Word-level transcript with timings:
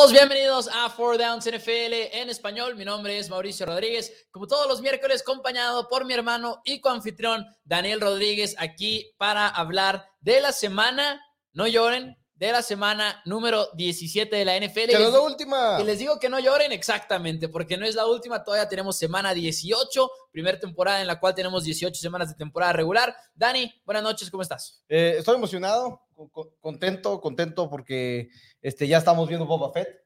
Todos, 0.00 0.12
bienvenidos 0.12 0.66
a 0.72 0.88
Four 0.88 1.18
Downs 1.18 1.44
NFL 1.44 1.92
en 1.92 2.30
español. 2.30 2.74
Mi 2.74 2.86
nombre 2.86 3.18
es 3.18 3.28
Mauricio 3.28 3.66
Rodríguez, 3.66 4.28
como 4.30 4.46
todos 4.46 4.66
los 4.66 4.80
miércoles, 4.80 5.20
acompañado 5.20 5.90
por 5.90 6.06
mi 6.06 6.14
hermano 6.14 6.62
y 6.64 6.80
coanfitrión 6.80 7.44
Daniel 7.64 8.00
Rodríguez, 8.00 8.56
aquí 8.58 9.12
para 9.18 9.46
hablar 9.46 10.06
de 10.22 10.40
la 10.40 10.52
semana, 10.52 11.20
no 11.52 11.66
lloren, 11.66 12.16
de 12.40 12.50
la 12.50 12.62
semana 12.62 13.20
número 13.26 13.68
17 13.74 14.34
de 14.34 14.44
la 14.46 14.56
NFL. 14.56 14.86
Que 14.86 14.98
no 14.98 15.08
es 15.08 15.12
la 15.12 15.20
última. 15.20 15.78
Y 15.78 15.84
les 15.84 15.98
digo 15.98 16.18
que 16.18 16.30
no 16.30 16.40
lloren 16.40 16.72
exactamente, 16.72 17.50
porque 17.50 17.76
no 17.76 17.84
es 17.84 17.94
la 17.94 18.06
última. 18.06 18.42
Todavía 18.42 18.66
tenemos 18.66 18.96
semana 18.96 19.34
18, 19.34 20.10
primera 20.32 20.58
temporada 20.58 21.02
en 21.02 21.06
la 21.06 21.20
cual 21.20 21.34
tenemos 21.34 21.64
18 21.64 22.00
semanas 22.00 22.30
de 22.30 22.36
temporada 22.36 22.72
regular. 22.72 23.14
Dani, 23.34 23.70
buenas 23.84 24.02
noches, 24.02 24.30
¿cómo 24.30 24.42
estás? 24.42 24.82
Eh, 24.88 25.16
estoy 25.18 25.34
emocionado, 25.34 26.00
contento, 26.28 27.20
contento 27.20 27.70
porque 27.70 28.28
este, 28.60 28.86
ya 28.86 28.98
estamos 28.98 29.28
viendo 29.28 29.46
Boba 29.46 29.72
Fett. 29.72 30.04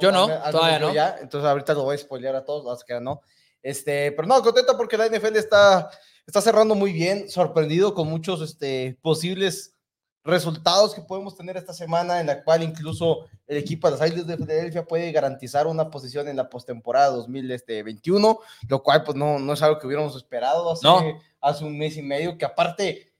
Yo 0.00 0.10
no, 0.10 0.26
todavía 0.50 0.78
no. 0.78 0.92
Ya, 0.92 1.16
entonces 1.20 1.48
ahorita 1.48 1.74
lo 1.74 1.84
voy 1.84 1.94
a 1.94 1.98
spoilear 1.98 2.34
a 2.34 2.44
todos, 2.44 2.84
que 2.84 3.00
no. 3.00 3.20
Este, 3.62 4.12
pero 4.12 4.28
no, 4.28 4.42
contento 4.42 4.76
porque 4.76 4.98
la 4.98 5.08
NFL 5.08 5.36
está, 5.36 5.88
está 6.26 6.40
cerrando 6.40 6.74
muy 6.74 6.92
bien, 6.92 7.30
sorprendido 7.30 7.94
con 7.94 8.08
muchos 8.08 8.42
este, 8.42 8.98
posibles 9.00 9.74
resultados 10.24 10.94
que 10.94 11.02
podemos 11.02 11.36
tener 11.36 11.56
esta 11.56 11.74
semana, 11.74 12.20
en 12.20 12.26
la 12.26 12.42
cual 12.42 12.62
incluso 12.62 13.26
el 13.46 13.58
equipo 13.58 13.90
de 13.90 13.98
las 13.98 14.08
Islas 14.08 14.26
de 14.26 14.36
Filadelfia 14.38 14.84
puede 14.84 15.12
garantizar 15.12 15.66
una 15.66 15.90
posición 15.90 16.28
en 16.28 16.36
la 16.36 16.48
postemporada 16.48 17.10
2021, 17.10 18.38
lo 18.68 18.82
cual 18.82 19.04
pues 19.04 19.16
no, 19.16 19.38
no 19.38 19.52
es 19.52 19.62
algo 19.62 19.78
que 19.78 19.86
hubiéramos 19.86 20.16
esperado 20.16 20.72
hace, 20.72 20.86
hace 21.40 21.64
un 21.64 21.76
mes 21.76 21.96
y 21.98 22.02
medio, 22.02 22.38
que 22.38 22.46
aparte 22.46 23.13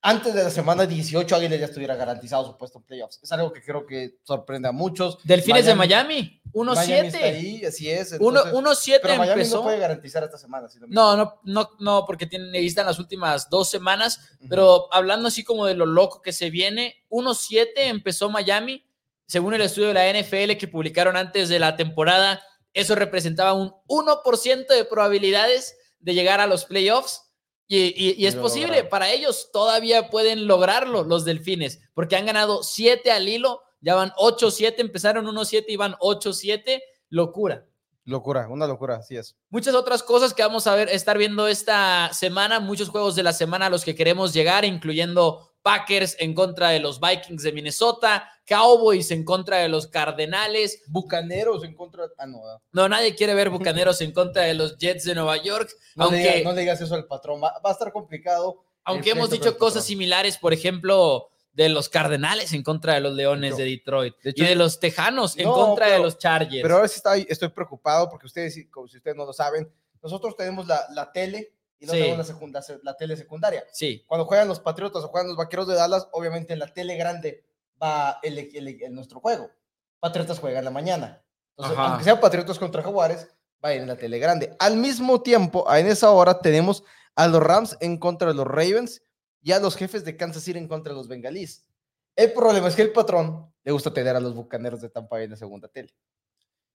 antes 0.00 0.32
de 0.32 0.44
la 0.44 0.50
semana 0.50 0.86
18 0.86 1.34
Águilas 1.34 1.58
ya 1.58 1.66
estuviera 1.66 1.96
garantizado 1.96 2.46
su 2.46 2.56
puesto 2.56 2.78
en 2.78 2.84
playoffs. 2.84 3.18
Es 3.22 3.32
algo 3.32 3.52
que 3.52 3.62
creo 3.62 3.84
que 3.84 4.18
sorprende 4.22 4.68
a 4.68 4.72
muchos. 4.72 5.18
Delfines 5.24 5.66
de 5.66 5.74
Miami, 5.74 6.40
1-7. 6.52 7.66
Así 7.66 7.90
es. 7.90 8.18
1-7 8.18 9.00
pero 9.02 9.16
Miami 9.16 9.44
no 9.44 9.62
puede 9.62 9.78
garantizar 9.78 10.22
esta 10.22 10.38
semana. 10.38 10.68
no, 10.86 11.16
no, 11.16 11.40
no, 11.44 11.70
no, 11.80 12.06
porque 12.06 12.26
tienen, 12.26 12.52
necesitan 12.52 12.86
las 12.86 12.98
últimas 12.98 13.50
dos 13.50 13.68
semanas. 13.68 14.20
Pero 14.48 14.92
hablando 14.92 15.28
así 15.28 15.42
como 15.42 15.66
de 15.66 15.74
lo 15.74 15.86
loco 15.86 16.22
que 16.22 16.32
se 16.32 16.50
viene, 16.50 17.04
1-7 17.10 17.68
empezó 17.76 18.30
Miami. 18.30 18.84
Según 19.26 19.54
el 19.54 19.60
estudio 19.60 19.88
de 19.88 19.94
la 19.94 20.10
NFL 20.10 20.56
que 20.56 20.68
publicaron 20.68 21.16
antes 21.16 21.48
de 21.48 21.58
la 21.58 21.76
temporada, 21.76 22.40
eso 22.72 22.94
representaba 22.94 23.52
un 23.52 23.74
1% 23.88 24.68
de 24.68 24.84
probabilidades 24.84 25.76
de 25.98 26.14
llegar 26.14 26.40
a 26.40 26.46
los 26.46 26.64
playoffs 26.64 27.27
y, 27.68 28.26
es 28.26 28.34
posible, 28.34 28.84
para 28.84 29.10
ellos 29.10 29.50
todavía 29.52 30.08
pueden 30.08 30.46
lograrlo 30.46 31.04
los 31.04 31.24
delfines, 31.24 31.80
porque 31.92 32.16
han 32.16 32.24
ganado 32.24 32.62
7 32.62 33.10
al 33.10 33.28
hilo, 33.28 33.62
ya 33.80 33.94
van 33.94 34.10
8-7, 34.12 34.74
empezaron 34.78 35.26
1-7 35.26 35.66
y 35.68 35.76
van 35.76 35.92
8-7, 36.00 36.80
locura. 37.10 37.66
Locura, 38.04 38.48
una 38.48 38.66
locura, 38.66 38.96
así 38.96 39.16
es. 39.16 39.36
Muchas 39.50 39.74
otras 39.74 40.02
cosas 40.02 40.32
que 40.32 40.42
vamos 40.42 40.66
a 40.66 40.74
ver, 40.74 40.88
estar 40.88 41.18
viendo 41.18 41.46
esta 41.46 42.10
semana, 42.14 42.58
muchos 42.58 42.88
juegos 42.88 43.14
de 43.14 43.22
la 43.22 43.34
semana 43.34 43.66
a 43.66 43.70
los 43.70 43.84
que 43.84 43.94
queremos 43.94 44.32
llegar, 44.32 44.64
incluyendo 44.64 45.47
Packers 45.62 46.16
en 46.18 46.34
contra 46.34 46.70
de 46.70 46.80
los 46.80 47.00
Vikings 47.00 47.42
de 47.42 47.52
Minnesota, 47.52 48.30
Cowboys 48.46 49.10
en 49.10 49.24
contra 49.24 49.58
de 49.58 49.68
los 49.68 49.86
Cardenales, 49.86 50.82
Bucaneros 50.88 51.64
en 51.64 51.74
contra. 51.74 52.04
Ah, 52.16 52.26
no. 52.26 52.40
No, 52.72 52.88
nadie 52.88 53.14
quiere 53.14 53.34
ver 53.34 53.50
Bucaneros 53.50 54.00
en 54.00 54.12
contra 54.12 54.42
de 54.42 54.54
los 54.54 54.78
Jets 54.78 55.04
de 55.04 55.14
Nueva 55.14 55.36
York. 55.42 55.70
No, 55.96 56.04
aunque, 56.04 56.22
le, 56.22 56.44
no 56.44 56.54
digas 56.54 56.80
eso 56.80 56.94
al 56.94 57.06
patrón, 57.06 57.42
va, 57.42 57.60
a 57.62 57.72
estar 57.72 57.92
complicado. 57.92 58.64
Aunque 58.84 59.10
hemos 59.10 59.30
dicho 59.30 59.58
cosas 59.58 59.84
similares, 59.84 60.38
por 60.38 60.54
ejemplo, 60.54 61.28
de 61.52 61.68
los 61.68 61.88
Cardenales 61.88 62.52
en 62.52 62.62
contra 62.62 62.94
de 62.94 63.00
los 63.00 63.14
Leones 63.14 63.56
de 63.56 63.64
Detroit 63.64 64.14
y 64.24 64.44
de 64.44 64.54
los 64.54 64.78
Tejanos 64.78 65.36
en 65.36 65.50
contra 65.50 65.88
de 65.88 65.98
los 65.98 66.16
Chargers. 66.16 66.62
Pero 66.62 66.76
ahora 66.76 66.88
sí 66.88 66.96
estoy, 66.96 67.26
estoy 67.28 67.48
preocupado 67.48 68.08
porque 68.08 68.26
ustedes, 68.26 68.56
como 68.70 68.88
si 68.88 68.96
ustedes 68.96 69.16
no 69.16 69.26
lo 69.26 69.32
saben, 69.32 69.68
nosotros 70.00 70.36
tenemos 70.36 70.66
la, 70.66 70.86
la 70.94 71.10
tele 71.12 71.52
y 71.80 71.86
no 71.86 71.92
tenemos 71.92 72.28
la, 72.82 72.96
tele 72.96 73.16
secundaria. 73.16 73.64
Sí. 73.72 74.04
Cuando 74.06 74.24
juegan 74.26 74.48
los 74.48 74.60
Patriotas 74.60 75.04
o 75.04 75.08
juegan 75.08 75.28
los 75.28 75.36
Vaqueros 75.36 75.68
de 75.68 75.74
Dallas, 75.74 76.08
obviamente 76.12 76.52
en 76.52 76.58
la 76.58 76.72
tele 76.72 76.96
grande 76.96 77.44
va 77.80 78.18
el, 78.22 78.38
el, 78.38 78.94
nuestro 78.94 79.20
juego. 79.20 79.50
Patriotas 80.00 80.38
juegan 80.38 80.60
en 80.60 80.64
la 80.64 80.70
mañana. 80.70 81.22
Entonces, 81.56 81.78
aunque 81.78 82.04
sean 82.04 82.20
Patriotas 82.20 82.58
contra 82.58 82.82
Jaguares, 82.82 83.28
va 83.64 83.70
a 83.70 83.74
ir 83.74 83.82
en 83.82 83.88
la 83.88 83.96
tele 83.96 84.18
grande. 84.18 84.56
Al 84.58 84.76
mismo 84.76 85.22
tiempo, 85.22 85.72
en 85.74 85.86
esa 85.86 86.10
hora 86.10 86.40
tenemos 86.40 86.84
a 87.14 87.26
los 87.26 87.42
Rams 87.42 87.76
en 87.80 87.98
contra 87.98 88.28
de 88.28 88.34
los 88.34 88.46
Ravens 88.46 89.02
y 89.42 89.52
a 89.52 89.60
los 89.60 89.76
jefes 89.76 90.04
de 90.04 90.16
Kansas 90.16 90.42
City 90.42 90.58
en 90.58 90.68
contra 90.68 90.92
de 90.92 90.98
los 90.98 91.08
Bengalís. 91.08 91.64
El 92.14 92.32
problema 92.32 92.68
es 92.68 92.74
que 92.74 92.82
el 92.82 92.92
patrón 92.92 93.52
le 93.62 93.72
gusta 93.72 93.92
tener 93.92 94.16
a 94.16 94.20
los 94.20 94.34
bucaneros 94.34 94.80
de 94.80 94.88
Tampa 94.88 95.16
Bay 95.16 95.24
en 95.24 95.30
la 95.30 95.36
segunda 95.36 95.68
tele. 95.68 95.94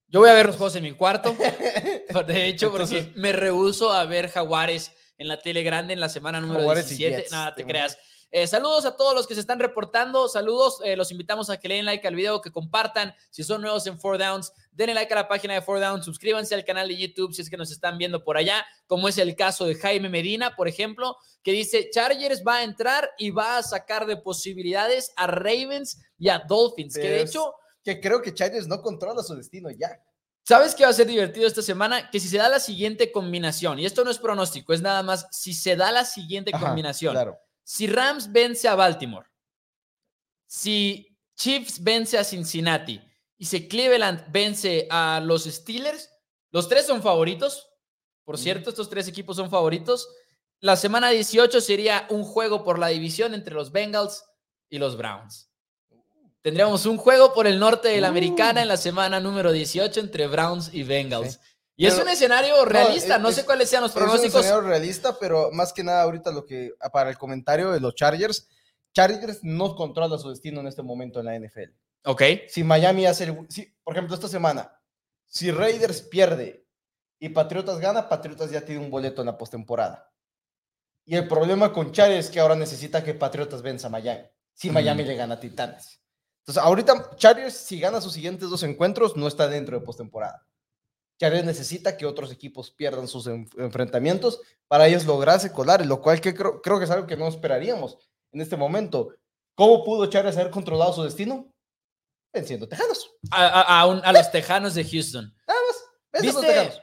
Yo 0.07 0.19
voy 0.19 0.29
a 0.29 0.33
ver 0.33 0.45
los 0.45 0.57
juegos 0.57 0.75
en 0.75 0.83
mi 0.83 0.93
cuarto. 0.93 1.35
De 2.27 2.47
hecho, 2.47 2.71
porque 2.71 3.11
me 3.15 3.31
rehuso 3.31 3.91
a 3.91 4.05
ver 4.05 4.29
Jaguares 4.29 4.91
en 5.17 5.27
la 5.27 5.39
tele 5.39 5.63
grande 5.63 5.93
en 5.93 5.99
la 5.99 6.09
semana 6.09 6.39
número 6.39 6.71
17. 6.73 7.27
Nada, 7.31 7.55
te 7.55 7.65
creas. 7.65 7.97
Eh, 8.35 8.47
saludos 8.47 8.83
a 8.85 8.97
todos 8.97 9.13
los 9.13 9.27
que 9.27 9.35
se 9.35 9.41
están 9.41 9.59
reportando. 9.59 10.27
Saludos. 10.27 10.79
Eh, 10.83 10.95
los 10.95 11.11
invitamos 11.11 11.51
a 11.51 11.57
que 11.57 11.67
le 11.67 11.75
den 11.75 11.85
like 11.85 12.07
al 12.07 12.15
video, 12.15 12.41
que 12.41 12.51
compartan. 12.51 13.13
Si 13.29 13.43
son 13.43 13.61
nuevos 13.61 13.85
en 13.85 13.99
Four 13.99 14.17
Downs, 14.17 14.51
denle 14.71 14.95
like 14.95 15.13
a 15.13 15.17
la 15.17 15.27
página 15.27 15.53
de 15.53 15.61
Four 15.61 15.79
Downs. 15.79 16.03
Suscríbanse 16.03 16.55
al 16.55 16.65
canal 16.65 16.87
de 16.87 16.97
YouTube 16.97 17.31
si 17.31 17.43
es 17.43 17.49
que 17.51 17.57
nos 17.57 17.71
están 17.71 17.99
viendo 17.99 18.23
por 18.23 18.35
allá, 18.35 18.65
como 18.87 19.07
es 19.07 19.19
el 19.19 19.35
caso 19.35 19.65
de 19.65 19.75
Jaime 19.75 20.09
Medina, 20.09 20.55
por 20.55 20.67
ejemplo, 20.67 21.15
que 21.43 21.51
dice: 21.51 21.91
Chargers 21.91 22.41
va 22.43 22.55
a 22.55 22.63
entrar 22.63 23.11
y 23.19 23.29
va 23.29 23.57
a 23.57 23.61
sacar 23.61 24.07
de 24.07 24.17
posibilidades 24.17 25.13
a 25.15 25.27
Ravens 25.27 26.01
y 26.17 26.29
a 26.29 26.39
Dolphins. 26.39 26.95
Que 26.95 27.09
de 27.09 27.21
hecho 27.21 27.53
que 27.83 27.99
creo 27.99 28.21
que 28.21 28.33
Chargers 28.33 28.67
no 28.67 28.81
controla 28.81 29.21
su 29.23 29.35
destino 29.35 29.69
ya. 29.69 30.01
¿Sabes 30.45 30.75
qué 30.75 30.83
va 30.83 30.89
a 30.89 30.93
ser 30.93 31.07
divertido 31.07 31.47
esta 31.47 31.61
semana? 31.61 32.09
Que 32.09 32.19
si 32.19 32.27
se 32.27 32.37
da 32.37 32.49
la 32.49 32.59
siguiente 32.59 33.11
combinación, 33.11 33.79
y 33.79 33.85
esto 33.85 34.03
no 34.03 34.11
es 34.11 34.17
pronóstico, 34.17 34.73
es 34.73 34.81
nada 34.81 35.01
más 35.01 35.27
si 35.31 35.53
se 35.53 35.75
da 35.75 35.91
la 35.91 36.03
siguiente 36.03 36.51
combinación. 36.51 37.13
Claro. 37.13 37.37
Si 37.63 37.87
Rams 37.87 38.31
vence 38.31 38.67
a 38.67 38.75
Baltimore, 38.75 39.25
si 40.45 41.17
Chiefs 41.35 41.81
vence 41.81 42.17
a 42.17 42.23
Cincinnati 42.23 43.01
y 43.37 43.45
si 43.45 43.67
Cleveland 43.67 44.25
vence 44.31 44.87
a 44.89 45.21
los 45.23 45.45
Steelers, 45.45 46.09
los 46.51 46.67
tres 46.67 46.85
son 46.85 47.01
favoritos. 47.01 47.69
Por 48.25 48.37
cierto, 48.37 48.69
estos 48.69 48.89
tres 48.89 49.07
equipos 49.07 49.37
son 49.37 49.49
favoritos. 49.49 50.07
La 50.59 50.75
semana 50.75 51.09
18 51.09 51.59
sería 51.61 52.05
un 52.09 52.23
juego 52.23 52.63
por 52.63 52.79
la 52.79 52.87
división 52.87 53.33
entre 53.33 53.53
los 53.53 53.71
Bengals 53.71 54.23
y 54.69 54.77
los 54.77 54.97
Browns. 54.97 55.52
Tendríamos 56.43 56.85
un 56.85 56.97
juego 56.97 57.33
por 57.33 57.47
el 57.47 57.57
norte 57.57 57.87
de 57.87 58.01
la 58.01 58.09
Americana 58.09 58.61
en 58.61 58.67
la 58.67 58.75
semana 58.75 59.21
número 59.21 59.53
18 59.53 59.97
entre 60.01 60.27
Browns 60.27 60.73
y 60.73 60.83
Bengals. 60.83 61.39
Y 61.77 61.85
es 61.85 61.97
un 61.97 62.09
escenario 62.09 62.65
realista, 62.65 63.17
no, 63.17 63.31
sé 63.31 63.45
cuáles 63.45 63.69
sean 63.69 63.81
los 63.81 63.93
pronósticos. 63.93 64.27
Es 64.27 64.33
un 64.35 64.41
escenario 64.41 64.67
realista, 64.67 65.17
pero 65.17 65.51
más 65.51 65.71
que 65.71 65.85
nada 65.85 66.03
ahorita 66.03 66.31
lo 66.31 66.45
que, 66.45 66.73
para 66.91 67.09
el 67.09 67.17
comentario 67.17 67.71
de 67.71 67.79
los 67.79 67.95
Chargers, 67.95 68.49
Chargers 68.93 69.39
no 69.41 69.73
controla 69.73 70.17
su 70.17 70.29
destino 70.29 70.59
en 70.59 70.67
este 70.67 70.83
momento 70.83 71.21
en 71.21 71.27
la 71.27 71.39
NFL. 71.39 71.71
Ok. 72.03 72.21
Si 72.49 72.61
Miami 72.65 73.05
hace, 73.05 73.23
el, 73.23 73.47
por 73.81 73.93
ejemplo, 73.93 74.13
esta 74.13 74.27
semana, 74.27 74.77
si 75.25 75.49
Raiders 75.49 76.01
pierde 76.01 76.67
y 77.19 77.29
Patriotas 77.29 77.79
gana, 77.79 78.09
Patriotas 78.09 78.51
ya 78.51 78.65
tiene 78.65 78.81
un 78.81 78.91
boleto 78.91 79.21
en 79.21 79.27
la 79.27 79.37
postemporada. 79.37 80.11
Y 81.05 81.15
el 81.15 81.25
problema 81.25 81.71
con 81.71 81.93
Chargers 81.93 82.25
es 82.25 82.31
que 82.31 82.41
ahora 82.41 82.55
necesita 82.55 83.01
que 83.01 83.13
Patriotas 83.13 83.61
venza 83.61 83.87
a 83.87 83.91
Miami. 83.91 84.25
Si 84.53 84.69
Miami 84.69 85.05
le 85.05 85.15
gana 85.15 85.35
a 85.35 85.39
Titanes. 85.39 86.02
Entonces, 86.43 86.61
ahorita 86.61 87.15
Chargers, 87.15 87.55
si 87.55 87.79
gana 87.79 88.01
sus 88.01 88.13
siguientes 88.13 88.49
dos 88.49 88.63
encuentros, 88.63 89.15
no 89.15 89.27
está 89.27 89.47
dentro 89.47 89.79
de 89.79 89.85
postemporada. 89.85 90.45
Chargers 91.17 91.45
necesita 91.45 91.95
que 91.95 92.05
otros 92.05 92.33
equipos 92.33 92.69
pierdan 92.69 93.07
sus 93.07 93.27
enfrentamientos 93.27 94.41
para 94.67 94.87
ellos 94.87 95.05
lograrse 95.05 95.53
colar, 95.53 95.85
lo 95.85 96.01
cual 96.01 96.19
que 96.19 96.33
creo, 96.33 96.61
que 96.61 96.83
es 96.83 96.91
algo 96.91 97.07
que 97.07 97.15
no 97.15 97.29
esperaríamos 97.29 97.97
en 98.33 98.41
este 98.41 98.57
momento. 98.57 99.15
¿Cómo 99.55 99.85
pudo 99.85 100.07
Chargers 100.07 100.35
haber 100.35 100.51
controlado 100.51 100.91
su 100.91 101.03
destino? 101.03 101.49
Venciendo 102.33 102.67
Tejanos. 102.67 103.09
A, 103.31 103.83
a, 103.83 104.11
los 104.11 104.31
Tejanos 104.31 104.73
de 104.73 104.83
Houston. 104.83 105.33
Nada 105.47 105.59
más. 105.67 106.21
¿Viste 106.21 106.81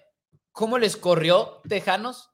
cómo 0.52 0.78
les 0.78 0.96
corrió 0.96 1.60
Tejanos? 1.68 2.30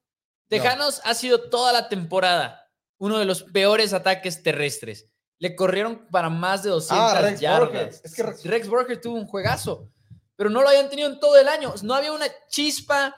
Tejanos 0.48 1.00
ha 1.02 1.14
sido 1.14 1.48
toda 1.50 1.72
la 1.72 1.88
temporada 1.88 2.70
uno 2.98 3.18
de 3.18 3.24
los 3.24 3.42
peores 3.42 3.92
ataques 3.92 4.44
terrestres 4.44 5.10
le 5.38 5.54
corrieron 5.54 6.06
para 6.10 6.30
más 6.30 6.62
de 6.62 6.70
200 6.70 6.98
ah, 6.98 7.20
Rex 7.20 7.40
yardas. 7.40 8.00
Es 8.04 8.14
que 8.14 8.22
Rex... 8.22 8.68
Burkhead 8.68 9.00
tuvo 9.00 9.16
un 9.16 9.26
juegazo, 9.26 9.90
pero 10.34 10.50
no 10.50 10.62
lo 10.62 10.68
habían 10.68 10.88
tenido 10.88 11.08
en 11.08 11.20
todo 11.20 11.38
el 11.38 11.48
año. 11.48 11.74
No 11.82 11.94
había 11.94 12.12
una 12.12 12.26
chispa 12.48 13.14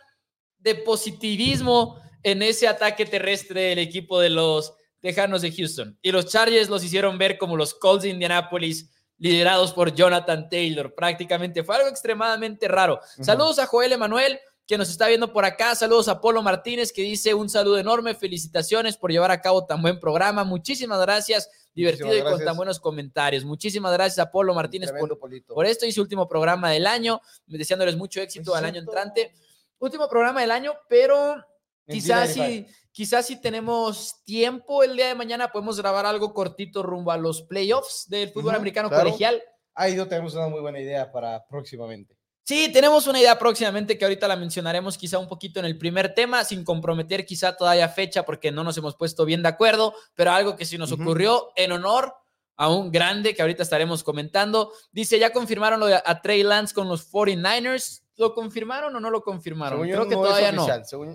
de 0.58 0.74
positivismo 0.74 2.00
en 2.22 2.42
ese 2.42 2.66
ataque 2.66 3.06
terrestre 3.06 3.62
del 3.62 3.78
equipo 3.78 4.20
de 4.20 4.30
los 4.30 4.74
Tejanos 5.00 5.42
de 5.42 5.52
Houston. 5.52 5.96
Y 6.02 6.10
los 6.10 6.26
Chargers 6.26 6.68
los 6.68 6.82
hicieron 6.82 7.18
ver 7.18 7.38
como 7.38 7.56
los 7.56 7.74
Colts 7.74 8.02
de 8.02 8.10
Indianapolis, 8.10 8.90
liderados 9.18 9.72
por 9.72 9.94
Jonathan 9.94 10.48
Taylor. 10.48 10.94
Prácticamente 10.94 11.62
fue 11.62 11.76
algo 11.76 11.88
extremadamente 11.88 12.66
raro. 12.68 13.00
Saludos 13.20 13.58
a 13.58 13.66
Joel 13.66 13.92
Emanuel 13.92 14.38
que 14.68 14.76
nos 14.76 14.90
está 14.90 15.08
viendo 15.08 15.32
por 15.32 15.46
acá. 15.46 15.74
Saludos 15.74 16.08
a 16.08 16.20
Polo 16.20 16.42
Martínez, 16.42 16.92
que 16.92 17.00
dice 17.00 17.32
un 17.32 17.48
saludo 17.48 17.78
enorme. 17.78 18.14
Felicitaciones 18.14 18.98
por 18.98 19.10
llevar 19.10 19.30
a 19.30 19.40
cabo 19.40 19.64
tan 19.64 19.80
buen 19.80 19.98
programa. 19.98 20.44
Muchísimas 20.44 21.00
gracias. 21.00 21.50
Divertido 21.74 22.14
y 22.14 22.20
con 22.20 22.44
tan 22.44 22.54
buenos 22.54 22.78
comentarios. 22.78 23.46
Muchísimas 23.46 23.94
gracias 23.94 24.18
a 24.18 24.30
Polo 24.30 24.52
Martínez 24.52 24.92
por, 24.92 25.18
por, 25.18 25.64
esto 25.64 25.86
y 25.86 25.92
su 25.92 26.02
último 26.02 26.28
programa 26.28 26.70
del 26.70 26.86
año. 26.86 27.22
Deseándoles 27.46 27.96
mucho 27.96 28.20
éxito 28.20 28.54
al 28.54 28.66
año 28.66 28.80
entrante. 28.80 29.32
Último 29.78 30.06
programa 30.06 30.42
del 30.42 30.50
año, 30.50 30.74
pero 30.86 31.42
quizás 31.86 32.34
si, 32.34 32.66
quizás 32.92 33.24
si 33.24 33.40
tenemos 33.40 34.22
tiempo 34.24 34.82
el 34.82 34.96
día 34.96 35.08
de 35.08 35.14
mañana 35.14 35.50
podemos 35.50 35.80
grabar 35.80 36.04
algo 36.04 36.34
cortito 36.34 36.82
rumbo 36.82 37.10
a 37.10 37.16
los 37.16 37.40
playoffs 37.40 38.06
del 38.08 38.28
fútbol 38.28 38.56
americano 38.56 38.90
colegial. 38.90 39.42
Ahí 39.74 39.94
no 39.94 40.06
tenemos 40.06 40.34
una 40.34 40.48
muy 40.48 40.60
buena 40.60 40.78
idea 40.78 41.10
para 41.10 41.46
próximamente. 41.46 42.17
Sí, 42.48 42.70
tenemos 42.72 43.06
una 43.06 43.20
idea 43.20 43.38
próximamente 43.38 43.98
que 43.98 44.06
ahorita 44.06 44.26
la 44.26 44.34
mencionaremos 44.34 44.96
quizá 44.96 45.18
un 45.18 45.28
poquito 45.28 45.60
en 45.60 45.66
el 45.66 45.76
primer 45.76 46.14
tema, 46.14 46.44
sin 46.44 46.64
comprometer 46.64 47.26
quizá 47.26 47.54
todavía 47.54 47.90
fecha 47.90 48.24
porque 48.24 48.50
no 48.50 48.64
nos 48.64 48.78
hemos 48.78 48.96
puesto 48.96 49.26
bien 49.26 49.42
de 49.42 49.50
acuerdo, 49.50 49.94
pero 50.14 50.32
algo 50.32 50.56
que 50.56 50.64
sí 50.64 50.78
nos 50.78 50.90
ocurrió 50.90 51.52
en 51.56 51.72
honor 51.72 52.14
a 52.56 52.70
un 52.70 52.90
grande 52.90 53.34
que 53.34 53.42
ahorita 53.42 53.62
estaremos 53.62 54.02
comentando. 54.02 54.72
Dice, 54.92 55.18
ya 55.18 55.30
confirmaron 55.30 55.78
lo 55.78 55.88
de 55.88 56.00
a 56.02 56.22
Trey 56.22 56.42
Lance 56.42 56.74
con 56.74 56.88
los 56.88 57.12
49ers. 57.12 58.00
¿Lo 58.18 58.34
confirmaron 58.34 58.94
o 58.96 59.00
no 59.00 59.10
lo 59.10 59.22
confirmaron? 59.22 59.80
creo 59.82 60.08
que 60.08 60.16
todavía 60.16 60.50
no. 60.50 60.66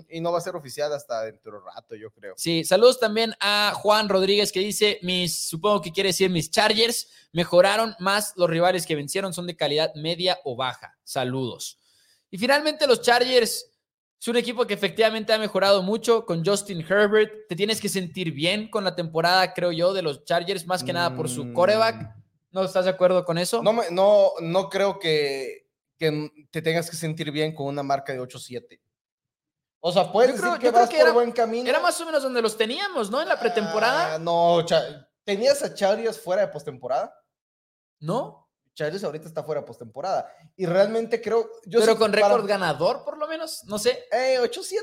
y 0.08 0.20
no 0.22 0.32
va 0.32 0.38
a 0.38 0.40
ser 0.40 0.56
oficial 0.56 0.90
hasta 0.94 1.22
dentro 1.22 1.52
de 1.52 1.58
rato, 1.64 1.94
yo 1.94 2.10
creo. 2.10 2.32
Sí, 2.36 2.64
saludos 2.64 2.98
también 2.98 3.34
a 3.40 3.72
Juan 3.76 4.08
Rodríguez 4.08 4.50
que 4.50 4.60
dice, 4.60 4.98
mis, 5.02 5.46
supongo 5.46 5.82
que 5.82 5.92
quiere 5.92 6.08
decir 6.08 6.30
mis 6.30 6.50
Chargers, 6.50 7.08
mejoraron 7.32 7.94
más 7.98 8.32
los 8.36 8.48
rivales 8.48 8.86
que 8.86 8.96
vencieron, 8.96 9.34
son 9.34 9.46
de 9.46 9.54
calidad 9.54 9.94
media 9.94 10.38
o 10.44 10.56
baja. 10.56 10.96
Saludos. 11.04 11.78
Y 12.30 12.38
finalmente 12.38 12.86
los 12.86 13.02
Chargers 13.02 13.70
es 14.18 14.28
un 14.28 14.38
equipo 14.38 14.66
que 14.66 14.72
efectivamente 14.72 15.34
ha 15.34 15.38
mejorado 15.38 15.82
mucho 15.82 16.24
con 16.24 16.42
Justin 16.42 16.80
Herbert. 16.80 17.46
Te 17.50 17.54
tienes 17.54 17.82
que 17.82 17.90
sentir 17.90 18.32
bien 18.32 18.70
con 18.70 18.82
la 18.82 18.96
temporada, 18.96 19.52
creo 19.52 19.72
yo, 19.72 19.92
de 19.92 20.00
los 20.00 20.24
Chargers, 20.24 20.66
más 20.66 20.82
que 20.82 20.94
nada 20.94 21.14
por 21.14 21.28
su 21.28 21.52
coreback. 21.52 21.96
Mm. 21.96 22.22
¿No 22.52 22.64
estás 22.64 22.86
de 22.86 22.92
acuerdo 22.92 23.26
con 23.26 23.36
eso? 23.36 23.62
No, 23.62 23.74
no, 23.90 24.30
no 24.40 24.70
creo 24.70 24.98
que 24.98 25.63
que 25.98 26.30
te 26.50 26.62
tengas 26.62 26.90
que 26.90 26.96
sentir 26.96 27.30
bien 27.30 27.54
con 27.54 27.66
una 27.66 27.82
marca 27.82 28.12
de 28.12 28.20
8-7. 28.20 28.80
O 29.80 29.92
sea, 29.92 30.10
puedes 30.10 30.40
decir 30.40 30.58
que 30.58 30.70
vas 30.70 30.88
por 30.88 31.12
buen 31.12 31.32
camino. 31.32 31.68
Era 31.68 31.78
más 31.78 32.00
o 32.00 32.06
menos 32.06 32.22
donde 32.22 32.40
los 32.40 32.56
teníamos, 32.56 33.10
¿no? 33.10 33.20
En 33.20 33.28
la 33.28 33.38
pretemporada. 33.38 34.14
Ah, 34.14 34.18
no, 34.18 34.64
¿tenías 35.24 35.62
a 35.62 35.74
Chargers 35.74 36.18
fuera 36.18 36.42
de 36.42 36.48
postemporada? 36.48 37.14
¿No? 38.00 38.48
Chargers 38.74 39.04
ahorita 39.04 39.28
está 39.28 39.44
fuera 39.44 39.60
de 39.60 39.66
postemporada. 39.66 40.26
Y 40.56 40.66
realmente 40.66 41.20
creo. 41.20 41.48
Yo 41.66 41.80
Pero 41.80 41.96
con 41.96 42.12
récord 42.12 42.46
ganador, 42.46 43.04
por 43.04 43.18
lo 43.18 43.28
menos. 43.28 43.62
No 43.64 43.78
sé. 43.78 44.06
Eh, 44.10 44.38
8-7 44.40 44.78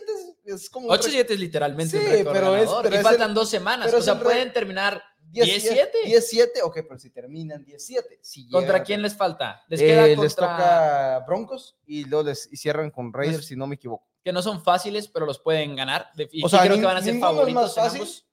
es, 0.46 0.70
como. 0.70 0.88
8-7 0.90 1.32
es 1.32 1.40
literalmente 1.40 2.00
sí, 2.00 2.24
un 2.24 2.32
pero 2.32 2.52
ganador. 2.52 2.86
Es, 2.94 3.00
y 3.00 3.04
faltan 3.04 3.34
dos 3.34 3.50
semanas. 3.50 3.94
o 3.94 4.02
sea, 4.02 4.20
pueden 4.20 4.54
terminar 4.54 5.04
17. 5.32 5.98
17, 6.06 6.62
ok, 6.64 6.80
pero 6.88 7.00
si 7.00 7.10
terminan 7.10 7.64
17. 7.64 8.20
Si 8.22 8.50
¿Contra 8.50 8.84
quién 8.84 9.02
les 9.02 9.16
falta? 9.16 9.64
Les, 9.68 9.80
queda 9.80 10.08
eh, 10.08 10.16
les 10.18 10.36
toca 10.36 11.24
Broncos 11.26 11.78
y 11.86 12.06
luego 12.06 12.30
les 12.30 12.50
cierran 12.54 12.92
con 12.92 13.14
Raiders, 13.14 13.46
si 13.46 13.56
no 13.56 13.68
me 13.68 13.76
equivoco. 13.76 14.08
Que 14.24 14.32
no 14.32 14.42
son 14.42 14.64
fáciles, 14.64 15.08
pero 15.08 15.26
los 15.26 15.40
pueden 15.40 15.76
ganar. 15.76 16.10
Y 16.32 16.44
o 16.44 16.50
sea, 16.50 16.62
creo 16.62 16.78
que 16.78 16.86
van 16.86 16.98
a 16.98 17.02
ser 17.02 17.20
favoritos. 17.20 17.78
Es 17.78 18.26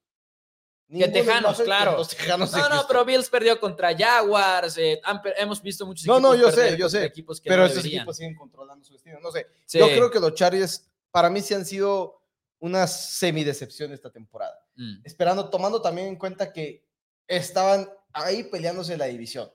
que 0.98 1.08
Tejanos, 1.08 1.60
claro. 1.60 2.02
no, 2.26 2.68
no, 2.68 2.84
pero 2.88 3.04
Bills 3.04 3.28
perdió 3.28 3.60
contra 3.60 3.94
Jaguars. 3.96 4.78
Eh, 4.78 5.00
hemos 5.36 5.60
visto 5.62 5.84
muchos 5.84 6.04
equipos. 6.04 6.22
No, 6.22 6.30
no, 6.30 6.34
yo 6.34 6.50
sé, 6.50 6.76
yo 6.78 6.88
sé. 6.88 7.04
Equipos 7.04 7.40
que 7.40 7.48
pero 7.48 7.66
esos 7.66 7.84
equipos 7.84 8.16
siguen 8.16 8.34
controlando 8.34 8.84
su 8.84 8.94
destino. 8.94 9.20
No 9.20 9.30
sé. 9.30 9.46
Yo 9.70 9.86
creo 9.86 10.10
que 10.10 10.18
los 10.18 10.34
Chargers, 10.34 10.90
para 11.10 11.28
mí, 11.28 11.42
sí 11.42 11.54
han 11.54 11.66
sido 11.66 12.22
una 12.60 12.86
semidecepción 12.86 13.92
esta 13.92 14.10
temporada. 14.10 14.58
Mm. 14.76 15.00
Esperando, 15.04 15.50
tomando 15.50 15.80
también 15.82 16.08
en 16.08 16.16
cuenta 16.16 16.52
que 16.52 16.87
estaban 17.28 17.88
ahí 18.12 18.44
peleándose 18.44 18.96
la 18.96 19.06
división. 19.06 19.50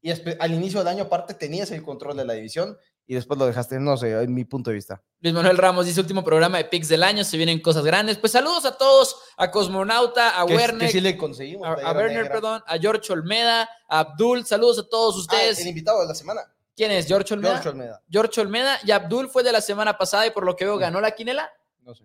Y 0.00 0.10
al 0.10 0.54
inicio 0.54 0.78
del 0.78 0.88
año, 0.88 1.04
aparte, 1.04 1.34
tenías 1.34 1.70
el 1.70 1.82
control 1.82 2.16
de 2.16 2.24
la 2.24 2.32
división 2.32 2.76
y 3.06 3.14
después 3.14 3.38
lo 3.38 3.46
dejaste, 3.46 3.78
no 3.78 3.96
sé, 3.96 4.20
en 4.20 4.34
mi 4.34 4.44
punto 4.44 4.70
de 4.70 4.74
vista. 4.74 5.00
Luis 5.20 5.32
Manuel 5.32 5.58
Ramos 5.58 5.86
dice 5.86 6.00
último 6.00 6.24
programa 6.24 6.58
de 6.58 6.64
Pix 6.64 6.88
del 6.88 7.04
año, 7.04 7.22
se 7.22 7.36
vienen 7.36 7.60
cosas 7.60 7.84
grandes. 7.84 8.18
Pues 8.18 8.32
saludos 8.32 8.64
a 8.64 8.76
todos, 8.76 9.16
a 9.36 9.50
Cosmonauta, 9.50 10.30
a 10.30 10.44
Werner. 10.44 10.90
sí 10.90 11.00
le 11.00 11.16
conseguimos. 11.16 11.68
A, 11.68 11.92
Werner, 11.92 12.28
perdón, 12.28 12.62
a 12.66 12.78
George 12.78 13.12
Olmeda, 13.12 13.68
a 13.88 14.00
Abdul, 14.00 14.44
saludos 14.44 14.80
a 14.80 14.88
todos 14.88 15.14
ah, 15.14 15.18
ustedes. 15.18 15.60
el 15.60 15.68
invitado 15.68 16.00
de 16.00 16.08
la 16.08 16.14
semana. 16.14 16.40
¿Quién 16.74 16.90
es? 16.90 17.06
George 17.06 17.32
Olmeda. 17.32 17.54
George 17.54 17.68
Olmeda. 17.68 18.02
George 18.10 18.40
Olmeda 18.40 18.78
y 18.84 18.90
Abdul 18.90 19.28
fue 19.28 19.44
de 19.44 19.52
la 19.52 19.60
semana 19.60 19.96
pasada 19.96 20.26
y 20.26 20.30
por 20.30 20.44
lo 20.44 20.56
que 20.56 20.64
veo 20.64 20.76
ganó 20.76 21.00
la 21.00 21.12
quinela. 21.12 21.50
No 21.82 21.94
sé. 21.94 22.04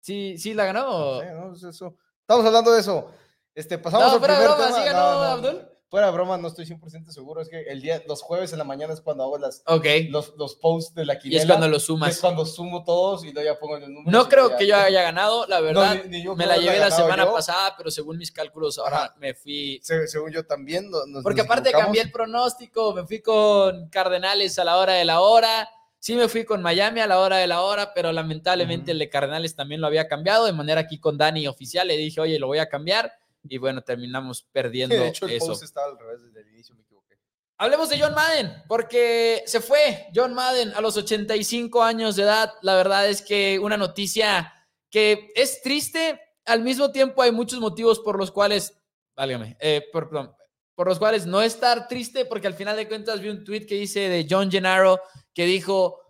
Sí, 0.00 0.36
sí 0.36 0.52
la 0.52 0.64
ganó. 0.66 1.22
No 1.22 1.54
sé, 1.54 1.64
no, 1.64 1.70
eso. 1.70 1.96
Estamos 2.20 2.44
hablando 2.44 2.72
de 2.72 2.80
eso. 2.80 3.12
Este, 3.54 3.78
pasamos 3.78 4.06
no, 4.06 4.12
al 4.14 4.20
primer 4.20 4.42
broma, 4.42 4.66
tema. 4.66 4.78
¿sí 4.78 4.84
ganó 4.84 5.00
Abdul? 5.00 5.68
Fuera 5.92 6.10
broma, 6.10 6.38
no 6.38 6.48
estoy 6.48 6.64
100% 6.64 7.10
seguro. 7.10 7.42
Es 7.42 7.50
que 7.50 7.64
el 7.64 7.82
día, 7.82 8.02
los 8.08 8.22
jueves 8.22 8.50
en 8.52 8.58
la 8.58 8.64
mañana 8.64 8.94
es 8.94 9.02
cuando 9.02 9.24
hago 9.24 9.36
las, 9.36 9.62
los, 10.08 10.32
los 10.38 10.54
posts 10.54 10.94
de 10.94 11.04
la 11.04 11.18
quinela. 11.18 11.38
Y 11.38 11.42
es 11.42 11.46
cuando 11.46 11.68
los 11.68 11.82
sumas. 11.82 12.12
Es 12.12 12.18
cuando 12.18 12.46
sumo 12.46 12.82
todos 12.82 13.24
y 13.24 13.32
luego 13.32 13.52
ya 13.52 13.58
pongo 13.58 13.76
el 13.76 13.92
número. 13.92 14.10
No 14.10 14.26
creo 14.26 14.56
que 14.56 14.66
yo 14.66 14.74
haya 14.74 15.02
ganado, 15.02 15.46
la 15.48 15.60
verdad. 15.60 16.02
me 16.04 16.46
la 16.46 16.56
llevé 16.56 16.78
la 16.78 16.90
semana 16.90 17.30
pasada, 17.30 17.74
pero 17.76 17.90
según 17.90 18.16
mis 18.16 18.32
cálculos 18.32 18.78
ahora 18.78 19.14
me 19.18 19.34
fui. 19.34 19.82
según 19.82 20.32
yo 20.32 20.46
también. 20.46 20.90
Porque 21.22 21.42
aparte 21.42 21.72
cambié 21.72 22.00
el 22.00 22.10
pronóstico, 22.10 22.94
me 22.94 23.04
fui 23.04 23.20
con 23.20 23.90
Cardenales 23.90 24.58
a 24.58 24.64
la 24.64 24.78
hora 24.78 24.94
de 24.94 25.04
la 25.04 25.20
hora. 25.20 25.68
Sí 25.98 26.14
me 26.14 26.26
fui 26.26 26.46
con 26.46 26.62
Miami 26.62 27.00
a 27.00 27.06
la 27.06 27.20
hora 27.20 27.36
de 27.36 27.46
la 27.46 27.60
hora, 27.60 27.92
pero 27.94 28.12
lamentablemente 28.12 28.92
el 28.92 28.98
de 28.98 29.10
Cardenales 29.10 29.54
también 29.54 29.82
lo 29.82 29.88
había 29.88 30.08
cambiado, 30.08 30.46
de 30.46 30.52
manera 30.52 30.80
aquí 30.80 30.98
con 30.98 31.18
Dani 31.18 31.46
oficial 31.46 31.86
le 31.86 31.98
dije, 31.98 32.18
oye, 32.18 32.38
lo 32.38 32.46
voy 32.46 32.58
a 32.58 32.70
cambiar 32.70 33.12
y 33.44 33.58
bueno, 33.58 33.82
terminamos 33.82 34.42
perdiendo 34.52 34.94
de 34.94 35.08
hecho, 35.08 35.26
el 35.26 35.32
eso. 35.32 35.52
estaba 35.52 35.86
al 35.86 35.98
revés 35.98 36.22
desde 36.22 36.40
el 36.40 36.48
inicio, 36.48 36.74
me 36.74 36.82
equivoqué. 36.82 37.18
Hablemos 37.58 37.88
de 37.88 38.00
John 38.00 38.14
Madden, 38.14 38.62
porque 38.68 39.42
se 39.46 39.60
fue 39.60 40.08
John 40.14 40.34
Madden 40.34 40.72
a 40.74 40.80
los 40.80 40.96
85 40.96 41.82
años 41.82 42.16
de 42.16 42.24
edad. 42.24 42.52
La 42.62 42.76
verdad 42.76 43.08
es 43.08 43.22
que 43.22 43.58
una 43.58 43.76
noticia 43.76 44.52
que 44.90 45.32
es 45.34 45.62
triste, 45.62 46.20
al 46.44 46.62
mismo 46.62 46.92
tiempo 46.92 47.22
hay 47.22 47.32
muchos 47.32 47.60
motivos 47.60 48.00
por 48.00 48.18
los 48.18 48.30
cuales, 48.30 48.76
válgame, 49.16 49.56
eh, 49.60 49.88
por, 49.92 50.08
perdón, 50.08 50.34
por 50.74 50.88
los 50.88 50.98
cuales 50.98 51.26
no 51.26 51.42
estar 51.42 51.88
triste, 51.88 52.24
porque 52.24 52.46
al 52.46 52.54
final 52.54 52.76
de 52.76 52.88
cuentas 52.88 53.20
vi 53.20 53.28
un 53.28 53.44
tweet 53.44 53.66
que 53.66 53.74
dice 53.76 54.08
de 54.08 54.26
John 54.28 54.50
Gennaro 54.50 55.00
que 55.34 55.44
dijo, 55.46 56.00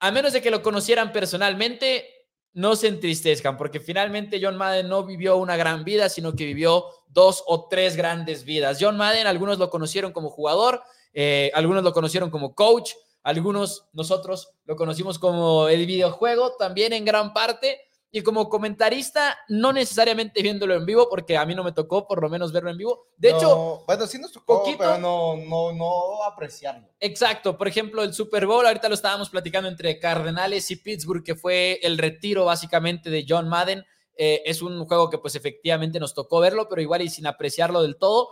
a 0.00 0.10
menos 0.10 0.32
de 0.32 0.42
que 0.42 0.50
lo 0.50 0.62
conocieran 0.62 1.12
personalmente, 1.12 2.11
no 2.54 2.76
se 2.76 2.88
entristezcan, 2.88 3.56
porque 3.56 3.80
finalmente 3.80 4.40
John 4.42 4.56
Madden 4.56 4.88
no 4.88 5.04
vivió 5.04 5.36
una 5.36 5.56
gran 5.56 5.84
vida, 5.84 6.08
sino 6.08 6.34
que 6.34 6.44
vivió 6.44 6.84
dos 7.08 7.42
o 7.46 7.68
tres 7.68 7.96
grandes 7.96 8.44
vidas. 8.44 8.78
John 8.80 8.96
Madden, 8.96 9.26
algunos 9.26 9.58
lo 9.58 9.70
conocieron 9.70 10.12
como 10.12 10.30
jugador, 10.30 10.82
eh, 11.14 11.50
algunos 11.54 11.82
lo 11.82 11.92
conocieron 11.92 12.30
como 12.30 12.54
coach, 12.54 12.92
algunos 13.22 13.88
nosotros 13.92 14.50
lo 14.64 14.76
conocimos 14.76 15.18
como 15.18 15.68
el 15.68 15.86
videojuego 15.86 16.56
también 16.56 16.92
en 16.92 17.04
gran 17.04 17.32
parte, 17.32 17.80
y 18.14 18.22
como 18.22 18.50
comentarista, 18.50 19.38
no 19.48 19.72
necesariamente 19.72 20.42
viéndolo 20.42 20.74
en 20.74 20.84
vivo, 20.84 21.08
porque 21.08 21.38
a 21.38 21.46
mí 21.46 21.54
no 21.54 21.64
me 21.64 21.72
tocó 21.72 22.06
por 22.06 22.20
lo 22.20 22.28
menos 22.28 22.52
verlo 22.52 22.68
en 22.68 22.76
vivo. 22.76 23.06
De 23.16 23.30
hecho, 23.30 23.84
bueno, 23.86 24.06
sí 24.06 24.18
nos 24.18 24.32
tocó, 24.32 24.62
pero 24.76 24.98
no, 24.98 25.34
no, 25.36 25.72
no 25.72 26.22
apreciarlo. 26.22 26.86
Exacto, 27.00 27.56
por 27.56 27.68
ejemplo, 27.68 28.02
el 28.02 28.12
Super 28.12 28.46
Bowl, 28.46 28.66
ahorita 28.66 28.90
lo 28.90 28.94
estábamos 28.94 29.30
platicando 29.30 29.66
entre 29.70 29.98
Cardenales 29.98 30.70
y 30.70 30.76
Pittsburgh, 30.76 31.24
que 31.24 31.34
fue 31.34 31.80
el 31.82 31.96
retiro 31.96 32.44
básicamente 32.44 33.08
de 33.08 33.24
John 33.26 33.48
Madden. 33.48 33.82
Eh, 34.14 34.42
es 34.44 34.60
un 34.60 34.84
juego 34.84 35.08
que 35.08 35.16
pues 35.16 35.34
efectivamente 35.34 35.98
nos 35.98 36.12
tocó 36.12 36.38
verlo, 36.40 36.68
pero 36.68 36.82
igual 36.82 37.00
y 37.00 37.08
sin 37.08 37.26
apreciarlo 37.26 37.80
del 37.80 37.96
todo. 37.96 38.28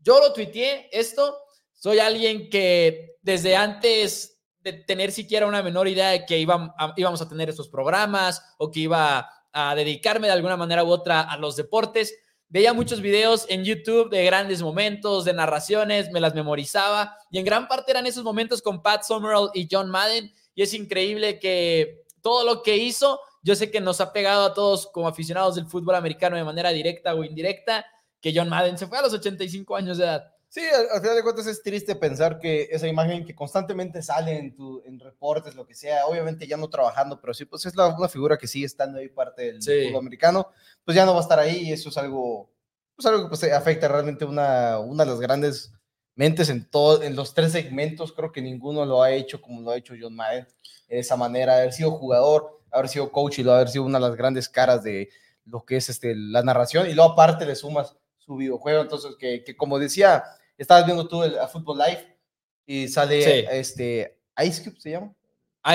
Yo 0.00 0.20
lo 0.20 0.34
tuiteé 0.34 0.90
esto, 0.92 1.38
soy 1.72 1.98
alguien 1.98 2.50
que 2.50 3.16
desde 3.22 3.56
antes 3.56 4.33
de 4.64 4.72
tener 4.72 5.12
siquiera 5.12 5.46
una 5.46 5.62
menor 5.62 5.86
idea 5.86 6.08
de 6.08 6.24
que 6.24 6.38
íbamos 6.38 7.20
a 7.20 7.28
tener 7.28 7.50
estos 7.50 7.68
programas 7.68 8.42
o 8.56 8.70
que 8.70 8.80
iba 8.80 9.30
a 9.52 9.74
dedicarme 9.74 10.26
de 10.26 10.32
alguna 10.32 10.56
manera 10.56 10.82
u 10.82 10.88
otra 10.88 11.20
a 11.20 11.36
los 11.36 11.54
deportes. 11.54 12.18
Veía 12.48 12.72
muchos 12.72 13.00
videos 13.00 13.46
en 13.50 13.64
YouTube 13.64 14.10
de 14.10 14.24
grandes 14.24 14.62
momentos, 14.62 15.24
de 15.24 15.34
narraciones, 15.34 16.10
me 16.10 16.20
las 16.20 16.34
memorizaba 16.34 17.16
y 17.30 17.38
en 17.38 17.44
gran 17.44 17.68
parte 17.68 17.92
eran 17.92 18.06
esos 18.06 18.24
momentos 18.24 18.62
con 18.62 18.82
Pat 18.82 19.02
Summerall 19.02 19.50
y 19.52 19.68
John 19.70 19.90
Madden 19.90 20.32
y 20.54 20.62
es 20.62 20.72
increíble 20.72 21.38
que 21.38 22.04
todo 22.22 22.44
lo 22.44 22.62
que 22.62 22.78
hizo, 22.78 23.20
yo 23.42 23.54
sé 23.54 23.70
que 23.70 23.82
nos 23.82 24.00
ha 24.00 24.12
pegado 24.14 24.46
a 24.46 24.54
todos 24.54 24.86
como 24.86 25.08
aficionados 25.08 25.56
del 25.56 25.66
fútbol 25.66 25.94
americano 25.96 26.36
de 26.36 26.44
manera 26.44 26.70
directa 26.70 27.14
o 27.14 27.22
indirecta, 27.22 27.84
que 28.20 28.32
John 28.34 28.48
Madden 28.48 28.78
se 28.78 28.86
fue 28.86 28.96
a 28.96 29.02
los 29.02 29.12
85 29.12 29.76
años 29.76 29.98
de 29.98 30.04
edad. 30.04 30.33
Sí, 30.54 30.60
al, 30.62 31.00
final 31.00 31.16
de 31.16 31.24
cuentas 31.24 31.48
es 31.48 31.64
triste 31.64 31.96
pensar 31.96 32.38
que 32.38 32.68
esa 32.70 32.86
imagen 32.86 33.24
que 33.24 33.34
constantemente 33.34 34.00
sale 34.02 34.38
en, 34.38 34.54
tu, 34.54 34.84
en 34.86 35.00
reportes, 35.00 35.56
lo 35.56 35.66
que 35.66 35.74
sea, 35.74 36.06
obviamente 36.06 36.46
ya 36.46 36.56
no 36.56 36.70
trabajando, 36.70 37.20
pero 37.20 37.34
sí, 37.34 37.44
pues 37.44 37.66
es 37.66 37.74
la, 37.74 37.88
una 37.88 38.08
figura 38.08 38.38
que 38.38 38.46
sigue 38.46 38.64
estando 38.64 39.00
ahí 39.00 39.08
parte 39.08 39.50
del 39.50 39.60
fútbol 39.60 39.98
americano, 39.98 40.46
pues 40.84 40.94
ya 40.94 41.04
no 41.04 41.12
va 41.12 41.18
a 41.18 41.22
estar 41.22 41.40
ahí 41.40 41.56
y 41.56 41.72
eso 41.72 41.88
es 41.88 41.98
algo, 41.98 42.52
pues 42.94 43.04
algo 43.04 43.24
que 43.24 43.30
pues, 43.30 43.42
afecta 43.52 43.88
realmente 43.88 44.24
una, 44.24 44.78
una 44.78 45.04
de 45.04 45.10
las 45.10 45.18
grandes 45.18 45.72
mentes 46.14 46.48
en, 46.50 46.70
todo, 46.70 47.02
en 47.02 47.16
los 47.16 47.34
tres 47.34 47.50
segmentos, 47.50 48.12
creo 48.12 48.30
que 48.30 48.40
ninguno 48.40 48.86
lo 48.86 49.02
ha 49.02 49.10
hecho 49.10 49.40
como 49.40 49.60
lo 49.60 49.72
ha 49.72 49.76
hecho 49.76 49.94
John 50.00 50.14
Madden. 50.14 50.46
de 50.88 51.00
esa 51.00 51.16
manera, 51.16 51.56
haber 51.56 51.72
sido 51.72 51.90
jugador, 51.90 52.60
haber 52.70 52.88
sido 52.88 53.10
coach 53.10 53.40
y 53.40 53.42
lo 53.42 53.54
haber 53.54 53.70
sido 53.70 53.82
una 53.82 53.98
de 53.98 54.06
las 54.06 54.14
grandes 54.14 54.48
caras 54.48 54.84
de 54.84 55.08
lo 55.46 55.64
que 55.64 55.78
es 55.78 55.88
este, 55.88 56.14
la 56.14 56.44
narración. 56.44 56.88
Y 56.88 56.94
luego 56.94 57.10
aparte 57.10 57.44
le 57.44 57.56
sumas 57.56 57.96
su 58.18 58.36
videojuego, 58.36 58.82
entonces 58.82 59.16
que, 59.18 59.42
que 59.42 59.56
como 59.56 59.80
decía, 59.80 60.22
estabas 60.58 60.86
viendo 60.86 61.06
tú 61.06 61.22
el, 61.22 61.38
a 61.38 61.48
Football 61.48 61.78
Live 61.78 62.18
y 62.66 62.88
sale 62.88 63.58
este 63.58 64.18
Ice 64.44 64.62
Cube, 64.62 64.80
¿se 64.80 64.90
llama? 64.90 65.14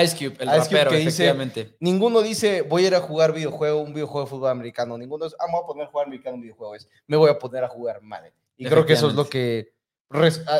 Ice 0.02 0.16
Cube, 0.16 0.36
el 0.38 0.48
rapero, 0.48 0.92
efectivamente. 0.92 1.76
ninguno 1.80 2.20
dice, 2.22 2.62
voy 2.62 2.84
a 2.84 2.86
ir 2.88 2.94
a 2.94 3.00
jugar 3.00 3.32
videojuego, 3.32 3.80
un 3.80 3.92
videojuego 3.92 4.24
de 4.24 4.30
fútbol 4.30 4.50
americano. 4.50 4.96
Ninguno 4.96 5.24
dice, 5.24 5.36
ah, 5.40 5.46
me 5.46 5.52
voy 5.54 5.62
a 5.62 5.66
poner 5.66 5.84
a 5.84 5.90
jugar 5.90 6.06
americano 6.06 6.36
un 6.36 6.42
videojuego. 6.42 6.74
Es, 6.76 6.88
me 7.08 7.16
voy 7.16 7.30
a 7.30 7.38
poner 7.38 7.64
a 7.64 7.68
jugar 7.68 8.00
Madden. 8.00 8.32
Y 8.56 8.66
creo 8.66 8.86
que 8.86 8.92
eso 8.92 9.08
es 9.08 9.14
lo 9.14 9.28
que, 9.28 9.72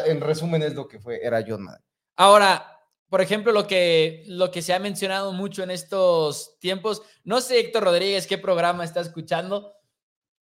en 0.06 0.20
resumen, 0.20 0.62
es 0.62 0.74
lo 0.74 0.88
que 0.88 0.98
fue, 0.98 1.24
era 1.24 1.44
John 1.46 1.62
Madden. 1.62 1.82
Ahora, 2.16 2.80
por 3.08 3.20
ejemplo, 3.20 3.52
lo 3.52 3.66
que, 3.66 4.24
lo 4.26 4.50
que 4.50 4.62
se 4.62 4.72
ha 4.72 4.78
mencionado 4.78 5.32
mucho 5.32 5.62
en 5.62 5.70
estos 5.70 6.58
tiempos, 6.58 7.02
no 7.22 7.40
sé, 7.40 7.60
Héctor 7.60 7.84
Rodríguez, 7.84 8.26
qué 8.26 8.38
programa 8.38 8.84
está 8.84 9.00
escuchando, 9.00 9.74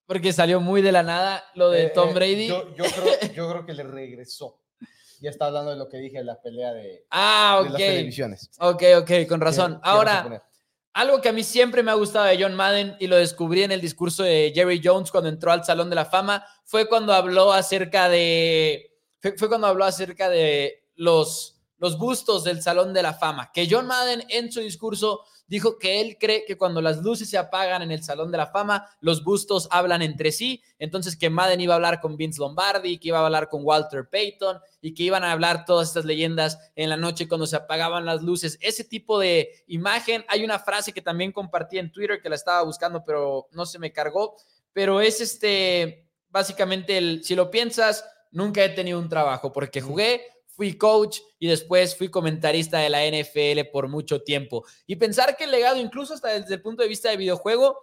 porque 0.08 0.32
salió 0.32 0.60
muy 0.60 0.82
de 0.82 0.90
la 0.90 1.04
nada 1.04 1.44
lo 1.54 1.70
de 1.70 1.84
eh, 1.84 1.92
Tom 1.94 2.08
eh, 2.08 2.14
Brady. 2.14 2.48
yo, 2.48 2.64
creo, 2.74 3.32
yo 3.32 3.50
creo 3.50 3.64
que 3.64 3.74
le 3.74 3.84
regresó 3.84 4.58
ya 5.20 5.30
está 5.30 5.46
hablando 5.46 5.70
de 5.70 5.76
lo 5.76 5.88
que 5.88 5.98
dije 5.98 6.18
en 6.18 6.26
la 6.26 6.40
pelea 6.40 6.72
de, 6.72 7.06
ah, 7.10 7.62
las 7.64 7.76
televisiones. 7.76 8.50
Ok, 8.60 8.82
ok, 8.98 9.10
con 9.28 9.40
razón. 9.40 9.80
Ahora, 9.82 10.44
algo 10.92 11.20
que 11.20 11.28
a 11.28 11.32
mí 11.32 11.42
siempre 11.42 11.82
me 11.82 11.90
ha 11.90 11.94
gustado 11.94 12.26
de 12.26 12.40
John 12.40 12.54
Madden 12.54 12.96
y 12.98 13.06
lo 13.06 13.16
descubrí 13.16 13.62
en 13.62 13.72
el 13.72 13.80
discurso 13.80 14.22
de 14.22 14.52
Jerry 14.54 14.80
Jones 14.82 15.10
cuando 15.10 15.28
entró 15.28 15.52
al 15.52 15.64
Salón 15.64 15.90
de 15.90 15.96
la 15.96 16.04
Fama, 16.04 16.44
fue 16.64 16.88
cuando 16.88 17.12
habló 17.12 17.52
acerca 17.52 18.08
de, 18.08 18.96
fue, 19.20 19.48
cuando 19.48 19.66
habló 19.66 19.84
acerca 19.84 20.28
de 20.28 20.88
los, 20.94 21.60
los 21.78 21.98
bustos 21.98 22.44
del 22.44 22.62
Salón 22.62 22.92
de 22.94 23.02
la 23.02 23.14
Fama, 23.14 23.50
que 23.52 23.68
John 23.70 23.86
Madden 23.86 24.24
en 24.28 24.52
su 24.52 24.60
discurso 24.60 25.24
dijo 25.48 25.78
que 25.78 26.00
él 26.00 26.16
cree 26.20 26.44
que 26.44 26.56
cuando 26.56 26.80
las 26.80 27.02
luces 27.02 27.28
se 27.28 27.38
apagan 27.38 27.82
en 27.82 27.90
el 27.90 28.04
Salón 28.04 28.30
de 28.30 28.38
la 28.38 28.46
Fama, 28.46 28.88
los 29.00 29.24
bustos 29.24 29.66
hablan 29.70 30.02
entre 30.02 30.30
sí. 30.30 30.62
Entonces 30.78 31.16
que 31.16 31.30
Madden 31.30 31.60
iba 31.60 31.74
a 31.74 31.76
hablar 31.76 32.00
con 32.00 32.16
Vince 32.16 32.40
Lombardi, 32.40 32.98
que 32.98 33.08
iba 33.08 33.18
a 33.18 33.24
hablar 33.24 33.48
con 33.48 33.64
Walter 33.64 34.08
Payton 34.08 34.58
y 34.80 34.94
que 34.94 35.02
iban 35.02 35.24
a 35.24 35.32
hablar 35.32 35.64
todas 35.64 35.88
estas 35.88 36.04
leyendas 36.04 36.58
en 36.76 36.90
la 36.90 36.96
noche 36.96 37.26
cuando 37.26 37.46
se 37.46 37.56
apagaban 37.56 38.04
las 38.04 38.22
luces. 38.22 38.58
Ese 38.60 38.84
tipo 38.84 39.18
de 39.18 39.64
imagen. 39.66 40.24
Hay 40.28 40.44
una 40.44 40.58
frase 40.58 40.92
que 40.92 41.02
también 41.02 41.32
compartí 41.32 41.78
en 41.78 41.90
Twitter 41.90 42.20
que 42.22 42.28
la 42.28 42.36
estaba 42.36 42.62
buscando, 42.62 43.02
pero 43.04 43.48
no 43.52 43.66
se 43.66 43.78
me 43.78 43.92
cargó. 43.92 44.36
Pero 44.72 45.00
es 45.00 45.20
este, 45.20 46.06
básicamente, 46.28 46.98
el, 46.98 47.24
si 47.24 47.34
lo 47.34 47.50
piensas, 47.50 48.04
nunca 48.30 48.62
he 48.62 48.68
tenido 48.68 48.98
un 48.98 49.08
trabajo 49.08 49.52
porque 49.52 49.80
jugué 49.80 50.22
fui 50.58 50.76
coach 50.76 51.20
y 51.38 51.46
después 51.46 51.96
fui 51.96 52.10
comentarista 52.10 52.80
de 52.80 52.90
la 52.90 53.06
NFL 53.06 53.70
por 53.70 53.86
mucho 53.86 54.22
tiempo. 54.22 54.66
Y 54.88 54.96
pensar 54.96 55.36
que 55.36 55.44
el 55.44 55.52
legado, 55.52 55.76
incluso 55.76 56.14
hasta 56.14 56.30
desde 56.30 56.56
el 56.56 56.62
punto 56.62 56.82
de 56.82 56.88
vista 56.88 57.08
de 57.10 57.16
videojuego, 57.16 57.78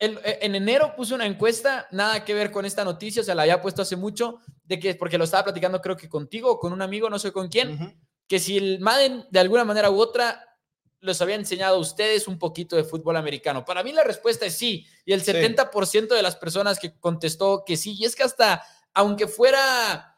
e, 0.00 0.18
en 0.42 0.56
enero 0.56 0.94
puse 0.96 1.14
una 1.14 1.26
encuesta, 1.26 1.86
nada 1.92 2.24
que 2.24 2.34
ver 2.34 2.50
con 2.50 2.66
esta 2.66 2.84
noticia, 2.84 3.22
o 3.22 3.24
sea, 3.24 3.36
la 3.36 3.42
había 3.42 3.62
puesto 3.62 3.82
hace 3.82 3.94
mucho, 3.94 4.40
de 4.64 4.80
que, 4.80 4.96
porque 4.96 5.16
lo 5.16 5.22
estaba 5.22 5.44
platicando 5.44 5.80
creo 5.80 5.96
que 5.96 6.08
contigo, 6.08 6.58
con 6.58 6.72
un 6.72 6.82
amigo, 6.82 7.08
no 7.08 7.20
sé 7.20 7.30
con 7.30 7.46
quién, 7.46 7.96
que 8.26 8.40
si 8.40 8.56
el 8.56 8.80
Madden 8.80 9.24
de 9.30 9.38
alguna 9.38 9.64
manera 9.64 9.88
u 9.88 10.00
otra 10.00 10.42
les 10.98 11.22
había 11.22 11.36
enseñado 11.36 11.76
a 11.76 11.78
ustedes 11.80 12.26
un 12.26 12.36
poquito 12.36 12.74
de 12.74 12.82
fútbol 12.82 13.16
americano. 13.16 13.64
Para 13.64 13.84
mí 13.84 13.92
la 13.92 14.02
respuesta 14.02 14.44
es 14.44 14.58
sí, 14.58 14.84
y 15.04 15.12
el 15.12 15.22
70% 15.22 16.08
de 16.08 16.22
las 16.22 16.34
personas 16.34 16.80
que 16.80 16.98
contestó 16.98 17.62
que 17.64 17.76
sí, 17.76 17.94
y 17.96 18.06
es 18.06 18.16
que 18.16 18.24
hasta, 18.24 18.64
aunque 18.92 19.28
fuera 19.28 20.15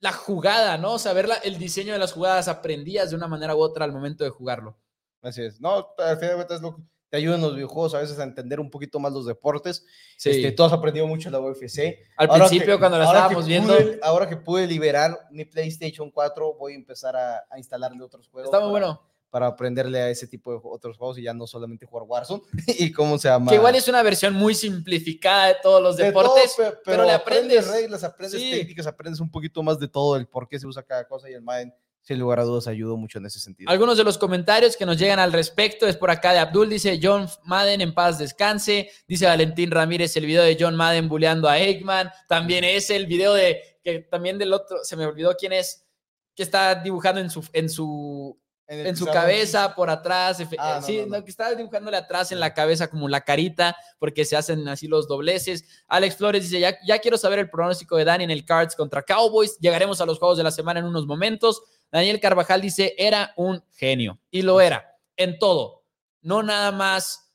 la 0.00 0.12
jugada, 0.12 0.78
¿no? 0.78 0.98
Saber 0.98 1.28
el 1.42 1.58
diseño 1.58 1.92
de 1.92 1.98
las 1.98 2.12
jugadas, 2.12 2.48
aprendías 2.48 3.10
de 3.10 3.16
una 3.16 3.28
manera 3.28 3.54
u 3.54 3.60
otra 3.60 3.84
al 3.84 3.92
momento 3.92 4.24
de 4.24 4.30
jugarlo. 4.30 4.78
Así 5.22 5.42
es. 5.42 5.60
No, 5.60 5.94
al 5.98 6.16
final 6.16 6.30
de 6.30 6.34
cuentas 6.34 6.62
lo 6.62 6.78
te 7.10 7.16
ayudan 7.16 7.40
los 7.40 7.54
videojuegos 7.54 7.94
a 7.94 8.00
veces 8.00 8.18
a 8.18 8.22
entender 8.22 8.60
un 8.60 8.70
poquito 8.70 9.00
más 9.00 9.12
los 9.12 9.24
deportes. 9.24 9.86
Sí. 10.18 10.30
Este, 10.30 10.52
tú 10.52 10.64
has 10.64 10.72
aprendido 10.72 11.06
mucho 11.06 11.30
la 11.30 11.40
UFC. 11.40 11.96
Al 12.16 12.28
principio, 12.28 12.78
cuando 12.78 12.98
la 12.98 13.04
estábamos 13.04 13.46
viendo. 13.46 13.74
ahora 14.02 14.28
que 14.28 14.36
pude 14.36 14.66
liberar 14.66 15.18
mi 15.30 15.44
PlayStation 15.46 16.10
4, 16.10 16.54
voy 16.58 16.74
a 16.74 16.76
empezar 16.76 17.16
a, 17.16 17.46
a 17.50 17.56
instalarle 17.56 18.02
otros 18.02 18.28
juegos. 18.28 18.48
Está 18.48 18.60
muy 18.60 18.70
bueno 18.70 19.07
para 19.30 19.46
aprenderle 19.46 20.00
a 20.00 20.10
ese 20.10 20.26
tipo 20.26 20.52
de 20.52 20.60
otros 20.62 20.96
juegos 20.96 21.18
y 21.18 21.22
ya 21.22 21.34
no 21.34 21.46
solamente 21.46 21.86
jugar 21.86 22.06
Warzone 22.08 22.42
y 22.78 22.92
cómo 22.92 23.18
se 23.18 23.28
llama. 23.28 23.50
Que 23.50 23.56
igual 23.56 23.74
es 23.74 23.88
una 23.88 24.02
versión 24.02 24.34
muy 24.34 24.54
simplificada 24.54 25.48
de 25.48 25.56
todos 25.62 25.82
los 25.82 25.96
deportes, 25.96 26.56
pero, 26.84 27.04
le 27.04 27.12
aprendes, 27.12 27.68
reglas, 27.68 28.04
aprendes 28.04 28.40
técnicas, 28.40 28.86
aprendes 28.86 29.20
un 29.20 29.30
poquito 29.30 29.62
más 29.62 29.78
de 29.78 29.88
todo, 29.88 30.16
el 30.16 30.26
por 30.26 30.48
qué 30.48 30.58
se 30.58 30.66
usa 30.66 30.82
cada 30.82 31.06
cosa 31.06 31.28
y 31.30 31.34
el 31.34 31.42
Madden 31.42 31.72
sin 32.08 32.18
lugar 32.18 32.40
a 32.40 32.44
dudas 32.44 32.66
ayudó 32.66 32.96
mucho 32.96 33.18
en 33.18 33.26
ese 33.26 33.38
sentido. 33.38 33.70
Algunos 33.70 33.98
de 33.98 34.04
los 34.04 34.16
comentarios 34.16 34.78
que 34.78 34.86
nos 34.86 34.96
llegan 34.96 35.18
al 35.18 35.30
respecto 35.30 35.86
es 35.86 35.94
por 35.94 36.10
acá 36.10 36.32
de 36.32 36.38
Abdul, 36.38 36.70
dice 36.70 36.98
John 37.02 37.28
Madden 37.44 37.82
en 37.82 37.92
paz 37.92 38.18
descanse, 38.18 38.90
dice 39.06 39.26
Valentín 39.26 39.70
Ramírez 39.70 40.16
el 40.16 40.24
video 40.24 40.42
de 40.42 40.56
John 40.58 40.74
Madden 40.74 41.06
bulleando 41.06 41.50
a 41.50 41.58
Eggman, 41.58 42.10
también 42.26 42.64
es 42.64 42.88
el 42.88 43.06
video 43.06 43.34
de, 43.34 43.60
que 43.84 44.00
también 44.00 44.38
del 44.38 44.54
otro, 44.54 44.78
se 44.84 44.96
me 44.96 45.04
olvidó 45.04 45.34
quién 45.38 45.52
es, 45.52 45.84
que 46.34 46.44
está 46.44 46.76
dibujando 46.76 47.20
en 47.20 47.28
su, 47.28 47.46
en 47.52 47.68
su 47.68 48.40
en, 48.68 48.96
su 48.96 49.06
cabeza, 49.06 49.74
por 49.74 49.88
atrás, 49.88 50.42
ah, 50.58 50.82
sí, 50.84 51.02
no, 51.08 51.24
que 51.24 51.30
estaba 51.30 51.54
dibujándole 51.54 51.96
atrás 51.96 52.32
en 52.32 52.40
la 52.40 52.52
cabeza 52.52 52.90
como 52.90 53.08
la 53.08 53.22
carita, 53.22 53.74
porque 53.98 54.26
se 54.26 54.36
hacen 54.36 54.68
así 54.68 54.86
los 54.86 55.08
dobleces. 55.08 55.64
Alex 55.88 56.16
Flores 56.16 56.42
dice, 56.42 56.60
ya, 56.60 56.76
ya 56.86 56.98
quiero 56.98 57.16
saber 57.16 57.38
el 57.38 57.48
pronóstico 57.48 57.96
de 57.96 58.04
Dani 58.04 58.24
en 58.24 58.30
el 58.30 58.44
Cards 58.44 58.76
contra 58.76 59.02
Cowboys, 59.02 59.58
llegaremos 59.58 60.02
a 60.02 60.06
los 60.06 60.18
juegos 60.18 60.36
de 60.36 60.44
la 60.44 60.50
semana 60.50 60.80
en 60.80 60.86
unos 60.86 61.06
momentos. 61.06 61.62
Daniel 61.90 62.20
Carvajal 62.20 62.60
dice, 62.60 62.94
era 62.98 63.32
un 63.36 63.64
genio, 63.72 64.20
y 64.30 64.42
lo 64.42 64.60
era, 64.60 64.98
en 65.16 65.38
todo, 65.38 65.84
no 66.20 66.42
nada 66.42 66.70
más 66.70 67.32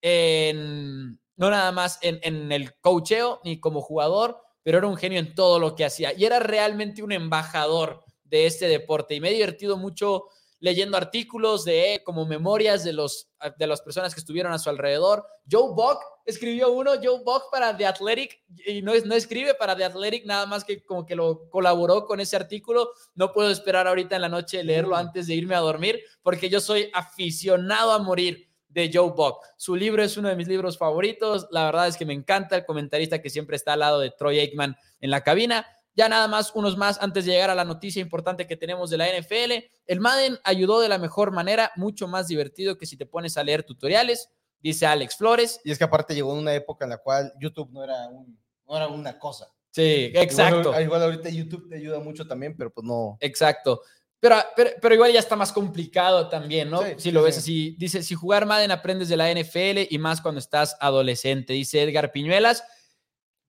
en, 0.00 1.18
no 1.34 1.50
nada 1.50 1.72
más 1.72 1.98
en, 2.02 2.20
en 2.22 2.52
el 2.52 2.78
cocheo 2.78 3.40
ni 3.42 3.58
como 3.58 3.80
jugador, 3.80 4.40
pero 4.62 4.78
era 4.78 4.86
un 4.86 4.96
genio 4.96 5.18
en 5.18 5.34
todo 5.34 5.58
lo 5.58 5.74
que 5.74 5.84
hacía, 5.84 6.12
y 6.12 6.26
era 6.26 6.38
realmente 6.38 7.02
un 7.02 7.10
embajador 7.10 8.04
de 8.22 8.46
este 8.46 8.68
deporte, 8.68 9.16
y 9.16 9.20
me 9.20 9.30
he 9.30 9.34
divertido 9.34 9.76
mucho 9.76 10.26
leyendo 10.60 10.96
artículos 10.96 11.64
de 11.64 12.02
como 12.04 12.26
memorias 12.26 12.84
de, 12.84 12.92
los, 12.92 13.28
de 13.58 13.66
las 13.66 13.82
personas 13.82 14.14
que 14.14 14.20
estuvieron 14.20 14.52
a 14.52 14.58
su 14.58 14.70
alrededor. 14.70 15.26
Joe 15.50 15.74
Buck 15.74 16.00
escribió 16.24 16.72
uno, 16.72 16.92
Joe 17.02 17.20
Buck 17.24 17.50
para 17.50 17.76
The 17.76 17.86
Athletic, 17.86 18.42
y 18.66 18.82
no, 18.82 18.92
no 19.04 19.14
escribe 19.14 19.54
para 19.54 19.76
The 19.76 19.84
Athletic, 19.84 20.26
nada 20.26 20.46
más 20.46 20.64
que 20.64 20.84
como 20.84 21.06
que 21.06 21.14
lo 21.14 21.48
colaboró 21.50 22.06
con 22.06 22.20
ese 22.20 22.36
artículo. 22.36 22.90
No 23.14 23.32
puedo 23.32 23.50
esperar 23.50 23.86
ahorita 23.86 24.16
en 24.16 24.22
la 24.22 24.28
noche 24.28 24.64
leerlo 24.64 24.96
mm. 24.96 24.98
antes 24.98 25.26
de 25.26 25.34
irme 25.34 25.54
a 25.54 25.60
dormir, 25.60 26.00
porque 26.22 26.48
yo 26.48 26.60
soy 26.60 26.90
aficionado 26.92 27.92
a 27.92 27.98
morir 27.98 28.46
de 28.68 28.90
Joe 28.92 29.12
Buck. 29.16 29.42
Su 29.56 29.74
libro 29.74 30.02
es 30.02 30.18
uno 30.18 30.28
de 30.28 30.36
mis 30.36 30.48
libros 30.48 30.76
favoritos. 30.76 31.46
La 31.50 31.64
verdad 31.64 31.88
es 31.88 31.96
que 31.96 32.04
me 32.04 32.12
encanta 32.12 32.56
el 32.56 32.66
comentarista 32.66 33.22
que 33.22 33.30
siempre 33.30 33.56
está 33.56 33.72
al 33.72 33.80
lado 33.80 34.00
de 34.00 34.10
Troy 34.10 34.38
Aikman 34.38 34.76
en 35.00 35.10
la 35.10 35.22
cabina. 35.22 35.66
Ya 35.96 36.10
nada 36.10 36.28
más, 36.28 36.52
unos 36.54 36.76
más 36.76 36.98
antes 37.00 37.24
de 37.24 37.32
llegar 37.32 37.48
a 37.48 37.54
la 37.54 37.64
noticia 37.64 38.02
importante 38.02 38.46
que 38.46 38.56
tenemos 38.56 38.90
de 38.90 38.98
la 38.98 39.08
NFL. 39.08 39.64
El 39.86 40.00
Madden 40.00 40.38
ayudó 40.44 40.80
de 40.80 40.90
la 40.90 40.98
mejor 40.98 41.32
manera, 41.32 41.72
mucho 41.74 42.06
más 42.06 42.28
divertido 42.28 42.76
que 42.76 42.84
si 42.84 42.98
te 42.98 43.06
pones 43.06 43.38
a 43.38 43.42
leer 43.42 43.62
tutoriales, 43.62 44.28
dice 44.60 44.86
Alex 44.86 45.16
Flores. 45.16 45.60
Y 45.64 45.70
es 45.70 45.78
que 45.78 45.84
aparte 45.84 46.14
llegó 46.14 46.32
en 46.34 46.40
una 46.40 46.54
época 46.54 46.84
en 46.84 46.90
la 46.90 46.98
cual 46.98 47.32
YouTube 47.40 47.70
no 47.72 47.82
era, 47.82 48.10
no 48.10 48.76
era 48.76 48.88
una 48.88 49.18
cosa. 49.18 49.48
Sí, 49.70 50.10
exacto. 50.14 50.78
Igual, 50.80 51.02
ahorita 51.02 51.30
YouTube 51.30 51.68
te 51.68 51.76
ayuda 51.76 52.00
mucho 52.00 52.26
también, 52.26 52.56
pero 52.56 52.70
pues 52.70 52.86
no. 52.86 53.16
Exacto. 53.20 53.82
Pero, 54.18 54.36
pero, 54.80 54.94
igual 54.94 55.12
ya 55.12 55.18
está 55.18 55.36
más 55.36 55.52
complicado 55.52 56.28
también, 56.28 56.70
¿no? 56.70 56.80
si 56.96 57.10
lo 57.10 57.22
ves 57.22 57.38
así. 57.38 57.76
Dice, 57.78 58.02
si 58.02 58.14
jugar 58.14 58.46
Madden 58.46 58.70
aprendes 58.70 59.08
de 59.08 59.16
la 59.16 59.30
NFL 59.30 59.86
y 59.90 59.98
más 59.98 60.20
cuando 60.20 60.38
estás 60.38 60.76
adolescente, 60.80 61.52
dice 61.52 61.82
Edgar 61.82 62.10
Piñuelas. 62.12 62.64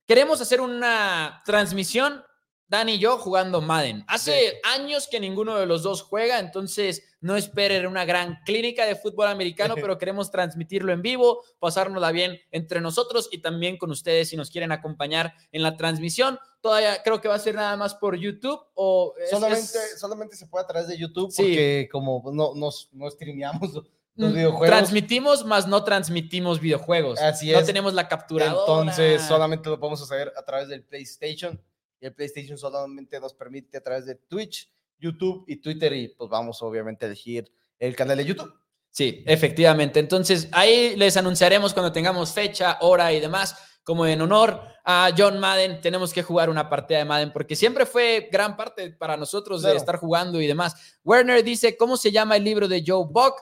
Queremos 0.06 0.40
hacer 0.40 0.62
una 0.62 1.42
transmisión 1.46 2.24
Dani 2.70 2.94
y 2.94 3.00
yo 3.00 3.18
jugando 3.18 3.62
Madden. 3.62 4.04
Hace 4.08 4.60
años 4.64 5.08
que 5.10 5.20
ninguno 5.20 5.58
de 5.58 5.66
los 5.66 5.84
dos 5.84 6.02
juega, 6.02 6.40
entonces 6.40 7.04
no 7.22 7.38
esperen 7.38 7.88
una 7.88 8.04
gran 8.04 8.40
clínica 8.46 8.86
de 8.86 8.96
fútbol 8.96 9.28
americano, 9.28 9.76
pero 9.76 9.98
queremos 9.98 10.32
transmitirlo 10.32 10.92
en 10.92 11.02
vivo, 11.02 11.44
pasárnosla 11.60 12.12
bien 12.12 12.40
entre 12.52 12.82
nosotros 12.82 13.30
y 13.32 13.40
también 13.40 13.78
con 13.78 13.92
ustedes 13.92 14.30
si 14.30 14.38
nos 14.38 14.50
quieren 14.50 14.72
acompañar 14.72 15.34
en 15.52 15.64
la 15.64 15.78
transmisión. 15.78 16.40
Todavía 16.60 17.02
creo 17.04 17.22
que 17.22 17.30
va 17.30 17.36
a 17.36 17.40
ser 17.40 17.56
nada 17.56 17.78
más 17.78 17.96
por 17.96 18.18
YouTube 18.18 18.60
o... 18.74 19.14
solamente, 19.30 19.98
solamente 19.98 20.36
se 20.36 20.48
puede 20.48 20.66
a 20.66 20.68
través 20.68 20.88
de 20.90 20.98
YouTube 20.98 21.34
porque 21.36 21.88
como 21.90 22.22
no, 22.34 22.54
nos, 22.54 22.90
no 22.92 23.10
streameamos 23.10 23.74
los 24.16 24.32
mm, 24.32 24.34
videojuegos. 24.34 24.68
Transmitimos, 24.68 25.46
más 25.46 25.68
no 25.68 25.86
transmitimos 25.86 26.60
videojuegos. 26.60 27.22
Así 27.22 27.54
es. 27.54 27.60
No 27.60 27.66
tenemos 27.66 27.94
la 27.94 28.10
captura. 28.10 28.48
Entonces 28.48 29.22
solamente 29.22 29.70
lo 29.70 29.80
podemos 29.80 30.02
hacer 30.02 30.34
a 30.36 30.44
través 30.44 30.68
del 30.68 30.84
PlayStation 30.84 31.62
y 32.00 32.06
el 32.06 32.14
PlayStation 32.14 32.58
solamente 32.58 33.20
nos 33.20 33.34
permite 33.34 33.78
a 33.78 33.82
través 33.82 34.06
de 34.06 34.16
Twitch, 34.16 34.72
YouTube 35.00 35.44
y 35.48 35.58
Twitter 35.58 35.94
y 35.94 36.10
pues 36.10 36.30
vamos 36.30 36.62
obviamente 36.62 37.06
a 37.06 37.08
elegir 37.08 37.52
el 37.80 37.96
canal 37.96 38.18
de 38.18 38.26
YouTube. 38.26 38.54
Sí, 38.90 39.24
efectivamente. 39.28 40.00
Entonces 40.00 40.50
ahí 40.52 40.96
les 40.96 41.18
anunciaremos 41.18 41.74
cuando 41.74 41.92
tengamos 41.92 42.34
fecha, 42.34 42.78
hora 42.82 43.14
y 43.14 43.20
demás 43.20 43.56
como 43.88 44.06
en 44.06 44.20
honor 44.20 44.62
a 44.84 45.12
John 45.18 45.40
Madden, 45.40 45.80
tenemos 45.80 46.12
que 46.12 46.22
jugar 46.22 46.50
una 46.50 46.70
partida 46.70 46.98
de 46.98 47.06
Madden, 47.06 47.32
porque 47.32 47.56
siempre 47.56 47.86
fue 47.86 48.28
gran 48.30 48.58
parte 48.58 48.90
para 48.92 49.16
nosotros 49.16 49.62
de 49.62 49.78
estar 49.78 49.96
jugando 49.96 50.42
y 50.42 50.48
demás. 50.48 51.00
Werner 51.06 51.42
dice, 51.42 51.78
¿cómo 51.78 51.96
se 51.96 52.12
llama 52.12 52.36
el 52.36 52.44
libro 52.44 52.68
de 52.68 52.84
Joe 52.86 53.06
Buck? 53.10 53.42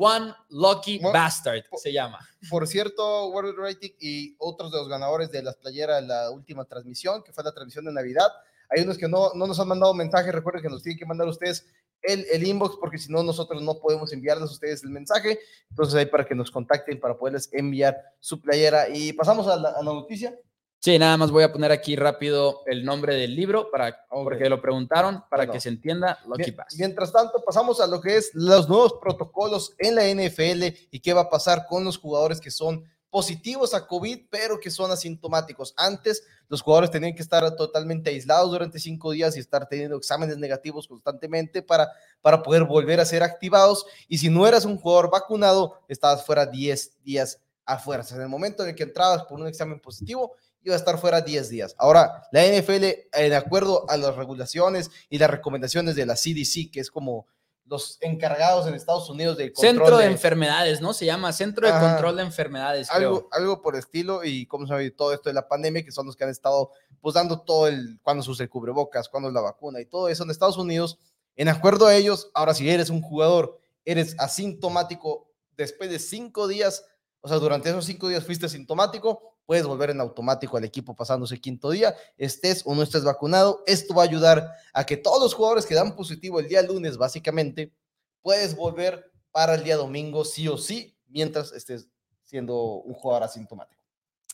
One 0.00 0.32
Lucky 0.50 1.00
Bastard 1.00 1.64
se 1.76 1.92
llama. 1.92 2.20
Por 2.48 2.68
cierto, 2.68 3.30
World 3.30 3.58
Rating 3.58 3.90
y 3.98 4.36
otros 4.38 4.70
de 4.70 4.78
los 4.78 4.88
ganadores 4.88 5.32
de 5.32 5.42
las 5.42 5.56
playeras 5.56 6.06
la 6.06 6.30
última 6.30 6.64
transmisión, 6.64 7.24
que 7.24 7.32
fue 7.32 7.42
la 7.42 7.52
transmisión 7.52 7.84
de 7.84 7.92
Navidad. 7.92 8.28
Hay 8.70 8.84
unos 8.84 8.96
que 8.96 9.08
no, 9.08 9.32
no 9.34 9.48
nos 9.48 9.58
han 9.58 9.66
mandado 9.66 9.92
mensaje, 9.94 10.30
recuerden 10.30 10.62
que 10.62 10.68
nos 10.68 10.84
tienen 10.84 10.98
que 10.98 11.06
mandar 11.06 11.26
ustedes 11.26 11.66
el, 12.02 12.24
el, 12.32 12.46
inbox 12.46 12.76
porque 12.78 12.96
si 12.96 13.10
no 13.10 13.24
nosotros 13.24 13.60
no 13.60 13.80
podemos 13.80 14.12
enviarles 14.12 14.48
a 14.48 14.52
ustedes 14.52 14.84
el 14.84 14.90
mensaje. 14.90 15.40
Entonces 15.68 15.96
ahí 15.96 16.06
para 16.06 16.24
que 16.24 16.34
nos 16.36 16.52
contacten 16.52 17.00
para 17.00 17.18
poderles 17.18 17.48
enviar 17.52 17.96
su 18.20 18.40
playera. 18.40 18.88
Y 18.88 19.12
pasamos 19.14 19.48
a 19.48 19.56
la, 19.56 19.82
noticia. 19.82 20.38
Sí, 20.80 20.96
nada 20.96 21.16
más 21.16 21.32
voy 21.32 21.42
a 21.42 21.52
poner 21.52 21.72
aquí 21.72 21.96
rápido 21.96 22.62
el 22.66 22.84
nombre 22.84 23.16
del 23.16 23.34
libro 23.34 23.68
para, 23.70 24.06
porque 24.08 24.48
lo 24.48 24.62
preguntaron 24.62 25.24
para 25.28 25.50
que 25.50 25.60
se 25.60 25.70
entienda 25.70 26.20
Lucky 26.24 26.52
Pass. 26.52 26.76
Mientras 26.78 27.12
tanto, 27.12 27.42
pasamos 27.44 27.80
a 27.80 27.88
lo 27.88 28.00
que 28.00 28.16
es 28.16 28.30
los 28.32 28.68
nuevos 28.68 28.94
protocolos 29.00 29.74
en 29.78 29.96
la 29.96 30.04
NFL 30.04 30.64
y 30.90 31.00
qué 31.00 31.12
va 31.12 31.22
a 31.22 31.30
pasar 31.30 31.66
con 31.66 31.84
los 31.84 31.98
jugadores 31.98 32.40
que 32.40 32.52
son 32.52 32.84
positivos 33.10 33.74
a 33.74 33.88
COVID, 33.88 34.26
pero 34.30 34.60
que 34.60 34.70
son 34.70 34.92
asintomáticos. 34.92 35.74
Antes, 35.76 36.22
los 36.48 36.62
jugadores 36.62 36.92
tenían 36.92 37.14
que 37.14 37.22
estar 37.22 37.56
totalmente 37.56 38.10
aislados 38.10 38.50
durante 38.50 38.78
cinco 38.78 39.10
días 39.10 39.36
y 39.36 39.40
estar 39.40 39.68
teniendo 39.68 39.96
exámenes 39.96 40.38
negativos 40.38 40.86
constantemente 40.86 41.60
para, 41.60 41.90
para 42.20 42.42
poder 42.42 42.64
volver 42.64 43.00
a 43.00 43.04
ser 43.04 43.24
activados. 43.24 43.84
Y 44.06 44.18
si 44.18 44.28
no 44.28 44.46
eras 44.46 44.64
un 44.64 44.78
jugador 44.78 45.10
vacunado, 45.10 45.80
estabas 45.88 46.24
fuera 46.24 46.46
10 46.46 47.02
días 47.02 47.40
a 47.64 47.78
fuerza. 47.78 48.14
En 48.14 48.22
el 48.22 48.28
momento 48.28 48.62
en 48.62 48.70
el 48.70 48.74
que 48.74 48.84
entrabas 48.84 49.24
por 49.24 49.40
un 49.40 49.46
examen 49.46 49.80
positivo, 49.80 50.36
iba 50.62 50.74
a 50.74 50.78
estar 50.78 50.98
fuera 50.98 51.20
10 51.20 51.48
días. 51.48 51.74
Ahora, 51.78 52.24
la 52.32 52.44
NFL, 52.44 52.84
eh, 52.84 53.06
de 53.12 53.36
acuerdo 53.36 53.88
a 53.88 53.96
las 53.96 54.16
regulaciones 54.16 54.90
y 55.08 55.18
las 55.18 55.30
recomendaciones 55.30 55.96
de 55.96 56.06
la 56.06 56.14
CDC, 56.14 56.70
que 56.70 56.80
es 56.80 56.90
como 56.90 57.26
los 57.68 57.98
encargados 58.00 58.66
en 58.66 58.74
Estados 58.74 59.10
Unidos 59.10 59.36
del 59.36 59.52
Centro 59.54 59.98
de, 59.98 60.06
Enfermedades, 60.06 60.80
¿no? 60.80 60.94
Se 60.94 61.04
llama 61.04 61.32
Centro 61.32 61.66
de 61.66 61.78
Control 61.78 62.16
de 62.16 62.22
Enfermedades. 62.22 62.90
Algo, 62.90 63.28
algo 63.30 63.60
por 63.60 63.76
estilo, 63.76 64.24
y 64.24 64.46
como 64.46 64.66
se 64.66 64.90
todo 64.90 65.12
esto 65.12 65.28
de 65.28 65.34
la 65.34 65.48
pandemia, 65.48 65.84
que 65.84 65.92
son 65.92 66.06
los 66.06 66.16
que 66.16 66.24
han 66.24 66.30
estado 66.30 66.70
pues 67.00 67.14
dando 67.14 67.40
todo 67.40 67.68
el, 67.68 68.00
cuando 68.02 68.22
se 68.22 68.30
usa 68.30 68.44
el 68.44 68.50
cubrebocas, 68.50 69.08
cuando 69.08 69.28
es 69.28 69.34
la 69.34 69.40
vacuna 69.40 69.80
y 69.80 69.86
todo 69.86 70.08
eso 70.08 70.24
en 70.24 70.30
Estados 70.30 70.56
Unidos, 70.56 70.98
en 71.36 71.48
acuerdo 71.48 71.86
a 71.86 71.94
ellos, 71.94 72.30
ahora 72.34 72.54
si 72.54 72.68
eres 72.68 72.90
un 72.90 73.02
jugador, 73.02 73.60
eres 73.84 74.16
asintomático 74.18 75.30
después 75.56 75.90
de 75.90 75.98
cinco 75.98 76.48
días, 76.48 76.84
o 77.20 77.28
sea, 77.28 77.36
durante 77.36 77.68
esos 77.68 77.84
cinco 77.84 78.08
días 78.08 78.24
fuiste 78.24 78.46
asintomático, 78.46 79.37
puedes 79.48 79.64
volver 79.64 79.88
en 79.88 79.98
automático 80.02 80.58
al 80.58 80.64
equipo 80.64 80.94
pasándose 80.94 81.40
quinto 81.40 81.70
día, 81.70 81.96
estés 82.18 82.60
o 82.66 82.74
no 82.74 82.82
estés 82.82 83.02
vacunado. 83.02 83.62
Esto 83.66 83.94
va 83.94 84.02
a 84.02 84.04
ayudar 84.04 84.52
a 84.74 84.84
que 84.84 84.98
todos 84.98 85.22
los 85.22 85.32
jugadores 85.32 85.64
que 85.64 85.74
dan 85.74 85.96
positivo 85.96 86.38
el 86.38 86.48
día 86.48 86.60
lunes, 86.60 86.98
básicamente, 86.98 87.72
puedes 88.20 88.54
volver 88.54 89.10
para 89.30 89.54
el 89.54 89.64
día 89.64 89.76
domingo 89.76 90.26
sí 90.26 90.48
o 90.48 90.58
sí, 90.58 90.94
mientras 91.06 91.52
estés 91.52 91.88
siendo 92.24 92.62
un 92.62 92.92
jugador 92.92 93.22
asintomático. 93.22 93.82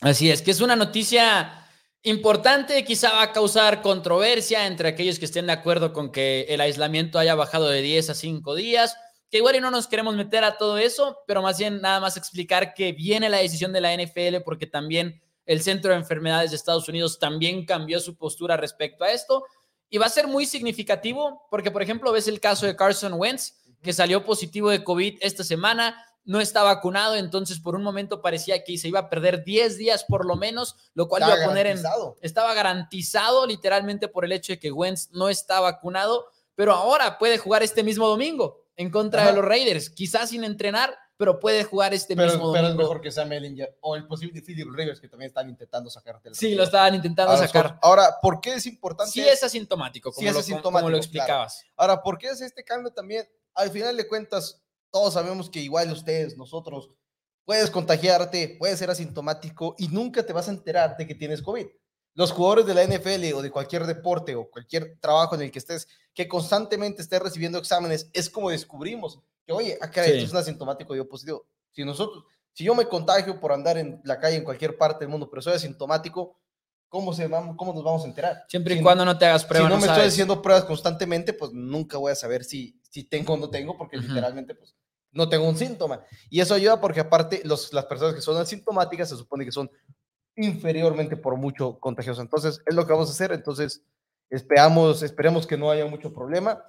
Así 0.00 0.32
es, 0.32 0.42
que 0.42 0.50
es 0.50 0.60
una 0.60 0.74
noticia 0.74 1.64
importante, 2.02 2.84
quizá 2.84 3.12
va 3.12 3.22
a 3.22 3.32
causar 3.32 3.82
controversia 3.82 4.66
entre 4.66 4.88
aquellos 4.88 5.20
que 5.20 5.26
estén 5.26 5.46
de 5.46 5.52
acuerdo 5.52 5.92
con 5.92 6.10
que 6.10 6.46
el 6.48 6.60
aislamiento 6.60 7.20
haya 7.20 7.36
bajado 7.36 7.68
de 7.68 7.82
10 7.82 8.10
a 8.10 8.14
5 8.14 8.56
días, 8.56 8.96
que 9.30 9.38
igual 9.38 9.56
y 9.56 9.60
no 9.60 9.70
nos 9.70 9.86
queremos 9.86 10.14
meter 10.14 10.44
a 10.44 10.56
todo 10.56 10.78
eso, 10.78 11.18
pero 11.26 11.42
más 11.42 11.58
bien 11.58 11.80
nada 11.80 12.00
más 12.00 12.16
explicar 12.16 12.74
que 12.74 12.92
viene 12.92 13.28
la 13.28 13.38
decisión 13.38 13.72
de 13.72 13.80
la 13.80 13.94
NFL 13.94 14.42
porque 14.44 14.66
también 14.66 15.20
el 15.46 15.62
Centro 15.62 15.90
de 15.90 15.98
Enfermedades 15.98 16.50
de 16.50 16.56
Estados 16.56 16.88
Unidos 16.88 17.18
también 17.18 17.66
cambió 17.66 18.00
su 18.00 18.16
postura 18.16 18.56
respecto 18.56 19.04
a 19.04 19.10
esto. 19.10 19.44
Y 19.90 19.98
va 19.98 20.06
a 20.06 20.10
ser 20.10 20.26
muy 20.26 20.46
significativo 20.46 21.46
porque, 21.50 21.70
por 21.70 21.82
ejemplo, 21.82 22.10
ves 22.12 22.28
el 22.28 22.40
caso 22.40 22.66
de 22.66 22.74
Carson 22.74 23.14
Wentz, 23.14 23.54
que 23.82 23.92
salió 23.92 24.24
positivo 24.24 24.70
de 24.70 24.82
COVID 24.82 25.18
esta 25.20 25.44
semana, 25.44 26.02
no 26.24 26.40
está 26.40 26.62
vacunado, 26.62 27.16
entonces 27.16 27.60
por 27.60 27.76
un 27.76 27.82
momento 27.82 28.22
parecía 28.22 28.64
que 28.64 28.78
se 28.78 28.88
iba 28.88 28.98
a 28.98 29.10
perder 29.10 29.44
10 29.44 29.76
días 29.76 30.04
por 30.04 30.24
lo 30.24 30.36
menos, 30.36 30.74
lo 30.94 31.06
cual 31.06 31.22
iba 31.22 31.34
a 31.34 31.46
poner 31.46 31.66
en... 31.66 31.82
Estaba 32.22 32.54
garantizado 32.54 33.46
literalmente 33.46 34.08
por 34.08 34.24
el 34.24 34.32
hecho 34.32 34.54
de 34.54 34.58
que 34.58 34.72
Wentz 34.72 35.10
no 35.12 35.28
está 35.28 35.60
vacunado, 35.60 36.26
pero 36.54 36.72
ahora 36.72 37.18
puede 37.18 37.36
jugar 37.36 37.62
este 37.62 37.82
mismo 37.82 38.08
domingo 38.08 38.63
en 38.76 38.90
contra 38.90 39.26
de 39.26 39.32
los 39.32 39.44
Raiders, 39.44 39.90
quizás 39.90 40.30
sin 40.30 40.44
entrenar, 40.44 40.96
pero 41.16 41.38
puede 41.38 41.62
jugar 41.62 41.94
este 41.94 42.16
mismo 42.16 42.52
pero 42.52 42.68
es 42.68 42.74
mejor 42.74 43.00
que 43.00 43.10
sea 43.10 43.24
Mellinger 43.24 43.78
o 43.80 43.94
el 43.94 44.06
posible 44.06 44.42
Philip 44.42 44.68
Rivers 44.72 45.00
que 45.00 45.08
también 45.08 45.28
están 45.28 45.48
intentando 45.48 45.88
sacar. 45.88 46.20
Sí, 46.32 46.54
lo 46.54 46.64
estaban 46.64 46.94
intentando 46.94 47.36
sacar. 47.36 47.78
Ahora, 47.82 48.16
¿por 48.20 48.40
qué 48.40 48.54
es 48.54 48.66
importante? 48.66 49.12
Sí 49.12 49.20
es 49.20 49.42
asintomático, 49.44 50.12
como, 50.12 50.30
lo, 50.30 50.38
asintomático, 50.38 50.90
lo 50.90 50.96
explicabas. 50.96 51.64
Ahora, 51.76 52.02
¿por 52.02 52.18
qué 52.18 52.28
es 52.28 52.40
este 52.40 52.64
cambio 52.64 52.92
también? 52.92 53.28
Al 53.54 53.70
final 53.70 53.96
de 53.96 54.08
cuentas, 54.08 54.60
todos 54.90 55.14
sabemos 55.14 55.48
que 55.48 55.60
igual 55.60 55.92
ustedes, 55.92 56.36
nosotros, 56.36 56.90
puedes 57.44 57.70
contagiarte, 57.70 58.56
puedes 58.58 58.78
ser 58.78 58.90
asintomático 58.90 59.76
y 59.78 59.88
nunca 59.88 60.24
te 60.24 60.32
vas 60.32 60.48
a 60.48 60.52
enterar 60.52 60.96
de 60.96 61.06
que 61.06 61.14
tienes 61.14 61.42
COVID 61.42 61.66
los 62.14 62.30
jugadores 62.30 62.66
de 62.66 62.74
la 62.74 62.84
NFL 62.84 63.34
o 63.34 63.42
de 63.42 63.50
cualquier 63.50 63.86
deporte 63.86 64.34
o 64.34 64.48
cualquier 64.50 64.98
trabajo 65.00 65.34
en 65.34 65.42
el 65.42 65.50
que 65.50 65.58
estés, 65.58 65.88
que 66.14 66.28
constantemente 66.28 67.02
estés 67.02 67.20
recibiendo 67.20 67.58
exámenes, 67.58 68.08
es 68.12 68.30
como 68.30 68.50
descubrimos 68.50 69.18
que, 69.44 69.52
oye, 69.52 69.76
acá 69.80 70.02
ah, 70.02 70.06
es 70.06 70.30
un 70.30 70.38
asintomático 70.38 70.94
y 70.96 71.04
positivo. 71.04 71.46
Si 71.72 71.84
nosotros, 71.84 72.24
si 72.52 72.64
yo 72.64 72.74
me 72.74 72.86
contagio 72.86 73.40
por 73.40 73.52
andar 73.52 73.76
en 73.76 74.00
la 74.04 74.18
calle 74.18 74.36
en 74.36 74.44
cualquier 74.44 74.78
parte 74.78 75.04
del 75.04 75.08
mundo, 75.08 75.28
pero 75.28 75.42
soy 75.42 75.54
asintomático, 75.54 76.38
¿cómo, 76.88 77.12
se 77.12 77.28
cómo 77.28 77.74
nos 77.74 77.82
vamos 77.82 78.04
a 78.04 78.06
enterar? 78.06 78.44
Siempre 78.48 78.76
y 78.76 78.80
cuando 78.82 79.04
no 79.04 79.18
te 79.18 79.26
hagas 79.26 79.44
pruebas. 79.44 79.68
Si 79.68 79.74
no, 79.74 79.80
me 79.80 79.86
estoy 79.88 80.06
haciendo 80.06 80.40
pruebas 80.40 80.64
constantemente, 80.64 81.32
pues 81.32 81.52
nunca 81.52 81.98
voy 81.98 82.12
a 82.12 82.14
saber 82.14 82.44
si, 82.44 82.80
si 82.88 83.04
tengo 83.04 83.34
o 83.34 83.36
no 83.36 83.50
tengo, 83.50 83.76
porque 83.76 83.96
literalmente, 83.96 84.54
pues, 84.54 84.74
no 85.10 85.28
tengo 85.28 85.48
un 85.48 85.56
síntoma. 85.56 86.04
Y 86.30 86.40
eso 86.40 86.54
ayuda 86.54 86.80
porque 86.80 87.00
aparte 87.00 87.42
los, 87.44 87.72
las 87.72 87.86
personas 87.86 88.14
que 88.14 88.20
son 88.20 88.40
asintomáticas 88.40 89.08
se 89.08 89.16
supone 89.16 89.44
que 89.44 89.52
son 89.52 89.70
inferiormente 90.36 91.16
por 91.16 91.36
mucho 91.36 91.78
contagioso. 91.80 92.22
Entonces, 92.22 92.60
es 92.64 92.74
lo 92.74 92.86
que 92.86 92.92
vamos 92.92 93.08
a 93.08 93.12
hacer. 93.12 93.32
Entonces, 93.32 93.82
esperamos, 94.30 95.02
esperemos 95.02 95.46
que 95.46 95.56
no 95.56 95.70
haya 95.70 95.86
mucho 95.86 96.12
problema. 96.12 96.62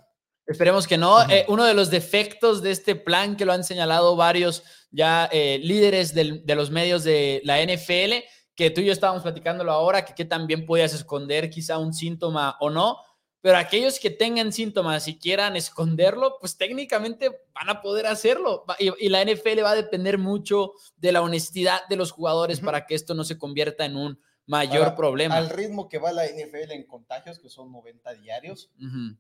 Esperemos 0.48 0.88
que 0.88 0.98
no. 0.98 1.28
Eh, 1.30 1.46
uno 1.48 1.64
de 1.64 1.74
los 1.74 1.90
defectos 1.90 2.62
de 2.62 2.72
este 2.72 2.96
plan 2.96 3.36
que 3.36 3.46
lo 3.46 3.54
han 3.54 3.64
señalado 3.64 4.16
varios 4.16 4.64
ya 4.92 5.28
eh, 5.32 5.60
líderes 5.62 6.14
de 6.14 6.56
los 6.56 6.70
medios 6.70 7.04
de 7.04 7.42
la 7.44 7.62
NFL, 7.62 8.24
que 8.56 8.70
tú 8.70 8.82
y 8.82 8.86
yo 8.86 8.94
estábamos 8.94 9.24
platicándolo 9.24 9.72
ahora, 9.72 10.06
que 10.06 10.14
qué 10.14 10.24
también 10.24 10.66
podías 10.66 10.94
esconder 10.94 11.50
quizá 11.50 11.78
un 11.78 11.94
síntoma 11.94 12.58
o 12.60 12.70
no, 12.70 13.00
pero 13.46 13.60
aquellos 13.60 14.00
que 14.00 14.10
tengan 14.10 14.52
síntomas 14.52 15.08
y 15.08 15.20
quieran 15.20 15.56
esconderlo, 15.56 16.38
pues 16.40 16.58
técnicamente 16.58 17.30
van 17.54 17.70
a 17.70 17.80
poder 17.80 18.08
hacerlo. 18.08 18.66
Y, 18.80 19.10
la 19.10 19.24
NFL 19.24 19.64
va 19.64 19.70
a 19.70 19.76
depender 19.76 20.18
mucho 20.18 20.72
de 20.98 21.12
la 21.12 21.22
honestidad 21.22 21.88
de 21.88 21.96
los 21.96 22.12
jugadores 22.12 22.60
para 22.60 22.88
que 22.88 22.96
esto 22.96 23.14
no 23.14 23.24
se 23.24 23.38
convierta 23.38 23.86
en 23.86 23.98
un 23.98 24.20
mayor 24.48 24.96
problema. 24.96 25.36
Al 25.36 25.50
ritmo 25.50 25.90
que 25.90 25.98
va 25.98 26.12
la 26.12 26.26
NFL 26.26 26.72
en 26.72 26.84
contagios, 26.86 27.40
que 27.40 27.50
son 27.50 27.72
90 27.72 28.14
diarios, 28.16 28.72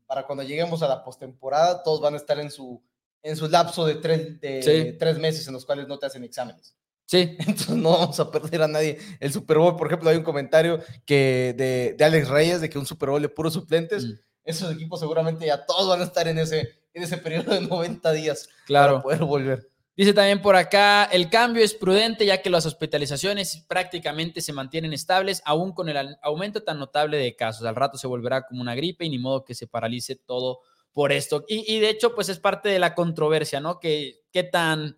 para 0.05 0.25
cuando 0.25 0.43
lleguemos 0.43 0.83
a 0.83 0.88
la 0.88 1.03
postemporada, 1.03 1.83
todos 1.83 2.01
van 2.01 2.13
a 2.13 2.17
estar 2.17 2.39
en 2.39 2.51
su, 2.51 2.81
en 3.23 3.35
su 3.35 3.47
lapso 3.47 3.85
de 3.85 3.95
tres, 3.95 4.39
de 4.39 4.95
tres 4.99 5.17
meses 5.17 5.47
en 5.47 5.53
los 5.53 5.65
cuales 5.65 5.88
no 5.88 5.97
te 5.97 6.05
hacen 6.05 6.23
exámenes. 6.23 6.75
Sí. 7.05 7.35
Entonces 7.39 7.69
no 7.69 7.91
vamos 7.91 8.19
a 8.19 8.31
perder 8.31 8.63
a 8.63 8.67
nadie. 8.67 8.97
El 9.19 9.31
Super 9.31 9.57
Bowl, 9.57 9.75
por 9.75 9.88
ejemplo, 9.88 10.09
hay 10.09 10.17
un 10.17 10.23
comentario 10.23 10.79
que 11.05 11.53
de, 11.57 11.95
de 11.97 12.05
Alex 12.05 12.29
Reyes 12.29 12.61
de 12.61 12.69
que 12.69 12.79
un 12.79 12.85
Super 12.85 13.09
Bowl 13.09 13.21
de 13.21 13.29
puros 13.29 13.53
suplentes. 13.53 14.05
Mm. 14.05 14.13
Esos 14.43 14.71
equipos 14.71 14.99
seguramente 14.99 15.45
ya 15.45 15.65
todos 15.65 15.89
van 15.89 16.01
a 16.01 16.03
estar 16.03 16.27
en 16.27 16.38
ese, 16.38 16.79
en 16.93 17.03
ese 17.03 17.17
periodo 17.17 17.53
de 17.53 17.61
90 17.61 18.11
días 18.11 18.47
claro. 18.65 18.93
para 18.93 19.03
poder 19.03 19.23
volver. 19.23 19.69
Dice 19.97 20.13
también 20.13 20.41
por 20.41 20.58
acá, 20.58 21.05
el 21.05 21.29
cambio 21.29 21.63
es 21.63 21.73
prudente 21.73 22.25
ya 22.25 22.41
que 22.41 22.49
las 22.49 22.65
hospitalizaciones 22.65 23.63
prácticamente 23.67 24.41
se 24.41 24.51
mantienen 24.51 24.91
estables, 24.91 25.41
aún 25.45 25.71
con 25.73 25.88
el 25.88 26.17
aumento 26.21 26.63
tan 26.63 26.79
notable 26.79 27.17
de 27.17 27.36
casos. 27.36 27.65
Al 27.65 27.77
rato 27.77 27.97
se 27.97 28.08
volverá 28.08 28.45
como 28.45 28.62
una 28.62 28.75
gripe 28.75 29.05
y 29.05 29.10
ni 29.10 29.19
modo 29.19 29.45
que 29.45 29.55
se 29.55 29.67
paralice 29.67 30.17
todo 30.17 30.60
por 30.91 31.13
esto. 31.13 31.45
Y, 31.47 31.73
y 31.73 31.79
de 31.79 31.89
hecho, 31.89 32.13
pues 32.13 32.27
es 32.27 32.39
parte 32.39 32.67
de 32.67 32.79
la 32.79 32.93
controversia, 32.93 33.62
¿no? 33.62 33.79
Que 33.79 34.23
qué 34.31 34.43
tan 34.43 34.97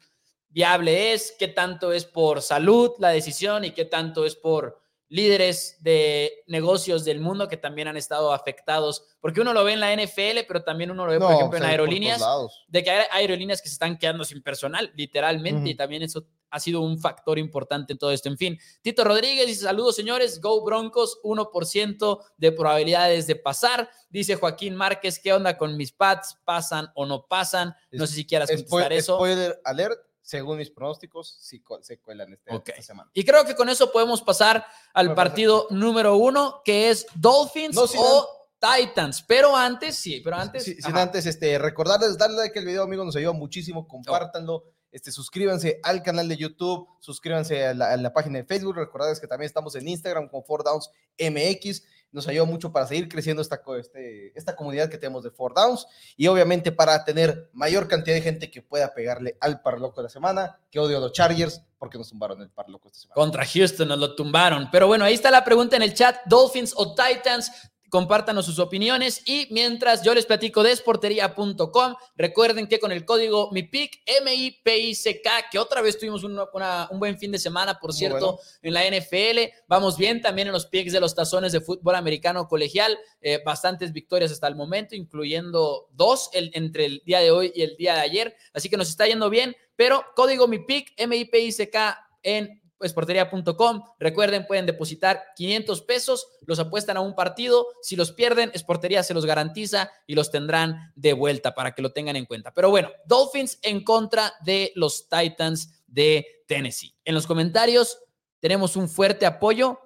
viable 0.49 1.13
es, 1.13 1.35
qué 1.37 1.47
tanto 1.47 1.91
es 1.93 2.05
por 2.05 2.41
salud 2.41 2.91
la 2.97 3.09
decisión 3.09 3.65
y 3.65 3.71
qué 3.71 3.85
tanto 3.85 4.25
es 4.25 4.35
por 4.35 4.79
líderes 5.09 5.77
de 5.81 6.43
negocios 6.47 7.05
del 7.05 7.19
mundo 7.19 7.47
que 7.47 7.57
también 7.57 7.87
han 7.87 7.97
estado 7.97 8.33
afectados, 8.33 9.03
porque 9.19 9.41
uno 9.41 9.53
lo 9.53 9.63
ve 9.63 9.73
en 9.73 9.79
la 9.79 9.93
NFL, 9.95 10.45
pero 10.47 10.63
también 10.63 10.91
uno 10.91 11.05
lo 11.05 11.11
ve, 11.11 11.19
por 11.19 11.31
ejemplo, 11.31 11.57
en 11.57 11.65
aerolíneas, 11.65 12.21
de 12.67 12.83
que 12.83 12.91
hay 12.91 13.05
aerolíneas 13.11 13.61
que 13.61 13.69
se 13.69 13.73
están 13.73 13.97
quedando 13.97 14.25
sin 14.25 14.41
personal, 14.41 14.91
literalmente, 14.95 15.69
y 15.69 15.75
también 15.75 16.03
eso 16.03 16.27
ha 16.49 16.59
sido 16.59 16.81
un 16.81 16.97
factor 16.99 17.37
importante 17.37 17.93
en 17.93 17.99
todo 17.99 18.11
esto. 18.11 18.29
En 18.29 18.37
fin, 18.37 18.57
Tito 18.81 19.03
Rodríguez 19.03 19.47
dice, 19.47 19.63
saludos 19.63 19.95
señores, 19.95 20.39
Go 20.39 20.63
Broncos, 20.63 21.19
1% 21.23 22.23
de 22.37 22.51
probabilidades 22.51 23.27
de 23.27 23.35
pasar. 23.35 23.89
Dice 24.09 24.35
Joaquín 24.35 24.75
Márquez, 24.75 25.19
¿qué 25.19 25.33
onda 25.33 25.57
con 25.57 25.75
mis 25.75 25.91
pads? 25.91 26.37
¿Pasan 26.45 26.89
o 26.95 27.05
no 27.05 27.27
pasan? 27.27 27.75
No 27.91 28.07
sé 28.07 28.15
si 28.15 28.25
quieras 28.25 28.49
contestar 28.49 28.93
eso. 28.93 29.15
Spoiler 29.15 29.59
alert, 29.65 29.99
según 30.27 30.57
mis 30.57 30.69
pronósticos, 30.69 31.37
sí 31.39 31.63
se 31.79 31.99
cuelan 31.99 32.33
este, 32.33 32.53
esta 32.53 32.81
semana. 32.81 33.09
Y 33.13 33.23
creo 33.23 33.45
que 33.45 33.55
con 33.55 33.69
eso 33.69 33.93
podemos 33.93 34.21
pasar 34.21 34.65
al 34.93 35.15
partido 35.15 35.67
número 35.69 36.17
uno, 36.17 36.61
que 36.65 36.89
es 36.89 37.07
Dolphins 37.15 37.77
o 37.77 38.27
Titans. 38.59 39.23
Pero 39.25 39.55
antes, 39.55 39.95
sí, 39.95 40.19
pero 40.21 40.35
antes. 40.35 40.65
sin 40.65 40.97
antes, 40.97 41.25
este, 41.25 41.57
recordarles, 41.57 42.17
darle 42.17 42.35
like 42.35 42.59
al 42.59 42.65
video, 42.65 42.83
amigos, 42.83 43.05
nos 43.05 43.15
ayuda 43.15 43.31
muchísimo, 43.31 43.87
compártanlo. 43.87 44.65
Este, 44.91 45.13
suscríbanse 45.13 45.79
al 45.81 46.03
canal 46.03 46.27
de 46.27 46.35
YouTube, 46.35 46.89
suscríbanse 46.99 47.65
a 47.65 47.73
la, 47.73 48.11
página 48.11 48.39
de 48.39 48.43
Facebook. 48.43 48.75
Recordarles 48.75 49.21
que 49.21 49.27
también 49.27 49.47
estamos 49.47 49.75
en 49.75 49.87
Instagram 49.87 50.27
con 50.27 50.41
4Downs 50.41 50.89
MX 51.17 51.83
nos 52.11 52.27
ayuda 52.27 52.45
mucho 52.45 52.71
para 52.71 52.87
seguir 52.87 53.09
creciendo 53.09 53.41
esta, 53.41 53.61
este, 53.79 54.37
esta 54.37 54.55
comunidad 54.55 54.89
que 54.89 54.97
tenemos 54.97 55.23
de 55.23 55.31
Four 55.31 55.53
Downs 55.53 55.87
y 56.15 56.27
obviamente 56.27 56.71
para 56.71 57.03
tener 57.03 57.49
mayor 57.53 57.87
cantidad 57.87 58.15
de 58.15 58.21
gente 58.21 58.49
que 58.49 58.61
pueda 58.61 58.93
pegarle 58.93 59.37
al 59.39 59.61
parloco 59.61 60.01
de 60.01 60.03
la 60.03 60.09
semana, 60.09 60.59
que 60.71 60.79
odio 60.79 60.97
a 60.97 61.01
los 61.01 61.11
Chargers 61.11 61.61
porque 61.77 61.97
nos 61.97 62.09
tumbaron 62.09 62.41
el 62.41 62.49
parloco 62.49 62.87
esta 62.87 62.99
semana. 62.99 63.15
Contra 63.15 63.45
Houston 63.45 63.87
nos 63.87 63.99
lo 63.99 64.15
tumbaron, 64.15 64.69
pero 64.71 64.87
bueno, 64.87 65.05
ahí 65.05 65.13
está 65.13 65.29
la 65.31 65.43
pregunta 65.43 65.75
en 65.75 65.83
el 65.83 65.93
chat, 65.93 66.17
Dolphins 66.25 66.73
o 66.75 66.95
Titans, 66.95 67.51
compártanos 67.89 68.45
sus 68.45 68.59
opiniones 68.59 69.21
y 69.25 69.47
mientras 69.51 70.03
yo 70.03 70.13
les 70.13 70.25
platico 70.25 70.63
de 70.63 70.71
esportería.com, 70.71 71.95
recuerden 72.15 72.67
que 72.67 72.79
con 72.79 72.91
el 72.91 73.05
código 73.05 73.49
MIPIC, 73.51 74.01
M-I-P-I-C-K, 74.05 75.49
que 75.51 75.59
otra 75.59 75.81
vez 75.81 75.97
tuvimos 75.97 76.23
un, 76.23 76.37
un 76.37 76.99
buen 76.99 77.17
fin 77.17 77.31
de 77.31 77.39
semana, 77.39 77.79
por 77.79 77.93
cierto, 77.93 78.39
en 78.61 78.73
la 78.73 78.83
NFL, 78.83 79.53
vamos 79.67 79.97
bien 79.97 80.21
también 80.21 80.47
en 80.47 80.53
los 80.53 80.65
picks 80.65 80.91
de 80.91 80.99
los 80.99 81.15
tazones 81.15 81.51
de 81.51 81.61
fútbol 81.61 81.95
americano 81.95 82.47
colegial, 82.47 82.97
eh, 83.21 83.41
bastantes 83.45 83.93
victorias 83.93 84.31
hasta 84.31 84.47
el 84.47 84.55
momento, 84.55 84.95
incluyendo 84.95 85.87
dos 85.91 86.29
el, 86.33 86.51
entre 86.53 86.85
el 86.85 87.01
día 87.05 87.19
de 87.19 87.31
hoy 87.31 87.51
y 87.55 87.61
el 87.61 87.77
día 87.77 87.95
de 87.95 88.01
ayer, 88.01 88.35
así 88.53 88.69
que 88.69 88.77
nos 88.77 88.89
está 88.89 89.07
yendo 89.07 89.29
bien, 89.29 89.55
pero 89.75 90.03
código 90.15 90.47
MIPIC, 90.47 90.93
M-I-P-I-C-K 90.97 92.03
en 92.23 92.61
esportería.com. 92.81 93.83
Recuerden, 93.99 94.45
pueden 94.45 94.65
depositar 94.65 95.23
500 95.35 95.81
pesos, 95.81 96.27
los 96.45 96.59
apuestan 96.59 96.97
a 96.97 97.01
un 97.01 97.15
partido. 97.15 97.67
Si 97.81 97.95
los 97.95 98.11
pierden, 98.11 98.51
Esportería 98.53 99.03
se 99.03 99.13
los 99.13 99.25
garantiza 99.25 99.91
y 100.05 100.15
los 100.15 100.31
tendrán 100.31 100.91
de 100.95 101.13
vuelta 101.13 101.55
para 101.55 101.73
que 101.73 101.81
lo 101.81 101.91
tengan 101.91 102.15
en 102.15 102.25
cuenta. 102.25 102.53
Pero 102.53 102.69
bueno, 102.69 102.89
Dolphins 103.05 103.59
en 103.61 103.83
contra 103.83 104.33
de 104.43 104.71
los 104.75 105.07
Titans 105.09 105.83
de 105.87 106.25
Tennessee. 106.47 106.95
En 107.05 107.15
los 107.15 107.27
comentarios 107.27 107.99
tenemos 108.39 108.75
un 108.75 108.89
fuerte 108.89 109.25
apoyo 109.25 109.79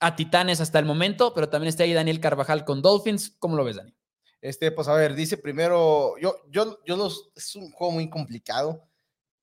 a 0.00 0.16
Titanes 0.16 0.60
hasta 0.60 0.78
el 0.78 0.84
momento, 0.84 1.32
pero 1.32 1.48
también 1.48 1.68
está 1.68 1.84
ahí 1.84 1.92
Daniel 1.92 2.20
Carvajal 2.20 2.64
con 2.64 2.82
Dolphins. 2.82 3.36
¿Cómo 3.38 3.56
lo 3.56 3.64
ves, 3.64 3.76
Dani? 3.76 3.94
Este, 4.40 4.72
pues 4.72 4.88
a 4.88 4.94
ver, 4.94 5.14
dice 5.14 5.36
primero, 5.36 6.18
yo, 6.18 6.34
yo, 6.50 6.80
yo 6.84 6.96
los, 6.96 7.30
es 7.36 7.54
un 7.54 7.70
juego 7.70 7.92
muy 7.92 8.10
complicado 8.10 8.88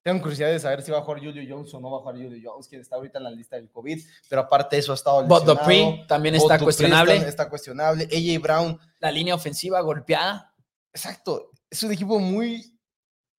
tengo 0.02 0.22
curiosidad 0.22 0.50
de 0.50 0.60
saber 0.60 0.82
si 0.82 0.92
va 0.92 1.00
a 1.00 1.02
jugar 1.02 1.20
Julio 1.20 1.44
Jones 1.48 1.74
o 1.74 1.80
no 1.80 1.92
va 1.92 1.98
a 1.98 2.00
jugar 2.02 2.16
Julio 2.16 2.40
Jones, 2.44 2.68
quien 2.68 2.82
está 2.82 2.96
ahorita 2.96 3.18
en 3.18 3.24
la 3.26 3.32
lista 3.32 3.56
del 3.58 3.70
COVID, 3.70 4.02
pero 4.30 4.42
aparte 4.42 4.76
de 4.76 4.80
eso 4.82 4.92
ha 4.92 4.96
estado 4.96 5.22
lesionado. 5.22 5.56
But 5.56 6.08
también 6.08 6.36
está 6.36 6.60
cuestionable. 6.60 7.18
Está, 7.18 7.50
cuestionable. 7.50 8.06
AJ 8.06 8.42
Brown. 8.42 8.80
La 9.00 9.12
línea 9.12 9.36
ofensiva 9.36 9.82
golpeada. 9.82 10.54
Exacto. 10.94 11.52
Es 11.70 11.84
un 11.84 11.92
equipo 11.92 12.18
muy, 12.20 12.78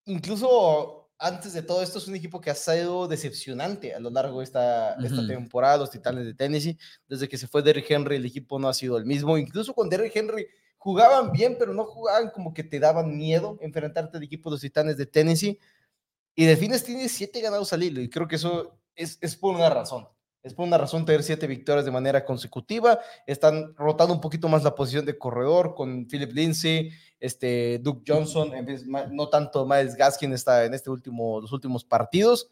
incluso 0.05 1.01
antes 1.21 1.53
de 1.53 1.63
todo 1.63 1.83
esto, 1.83 1.99
es 1.99 2.09
un 2.09 2.17
equipo 2.17 2.41
que 2.41 2.51
ha 2.51 2.55
sido 2.55 3.07
decepcionante 3.07 3.95
a 3.95 4.01
lo 4.01 4.09
largo 4.09 4.39
de 4.39 4.45
esta, 4.45 4.95
esta 4.95 5.27
temporada, 5.27 5.77
los 5.77 5.91
Titanes 5.91 6.25
de 6.25 6.33
Tennessee. 6.33 6.79
Desde 7.07 7.29
que 7.29 7.37
se 7.37 7.47
fue 7.47 7.63
Derrick 7.63 7.91
Henry, 7.91 8.17
el 8.17 8.25
equipo 8.25 8.59
no 8.59 8.69
ha 8.69 8.75
sido 8.75 8.97
el 8.97 9.05
mismo. 9.05 9.37
Incluso 9.37 9.75
con 9.75 9.91
Derrick 9.91 10.17
Henry 10.17 10.47
jugaban 10.79 11.31
bien, 11.31 11.57
pero 11.59 11.75
no 11.75 11.85
jugaban 11.85 12.31
como 12.31 12.55
que 12.55 12.65
te 12.65 12.81
daban 12.81 13.17
miedo 13.19 13.59
enfrentarte 13.61 14.17
al 14.17 14.23
equipo 14.23 14.49
de 14.49 14.55
los 14.55 14.63
Titanes 14.63 14.97
de 14.97 15.05
Tennessee. 15.05 15.59
Y 16.41 16.47
Delfines 16.47 16.83
tiene 16.83 17.07
siete 17.11 17.43
ganados 17.43 17.71
al 17.75 17.83
hilo 17.83 18.01
y 18.01 18.09
creo 18.09 18.27
que 18.27 18.37
eso 18.37 18.81
es, 18.95 19.37
por 19.37 19.55
una 19.55 19.69
razón. 19.69 20.09
Es 20.43 20.55
por 20.55 20.67
una 20.67 20.79
razón 20.79 21.05
tener 21.05 21.23
siete 21.23 21.47
victorias 21.47 21.85
de 21.85 21.91
manera 21.91 22.25
consecutiva. 22.25 22.99
Están 23.27 23.75
rotando 23.77 24.15
un 24.15 24.23
poquito 24.23 24.49
más 24.49 24.65
la 24.65 24.75
posición 24.75 25.05
de 25.05 25.19
corredor 25.19 25.75
con 25.75 26.07
Philip 26.07 26.33
Lindsay, 26.33 26.93
este, 27.19 27.79
Duke 27.81 28.11
Johnson, 28.11 28.55
en 28.55 28.65
vez, 28.65 28.87
no 28.87 29.29
tanto 29.29 29.67
Miles 29.67 29.97
Gaskin 29.97 30.33
está 30.33 30.65
en 30.65 30.73
este 30.73 30.89
último, 30.89 31.43
los 31.43 31.53
últimos 31.53 31.85
partidos. 31.85 32.51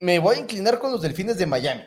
Me 0.00 0.18
voy 0.18 0.34
a 0.34 0.40
inclinar 0.40 0.80
con 0.80 0.90
los 0.90 1.00
Delfines 1.00 1.38
de 1.38 1.46
Miami. 1.46 1.84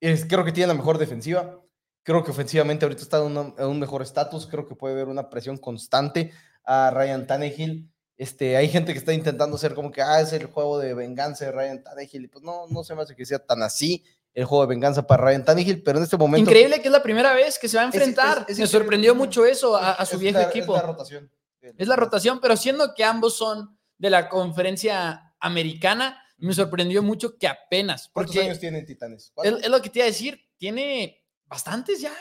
Es, 0.00 0.26
creo 0.26 0.44
que 0.44 0.50
tienen 0.50 0.70
la 0.70 0.74
mejor 0.74 0.98
defensiva. 0.98 1.62
Creo 2.02 2.24
que 2.24 2.32
ofensivamente 2.32 2.84
ahorita 2.84 3.02
está 3.02 3.24
en, 3.24 3.54
en 3.56 3.64
un 3.64 3.78
mejor 3.78 4.02
estatus. 4.02 4.48
Creo 4.48 4.66
que 4.66 4.74
puede 4.74 4.94
haber 4.94 5.06
una 5.06 5.30
presión 5.30 5.56
constante 5.56 6.32
a 6.64 6.90
Ryan 6.90 7.28
Tannehill. 7.28 7.88
Este, 8.18 8.56
hay 8.56 8.68
gente 8.68 8.92
que 8.92 8.98
está 8.98 9.12
intentando 9.12 9.56
hacer 9.56 9.74
como 9.74 9.92
que, 9.92 10.02
ah, 10.02 10.20
es 10.20 10.32
el 10.32 10.46
juego 10.46 10.80
de 10.80 10.92
venganza 10.92 11.44
de 11.44 11.52
Ryan 11.52 11.84
Tannehill. 11.84 12.24
Y 12.24 12.28
pues 12.28 12.44
no, 12.44 12.66
no 12.66 12.82
se 12.82 12.96
me 12.96 13.02
hace 13.02 13.14
que 13.14 13.24
sea 13.24 13.38
tan 13.38 13.62
así 13.62 14.04
el 14.34 14.44
juego 14.44 14.64
de 14.64 14.70
venganza 14.70 15.06
para 15.06 15.24
Ryan 15.24 15.44
Tannehill, 15.44 15.82
pero 15.82 15.98
en 15.98 16.04
este 16.04 16.16
momento... 16.16 16.50
Increíble 16.50 16.80
que 16.82 16.88
es 16.88 16.92
la 16.92 17.02
primera 17.02 17.32
vez 17.32 17.58
que 17.58 17.68
se 17.68 17.76
va 17.76 17.84
a 17.84 17.86
enfrentar. 17.86 18.44
me 18.48 18.66
sorprendió 18.66 19.14
mucho 19.14 19.46
eso 19.46 19.76
a, 19.76 20.04
su 20.04 20.18
viejo 20.18 20.40
equipo. 20.40 20.74
Es 20.74 20.82
la 20.82 20.86
rotación. 20.86 21.30
Es 21.60 21.88
la 21.88 21.96
rotación, 21.96 22.40
pero 22.40 22.56
siendo 22.56 22.92
que 22.94 23.04
ambos 23.04 23.36
son 23.36 23.78
de 23.98 24.10
la 24.10 24.28
conferencia 24.28 25.34
americana, 25.38 26.20
me 26.38 26.52
sorprendió 26.54 27.02
mucho 27.02 27.38
que 27.38 27.46
apenas. 27.46 28.10
¿Cuántos 28.12 28.36
años 28.36 28.58
tienen 28.58 28.84
Titanes? 28.84 29.32
Es, 29.42 29.52
es, 29.62 29.68
lo 29.68 29.80
que 29.80 29.90
te 29.90 30.00
iba 30.00 30.04
a 30.04 30.08
decir, 30.08 30.40
tiene 30.56 31.24
bastantes 31.46 32.00
ya. 32.00 32.14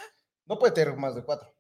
No 0.46 0.58
puede 0.60 0.74
tener 0.74 0.96
más 0.96 1.16
de 1.16 1.24
cuatro. 1.24 1.57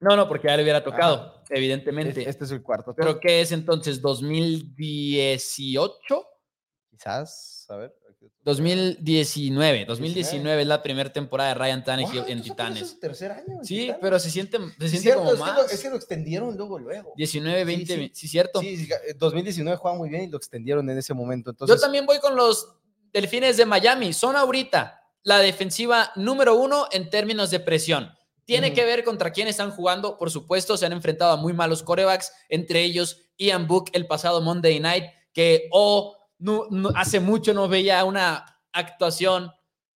No, 0.00 0.16
no, 0.16 0.28
porque 0.28 0.48
ya 0.48 0.56
le 0.56 0.62
hubiera 0.62 0.82
tocado, 0.82 1.44
evidentemente. 1.48 2.28
Este 2.28 2.44
es 2.44 2.50
el 2.50 2.62
cuarto. 2.62 2.94
¿Pero 2.94 3.20
qué 3.20 3.42
es 3.42 3.52
entonces? 3.52 4.02
¿2018? 4.02 6.26
Quizás, 6.90 7.66
a 7.68 7.76
ver. 7.76 7.94
2019. 8.42 9.84
2019 9.86 10.62
es 10.62 10.68
la 10.68 10.82
primera 10.82 11.12
temporada 11.12 11.50
de 11.50 11.54
Ryan 11.56 11.84
Tannehill 11.84 12.24
en 12.26 12.42
Titanes. 12.42 12.82
Es 12.82 13.00
tercer 13.00 13.32
año. 13.32 13.60
Sí, 13.62 13.92
pero 14.00 14.18
se 14.18 14.30
siente, 14.30 14.58
se 14.78 14.88
siente 14.88 15.14
como 15.14 15.36
más. 15.36 15.72
es 15.72 15.82
que 15.82 15.90
lo 15.90 15.96
extendieron 15.96 16.56
luego, 16.56 16.78
luego. 16.78 17.12
19, 17.16 17.64
20, 17.64 18.10
sí, 18.14 18.28
cierto. 18.28 18.60
Sí, 18.60 18.88
2019 19.16 19.76
juega 19.76 19.96
muy 19.96 20.08
bien 20.08 20.24
y 20.24 20.28
lo 20.28 20.38
extendieron 20.38 20.88
en 20.88 20.98
ese 20.98 21.14
momento. 21.14 21.50
Entonces... 21.50 21.76
Yo 21.76 21.80
también 21.80 22.06
voy 22.06 22.18
con 22.18 22.34
los 22.34 22.76
Delfines 23.12 23.56
de 23.56 23.66
Miami. 23.66 24.12
Son 24.12 24.36
ahorita 24.36 25.02
la 25.22 25.38
defensiva 25.38 26.12
número 26.16 26.56
uno 26.56 26.86
en 26.92 27.10
términos 27.10 27.50
de 27.50 27.60
presión. 27.60 28.10
Tiene 28.50 28.72
que 28.72 28.84
ver 28.84 29.04
contra 29.04 29.30
quién 29.30 29.46
están 29.46 29.70
jugando. 29.70 30.18
Por 30.18 30.28
supuesto, 30.28 30.76
se 30.76 30.84
han 30.84 30.92
enfrentado 30.92 31.30
a 31.32 31.36
muy 31.36 31.52
malos 31.52 31.84
corebacks, 31.84 32.32
entre 32.48 32.82
ellos 32.82 33.30
Ian 33.38 33.68
Book 33.68 33.90
el 33.92 34.08
pasado 34.08 34.40
Monday 34.40 34.80
Night, 34.80 35.04
que 35.32 35.68
oh, 35.70 36.16
no, 36.38 36.66
hace 36.96 37.20
mucho 37.20 37.54
no 37.54 37.68
veía 37.68 38.04
una 38.04 38.44
actuación 38.72 39.52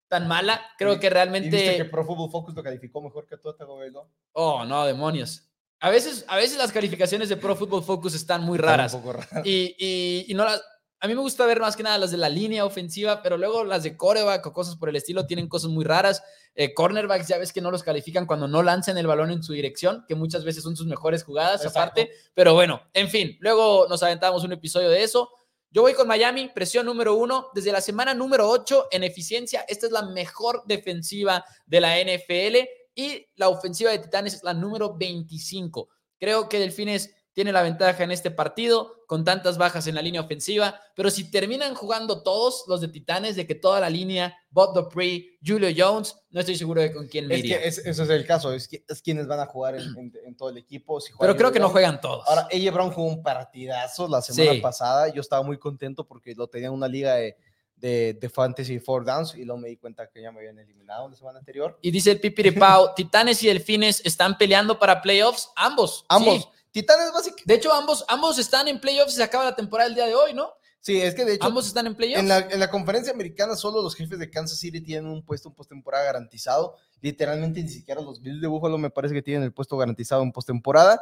tan 0.07 0.27
mala. 0.27 0.61
Creo 0.77 0.99
que 0.99 1.09
realmente. 1.09 1.47
¿Y 1.47 1.51
viste 1.51 1.77
que 1.77 1.85
Pro 1.85 2.05
Football 2.05 2.29
Focus 2.29 2.53
lo 2.53 2.61
calificó 2.61 3.01
mejor 3.01 3.25
que 3.25 3.37
tú, 3.37 3.55
¿no? 3.91 4.11
Oh, 4.33 4.63
no, 4.65 4.85
demonios. 4.85 5.49
A 5.79 5.89
veces, 5.89 6.23
a 6.27 6.35
veces 6.35 6.59
las 6.59 6.71
calificaciones 6.71 7.29
de 7.29 7.37
Pro 7.37 7.55
Football 7.55 7.83
Focus 7.83 8.13
están 8.13 8.43
muy 8.43 8.59
raras. 8.59 8.95
Y, 9.43 9.75
y, 9.79 10.25
y, 10.27 10.33
no 10.35 10.45
las, 10.45 10.63
a 11.03 11.07
mí 11.07 11.15
me 11.15 11.19
gusta 11.19 11.45
ver 11.45 11.59
más 11.59 11.75
que 11.75 11.83
nada 11.83 11.97
las 11.97 12.11
de 12.11 12.17
la 12.17 12.29
línea 12.29 12.63
ofensiva, 12.63 13.21
pero 13.21 13.37
luego 13.37 13.65
las 13.65 13.83
de 13.83 13.97
coreback 13.97 14.45
o 14.45 14.53
cosas 14.53 14.77
por 14.77 14.87
el 14.87 14.95
estilo 14.95 15.25
tienen 15.25 15.49
cosas 15.49 15.69
muy 15.69 15.83
raras. 15.83 16.23
Eh, 16.55 16.73
cornerbacks 16.73 17.27
ya 17.27 17.37
ves 17.37 17.51
que 17.51 17.59
no 17.59 17.71
los 17.71 17.83
califican 17.83 18.25
cuando 18.25 18.47
no 18.47 18.63
lanzan 18.63 18.97
el 18.97 19.05
balón 19.05 19.29
en 19.29 19.43
su 19.43 19.51
dirección, 19.51 20.05
que 20.07 20.15
muchas 20.15 20.45
veces 20.45 20.63
son 20.63 20.77
sus 20.77 20.87
mejores 20.87 21.25
jugadas 21.25 21.65
aparte. 21.65 22.09
Pero 22.33 22.53
bueno, 22.53 22.83
en 22.93 23.09
fin, 23.09 23.35
luego 23.41 23.85
nos 23.89 24.01
aventamos 24.01 24.45
un 24.45 24.53
episodio 24.53 24.89
de 24.89 25.03
eso. 25.03 25.29
Yo 25.71 25.81
voy 25.81 25.93
con 25.93 26.07
Miami, 26.07 26.47
presión 26.55 26.85
número 26.85 27.15
uno. 27.15 27.49
Desde 27.53 27.73
la 27.73 27.81
semana 27.81 28.13
número 28.13 28.47
8 28.49 28.87
en 28.89 29.03
eficiencia, 29.03 29.65
esta 29.67 29.87
es 29.87 29.91
la 29.91 30.03
mejor 30.03 30.63
defensiva 30.67 31.43
de 31.65 31.81
la 31.81 31.99
NFL 31.99 32.59
y 32.95 33.27
la 33.35 33.49
ofensiva 33.49 33.91
de 33.91 33.99
Titanes 33.99 34.35
es 34.35 34.43
la 34.43 34.53
número 34.53 34.95
25. 34.95 35.89
Creo 36.17 36.47
que 36.47 36.59
Delfines 36.59 37.13
tiene 37.33 37.51
la 37.51 37.63
ventaja 37.63 38.03
en 38.03 38.11
este 38.11 38.31
partido 38.31 39.03
con 39.07 39.23
tantas 39.23 39.57
bajas 39.57 39.87
en 39.87 39.95
la 39.95 40.01
línea 40.01 40.21
ofensiva, 40.21 40.79
pero 40.95 41.09
si 41.09 41.29
terminan 41.29 41.75
jugando 41.75 42.23
todos 42.23 42.63
los 42.67 42.81
de 42.81 42.87
Titanes, 42.87 43.35
de 43.35 43.45
que 43.45 43.55
toda 43.55 43.79
la 43.79 43.89
línea, 43.89 44.35
Bob 44.49 44.73
Dupree, 44.73 45.37
Julio 45.45 45.69
Jones, 45.75 46.15
no 46.29 46.39
estoy 46.39 46.55
seguro 46.55 46.81
de 46.81 46.93
con 46.93 47.07
quién 47.07 47.27
me 47.27 47.35
es 47.35 47.41
que 47.43 47.89
Eso 47.89 48.03
es 48.03 48.09
el 48.09 48.25
caso, 48.25 48.53
es, 48.53 48.67
que, 48.67 48.83
es 48.87 49.01
quienes 49.01 49.27
van 49.27 49.39
a 49.39 49.45
jugar 49.45 49.75
en, 49.75 50.35
todo 50.37 50.49
el 50.49 50.57
equipo. 50.57 50.99
pero 51.19 51.35
creo 51.35 51.51
que 51.51 51.59
no 51.59 51.69
juegan 51.69 51.99
todos. 51.99 52.27
Ahora, 52.27 52.47
AJ 52.51 52.73
Brown 52.73 52.91
jugó 52.91 53.07
un 53.07 53.23
partidazo 53.23 54.07
la 54.07 54.21
semana 54.21 54.61
pasada, 54.61 55.13
yo 55.13 55.21
estaba 55.21 55.43
muy 55.43 55.57
contento 55.57 56.05
porque 56.05 56.33
lo 56.35 56.47
tenía 56.47 56.67
en 56.67 56.73
una 56.73 56.87
liga 56.87 57.15
de, 57.15 57.35
de, 57.83 58.29
Fantasy 58.29 58.79
Four 58.79 59.05
Downs 59.05 59.35
y 59.35 59.43
luego 59.43 59.59
me 59.59 59.67
di 59.69 59.77
cuenta 59.77 60.07
que 60.07 60.21
ya 60.21 60.31
me 60.31 60.39
habían 60.39 60.57
eliminado 60.57 61.09
la 61.09 61.15
semana 61.15 61.39
anterior. 61.39 61.77
Y 61.81 61.91
dice 61.91 62.11
el 62.11 62.19
Pipiri 62.19 62.51
Pau, 62.51 62.93
Titanes 62.95 63.43
y 63.43 63.47
Delfines 63.47 64.01
están 64.05 64.37
peleando 64.37 64.79
para 64.79 65.01
playoffs, 65.01 65.49
ambos. 65.55 66.05
Ambos. 66.07 66.49
Titanes 66.73 67.13
básicamente. 67.13 67.43
De 67.45 67.53
hecho, 67.53 67.71
ambos, 67.71 68.03
ambos 68.07 68.39
están 68.39 68.67
en 68.67 68.81
playoffs 68.81 69.13
y 69.13 69.17
se 69.17 69.23
acaba 69.23 69.45
la 69.45 69.55
temporada 69.55 69.87
el 69.87 69.95
día 69.95 70.07
de 70.07 70.15
hoy, 70.15 70.33
¿no? 70.33 70.51
Sí, 70.81 70.99
es 70.99 71.13
que 71.15 71.23
de 71.23 71.35
hecho. 71.35 71.45
Ambos 71.45 71.67
están 71.67 71.85
en 71.87 71.95
playoffs. 71.95 72.19
En 72.19 72.27
la, 72.27 72.39
en 72.39 72.59
la 72.59 72.69
conferencia 72.69 73.13
americana, 73.13 73.55
solo 73.55 73.81
los 73.81 73.95
jefes 73.95 74.17
de 74.19 74.29
Kansas 74.29 74.57
City 74.57 74.81
tienen 74.81 75.09
un 75.09 75.23
puesto 75.23 75.49
en 75.49 75.55
postemporada 75.55 76.03
garantizado. 76.03 76.75
Literalmente, 76.99 77.61
ni 77.61 77.69
siquiera 77.69 78.01
los 78.01 78.21
Bills 78.21 78.41
de 78.41 78.47
Buffalo 78.47 78.77
me 78.77 78.89
parece 78.89 79.13
que 79.13 79.21
tienen 79.21 79.43
el 79.43 79.53
puesto 79.53 79.77
garantizado 79.77 80.23
en 80.23 80.31
postemporada. 80.31 80.99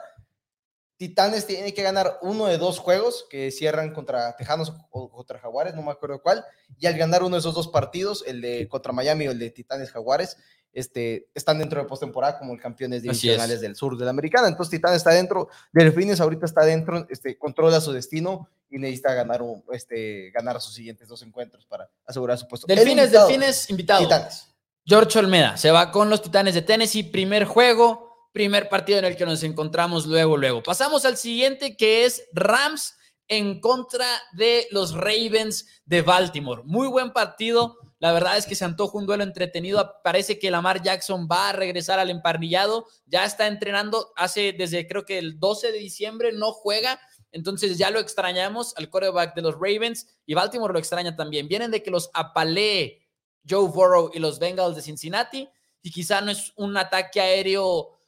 Titanes 1.01 1.47
tiene 1.47 1.73
que 1.73 1.81
ganar 1.81 2.19
uno 2.21 2.45
de 2.45 2.59
dos 2.59 2.77
juegos 2.77 3.25
que 3.27 3.49
cierran 3.49 3.91
contra 3.91 4.35
Tejanos 4.35 4.71
o 4.91 5.09
contra 5.09 5.39
Jaguares, 5.39 5.73
no 5.73 5.81
me 5.81 5.89
acuerdo 5.89 6.21
cuál, 6.21 6.45
y 6.77 6.85
al 6.85 6.95
ganar 6.95 7.23
uno 7.23 7.37
de 7.37 7.39
esos 7.39 7.55
dos 7.55 7.69
partidos, 7.69 8.23
el 8.27 8.39
de 8.39 8.67
contra 8.67 8.93
Miami 8.93 9.27
o 9.27 9.31
el 9.31 9.39
de 9.39 9.49
Titanes 9.49 9.89
Jaguares, 9.89 10.37
este, 10.71 11.27
están 11.33 11.57
dentro 11.57 11.81
de 11.81 11.87
postemporada 11.87 12.37
como 12.37 12.53
el 12.53 12.61
campeones 12.61 13.01
divisionales 13.01 13.61
del 13.61 13.75
sur 13.75 13.97
de 13.97 14.05
la 14.05 14.11
americana. 14.11 14.47
Entonces 14.47 14.69
Titanes 14.69 14.97
está 14.97 15.09
dentro, 15.09 15.49
Delfines 15.73 16.21
ahorita 16.21 16.45
está 16.45 16.63
dentro, 16.65 17.07
este, 17.09 17.35
controla 17.35 17.81
su 17.81 17.91
destino 17.93 18.47
y 18.69 18.77
necesita 18.77 19.15
ganar, 19.15 19.41
un, 19.41 19.63
este, 19.71 20.29
ganar 20.29 20.61
sus 20.61 20.75
siguientes 20.75 21.07
dos 21.07 21.23
encuentros 21.23 21.65
para 21.65 21.89
asegurar 22.05 22.37
su 22.37 22.47
puesto. 22.47 22.67
Delfines, 22.67 23.11
Delfines, 23.11 23.71
invitado. 23.71 24.03
Titanes. 24.03 24.49
George 24.85 25.17
Olmeda 25.17 25.57
se 25.57 25.71
va 25.71 25.91
con 25.91 26.11
los 26.11 26.21
Titanes 26.21 26.53
de 26.53 26.61
Tennessee, 26.61 27.01
primer 27.01 27.45
juego 27.45 28.10
primer 28.31 28.69
partido 28.69 28.99
en 28.99 29.05
el 29.05 29.15
que 29.15 29.25
nos 29.25 29.43
encontramos 29.43 30.05
luego, 30.05 30.37
luego. 30.37 30.63
Pasamos 30.63 31.05
al 31.05 31.17
siguiente 31.17 31.75
que 31.75 32.05
es 32.05 32.27
Rams 32.33 32.95
en 33.27 33.61
contra 33.61 34.05
de 34.33 34.67
los 34.71 34.93
Ravens 34.93 35.65
de 35.85 36.01
Baltimore. 36.01 36.63
Muy 36.65 36.87
buen 36.87 37.11
partido. 37.11 37.77
La 37.99 38.11
verdad 38.11 38.37
es 38.37 38.45
que 38.45 38.55
se 38.55 38.65
antoja 38.65 38.97
un 38.97 39.05
duelo 39.05 39.23
entretenido. 39.23 39.93
Parece 40.03 40.39
que 40.39 40.51
Lamar 40.51 40.81
Jackson 40.81 41.27
va 41.31 41.49
a 41.49 41.53
regresar 41.53 41.99
al 41.99 42.09
emparrillado. 42.09 42.87
Ya 43.05 43.23
está 43.23 43.47
entrenando 43.47 44.11
hace 44.15 44.53
desde 44.53 44.87
creo 44.87 45.05
que 45.05 45.17
el 45.17 45.39
12 45.39 45.71
de 45.71 45.77
diciembre 45.77 46.31
no 46.33 46.51
juega. 46.51 46.99
Entonces 47.31 47.77
ya 47.77 47.89
lo 47.91 47.99
extrañamos 47.99 48.73
al 48.75 48.89
quarterback 48.89 49.35
de 49.35 49.43
los 49.43 49.53
Ravens 49.53 50.07
y 50.25 50.33
Baltimore 50.33 50.73
lo 50.73 50.79
extraña 50.79 51.15
también. 51.15 51.47
Vienen 51.47 51.71
de 51.71 51.81
que 51.83 51.91
los 51.91 52.09
apalee 52.13 53.07
Joe 53.49 53.69
Burrow 53.69 54.11
y 54.13 54.19
los 54.19 54.39
Bengals 54.39 54.75
de 54.75 54.81
Cincinnati 54.81 55.47
y 55.81 55.91
quizá 55.91 56.21
no 56.21 56.31
es 56.31 56.53
un 56.57 56.75
ataque 56.75 57.21
aéreo 57.21 58.00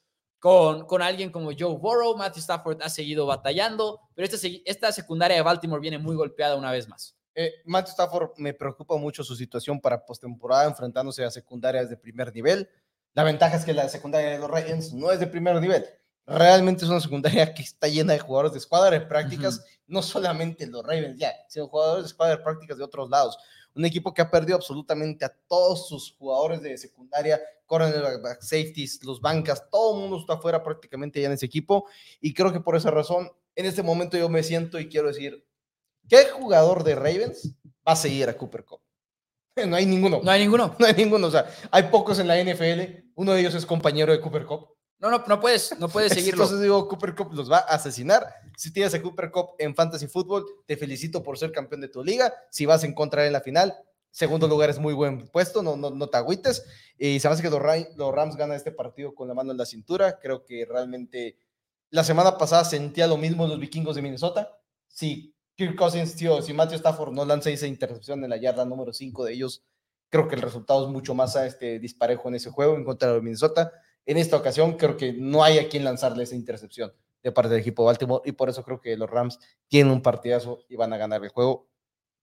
con, 0.43 0.85
con 0.87 1.01
alguien 1.01 1.31
como 1.31 1.51
Joe 1.57 1.77
Burrow. 1.77 2.17
Matthew 2.17 2.41
Stafford 2.41 2.81
ha 2.81 2.89
seguido 2.89 3.25
batallando, 3.25 4.01
pero 4.13 4.27
esta, 4.27 4.45
esta 4.65 4.91
secundaria 4.91 5.37
de 5.37 5.41
Baltimore 5.41 5.79
viene 5.79 5.97
muy 5.97 6.17
golpeada 6.17 6.57
una 6.57 6.69
vez 6.69 6.85
más. 6.89 7.15
Eh, 7.33 7.61
Matthew 7.63 7.91
Stafford 7.91 8.31
me 8.35 8.53
preocupa 8.53 8.97
mucho 8.97 9.23
su 9.23 9.37
situación 9.37 9.79
para 9.79 10.05
postemporada 10.05 10.65
enfrentándose 10.65 11.23
a 11.23 11.31
secundarias 11.31 11.89
de 11.89 11.95
primer 11.95 12.35
nivel. 12.35 12.69
La 13.13 13.23
ventaja 13.23 13.55
es 13.55 13.63
que 13.63 13.73
la 13.73 13.87
secundaria 13.87 14.31
de 14.31 14.39
los 14.39 14.51
Ravens 14.51 14.91
no 14.91 15.11
es 15.11 15.21
de 15.21 15.27
primer 15.27 15.61
nivel. 15.61 15.85
Realmente 16.27 16.83
es 16.83 16.91
una 16.91 16.99
secundaria 16.99 17.53
que 17.53 17.61
está 17.61 17.87
llena 17.87 18.11
de 18.11 18.19
jugadores 18.19 18.51
de 18.51 18.57
escuadra 18.57 18.99
de 18.99 19.05
prácticas, 19.05 19.63
no 19.87 20.01
solamente 20.01 20.67
los 20.67 20.83
Ravens 20.83 21.17
ya, 21.17 21.31
sino 21.47 21.69
jugadores 21.69 22.03
de 22.03 22.07
escuadra 22.07 22.35
de 22.35 22.43
prácticas 22.43 22.77
de 22.77 22.83
otros 22.83 23.09
lados 23.09 23.39
un 23.75 23.85
equipo 23.85 24.13
que 24.13 24.21
ha 24.21 24.29
perdido 24.29 24.55
absolutamente 24.55 25.25
a 25.25 25.33
todos 25.47 25.87
sus 25.87 26.15
jugadores 26.17 26.61
de 26.61 26.77
secundaria, 26.77 27.41
cornerback, 27.73 28.41
safeties, 28.41 29.03
los 29.03 29.19
bancas, 29.19 29.67
todo 29.71 29.95
el 29.95 30.01
mundo 30.01 30.19
está 30.19 30.33
afuera 30.33 30.61
prácticamente 30.61 31.19
ya 31.19 31.25
en 31.25 31.33
ese 31.33 31.47
equipo 31.47 31.87
y 32.21 32.31
creo 32.33 32.53
que 32.53 32.59
por 32.59 32.75
esa 32.75 32.91
razón 32.91 33.31
en 33.55 33.65
este 33.65 33.81
momento 33.81 34.15
yo 34.15 34.29
me 34.29 34.43
siento 34.43 34.79
y 34.79 34.87
quiero 34.87 35.07
decir, 35.07 35.43
¿qué 36.07 36.25
jugador 36.25 36.83
de 36.83 36.93
Ravens 36.93 37.55
va 37.87 37.93
a 37.93 37.95
seguir 37.95 38.29
a 38.29 38.37
Cooper 38.37 38.63
Cup? 38.63 38.81
No 39.67 39.75
hay 39.75 39.85
ninguno. 39.85 40.21
No 40.23 40.31
hay 40.31 40.41
ninguno. 40.41 40.75
No 40.79 40.85
hay 40.85 40.93
ninguno. 40.93 41.27
O 41.27 41.31
sea, 41.31 41.47
hay 41.71 41.83
pocos 41.83 42.19
en 42.19 42.27
la 42.27 42.43
NFL. 42.43 43.05
Uno 43.15 43.33
de 43.33 43.39
ellos 43.39 43.55
es 43.55 43.65
compañero 43.65 44.11
de 44.11 44.19
Cooper 44.19 44.45
Cup. 44.45 44.67
No, 44.99 45.09
no, 45.09 45.23
no 45.27 45.39
puedes, 45.39 45.77
no 45.79 45.89
puedes 45.89 46.13
seguirlo. 46.13 46.43
Entonces 46.43 46.61
digo, 46.61 46.87
Cooper 46.87 47.15
Cup 47.15 47.33
los 47.33 47.51
va 47.51 47.57
a 47.57 47.75
asesinar. 47.75 48.27
Si 48.55 48.71
tienes 48.71 48.93
a 48.93 49.01
Cooper 49.01 49.31
Cup 49.31 49.51
en 49.57 49.75
Fantasy 49.75 50.07
Football, 50.07 50.45
te 50.65 50.77
felicito 50.77 51.23
por 51.23 51.37
ser 51.37 51.51
campeón 51.51 51.81
de 51.81 51.87
tu 51.87 52.03
liga. 52.03 52.33
Si 52.51 52.65
vas 52.65 52.83
a 52.83 52.87
encontrar 52.87 53.25
en 53.25 53.33
la 53.33 53.41
final, 53.41 53.75
segundo 54.13 54.47
lugar 54.47 54.69
es 54.69 54.79
muy 54.79 54.93
buen 54.93 55.27
puesto, 55.27 55.61
no, 55.61 55.75
no, 55.75 55.89
no 55.89 56.07
te 56.07 56.17
agüites. 56.17 56.65
Y 56.97 57.19
se 57.19 57.27
me 57.27 57.33
hace 57.33 57.43
que 57.43 57.49
los, 57.49 57.61
los 57.97 58.15
Rams 58.15 58.37
ganan 58.37 58.55
este 58.55 58.71
partido 58.71 59.13
con 59.13 59.27
la 59.27 59.33
mano 59.33 59.51
en 59.51 59.57
la 59.57 59.65
cintura. 59.65 60.19
Creo 60.19 60.45
que 60.45 60.65
realmente 60.65 61.37
la 61.89 62.03
semana 62.03 62.37
pasada 62.37 62.63
sentía 62.63 63.07
lo 63.07 63.17
mismo 63.17 63.45
los 63.47 63.59
vikingos 63.59 63.95
de 63.95 64.01
Minnesota. 64.01 64.57
Si 64.87 65.35
Kirk 65.55 65.75
Cousins, 65.75 66.15
tío, 66.15 66.41
si 66.41 66.53
Matthew 66.53 66.77
Stafford 66.77 67.11
no 67.11 67.25
lanza 67.25 67.49
esa 67.49 67.67
intercepción 67.67 68.23
en 68.23 68.29
la 68.29 68.37
yarda 68.37 68.63
número 68.63 68.93
5 68.93 69.25
de 69.25 69.33
ellos, 69.33 69.65
creo 70.09 70.27
que 70.27 70.35
el 70.35 70.41
resultado 70.41 70.85
es 70.85 70.91
mucho 70.91 71.13
más 71.13 71.35
a 71.35 71.45
este 71.45 71.79
disparejo 71.79 72.29
en 72.29 72.35
ese 72.35 72.49
juego 72.49 72.75
en 72.75 72.85
contra 72.85 73.11
de 73.11 73.21
Minnesota 73.21 73.73
en 74.05 74.17
esta 74.17 74.37
ocasión 74.37 74.73
creo 74.73 74.97
que 74.97 75.13
no 75.13 75.43
hay 75.43 75.59
a 75.59 75.69
quien 75.69 75.83
lanzarle 75.83 76.23
esa 76.23 76.35
intercepción 76.35 76.93
de 77.21 77.31
parte 77.31 77.51
del 77.51 77.61
equipo 77.61 77.83
de 77.83 77.87
Baltimore 77.87 78.21
y 78.25 78.33
por 78.33 78.49
eso 78.49 78.63
creo 78.63 78.81
que 78.81 78.97
los 78.97 79.09
Rams 79.09 79.39
tienen 79.67 79.93
un 79.93 80.01
partidazo 80.01 80.65
y 80.67 80.75
van 80.75 80.91
a 80.91 80.97
ganar 80.97 81.23
el 81.23 81.29
juego 81.29 81.69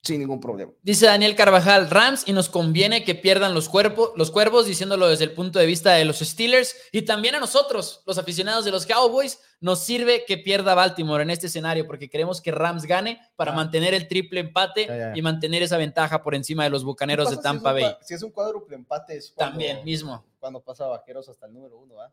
sin 0.02 0.20
ningún 0.20 0.40
problema. 0.40 0.72
Dice 0.82 1.06
Daniel 1.06 1.36
Carvajal, 1.36 1.90
Rams 1.90 2.24
y 2.26 2.32
nos 2.32 2.48
conviene 2.48 3.04
que 3.04 3.14
pierdan 3.14 3.52
los, 3.52 3.68
cuerpos, 3.68 4.12
los 4.16 4.30
cuervos, 4.30 4.66
diciéndolo 4.66 5.08
desde 5.08 5.24
el 5.24 5.32
punto 5.32 5.58
de 5.58 5.66
vista 5.66 5.92
de 5.92 6.06
los 6.06 6.20
Steelers 6.20 6.74
y 6.90 7.02
también 7.02 7.34
a 7.34 7.40
nosotros, 7.40 8.02
los 8.06 8.16
aficionados 8.16 8.64
de 8.64 8.70
los 8.70 8.86
Cowboys, 8.86 9.40
nos 9.60 9.80
sirve 9.80 10.24
que 10.24 10.38
pierda 10.38 10.74
Baltimore 10.74 11.22
en 11.22 11.30
este 11.30 11.48
escenario 11.48 11.86
porque 11.86 12.08
queremos 12.08 12.40
que 12.40 12.50
Rams 12.50 12.84
gane 12.84 13.20
para 13.36 13.52
ah. 13.52 13.56
mantener 13.56 13.92
el 13.92 14.08
triple 14.08 14.40
empate 14.40 15.12
y 15.14 15.20
mantener 15.20 15.62
esa 15.62 15.76
ventaja 15.76 16.22
por 16.22 16.34
encima 16.34 16.64
de 16.64 16.70
los 16.70 16.82
Bucaneros 16.82 17.30
de 17.30 17.36
Tampa 17.36 17.72
Bay. 17.72 17.94
Si 18.00 18.14
es 18.14 18.22
un 18.22 18.30
cuádruple 18.30 18.76
empate 18.76 19.16
es 19.16 19.34
también 19.34 19.84
mismo. 19.84 20.24
Cuando 20.38 20.60
pasa 20.60 20.86
Vaqueros 20.86 21.28
hasta 21.28 21.46
el 21.46 21.52
número 21.52 21.76
uno, 21.76 22.00
¿ah? 22.00 22.10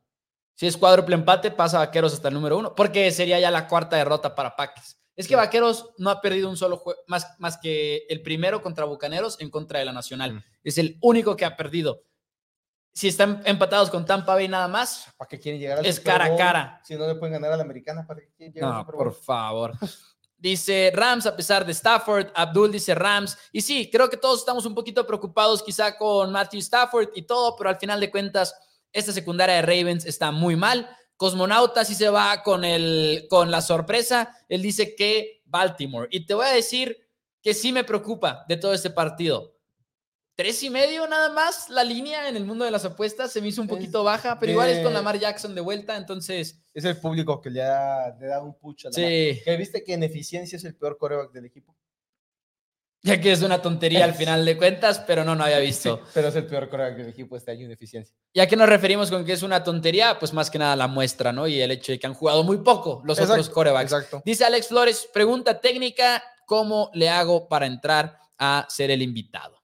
Si 0.56 0.65
es 0.65 0.76
cuádruple 0.76 1.15
empate, 1.15 1.52
pasa 1.52 1.78
Vaqueros 1.78 2.13
hasta 2.13 2.28
el 2.28 2.34
número 2.34 2.58
uno, 2.58 2.73
porque 2.76 3.12
sería 3.12 3.39
ya 3.39 3.52
la 3.52 3.67
cuarta 3.67 3.95
derrota 3.95 4.34
para 4.34 4.56
Packers. 4.56 4.97
Es 5.17 5.27
que 5.27 5.36
Vaqueros 5.36 5.89
no 5.97 6.12
ha 6.12 6.21
perdido 6.21 6.47
un 6.47 6.56
solo 6.56 6.77
juego, 6.77 7.01
más, 7.08 7.27
más 7.39 7.58
que 7.58 8.06
el 8.08 8.21
primero 8.21 8.62
contra 8.62 8.86
Bucaneros 8.86 9.41
en 9.41 9.49
contra 9.49 9.80
de 9.80 9.86
la 9.86 9.91
Nacional. 9.91 10.36
Mm. 10.36 10.43
Es 10.63 10.77
el 10.77 10.97
único 11.01 11.36
que 11.36 11.43
ha 11.43 11.58
perdido. 11.58 12.03
Si 12.93 13.08
están 13.08 13.41
empatados 13.45 13.89
con 13.89 14.06
Tampa 14.06 14.36
Bay 14.36 14.47
nada 14.47 14.67
más, 14.67 15.08
¿para 15.17 15.27
qué 15.27 15.39
quieren 15.39 15.60
llegar 15.60 15.80
al 15.80 15.86
Es 15.86 15.99
cara 15.99 16.25
a 16.25 16.36
cara. 16.36 16.82
Si 16.84 16.95
no 16.95 17.08
le 17.08 17.15
pueden 17.15 17.34
ganar 17.34 17.51
a 17.51 17.58
la 17.58 17.63
americana, 17.63 18.06
¿para 18.06 18.21
qué 18.21 18.30
quieren 18.38 18.53
llegar 18.53 18.71
no, 18.71 18.86
por 18.86 19.13
favor. 19.13 19.73
Dice 20.39 20.91
Rams 20.93 21.25
a 21.25 21.36
pesar 21.36 21.65
de 21.65 21.71
Stafford, 21.71 22.27
Abdul 22.36 22.71
dice 22.71 22.93
Rams. 22.93 23.36
Y 23.51 23.62
sí, 23.62 23.89
creo 23.91 24.08
que 24.08 24.17
todos 24.17 24.39
estamos 24.39 24.67
un 24.67 24.75
poquito 24.75 25.06
preocupados 25.08 25.63
quizá 25.63 25.97
con 25.97 26.32
Matthew 26.32 26.60
Stafford 26.60 27.10
y 27.15 27.23
todo, 27.23 27.56
pero 27.56 27.71
al 27.71 27.77
final 27.77 27.99
de 27.99 28.12
cuentas, 28.12 28.53
esta 28.91 29.12
secundaria 29.12 29.56
de 29.56 29.62
Ravens 29.63 30.06
está 30.06 30.32
muy 30.32 30.56
mal. 30.56 30.88
Cosmonauta 31.17 31.84
sí 31.84 31.95
se 31.95 32.10
va 32.10 32.43
con, 32.43 32.63
el, 32.63 33.25
con 33.30 33.51
la 33.51 33.62
sorpresa. 33.62 34.38
Él 34.47 34.62
dice 34.62 34.95
que 34.95 35.41
Baltimore. 35.45 36.08
Y 36.12 36.25
te 36.25 36.34
voy 36.34 36.45
a 36.45 36.51
decir 36.53 36.97
que 37.41 37.53
sí 37.53 37.73
me 37.73 37.84
preocupa 37.84 38.45
de 38.47 38.58
todo 38.58 38.73
este 38.73 38.91
partido. 38.91 39.56
Tres 40.36 40.62
y 40.62 40.69
medio 40.69 41.08
nada 41.08 41.32
más 41.32 41.67
la 41.69 41.84
línea 41.84 42.30
en 42.30 42.36
el 42.36 42.45
mundo 42.45 42.63
de 42.63 42.69
las 42.69 42.86
apuestas 42.86 43.32
se 43.32 43.41
me 43.41 43.47
hizo 43.47 43.60
un 43.60 43.67
poquito 43.67 44.03
baja, 44.03 44.38
pero 44.39 44.51
igual 44.51 44.69
es 44.69 44.84
con 44.84 44.93
Lamar 44.93 45.17
Jackson 45.17 45.56
de 45.56 45.62
vuelta, 45.62 45.97
entonces... 45.97 46.62
Es 46.75 46.86
el 46.86 46.97
público 46.97 47.41
que 47.41 47.49
le 47.49 47.62
da, 47.62 48.15
le 48.19 48.27
da 48.27 48.43
un 48.43 48.53
push 48.53 48.86
a 48.86 48.91
Sí. 48.91 49.41
¿Que 49.43 49.58
viste 49.58 49.84
que 49.84 49.93
en 49.93 50.03
eficiencia 50.03 50.58
es 50.58 50.63
el 50.63 50.75
peor 50.75 50.99
coreback 50.99 51.32
del 51.32 51.45
equipo? 51.45 51.75
Ya 53.08 53.22
que 53.22 53.32
es 53.32 53.41
una 53.41 53.62
tontería 53.62 54.04
al 54.04 54.13
final 54.15 54.46
de 54.46 54.58
cuentas, 54.58 55.00
pero 55.00 55.24
no, 55.24 55.34
no 55.36 55.46
había 55.46 55.60
visto. 55.60 56.02
pero 56.13 56.28
es 56.28 56.36
el 56.36 56.46
peor 56.46 56.70
coreback 56.70 56.98
del 56.98 57.10
equipo 57.10 57.38
este 57.38 57.52
año 57.52 57.65
en 57.65 57.72
eficiencia. 57.72 58.15
Ya 58.34 58.48
que 58.48 58.56
nos 58.56 58.67
referimos 58.67 59.10
con 59.10 59.24
que 59.24 59.34
es 59.34 59.43
una 59.43 59.63
tontería, 59.63 60.20
pues 60.20 60.34
más 60.34 60.52
que 60.52 60.60
nada 60.60 60.76
la 60.76 60.88
muestra, 60.88 61.32
¿no? 61.32 61.48
Y 61.48 61.62
el 61.62 61.72
hecho 61.72 61.93
de 61.93 62.00
que 62.00 62.08
han 62.08 62.13
jugado 62.13 62.43
muy 62.43 62.58
poco 62.58 63.02
los 63.06 63.20
otros 63.20 63.50
corebacks. 63.50 63.91
Exacto. 63.91 64.22
Dice 64.26 64.46
Alex 64.46 64.67
Flores, 64.67 65.10
pregunta 65.13 65.60
técnica, 65.60 66.24
¿cómo 66.46 66.91
le 66.93 67.10
hago 67.10 67.48
para 67.48 67.65
entrar 67.65 68.20
a 68.38 68.65
ser 68.70 68.91
el 68.91 69.02
invitado? 69.02 69.63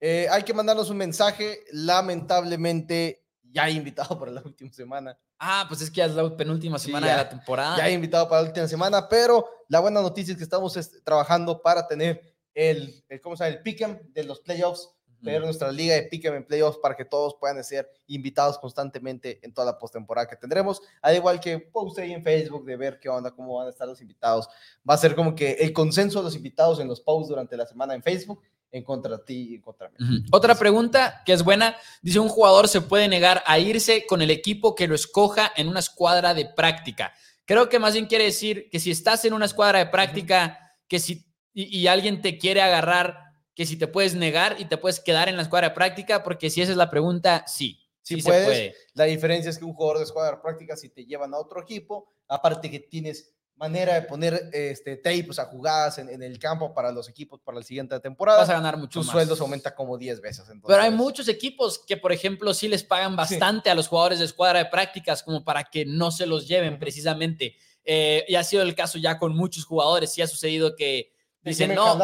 Eh, 0.00 0.28
hay 0.30 0.42
que 0.42 0.54
mandarnos 0.54 0.88
un 0.90 0.98
mensaje, 0.98 1.64
lamentablemente 1.72 3.24
ya 3.42 3.64
hay 3.64 3.76
invitado 3.76 4.18
para 4.18 4.30
la 4.30 4.42
última 4.42 4.72
semana. 4.72 5.18
Ah, 5.38 5.64
pues 5.68 5.80
es 5.82 5.90
que 5.90 5.96
ya 5.96 6.06
es 6.06 6.14
la 6.14 6.36
penúltima 6.36 6.78
semana 6.78 7.08
de 7.08 7.16
la 7.16 7.28
temporada. 7.28 7.76
Ya 7.76 7.88
he 7.88 7.92
invitado 7.92 8.28
para 8.28 8.42
la 8.42 8.48
última 8.48 8.68
semana, 8.68 9.08
pero 9.08 9.48
la 9.68 9.80
buena 9.80 10.00
noticia 10.00 10.32
es 10.32 10.38
que 10.38 10.44
estamos 10.44 10.78
trabajando 11.04 11.60
para 11.60 11.86
tener 11.86 12.35
el, 12.56 13.04
¿cómo 13.22 13.36
se 13.36 13.44
llama? 13.44 13.56
El 13.56 13.62
pick'em 13.62 14.12
de 14.12 14.24
los 14.24 14.40
playoffs, 14.40 14.90
tener 15.22 15.42
nuestra 15.42 15.70
liga 15.70 15.94
de 15.94 16.04
pick'em 16.04 16.34
en 16.34 16.46
playoffs 16.46 16.78
para 16.78 16.96
que 16.96 17.04
todos 17.04 17.36
puedan 17.38 17.62
ser 17.62 17.88
invitados 18.06 18.58
constantemente 18.58 19.38
en 19.42 19.52
toda 19.52 19.66
la 19.66 19.78
postemporada 19.78 20.26
que 20.26 20.36
tendremos. 20.36 20.80
Al 21.02 21.14
igual 21.14 21.38
que 21.38 21.58
post 21.58 21.98
ahí 21.98 22.12
en 22.12 22.24
Facebook 22.24 22.64
de 22.64 22.76
ver 22.76 22.98
qué 22.98 23.10
onda, 23.10 23.30
cómo 23.30 23.56
van 23.56 23.66
a 23.66 23.70
estar 23.70 23.86
los 23.86 24.00
invitados. 24.00 24.48
Va 24.88 24.94
a 24.94 24.98
ser 24.98 25.14
como 25.14 25.34
que 25.34 25.52
el 25.52 25.72
consenso 25.74 26.20
de 26.20 26.24
los 26.24 26.34
invitados 26.34 26.80
en 26.80 26.88
los 26.88 27.00
posts 27.00 27.28
durante 27.28 27.56
la 27.56 27.66
semana 27.66 27.94
en 27.94 28.02
Facebook 28.02 28.42
en 28.72 28.82
contra 28.82 29.18
de 29.18 29.24
ti 29.24 29.48
y 29.50 29.54
en 29.56 29.60
contra 29.60 29.88
de 29.88 30.04
mí. 30.04 30.24
Otra 30.32 30.54
pregunta 30.54 31.22
que 31.26 31.34
es 31.34 31.42
buena, 31.42 31.76
dice 32.00 32.20
un 32.20 32.28
jugador 32.28 32.68
se 32.68 32.80
puede 32.80 33.06
negar 33.06 33.42
a 33.46 33.58
irse 33.58 34.06
con 34.06 34.22
el 34.22 34.30
equipo 34.30 34.74
que 34.74 34.88
lo 34.88 34.94
escoja 34.94 35.52
en 35.56 35.68
una 35.68 35.80
escuadra 35.80 36.32
de 36.32 36.46
práctica. 36.46 37.12
Creo 37.44 37.68
que 37.68 37.78
más 37.78 37.92
bien 37.92 38.06
quiere 38.06 38.24
decir 38.24 38.68
que 38.70 38.80
si 38.80 38.90
estás 38.90 39.24
en 39.26 39.34
una 39.34 39.44
escuadra 39.44 39.78
de 39.78 39.86
práctica, 39.86 40.74
que 40.88 40.98
si 40.98 41.25
y, 41.58 41.86
alguien 41.86 42.20
te 42.20 42.36
quiere 42.36 42.60
agarrar, 42.60 43.32
que 43.54 43.64
si 43.64 43.76
te 43.78 43.86
puedes 43.86 44.14
negar 44.14 44.56
y 44.58 44.66
te 44.66 44.76
puedes 44.76 45.00
quedar 45.00 45.30
en 45.30 45.36
la 45.36 45.42
escuadra 45.42 45.72
práctica, 45.72 46.22
porque 46.22 46.50
si 46.50 46.60
esa 46.60 46.72
es 46.72 46.76
la 46.76 46.90
pregunta, 46.90 47.44
sí. 47.46 47.82
Sí, 48.02 48.20
puedes. 48.20 48.40
se 48.40 48.46
puede. 48.46 48.74
La 48.92 49.04
diferencia 49.04 49.48
es 49.48 49.58
que 49.58 49.64
un 49.64 49.72
jugador 49.72 49.98
de 49.98 50.04
escuadra 50.04 50.40
práctica, 50.40 50.76
si 50.76 50.90
te 50.90 51.06
llevan 51.06 51.32
a 51.32 51.38
otro 51.38 51.62
equipo, 51.62 52.12
aparte 52.28 52.70
que 52.70 52.80
tienes 52.80 53.34
manera 53.56 53.94
de 53.94 54.02
poner 54.02 54.50
este, 54.52 54.96
tapes 54.96 55.38
a 55.38 55.46
jugadas 55.46 55.98
en, 55.98 56.22
el 56.22 56.38
campo 56.38 56.74
para 56.74 56.92
los 56.92 57.08
equipos 57.08 57.40
para 57.40 57.58
la 57.58 57.64
siguiente 57.64 57.98
temporada. 58.00 58.40
Vas 58.40 58.50
a 58.50 58.54
ganar 58.54 58.76
mucho 58.76 59.00
Tu 59.00 59.06
sueldo 59.06 59.34
se 59.34 59.42
aumenta 59.42 59.74
como 59.74 59.96
10 59.96 60.20
veces. 60.20 60.44
Pero 60.66 60.82
hay 60.82 60.90
muchos 60.90 61.26
equipos 61.28 61.78
que, 61.78 61.96
por 61.96 62.12
ejemplo, 62.12 62.52
sí 62.52 62.68
les 62.68 62.84
pagan 62.84 63.16
bastante 63.16 63.70
a 63.70 63.74
los 63.74 63.88
jugadores 63.88 64.18
de 64.18 64.26
escuadra 64.26 64.58
de 64.58 64.66
prácticas 64.66 65.22
como 65.22 65.42
para 65.42 65.64
que 65.64 65.86
no 65.86 66.10
se 66.10 66.26
los 66.26 66.46
lleven 66.46 66.78
precisamente. 66.78 67.56
Eh, 67.82 68.24
y 68.28 68.34
ha 68.34 68.44
sido 68.44 68.62
el 68.62 68.74
caso 68.74 68.98
ya 68.98 69.18
con 69.18 69.34
muchos 69.34 69.64
jugadores. 69.64 70.12
Sí 70.12 70.20
ha 70.20 70.26
sucedido 70.26 70.76
que 70.76 71.15
dicen, 71.50 71.74
no, 71.74 71.96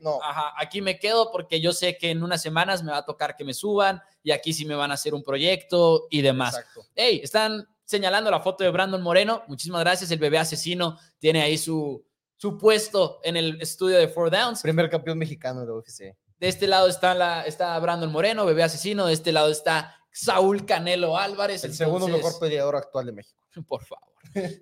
no. 0.00 0.22
Ajá, 0.22 0.52
aquí 0.56 0.80
me 0.80 0.98
quedo 0.98 1.30
porque 1.32 1.60
yo 1.60 1.72
sé 1.72 1.96
que 1.96 2.10
en 2.10 2.22
unas 2.22 2.42
semanas 2.42 2.82
me 2.82 2.92
va 2.92 2.98
a 2.98 3.04
tocar 3.04 3.36
que 3.36 3.44
me 3.44 3.54
suban 3.54 4.00
y 4.22 4.30
aquí 4.30 4.52
sí 4.52 4.64
me 4.64 4.74
van 4.74 4.90
a 4.90 4.94
hacer 4.94 5.14
un 5.14 5.22
proyecto 5.22 6.06
y 6.10 6.22
demás. 6.22 6.56
Exacto. 6.56 6.86
Hey, 6.94 7.20
están 7.22 7.66
señalando 7.84 8.30
la 8.30 8.40
foto 8.40 8.62
de 8.62 8.70
Brandon 8.70 9.02
Moreno. 9.02 9.42
Muchísimas 9.48 9.80
gracias. 9.80 10.10
El 10.10 10.18
bebé 10.18 10.38
asesino 10.38 10.98
tiene 11.18 11.42
ahí 11.42 11.58
su, 11.58 12.04
su 12.36 12.56
puesto 12.56 13.20
en 13.24 13.36
el 13.36 13.60
estudio 13.60 13.96
de 13.98 14.08
Four 14.08 14.30
Downs. 14.30 14.62
Primer 14.62 14.88
campeón 14.88 15.18
mexicano 15.18 15.66
de 15.66 15.72
UFC. 15.72 16.16
De 16.38 16.48
este 16.48 16.66
lado 16.66 16.88
está, 16.88 17.14
la, 17.14 17.42
está 17.42 17.78
Brandon 17.78 18.10
Moreno, 18.10 18.46
bebé 18.46 18.62
asesino. 18.62 19.06
De 19.06 19.12
este 19.12 19.32
lado 19.32 19.50
está 19.50 19.96
Saúl 20.12 20.64
Canelo 20.64 21.16
Álvarez. 21.16 21.64
El 21.64 21.74
segundo 21.74 22.08
mejor 22.08 22.38
peleador 22.38 22.76
actual 22.76 23.06
de 23.06 23.12
México. 23.12 23.40
Por 23.68 23.84
favor. 23.84 24.08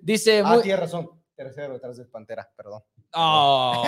Dice. 0.01 0.41
ah, 0.43 0.59
tiene 0.61 0.77
razón. 0.77 1.18
Tercero 1.39 1.71
detrás 1.75 1.95
del 1.95 2.09
Pantera, 2.09 2.51
perdón. 2.53 2.83
Oh, 3.13 3.81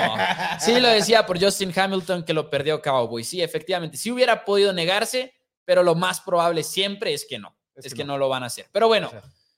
sí, 0.61 0.79
lo 0.79 0.87
decía 0.87 1.25
por 1.25 1.37
Justin 1.37 1.77
Hamilton 1.77 2.23
que 2.23 2.31
lo 2.33 2.49
perdió 2.49 2.81
Cowboy. 2.81 3.25
Sí, 3.25 3.41
efectivamente. 3.41 3.97
Sí 3.97 4.09
hubiera 4.09 4.45
podido 4.45 4.71
negarse, 4.71 5.33
pero 5.65 5.83
lo 5.83 5.93
más 5.93 6.21
probable 6.21 6.63
siempre 6.63 7.13
es 7.13 7.25
que 7.25 7.39
no. 7.39 7.53
Es, 7.75 7.93
que, 7.93 8.05
no. 8.05 8.17
lo 8.17 8.29
van 8.29 8.43
a 8.43 8.45
hacer. 8.45 8.67
Pero 8.71 8.87
bueno, 8.87 9.11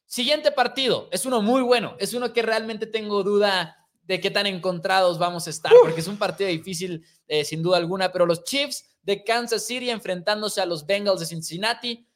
siguiente 0.08 0.52
partido. 0.52 1.08
Es 1.12 1.28
uno 1.28 1.44
muy 1.44 1.62
bueno. 1.62 1.96
Es 2.00 2.16
uno 2.16 2.34
que 2.34 2.42
realmente 2.42 2.88
tengo 2.88 3.22
duda 3.22 3.78
de 4.02 4.20
qué 4.20 4.32
tan 4.32 4.48
encontrados 4.48 5.20
vamos 5.20 5.46
a 5.46 5.52
estar, 5.52 5.72
porque 5.84 6.02
es 6.02 6.08
un 6.08 6.18
partido 6.18 6.50
difícil, 6.50 7.06
eh, 7.28 7.46
sin 7.46 7.62
duda 7.62 7.78
alguna. 7.78 8.12
Pero 8.12 8.26
los 8.26 8.44
Chiefs 8.44 8.86
de 9.04 9.24
Kansas 9.24 9.68
City 9.68 9.92
enfrentándose 9.92 10.62
a 10.62 10.66
los 10.66 10.88
Bengals 10.88 11.20
de 11.20 11.28
Cincinnati. 11.28 12.08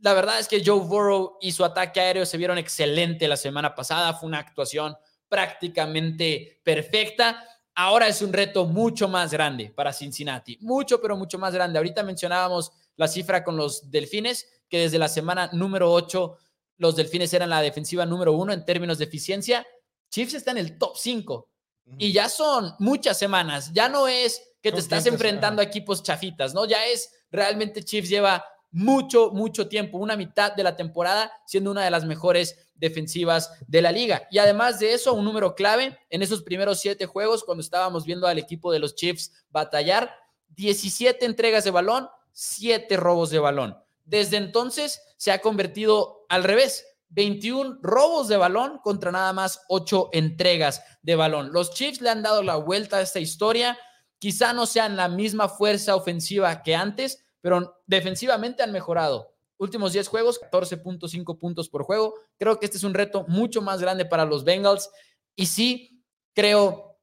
La 0.00 0.14
verdad 0.14 0.38
es 0.38 0.46
que 0.46 0.62
Joe 0.64 0.78
Burrow 0.78 1.38
y 1.40 1.50
su 1.50 1.64
ataque 1.64 2.00
aéreo 2.00 2.24
se 2.24 2.38
vieron 2.38 2.56
excelente 2.56 3.26
la 3.26 3.36
semana 3.36 3.74
pasada. 3.74 4.14
Fue 4.14 4.28
una 4.28 4.38
actuación 4.38 4.96
prácticamente 5.34 6.60
perfecta. 6.62 7.44
Ahora 7.74 8.06
es 8.06 8.22
un 8.22 8.32
reto 8.32 8.66
mucho 8.66 9.08
más 9.08 9.32
grande 9.32 9.72
para 9.74 9.92
Cincinnati. 9.92 10.56
Mucho, 10.60 11.00
pero 11.00 11.16
mucho 11.16 11.40
más 11.40 11.52
grande. 11.52 11.76
Ahorita 11.76 12.04
mencionábamos 12.04 12.70
la 12.94 13.08
cifra 13.08 13.42
con 13.42 13.56
los 13.56 13.90
Delfines, 13.90 14.46
que 14.68 14.78
desde 14.78 14.96
la 14.96 15.08
semana 15.08 15.50
número 15.52 15.90
8 15.92 16.36
los 16.76 16.94
Delfines 16.94 17.34
eran 17.34 17.50
la 17.50 17.62
defensiva 17.62 18.06
número 18.06 18.32
uno 18.32 18.52
en 18.52 18.64
términos 18.64 18.98
de 18.98 19.06
eficiencia. 19.06 19.66
Chiefs 20.08 20.34
está 20.34 20.52
en 20.52 20.58
el 20.58 20.78
top 20.78 20.96
5 20.96 21.50
y 21.98 22.12
ya 22.12 22.28
son 22.28 22.72
muchas 22.78 23.18
semanas. 23.18 23.72
Ya 23.72 23.88
no 23.88 24.06
es 24.06 24.40
que 24.62 24.70
te 24.70 24.78
estás 24.78 25.04
enfrentando 25.06 25.60
a 25.60 25.64
equipos 25.64 26.04
chafitas, 26.04 26.54
¿no? 26.54 26.64
Ya 26.64 26.86
es 26.86 27.12
realmente 27.32 27.82
Chiefs 27.82 28.08
lleva 28.08 28.44
mucho, 28.74 29.30
mucho 29.30 29.68
tiempo, 29.68 29.98
una 29.98 30.16
mitad 30.16 30.52
de 30.52 30.62
la 30.62 30.76
temporada, 30.76 31.32
siendo 31.46 31.70
una 31.70 31.84
de 31.84 31.90
las 31.90 32.04
mejores 32.04 32.68
defensivas 32.74 33.52
de 33.66 33.80
la 33.80 33.92
liga. 33.92 34.26
Y 34.30 34.38
además 34.38 34.80
de 34.80 34.92
eso, 34.92 35.14
un 35.14 35.24
número 35.24 35.54
clave 35.54 35.98
en 36.10 36.22
esos 36.22 36.42
primeros 36.42 36.80
siete 36.80 37.06
juegos, 37.06 37.44
cuando 37.44 37.62
estábamos 37.62 38.04
viendo 38.04 38.26
al 38.26 38.38
equipo 38.38 38.72
de 38.72 38.80
los 38.80 38.94
Chiefs 38.94 39.32
batallar, 39.50 40.14
17 40.48 41.24
entregas 41.24 41.64
de 41.64 41.70
balón, 41.70 42.08
7 42.32 42.96
robos 42.96 43.30
de 43.30 43.38
balón. 43.38 43.78
Desde 44.04 44.36
entonces 44.36 45.00
se 45.16 45.32
ha 45.32 45.40
convertido 45.40 46.26
al 46.28 46.44
revés. 46.44 46.84
21 47.10 47.78
robos 47.80 48.26
de 48.26 48.36
balón 48.36 48.80
contra 48.82 49.12
nada 49.12 49.32
más 49.32 49.60
8 49.68 50.10
entregas 50.12 50.82
de 51.02 51.14
balón. 51.14 51.52
Los 51.52 51.72
Chiefs 51.72 52.00
le 52.00 52.10
han 52.10 52.22
dado 52.22 52.42
la 52.42 52.56
vuelta 52.56 52.96
a 52.96 53.02
esta 53.02 53.20
historia 53.20 53.78
Quizá 54.24 54.54
no 54.54 54.64
sean 54.64 54.96
la 54.96 55.08
misma 55.08 55.50
fuerza 55.50 55.94
ofensiva 55.94 56.62
que 56.62 56.74
antes, 56.74 57.22
pero 57.44 57.82
defensivamente 57.86 58.62
han 58.62 58.72
mejorado. 58.72 59.36
Últimos 59.58 59.92
10 59.92 60.08
juegos, 60.08 60.40
14.5 60.50 61.38
puntos 61.38 61.68
por 61.68 61.82
juego. 61.82 62.14
Creo 62.38 62.58
que 62.58 62.64
este 62.64 62.78
es 62.78 62.84
un 62.84 62.94
reto 62.94 63.26
mucho 63.28 63.60
más 63.60 63.82
grande 63.82 64.06
para 64.06 64.24
los 64.24 64.44
Bengals. 64.44 64.88
Y 65.36 65.44
sí, 65.44 66.02
creo 66.34 66.98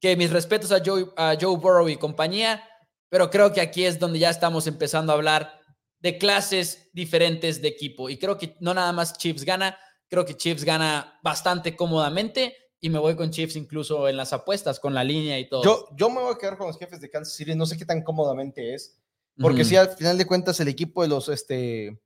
que 0.00 0.16
mis 0.16 0.30
respetos 0.30 0.70
a 0.70 0.80
Joe, 0.84 1.06
a 1.16 1.34
Joe 1.38 1.56
Burrow 1.56 1.88
y 1.88 1.96
compañía, 1.96 2.62
pero 3.08 3.28
creo 3.28 3.52
que 3.52 3.60
aquí 3.60 3.84
es 3.84 3.98
donde 3.98 4.20
ya 4.20 4.30
estamos 4.30 4.68
empezando 4.68 5.10
a 5.10 5.16
hablar 5.16 5.60
de 5.98 6.16
clases 6.16 6.88
diferentes 6.92 7.60
de 7.60 7.66
equipo. 7.66 8.08
Y 8.08 8.18
creo 8.18 8.38
que 8.38 8.54
no 8.60 8.74
nada 8.74 8.92
más 8.92 9.18
Chiefs 9.18 9.44
gana, 9.44 9.76
creo 10.06 10.24
que 10.24 10.36
Chiefs 10.36 10.62
gana 10.62 11.18
bastante 11.24 11.74
cómodamente 11.74 12.56
y 12.78 12.88
me 12.88 13.00
voy 13.00 13.16
con 13.16 13.32
Chiefs 13.32 13.56
incluso 13.56 14.08
en 14.08 14.16
las 14.16 14.32
apuestas, 14.32 14.78
con 14.78 14.94
la 14.94 15.02
línea 15.02 15.40
y 15.40 15.48
todo. 15.48 15.64
Yo, 15.64 15.88
yo 15.96 16.08
me 16.08 16.20
voy 16.20 16.34
a 16.34 16.38
quedar 16.38 16.56
con 16.56 16.68
los 16.68 16.78
jefes 16.78 17.00
de 17.00 17.10
Kansas 17.10 17.34
City, 17.34 17.56
no 17.56 17.66
sé 17.66 17.76
qué 17.76 17.84
tan 17.84 18.02
cómodamente 18.02 18.74
es, 18.74 19.01
porque 19.42 19.64
si 19.64 19.76
al 19.76 19.90
final 19.90 20.16
de 20.16 20.26
cuentas 20.26 20.58
el 20.60 20.68
equipo 20.68 21.02
de 21.02 21.08
los, 21.08 21.28
este, 21.28 21.98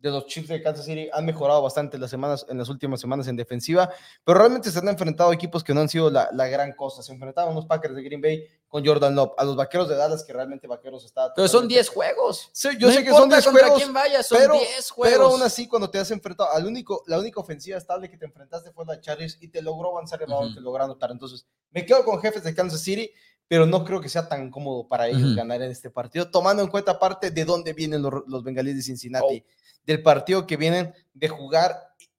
de 0.00 0.10
los 0.10 0.26
Chiefs 0.26 0.48
de 0.48 0.62
Kansas 0.62 0.84
City 0.84 1.08
han 1.12 1.26
mejorado 1.26 1.62
bastante 1.62 1.98
las 1.98 2.10
semanas, 2.10 2.46
en 2.48 2.58
las 2.58 2.68
últimas 2.68 3.00
semanas 3.00 3.26
en 3.26 3.36
defensiva, 3.36 3.90
pero 4.24 4.38
realmente 4.38 4.70
se 4.70 4.78
han 4.78 4.88
enfrentado 4.88 5.32
equipos 5.32 5.64
que 5.64 5.74
no 5.74 5.80
han 5.80 5.88
sido 5.88 6.10
la, 6.10 6.28
la 6.32 6.46
gran 6.46 6.72
cosa. 6.72 7.02
Se 7.02 7.12
enfrentaban 7.12 7.52
unos 7.52 7.66
Packers 7.66 7.96
de 7.96 8.02
Green 8.02 8.20
Bay 8.20 8.46
con 8.68 8.84
Jordan 8.84 9.14
Love, 9.14 9.32
a 9.36 9.44
los 9.44 9.56
vaqueros 9.56 9.88
de 9.88 9.96
Dallas, 9.96 10.24
que 10.24 10.32
realmente 10.32 10.68
vaqueros 10.68 11.04
está. 11.04 11.32
Pero 11.34 11.48
son 11.48 11.66
10 11.66 11.88
juegos. 11.88 12.50
Sí, 12.52 12.68
yo 12.78 12.90
sé 12.92 13.02
que 13.02 13.10
son 13.10 13.28
10 13.28 13.46
juegos. 13.46 13.78
Quién 13.78 13.92
vaya, 13.92 14.22
son 14.22 14.38
pero, 14.38 14.54
10 14.54 14.90
juegos. 14.90 15.12
Pero 15.12 15.26
aún 15.30 15.42
así, 15.42 15.66
cuando 15.66 15.90
te 15.90 15.98
has 15.98 16.10
enfrentado, 16.10 16.52
al 16.52 16.66
único, 16.66 17.02
la 17.06 17.18
única 17.18 17.40
ofensiva 17.40 17.78
estable 17.78 18.10
que 18.10 18.18
te 18.18 18.26
enfrentaste 18.26 18.70
fue 18.72 18.84
la 18.84 19.00
Chargers 19.00 19.38
y 19.40 19.48
te 19.48 19.62
logró 19.62 19.90
avanzar 19.90 20.22
el 20.22 20.28
balón, 20.28 20.54
te 20.54 20.60
logró 20.60 20.84
anotar. 20.84 21.10
Entonces, 21.10 21.46
me 21.70 21.84
quedo 21.84 22.04
con 22.04 22.20
jefes 22.20 22.44
de 22.44 22.54
Kansas 22.54 22.82
City, 22.82 23.10
pero 23.48 23.66
no 23.66 23.84
creo 23.84 24.00
que 24.00 24.08
sea 24.08 24.28
tan 24.28 24.50
cómodo 24.50 24.86
para 24.86 25.08
ellos 25.08 25.34
ganar 25.34 25.62
en 25.62 25.70
este 25.70 25.90
partido, 25.90 26.30
tomando 26.30 26.62
en 26.62 26.68
cuenta 26.68 26.92
aparte 26.92 27.30
de 27.30 27.44
dónde 27.44 27.72
vienen 27.72 28.02
los, 28.02 28.22
los 28.26 28.44
bengalíes 28.44 28.76
de 28.76 28.82
Cincinnati. 28.82 29.42
Oh 29.44 29.58
del 29.88 30.02
partido 30.02 30.46
que 30.46 30.58
vienen 30.58 30.92
de 31.14 31.28
jugar 31.28 31.74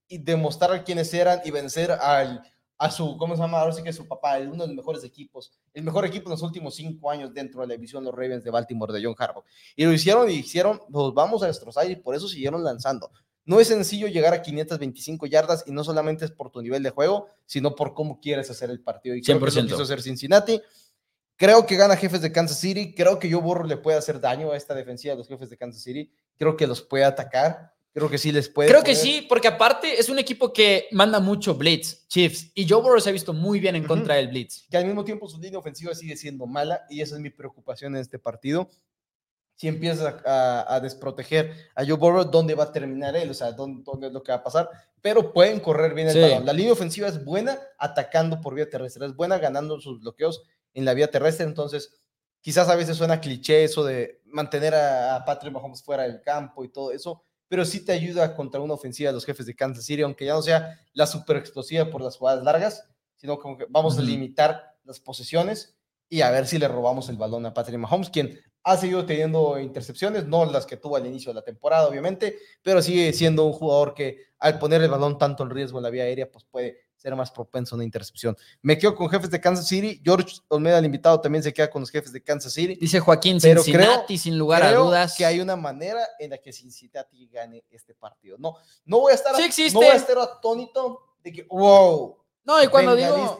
y 0.07 0.17
demostrar 0.17 0.83
quiénes 0.83 1.13
eran 1.13 1.39
y 1.45 1.51
vencer 1.51 1.91
al, 1.91 2.41
a 2.79 2.89
su, 2.89 3.15
¿cómo 3.15 3.35
se 3.35 3.43
llama? 3.43 3.59
Ahora 3.59 3.73
sí 3.73 3.83
que 3.83 3.93
su 3.93 4.07
papá, 4.07 4.39
uno 4.39 4.63
de 4.63 4.69
los 4.69 4.75
mejores 4.75 5.03
equipos, 5.03 5.51
el 5.71 5.83
mejor 5.83 6.03
equipo 6.03 6.29
en 6.29 6.31
los 6.31 6.41
últimos 6.41 6.73
cinco 6.73 7.11
años 7.11 7.31
dentro 7.31 7.61
de 7.61 7.67
la 7.67 7.75
división 7.75 8.03
los 8.03 8.11
Ravens 8.11 8.43
de 8.43 8.49
Baltimore 8.49 8.91
de 8.91 9.05
John 9.05 9.13
Harbaugh. 9.15 9.43
Y 9.75 9.85
lo 9.85 9.93
hicieron 9.93 10.27
y 10.31 10.33
hicieron, 10.33 10.81
los 10.89 11.13
vamos 11.13 11.43
a 11.43 11.45
destrozar 11.45 11.89
y 11.91 11.95
por 11.95 12.15
eso 12.15 12.27
siguieron 12.27 12.63
lanzando. 12.63 13.11
No 13.45 13.59
es 13.59 13.67
sencillo 13.67 14.07
llegar 14.07 14.33
a 14.33 14.41
525 14.41 15.27
yardas 15.27 15.63
y 15.67 15.71
no 15.71 15.83
solamente 15.83 16.25
es 16.25 16.31
por 16.31 16.49
tu 16.49 16.63
nivel 16.63 16.81
de 16.81 16.89
juego, 16.89 17.27
sino 17.45 17.75
por 17.75 17.93
cómo 17.93 18.19
quieres 18.19 18.49
hacer 18.49 18.71
el 18.71 18.81
partido. 18.81 19.15
Y 19.15 19.21
creo 19.21 19.39
100%. 19.39 19.53
que 19.53 19.67
quiso 19.67 19.83
hacer 19.83 20.01
Cincinnati. 20.01 20.59
Creo 21.39 21.65
que 21.65 21.77
gana 21.77 21.95
jefes 21.95 22.19
de 22.19 22.33
Kansas 22.33 22.59
City. 22.59 22.93
Creo 22.93 23.17
que 23.17 23.31
Joe 23.31 23.39
Burrow 23.39 23.65
le 23.65 23.77
puede 23.77 23.97
hacer 23.97 24.19
daño 24.19 24.51
a 24.51 24.57
esta 24.57 24.75
defensiva 24.75 25.13
de 25.13 25.19
los 25.19 25.27
jefes 25.29 25.49
de 25.49 25.55
Kansas 25.55 25.81
City. 25.81 26.11
Creo 26.37 26.57
que 26.57 26.67
los 26.67 26.81
puede 26.81 27.05
atacar. 27.05 27.73
Creo 27.93 28.09
que 28.09 28.17
sí 28.17 28.33
les 28.33 28.49
puede. 28.49 28.67
Creo 28.67 28.83
que 28.83 28.93
sí, 28.93 29.25
porque 29.29 29.47
aparte 29.47 29.97
es 29.97 30.09
un 30.09 30.19
equipo 30.19 30.51
que 30.51 30.89
manda 30.91 31.21
mucho 31.21 31.55
blitz, 31.55 32.05
Chiefs. 32.09 32.51
Y 32.55 32.67
Joe 32.67 32.81
Burrow 32.81 32.99
se 32.99 33.07
ha 33.07 33.13
visto 33.13 33.31
muy 33.31 33.61
bien 33.61 33.77
en 33.77 33.85
contra 33.85 34.15
del 34.15 34.27
blitz. 34.27 34.67
Que 34.69 34.75
al 34.75 34.85
mismo 34.85 35.05
tiempo 35.05 35.29
su 35.29 35.39
línea 35.39 35.57
ofensiva 35.57 35.95
sigue 35.95 36.17
siendo 36.17 36.45
mala. 36.45 36.85
Y 36.89 36.99
esa 36.99 37.15
es 37.15 37.21
mi 37.21 37.29
preocupación 37.29 37.95
en 37.95 38.01
este 38.01 38.19
partido. 38.19 38.69
Si 39.55 39.69
empiezas 39.69 40.15
a, 40.25 40.77
desproteger 40.81 41.53
a 41.73 41.85
Joe 41.85 41.95
Burrow, 41.95 42.25
¿dónde 42.25 42.53
va 42.53 42.65
a 42.65 42.71
terminar 42.73 43.15
él? 43.15 43.29
O 43.29 43.33
sea, 43.33 43.53
¿dónde, 43.53 43.81
dónde 43.85 44.07
es 44.07 44.13
lo 44.13 44.23
que 44.23 44.33
va 44.33 44.39
a 44.39 44.43
pasar? 44.43 44.69
Pero 45.01 45.31
pueden 45.31 45.61
correr 45.61 45.93
bien 45.93 46.09
el 46.09 46.21
balón. 46.21 46.45
La 46.45 46.51
línea 46.51 46.73
ofensiva 46.73 47.07
es 47.07 47.23
buena 47.23 47.57
atacando 47.77 48.41
por 48.41 48.55
vía 48.55 48.69
terrestre. 48.69 49.05
Es 49.05 49.15
buena 49.15 49.37
ganando 49.37 49.79
sus 49.79 50.01
bloqueos 50.01 50.43
en 50.73 50.85
la 50.85 50.93
vía 50.93 51.09
terrestre. 51.11 51.45
Entonces, 51.45 51.99
quizás 52.41 52.69
a 52.69 52.75
veces 52.75 52.97
suena 52.97 53.21
cliché 53.21 53.63
eso 53.63 53.83
de 53.83 54.21
mantener 54.25 54.75
a, 54.75 55.23
Patrick 55.25 55.53
Mahomes 55.53 55.83
fuera 55.83 56.03
del 56.03 56.21
campo 56.21 56.63
y 56.63 56.69
todo 56.69 56.91
eso, 56.91 57.23
pero 57.47 57.65
sí 57.65 57.83
te 57.83 57.91
ayuda 57.91 58.35
contra 58.35 58.61
una 58.61 58.75
ofensiva 58.75 59.09
de 59.09 59.13
los 59.13 59.25
jefes 59.25 59.45
de 59.45 59.55
Kansas 59.55 59.85
City, 59.85 60.01
aunque 60.03 60.25
ya 60.25 60.33
no 60.33 60.41
sea 60.41 60.79
la 60.93 61.07
super 61.07 61.37
explosiva 61.37 61.89
por 61.89 62.01
las 62.01 62.17
jugadas 62.17 62.43
largas, 62.43 62.87
sino 63.17 63.39
como 63.39 63.57
que 63.57 63.65
vamos 63.69 63.97
a 63.97 64.01
limitar 64.01 64.77
las 64.83 64.99
posesiones 64.99 65.75
y 66.07 66.21
a 66.21 66.31
ver 66.31 66.47
si 66.47 66.57
le 66.57 66.67
robamos 66.67 67.09
el 67.09 67.17
balón 67.17 67.45
a 67.45 67.53
Patrick 67.53 67.77
Mahomes, 67.77 68.09
quien 68.09 68.39
ha 68.63 68.77
seguido 68.77 69.05
teniendo 69.05 69.59
intercepciones, 69.59 70.25
no 70.25 70.45
las 70.45 70.65
que 70.65 70.77
tuvo 70.77 70.95
al 70.95 71.05
inicio 71.05 71.31
de 71.31 71.35
la 71.35 71.43
temporada, 71.43 71.87
obviamente, 71.87 72.37
pero 72.61 72.81
sigue 72.81 73.13
siendo 73.13 73.45
un 73.45 73.53
jugador 73.53 73.93
que 73.93 74.17
al 74.37 74.59
poner 74.59 74.81
el 74.81 74.89
balón 74.89 75.17
tanto 75.17 75.43
en 75.43 75.49
riesgo 75.49 75.79
en 75.79 75.83
la 75.83 75.89
vía 75.89 76.03
aérea, 76.03 76.29
pues 76.31 76.45
puede 76.45 76.88
ser 76.99 77.15
más 77.15 77.31
propenso 77.31 77.73
a 77.73 77.77
una 77.77 77.85
intercepción. 77.85 78.37
Me 78.61 78.77
quedo 78.77 78.93
con 78.93 79.09
jefes 79.09 79.29
de 79.29 79.39
Kansas 79.39 79.67
City. 79.67 80.01
George 80.03 80.35
Olmeda, 80.49 80.79
el 80.79 80.85
invitado, 80.85 81.19
también 81.21 81.41
se 81.41 81.53
queda 81.53 81.69
con 81.69 81.81
los 81.81 81.89
jefes 81.89 82.11
de 82.11 82.21
Kansas 82.21 82.51
City. 82.51 82.75
Dice 82.75 82.99
Joaquín 82.99 83.39
pero 83.41 83.63
Cincinnati, 83.63 84.17
sin 84.17 84.37
lugar 84.37 84.63
a 84.63 84.73
dudas. 84.73 85.15
que 85.17 85.25
hay 85.25 85.39
una 85.39 85.55
manera 85.55 86.05
en 86.19 86.31
la 86.31 86.37
que 86.37 86.51
Cincinnati 86.51 87.27
gane 87.27 87.63
este 87.69 87.95
partido. 87.95 88.35
No, 88.37 88.55
no 88.85 88.99
voy 88.99 89.13
a 89.13 89.15
estar, 89.15 89.31
no 89.31 89.79
voy 89.79 89.85
a 89.85 89.95
estar 89.95 90.17
atónito 90.19 91.15
de 91.23 91.31
que, 91.31 91.43
wow. 91.49 92.17
No, 92.43 92.61
y 92.61 92.67
cuando 92.67 92.95
digo. 92.95 93.39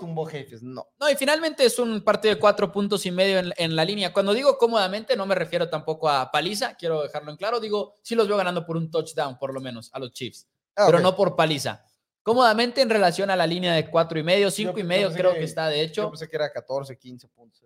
no. 0.62 0.88
No, 0.98 1.10
y 1.10 1.16
finalmente 1.16 1.66
es 1.66 1.80
un 1.80 2.02
partido 2.02 2.36
de 2.36 2.40
cuatro 2.40 2.72
puntos 2.72 3.06
y 3.06 3.12
medio 3.12 3.40
en, 3.40 3.52
en, 3.58 3.76
la 3.76 3.84
línea. 3.84 4.14
Cuando 4.14 4.34
digo 4.34 4.58
cómodamente, 4.58 5.18
no 5.18 5.26
me 5.26 5.36
refiero 5.36 5.70
tampoco 5.70 6.08
a 6.08 6.32
paliza, 6.32 6.76
quiero 6.76 7.02
dejarlo 7.02 7.32
en 7.32 7.38
claro. 7.38 7.60
Digo, 7.60 7.96
sí 8.04 8.16
los 8.16 8.28
veo 8.28 8.38
ganando 8.38 8.66
por 8.66 8.78
un 8.78 8.90
touchdown, 8.90 9.38
por 9.38 9.54
lo 9.54 9.60
menos, 9.60 9.90
a 9.94 10.00
los 10.00 10.14
Chiefs, 10.14 10.48
ah, 10.76 10.86
pero 10.86 11.00
no 11.00 11.16
por 11.16 11.36
paliza 11.36 11.84
cómodamente 12.24 12.82
en 12.82 12.90
relación 12.90 13.30
a 13.30 13.36
la 13.36 13.48
línea 13.48 13.74
de 13.74 13.90
cuatro 13.90 14.20
y 14.20 14.24
medio, 14.24 14.52
cinco 14.52 14.80
y 14.80 14.84
medio 14.84 15.12
creo 15.12 15.34
que, 15.34 15.44
está, 15.44 15.68
de 15.68 15.82
hecho. 15.82 16.04
Yo 16.04 16.10
pensé 16.12 16.30
que 16.30 16.36
era 16.36 16.52
14, 16.52 16.98
15 16.98 17.28
puntos. 17.30 17.64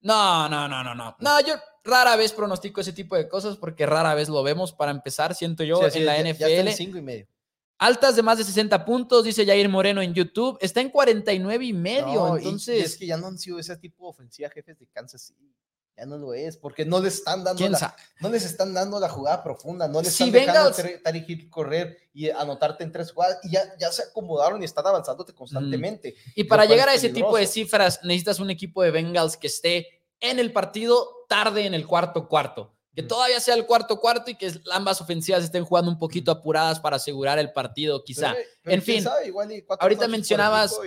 No, 0.00 0.48
no, 0.48 0.68
no, 0.68 0.84
no, 0.84 0.94
no. 0.94 1.16
No, 1.18 1.40
yo 1.40 1.54
rara 1.82 2.14
vez 2.16 2.32
pronostico 2.32 2.82
ese 2.82 2.92
tipo 2.92 3.16
de 3.16 3.26
cosas 3.26 3.56
porque 3.56 3.86
rara 3.86 4.14
vez 4.14 4.28
lo 4.28 4.42
vemos 4.42 4.72
para 4.72 4.90
empezar, 4.90 5.34
siento 5.34 5.64
yo, 5.64 5.80
en 5.82 6.04
la 6.04 6.18
NFL. 6.18 6.68
cinco 6.74 6.98
y 6.98 7.02
medio. 7.02 7.26
Altas 7.78 8.14
de 8.14 8.22
más 8.22 8.38
de 8.38 8.44
60 8.44 8.84
puntos, 8.84 9.24
dice 9.24 9.44
Jair 9.44 9.68
Moreno 9.68 10.00
en 10.00 10.14
YouTube. 10.14 10.56
Está 10.60 10.80
en 10.80 10.90
49 10.90 11.64
y 11.64 11.72
medio. 11.72 12.36
entonces. 12.36 12.84
es 12.84 12.96
que 12.96 13.06
ya 13.06 13.16
no 13.16 13.26
han 13.26 13.38
sido 13.38 13.58
ese 13.58 13.76
tipo 13.76 14.04
de 14.04 14.10
ofensiva 14.10 14.48
jefes 14.50 14.78
de 14.78 14.86
Kansas 14.86 15.22
City. 15.22 15.52
Ya 15.96 16.06
no 16.06 16.18
lo 16.18 16.34
es, 16.34 16.56
porque 16.56 16.84
no 16.84 17.00
les 17.00 17.14
están 17.14 17.44
dando, 17.44 17.68
la, 17.68 17.96
no 18.20 18.28
les 18.28 18.44
están 18.44 18.74
dando 18.74 18.98
la 18.98 19.08
jugada 19.08 19.44
profunda, 19.44 19.86
no 19.86 20.00
les 20.00 20.10
están 20.10 20.32
dejando 20.32 20.70
a 20.70 21.02
Tariq 21.02 21.48
correr 21.48 21.96
y 22.12 22.30
anotarte 22.30 22.82
en 22.82 22.90
tres 22.90 23.12
jugadas, 23.12 23.38
y 23.44 23.52
ya, 23.52 23.76
ya 23.78 23.92
se 23.92 24.02
acomodaron 24.02 24.60
y 24.60 24.64
están 24.64 24.86
avanzándote 24.86 25.32
constantemente. 25.32 26.16
Y 26.34 26.44
para 26.44 26.64
llegar 26.64 26.88
a 26.88 26.94
ese 26.94 27.10
tipo 27.10 27.36
de 27.36 27.46
cifras, 27.46 28.00
necesitas 28.02 28.40
un 28.40 28.50
equipo 28.50 28.82
de 28.82 28.90
Bengals 28.90 29.36
que 29.36 29.46
esté 29.46 30.02
en 30.18 30.40
el 30.40 30.52
partido 30.52 31.26
tarde 31.28 31.64
en 31.66 31.74
el 31.74 31.86
cuarto 31.86 32.28
cuarto 32.28 32.74
que 32.94 33.02
todavía 33.02 33.40
sea 33.40 33.54
el 33.54 33.66
cuarto 33.66 33.98
cuarto 33.98 34.30
y 34.30 34.36
que 34.36 34.52
ambas 34.70 35.00
ofensivas 35.00 35.42
estén 35.42 35.64
jugando 35.64 35.90
un 35.90 35.98
poquito 35.98 36.30
apuradas 36.30 36.78
para 36.78 36.96
asegurar 36.96 37.38
el 37.38 37.52
partido, 37.52 38.04
quizá. 38.04 38.34
en 38.64 38.82
fin, 38.82 39.04
ahorita 39.80 40.06
mencionabas, 40.06 40.78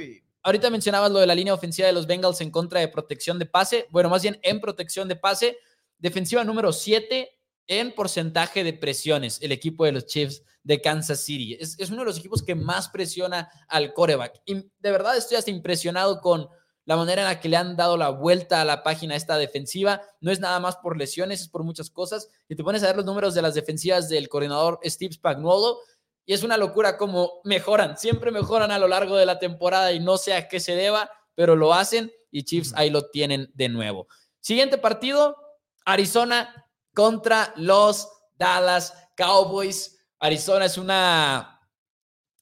ahorita 0.48 0.70
mencionabas 0.70 1.12
lo 1.12 1.20
de 1.20 1.28
la 1.28 1.36
línea 1.36 1.54
ofensiva 1.54 1.88
de 1.88 1.94
los 1.94 2.08
Bengals 2.08 2.40
en 2.40 2.52
contra 2.52 2.80
de 2.80 2.88
protección 2.88 3.38
de 3.38 3.46
pase, 3.46 3.86
bueno, 3.90 4.10
más 4.10 4.22
bien 4.22 4.40
en 4.44 4.62
protección 4.62 5.10
de 5.10 5.18
pase, 5.18 5.58
defensiva 5.98 6.46
número 6.46 6.72
7 6.72 7.30
en 7.68 7.94
porcentaje 7.94 8.64
de 8.64 8.72
presiones, 8.72 9.42
el 9.42 9.52
equipo 9.52 9.84
de 9.84 9.92
los 9.92 10.06
Chiefs 10.06 10.44
de 10.64 10.80
Kansas 10.80 11.20
City. 11.20 11.58
Es, 11.60 11.78
uno 11.90 12.00
de 12.00 12.06
los 12.06 12.20
equipos 12.20 12.44
que 12.44 12.56
más 12.56 12.88
presiona 12.88 13.50
al 13.68 13.94
coreback. 13.94 14.42
Y 14.46 14.54
de 14.56 14.92
verdad 14.92 15.18
estoy 15.18 15.36
hasta 15.36 15.52
impresionado 15.52 16.22
con 16.22 16.48
la 16.86 16.96
manera 16.96 17.24
en 17.24 17.28
la 17.28 17.42
que 17.42 17.50
le 17.50 17.58
han 17.58 17.76
dado 17.76 17.98
la 17.98 18.10
vuelta 18.10 18.62
a 18.62 18.66
la 18.66 18.84
página 18.84 19.18
esta 19.18 19.38
defensiva. 19.38 20.02
No 20.22 20.32
es 20.32 20.40
nada 20.40 20.62
más 20.62 20.78
por 20.78 20.96
lesiones, 20.96 21.42
es 21.42 21.50
por 21.50 21.64
muchas 21.64 21.90
cosas. 21.90 22.30
Y 22.48 22.56
te 22.56 22.64
pones 22.64 22.84
a 22.84 22.88
ver 22.88 22.96
los 22.96 23.06
números 23.06 23.36
de 23.36 23.42
las 23.42 23.54
defensivas 23.54 24.08
del 24.08 24.30
coordinador 24.30 24.80
Steve 24.86 25.12
Spagnuolo 25.12 25.80
y 26.28 26.34
es 26.34 26.44
una 26.44 26.58
locura 26.58 26.98
como 26.98 27.40
mejoran, 27.46 27.98
siempre 27.98 28.32
mejoran 28.32 28.70
a 28.70 28.78
lo 28.78 28.90
largo 28.90 29.16
de 29.16 29.26
la 29.26 29.40
temporada 29.40 29.94
y 29.94 30.02
no 30.02 30.18
sé 30.18 30.34
a 30.34 30.50
qué 30.50 30.60
se 30.60 30.76
deba, 30.76 31.10
pero 31.36 31.56
lo 31.56 31.74
hacen 31.74 32.12
y 32.30 32.44
Chiefs 32.44 32.74
ahí 32.76 32.90
lo 32.90 33.10
tienen 33.10 33.50
de 33.56 33.70
nuevo. 33.70 34.08
Siguiente 34.42 34.78
partido, 34.78 35.38
Arizona 35.86 36.70
contra 36.94 37.54
los 37.56 38.10
Dallas 38.36 38.94
Cowboys. 39.16 40.06
Arizona 40.20 40.66
es 40.66 40.78
una 40.78 41.62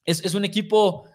es, 0.04 0.24
es 0.24 0.34
un 0.34 0.44
equipo 0.44 1.08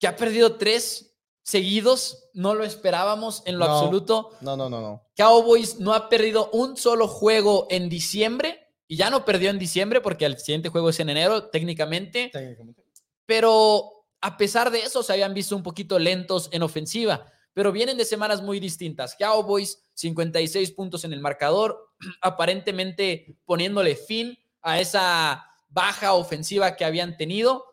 que 0.00 0.08
ha 0.08 0.16
perdido 0.16 0.56
tres 0.56 1.16
seguidos, 1.44 2.30
no 2.34 2.52
lo 2.54 2.64
esperábamos 2.64 3.44
en 3.46 3.60
lo 3.60 3.64
absoluto. 3.64 4.32
No, 4.40 4.56
no, 4.56 4.68
no, 4.68 4.80
no. 4.80 5.06
Cowboys 5.16 5.78
no 5.78 5.94
ha 5.94 6.08
perdido 6.08 6.50
un 6.50 6.76
solo 6.76 7.06
juego 7.06 7.68
en 7.70 7.88
diciembre 7.88 8.67
y 8.88 8.96
ya 8.96 9.10
no 9.10 9.24
perdió 9.24 9.50
en 9.50 9.58
diciembre 9.58 10.00
porque 10.00 10.24
el 10.24 10.38
siguiente 10.38 10.70
juego 10.70 10.88
es 10.88 10.98
en 10.98 11.10
enero, 11.10 11.48
técnicamente. 11.50 12.30
técnicamente. 12.32 12.82
Pero 13.26 14.06
a 14.20 14.36
pesar 14.36 14.70
de 14.70 14.80
eso, 14.80 15.02
se 15.02 15.12
habían 15.12 15.34
visto 15.34 15.54
un 15.54 15.62
poquito 15.62 15.98
lentos 15.98 16.48
en 16.50 16.62
ofensiva, 16.62 17.30
pero 17.52 17.70
vienen 17.70 17.96
de 17.96 18.04
semanas 18.04 18.42
muy 18.42 18.58
distintas. 18.58 19.14
Cowboys, 19.16 19.84
56 19.94 20.72
puntos 20.72 21.04
en 21.04 21.12
el 21.12 21.20
marcador, 21.20 21.92
aparentemente 22.22 23.36
poniéndole 23.44 23.94
fin 23.94 24.36
a 24.62 24.80
esa 24.80 25.44
baja 25.68 26.14
ofensiva 26.14 26.74
que 26.74 26.84
habían 26.84 27.16
tenido. 27.16 27.64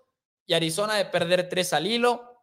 Y 0.45 0.53
Arizona 0.53 0.95
de 0.95 1.05
perder 1.05 1.49
tres 1.49 1.73
al 1.73 1.87
hilo, 1.87 2.35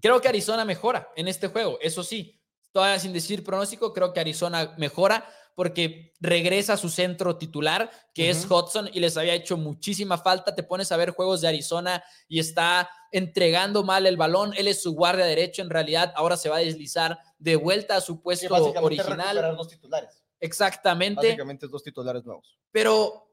Creo 0.00 0.20
que 0.20 0.28
Arizona 0.28 0.64
mejora 0.64 1.10
en 1.16 1.28
este 1.28 1.48
juego, 1.48 1.78
eso 1.80 2.02
sí, 2.02 2.40
todavía 2.72 2.98
sin 2.98 3.12
decir 3.12 3.44
pronóstico, 3.44 3.92
creo 3.92 4.12
que 4.12 4.20
Arizona 4.20 4.74
mejora 4.78 5.28
porque 5.54 6.12
regresa 6.20 6.74
a 6.74 6.76
su 6.76 6.88
centro 6.88 7.36
titular, 7.36 7.90
que 8.14 8.30
es 8.30 8.46
Hudson, 8.50 8.90
y 8.92 9.00
les 9.00 9.16
había 9.16 9.34
hecho 9.34 9.56
muchísima 9.56 10.18
falta. 10.18 10.54
Te 10.54 10.62
pones 10.62 10.92
a 10.92 10.96
ver 10.96 11.10
juegos 11.10 11.40
de 11.40 11.48
Arizona 11.48 12.02
y 12.28 12.38
está 12.38 12.90
entregando 13.12 13.82
mal 13.82 14.06
el 14.06 14.16
balón. 14.16 14.52
Él 14.56 14.68
es 14.68 14.82
su 14.82 14.92
guardia 14.92 15.24
derecho, 15.24 15.62
en 15.62 15.70
realidad 15.70 16.12
ahora 16.16 16.36
se 16.36 16.48
va 16.48 16.56
a 16.56 16.60
deslizar 16.60 17.18
de 17.38 17.56
vuelta 17.56 17.96
a 17.96 18.00
su 18.00 18.22
puesto 18.22 18.54
original. 18.82 19.56
Dos 19.56 19.68
titulares. 19.68 20.22
Exactamente. 20.40 21.26
Básicamente 21.26 21.68
dos 21.68 21.82
titulares 21.82 22.24
nuevos. 22.24 22.58
Pero 22.70 23.30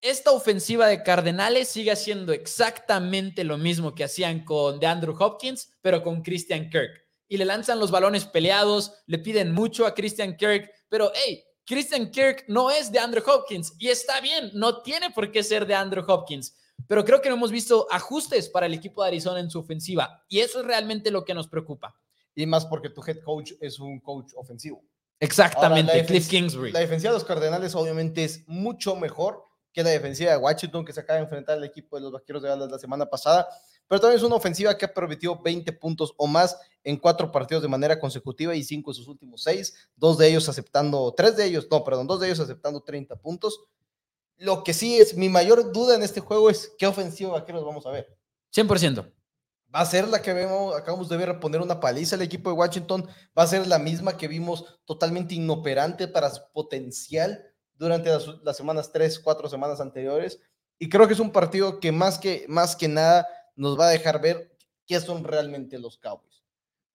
esta 0.00 0.32
ofensiva 0.32 0.88
de 0.88 1.04
Cardenales 1.04 1.68
sigue 1.68 1.92
haciendo 1.92 2.32
exactamente 2.32 3.44
lo 3.44 3.56
mismo 3.56 3.94
que 3.94 4.02
hacían 4.02 4.44
con 4.44 4.80
DeAndre 4.80 5.12
Hopkins, 5.16 5.72
pero 5.80 6.02
con 6.02 6.22
Christian 6.22 6.68
Kirk. 6.70 7.00
Y 7.28 7.36
le 7.36 7.44
lanzan 7.44 7.78
los 7.78 7.92
balones 7.92 8.24
peleados, 8.24 8.92
le 9.06 9.18
piden 9.18 9.52
mucho 9.52 9.86
a 9.86 9.94
Christian 9.94 10.36
Kirk, 10.36 10.70
pero 10.92 11.10
hey, 11.14 11.42
Christian 11.64 12.10
Kirk 12.10 12.44
no 12.48 12.70
es 12.70 12.92
DeAndre 12.92 13.22
Hopkins 13.26 13.72
y 13.78 13.88
está 13.88 14.20
bien, 14.20 14.50
no 14.52 14.82
tiene 14.82 15.10
por 15.10 15.32
qué 15.32 15.42
ser 15.42 15.66
DeAndre 15.66 16.02
Hopkins. 16.06 16.54
Pero 16.86 17.02
creo 17.02 17.22
que 17.22 17.30
no 17.30 17.36
hemos 17.36 17.50
visto 17.50 17.86
ajustes 17.90 18.50
para 18.50 18.66
el 18.66 18.74
equipo 18.74 19.02
de 19.02 19.08
Arizona 19.08 19.40
en 19.40 19.50
su 19.50 19.60
ofensiva 19.60 20.22
y 20.28 20.40
eso 20.40 20.60
es 20.60 20.66
realmente 20.66 21.10
lo 21.10 21.24
que 21.24 21.32
nos 21.32 21.48
preocupa. 21.48 21.96
Y 22.34 22.44
más 22.44 22.66
porque 22.66 22.90
tu 22.90 23.02
head 23.06 23.22
coach 23.24 23.52
es 23.58 23.78
un 23.78 24.00
coach 24.00 24.32
ofensivo. 24.36 24.84
Exactamente, 25.18 26.04
Cliff 26.04 26.28
Kingsbury. 26.28 26.72
La 26.72 26.80
defensiva 26.80 27.10
de 27.10 27.18
los 27.18 27.24
Cardenales 27.24 27.74
obviamente 27.74 28.24
es 28.24 28.46
mucho 28.46 28.94
mejor 28.94 29.46
que 29.72 29.82
la 29.82 29.88
defensiva 29.88 30.32
de 30.32 30.36
Washington, 30.36 30.84
que 30.84 30.92
se 30.92 31.00
acaba 31.00 31.16
de 31.16 31.24
enfrentar 31.24 31.56
al 31.56 31.64
equipo 31.64 31.96
de 31.96 32.02
los 32.02 32.12
Vaqueros 32.12 32.42
de 32.42 32.50
Dallas 32.50 32.70
la 32.70 32.78
semana 32.78 33.06
pasada, 33.06 33.48
pero 33.92 34.00
también 34.00 34.16
es 34.16 34.24
una 34.24 34.36
ofensiva 34.36 34.78
que 34.78 34.86
ha 34.86 34.94
permitido 34.94 35.38
20 35.38 35.70
puntos 35.74 36.14
o 36.16 36.26
más 36.26 36.56
en 36.82 36.96
cuatro 36.96 37.30
partidos 37.30 37.62
de 37.62 37.68
manera 37.68 38.00
consecutiva 38.00 38.54
y 38.54 38.64
cinco 38.64 38.90
en 38.90 38.94
sus 38.94 39.06
últimos 39.06 39.42
seis, 39.42 39.74
dos 39.96 40.16
de 40.16 40.28
ellos 40.28 40.48
aceptando, 40.48 41.12
tres 41.14 41.36
de 41.36 41.44
ellos, 41.44 41.68
no, 41.70 41.84
perdón, 41.84 42.06
dos 42.06 42.18
de 42.18 42.28
ellos 42.28 42.40
aceptando 42.40 42.82
30 42.82 43.16
puntos. 43.16 43.60
Lo 44.38 44.64
que 44.64 44.72
sí 44.72 44.96
es 44.96 45.14
mi 45.14 45.28
mayor 45.28 45.74
duda 45.74 45.94
en 45.94 46.02
este 46.02 46.20
juego 46.20 46.48
es 46.48 46.72
qué 46.78 46.86
ofensiva 46.86 47.32
Vaqueros 47.32 47.66
vamos 47.66 47.84
a 47.84 47.90
ver. 47.90 48.16
100%. 48.56 49.12
Va 49.76 49.80
a 49.80 49.84
ser 49.84 50.08
la 50.08 50.22
que 50.22 50.32
vemos, 50.32 50.74
acabamos 50.74 51.10
de 51.10 51.18
ver 51.18 51.38
poner 51.38 51.60
una 51.60 51.78
paliza 51.78 52.16
al 52.16 52.22
equipo 52.22 52.48
de 52.48 52.56
Washington, 52.56 53.06
va 53.38 53.42
a 53.42 53.46
ser 53.46 53.66
la 53.66 53.78
misma 53.78 54.16
que 54.16 54.26
vimos 54.26 54.80
totalmente 54.86 55.34
inoperante 55.34 56.08
para 56.08 56.30
su 56.30 56.40
potencial 56.54 57.44
durante 57.74 58.08
las, 58.08 58.56
semanas, 58.56 58.90
tres, 58.90 59.20
cuatro 59.20 59.50
semanas 59.50 59.82
anteriores. 59.82 60.40
Y 60.78 60.88
creo 60.88 61.06
que 61.06 61.12
es 61.12 61.20
un 61.20 61.30
partido 61.30 61.78
que 61.78 61.92
más 61.92 62.18
que, 62.18 62.46
más 62.48 62.74
que 62.74 62.88
nada 62.88 63.28
nos 63.56 63.78
va 63.78 63.88
a 63.88 63.90
dejar 63.90 64.20
ver 64.20 64.56
qué 64.86 65.00
son 65.00 65.24
realmente 65.24 65.78
los 65.78 65.98
Cowboys. 65.98 66.42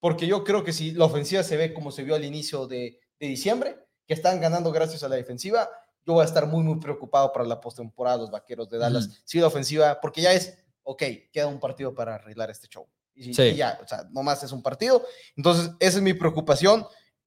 Porque 0.00 0.26
yo 0.26 0.44
creo 0.44 0.62
que 0.64 0.72
si 0.72 0.92
la 0.92 1.06
ofensiva 1.06 1.42
se 1.42 1.56
ve 1.56 1.74
como 1.74 1.90
se 1.90 2.04
vio 2.04 2.14
al 2.14 2.24
inicio 2.24 2.66
de, 2.66 3.00
diciembre, 3.18 3.76
que 4.06 4.14
están 4.14 4.40
ganando 4.40 4.70
gracias 4.70 5.02
a 5.02 5.08
la 5.08 5.16
defensiva, 5.16 5.68
yo 6.06 6.14
voy 6.14 6.22
a 6.22 6.26
estar 6.26 6.46
muy, 6.46 6.62
muy 6.62 6.78
preocupado 6.78 7.32
para 7.32 7.44
la 7.44 7.60
postemporada 7.60 8.18
los 8.18 8.30
vaqueros 8.30 8.70
de 8.70 8.78
Dallas. 8.78 9.22
Si 9.24 9.40
la 9.40 9.48
ofensiva, 9.48 10.00
porque 10.00 10.22
ya 10.22 10.32
es, 10.32 10.56
ok, 10.84 11.02
queda 11.32 11.48
un 11.48 11.58
partido 11.58 11.94
para 11.94 12.14
arreglar 12.14 12.50
este 12.50 12.68
show. 12.68 12.86
Y, 13.14 13.30
y 13.30 13.56
ya, 13.56 13.80
o 13.82 13.88
sea, 13.88 14.04
nomás 14.10 14.42
es 14.44 14.52
un 14.52 14.62
partido. 14.62 15.04
Entonces, 15.36 15.72
esa 15.80 15.98
es 15.98 16.02
mi 16.02 16.14
preocupación 16.14 16.86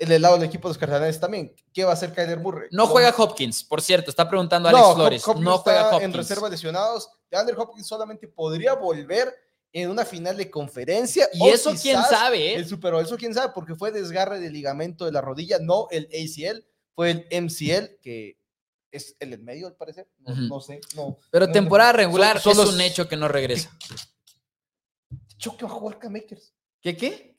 el 0.10 0.22
lado 0.22 0.36
del 0.36 0.48
equipo 0.48 0.68
de 0.68 0.72
los 0.72 0.78
Cardenales 0.78 1.20
también. 1.20 1.54
¿Qué 1.74 1.84
va 1.84 1.92
a 1.92 1.94
hacer 1.94 2.12
Kyler 2.14 2.40
Murray? 2.40 2.70
No 2.72 2.88
juega 2.88 3.14
Hopkins, 3.16 3.64
por 3.64 3.82
cierto, 3.82 4.10
está 4.10 4.28
preguntando 4.28 4.70
Alex 4.70 4.84
no, 4.84 4.96
Flores. 4.96 5.28
no 5.40 5.58
juega 5.60 5.90
Hopkins. 5.90 6.04
En 6.04 6.14
reserva 6.14 6.50
lesionados. 6.50 7.10
Andrew 7.32 7.60
Hopkins 7.60 7.88
solamente 7.88 8.28
podría 8.28 8.74
volver 8.74 9.34
en 9.74 9.90
una 9.90 10.06
final 10.06 10.38
de 10.38 10.50
conferencia. 10.50 11.28
Y 11.34 11.48
eso 11.48 11.74
quién 11.82 12.02
sabe, 12.04 12.54
¿eh? 12.54 12.56
El 12.56 12.68
Super 12.68 12.94
eso 12.96 13.18
quién 13.18 13.34
sabe, 13.34 13.54
porque 13.54 13.76
fue 13.76 13.92
desgarre 13.92 14.40
de 14.40 14.50
ligamento 14.50 15.06
de 15.06 15.12
la 15.12 15.22
rodilla, 15.22 15.60
no 15.60 15.88
el 15.92 16.08
ACL, 16.08 16.66
fue 16.94 17.12
el 17.12 17.44
MCL, 17.44 18.00
que 18.02 18.38
es 18.92 19.16
el 19.20 19.34
en 19.34 19.46
medio 19.46 19.68
al 19.68 19.76
parecer. 19.76 20.10
No, 20.20 20.60
sé, 20.60 20.82
no. 20.96 21.18
Pero 21.30 21.52
temporada 21.52 21.94
regular 21.94 22.38
es 22.38 22.46
un 22.46 22.82
hecho 22.82 23.08
que 23.08 23.16
no 23.16 23.28
regresa. 23.28 23.72
Yo 25.38 25.56
que 25.58 25.66
va 25.66 25.72
a 25.72 25.74
jugar 25.74 26.00
K-Makers. 26.00 26.54
¿Qué 26.82 26.98
qué? 26.98 27.31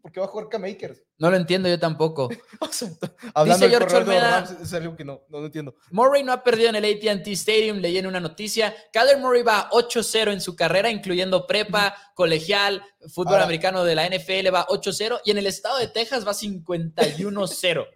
¿Por 0.00 0.12
qué 0.12 0.20
va 0.20 0.26
a 0.26 0.28
jugar 0.28 0.48
K-Makers? 0.48 1.02
No 1.18 1.30
lo 1.30 1.36
entiendo 1.36 1.68
yo 1.68 1.78
tampoco. 1.78 2.28
hablando 3.34 3.66
de 3.66 3.70
George 3.70 4.00
Rams, 4.00 4.50
es 4.52 4.72
algo 4.72 4.96
que 4.96 5.04
no, 5.04 5.22
no 5.28 5.40
lo 5.40 5.46
entiendo. 5.46 5.74
Murray 5.90 6.22
no 6.22 6.32
ha 6.32 6.44
perdido 6.44 6.68
en 6.68 6.76
el 6.76 6.84
AT&T 6.84 7.32
Stadium, 7.32 7.78
leí 7.78 7.98
en 7.98 8.06
una 8.06 8.20
noticia. 8.20 8.74
Kyler 8.92 9.18
Murray 9.18 9.42
va 9.42 9.68
8-0 9.70 10.32
en 10.32 10.40
su 10.40 10.54
carrera, 10.54 10.90
incluyendo 10.90 11.46
prepa, 11.46 11.96
colegial, 12.14 12.82
fútbol 13.08 13.40
americano 13.40 13.84
de 13.84 13.94
la 13.94 14.06
NFL 14.08 14.54
va 14.54 14.66
8-0 14.68 15.20
y 15.24 15.32
en 15.32 15.38
el 15.38 15.46
estado 15.46 15.78
de 15.78 15.88
Texas 15.88 16.26
va 16.26 16.32
51-0. 16.32 17.86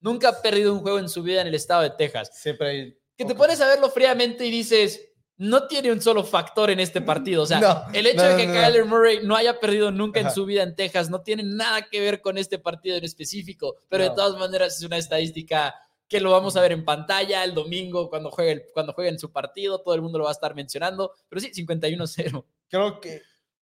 Nunca 0.00 0.28
ha 0.28 0.42
perdido 0.42 0.72
un 0.72 0.80
juego 0.80 0.98
en 0.98 1.08
su 1.08 1.22
vida 1.22 1.40
en 1.40 1.48
el 1.48 1.54
estado 1.54 1.82
de 1.82 1.90
Texas. 1.90 2.30
Siempre 2.32 2.68
hay... 2.68 2.98
Que 3.16 3.24
te 3.26 3.34
pones 3.34 3.60
a 3.60 3.66
verlo 3.66 3.90
fríamente 3.90 4.46
y 4.46 4.50
dices, 4.50 5.09
no 5.40 5.66
tiene 5.66 5.90
un 5.90 6.02
solo 6.02 6.22
factor 6.22 6.70
en 6.70 6.80
este 6.80 7.00
partido. 7.00 7.44
O 7.44 7.46
sea, 7.46 7.86
el 7.94 8.06
hecho 8.06 8.22
de 8.22 8.36
que 8.36 8.52
Kyler 8.52 8.84
Murray 8.84 9.20
no 9.24 9.34
haya 9.34 9.58
perdido 9.58 9.90
nunca 9.90 10.20
en 10.20 10.30
su 10.30 10.44
vida 10.44 10.62
en 10.62 10.76
Texas 10.76 11.08
no 11.08 11.22
tiene 11.22 11.42
nada 11.42 11.88
que 11.88 11.98
ver 11.98 12.20
con 12.20 12.36
este 12.36 12.58
partido 12.58 12.96
en 12.96 13.04
específico, 13.04 13.76
pero 13.88 14.04
de 14.04 14.10
todas 14.10 14.38
maneras 14.38 14.76
es 14.76 14.84
una 14.84 14.98
estadística 14.98 15.74
que 16.06 16.20
lo 16.20 16.32
vamos 16.32 16.56
a 16.56 16.60
ver 16.60 16.72
en 16.72 16.84
pantalla 16.84 17.42
el 17.42 17.54
domingo 17.54 18.10
cuando 18.10 18.30
juegue, 18.30 18.66
cuando 18.74 18.92
juegue 18.92 19.08
en 19.08 19.18
su 19.18 19.32
partido, 19.32 19.80
todo 19.80 19.94
el 19.94 20.02
mundo 20.02 20.18
lo 20.18 20.24
va 20.24 20.30
a 20.30 20.34
estar 20.34 20.54
mencionando, 20.54 21.14
pero 21.28 21.40
sí, 21.40 21.50
51-0. 21.52 22.44
Creo 22.68 23.00
que 23.00 23.22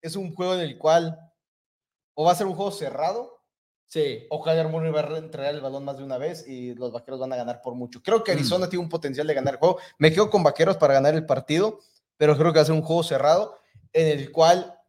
es 0.01 0.15
un 0.15 0.33
juego 0.33 0.55
en 0.55 0.61
el 0.61 0.77
cual 0.77 1.19
o 2.15 2.25
va 2.25 2.31
a 2.31 2.35
ser 2.35 2.47
un 2.47 2.55
juego 2.55 2.71
cerrado 2.71 3.38
Sí. 3.89 4.27
O 4.29 4.41
Kyler 4.41 4.67
Murray 4.67 4.91
va 4.91 5.01
a 5.01 5.17
entregar 5.17 5.53
el 5.53 5.61
balón 5.61 5.83
más 5.83 5.97
de 5.97 6.03
una 6.03 6.19
vez 6.19 6.47
y 6.47 6.75
los 6.75 6.91
vaqueros 6.91 7.19
van 7.19 7.33
a 7.33 7.35
ganar 7.35 7.61
por 7.61 7.73
mucho. 7.73 8.01
Creo 8.03 8.23
que 8.23 8.31
mm. 8.31 8.35
Arizona 8.35 8.69
tiene 8.69 8.83
un 8.83 8.89
potencial 8.89 9.25
de 9.25 9.33
ganar 9.33 9.55
el 9.55 9.59
juego. 9.59 9.79
Me 9.97 10.13
quedo 10.13 10.29
con 10.29 10.43
vaqueros 10.43 10.77
para 10.77 10.93
ganar 10.93 11.15
el 11.15 11.25
partido. 11.25 11.79
pero 12.15 12.37
creo 12.37 12.53
que 12.53 12.59
va 12.59 12.63
a 12.63 12.65
ser 12.65 12.75
un 12.75 12.83
juego 12.83 13.01
cerrado 13.03 13.57
en 13.91 14.07
el 14.07 14.31
cual 14.31 14.79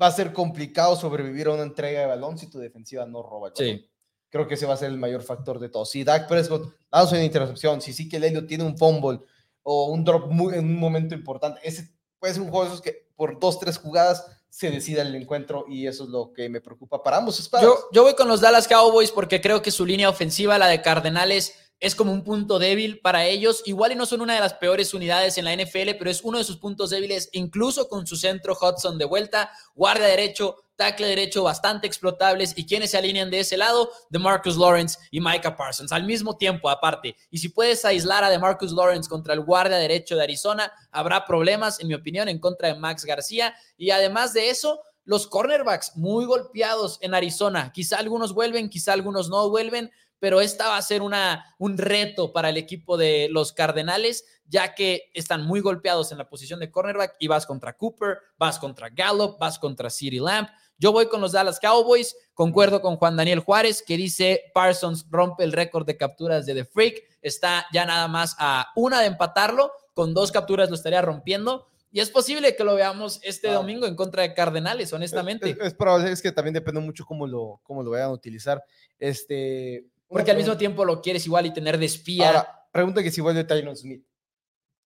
va 0.00 0.06
a 0.06 0.12
ser 0.12 0.32
complicado 0.32 0.96
sobrevivir 0.96 1.48
a 1.48 1.54
una 1.54 1.64
entrega 1.64 2.00
de 2.00 2.06
balón 2.06 2.38
si 2.38 2.48
tu 2.48 2.58
defensiva 2.58 3.04
no 3.04 3.22
roba 3.22 3.48
el 3.48 3.54
balón. 3.54 3.78
Sí. 3.78 3.90
Creo 4.30 4.46
que 4.46 4.54
ese 4.54 4.66
va 4.66 4.74
a 4.74 4.78
ser 4.78 4.90
el 4.90 4.98
mayor 4.98 5.22
factor 5.22 5.58
de 5.58 5.68
todo. 5.68 5.84
Si 5.84 6.02
Dak 6.02 6.28
Prescott 6.28 6.74
hace 6.90 7.14
una 7.14 7.24
intercepción, 7.24 7.80
si 7.82 7.92
sí 7.92 8.08
que 8.08 8.18
Lelio 8.18 8.46
tiene 8.46 8.64
un 8.64 8.78
fumble 8.78 9.20
o 9.62 9.86
un 9.86 10.04
drop 10.04 10.30
muy, 10.30 10.54
en 10.54 10.64
un 10.64 10.78
momento 10.78 11.14
importante, 11.14 11.60
ese 11.62 11.90
puede 12.18 12.34
ser 12.34 12.42
un 12.42 12.50
juego 12.50 12.64
de 12.64 12.70
esos 12.70 12.82
que 12.82 13.08
por 13.16 13.38
dos, 13.38 13.58
tres 13.58 13.76
jugadas 13.76 14.24
se 14.50 14.70
decida 14.70 15.02
el 15.02 15.14
encuentro 15.14 15.64
y 15.68 15.86
eso 15.86 16.04
es 16.04 16.10
lo 16.10 16.32
que 16.32 16.48
me 16.48 16.60
preocupa 16.60 17.02
para 17.02 17.18
ambos 17.18 17.38
espadas. 17.38 17.66
Yo, 17.66 17.88
yo 17.92 18.02
voy 18.02 18.14
con 18.14 18.28
los 18.28 18.40
Dallas 18.40 18.66
Cowboys 18.66 19.10
porque 19.10 19.40
creo 19.40 19.62
que 19.62 19.70
su 19.70 19.84
línea 19.84 20.08
ofensiva, 20.08 20.58
la 20.58 20.68
de 20.68 20.82
Cardenales, 20.82 21.54
es 21.80 21.94
como 21.94 22.12
un 22.12 22.24
punto 22.24 22.58
débil 22.58 23.00
para 23.00 23.24
ellos. 23.24 23.62
Igual 23.66 23.92
y 23.92 23.94
no 23.94 24.06
son 24.06 24.20
una 24.20 24.34
de 24.34 24.40
las 24.40 24.54
peores 24.54 24.94
unidades 24.94 25.38
en 25.38 25.44
la 25.44 25.54
NFL, 25.54 25.96
pero 25.98 26.10
es 26.10 26.22
uno 26.22 26.38
de 26.38 26.44
sus 26.44 26.56
puntos 26.56 26.90
débiles, 26.90 27.28
incluso 27.32 27.88
con 27.88 28.06
su 28.06 28.16
centro 28.16 28.56
Hudson 28.60 28.98
de 28.98 29.04
vuelta, 29.04 29.50
guardia 29.74 30.06
derecho, 30.06 30.64
tackle 30.76 31.06
derecho 31.06 31.44
bastante 31.44 31.86
explotables. 31.86 32.52
¿Y 32.56 32.66
quienes 32.66 32.90
se 32.90 32.98
alinean 32.98 33.30
de 33.30 33.40
ese 33.40 33.56
lado? 33.56 33.90
De 34.10 34.18
Marcus 34.18 34.56
Lawrence 34.56 34.98
y 35.10 35.20
Micah 35.20 35.56
Parsons, 35.56 35.92
al 35.92 36.04
mismo 36.04 36.36
tiempo, 36.36 36.68
aparte. 36.68 37.16
Y 37.30 37.38
si 37.38 37.48
puedes 37.48 37.84
aislar 37.84 38.24
a 38.24 38.30
de 38.30 38.38
Marcus 38.38 38.72
Lawrence 38.72 39.08
contra 39.08 39.34
el 39.34 39.40
guardia 39.40 39.76
derecho 39.76 40.16
de 40.16 40.24
Arizona, 40.24 40.72
habrá 40.90 41.26
problemas, 41.26 41.78
en 41.80 41.88
mi 41.88 41.94
opinión, 41.94 42.28
en 42.28 42.40
contra 42.40 42.68
de 42.68 42.78
Max 42.78 43.04
García. 43.04 43.54
Y 43.76 43.90
además 43.90 44.32
de 44.32 44.50
eso, 44.50 44.80
los 45.04 45.26
cornerbacks 45.26 45.96
muy 45.96 46.26
golpeados 46.26 46.98
en 47.00 47.14
Arizona. 47.14 47.72
Quizá 47.72 47.98
algunos 47.98 48.34
vuelven, 48.34 48.68
quizá 48.68 48.92
algunos 48.92 49.30
no 49.30 49.48
vuelven, 49.48 49.90
pero 50.18 50.40
esta 50.40 50.68
va 50.68 50.76
a 50.76 50.82
ser 50.82 51.02
una, 51.02 51.54
un 51.58 51.78
reto 51.78 52.32
para 52.32 52.48
el 52.48 52.56
equipo 52.56 52.96
de 52.96 53.28
los 53.30 53.52
Cardenales, 53.52 54.24
ya 54.46 54.74
que 54.74 55.10
están 55.14 55.44
muy 55.44 55.60
golpeados 55.60 56.10
en 56.12 56.18
la 56.18 56.28
posición 56.28 56.60
de 56.60 56.70
cornerback 56.70 57.16
y 57.18 57.28
vas 57.28 57.46
contra 57.46 57.76
Cooper, 57.76 58.18
vas 58.38 58.58
contra 58.58 58.88
Gallup, 58.88 59.38
vas 59.38 59.58
contra 59.58 59.90
City 59.90 60.18
Lamp. 60.18 60.48
Yo 60.78 60.92
voy 60.92 61.08
con 61.08 61.20
los 61.20 61.32
Dallas 61.32 61.58
Cowboys, 61.60 62.16
concuerdo 62.34 62.80
con 62.80 62.96
Juan 62.96 63.16
Daniel 63.16 63.40
Juárez, 63.40 63.82
que 63.82 63.96
dice 63.96 64.44
Parsons 64.54 65.06
rompe 65.10 65.44
el 65.44 65.52
récord 65.52 65.84
de 65.84 65.96
capturas 65.96 66.46
de 66.46 66.54
The 66.54 66.64
Freak, 66.64 67.02
está 67.20 67.66
ya 67.72 67.84
nada 67.84 68.06
más 68.08 68.36
a 68.38 68.68
una 68.76 69.00
de 69.00 69.06
empatarlo, 69.06 69.72
con 69.92 70.14
dos 70.14 70.30
capturas 70.30 70.68
lo 70.68 70.76
estaría 70.76 71.02
rompiendo. 71.02 71.66
Y 71.90 72.00
es 72.00 72.10
posible 72.10 72.54
que 72.54 72.64
lo 72.64 72.74
veamos 72.74 73.18
este 73.22 73.48
domingo 73.48 73.86
en 73.86 73.96
contra 73.96 74.22
de 74.22 74.34
Cardenales, 74.34 74.92
honestamente. 74.92 75.56
Es, 75.60 75.72
probable, 75.72 76.12
es 76.12 76.20
que 76.20 76.30
también 76.30 76.52
depende 76.52 76.80
mucho 76.80 77.06
cómo 77.06 77.26
lo, 77.26 77.60
cómo 77.62 77.82
lo 77.82 77.92
vayan 77.92 78.08
a 78.08 78.12
utilizar. 78.12 78.62
Este, 78.98 79.86
porque 80.08 80.30
al 80.30 80.36
mismo 80.36 80.56
tiempo 80.56 80.84
lo 80.84 81.00
quieres 81.00 81.24
igual 81.26 81.46
y 81.46 81.52
tener 81.52 81.78
de 81.78 81.86
espía. 81.86 82.28
Ahora, 82.28 82.68
pregunta 82.72 83.02
que 83.02 83.10
si 83.10 83.20
vuelve 83.20 83.44
Tyron 83.44 83.76
Smith. 83.76 84.04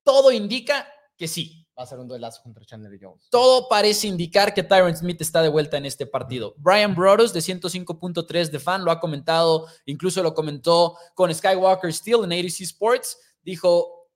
Todo 0.03 0.33
indica 0.33 0.89
que 1.16 1.29
sí. 1.29 1.66
Va 1.79 1.85
a 1.85 1.87
ser 1.87 2.01
un 2.01 2.09
duelazo 2.09 2.43
contra 2.43 2.64
Chandler 2.66 2.99
Jones. 3.01 3.29
Todo 3.31 3.66
parece 3.68 4.07
indicar 4.07 4.53
que 4.53 4.62
Tyron 4.62 4.95
Smith 4.95 5.23
está 5.23 5.41
de 5.41 5.49
vuelta 5.49 5.79
en 5.79 5.87
este 5.87 6.05
partido. 6.05 6.55
Brian 6.59 6.95
Brodos 6.95 7.33
de 7.33 7.41
105.3 7.41 8.51
de 8.51 8.59
fan 8.59 8.85
lo 8.85 8.91
ha 8.91 9.01
comentado, 9.01 9.68
incluso 9.87 10.23
lo 10.23 10.35
comentó 10.35 10.97
con 11.14 11.33
Skywalker 11.33 11.93
Steel 11.93 12.25
en 12.25 12.33
ADC 12.33 12.61
Sports. 12.62 13.18
Dijo, 13.41 14.11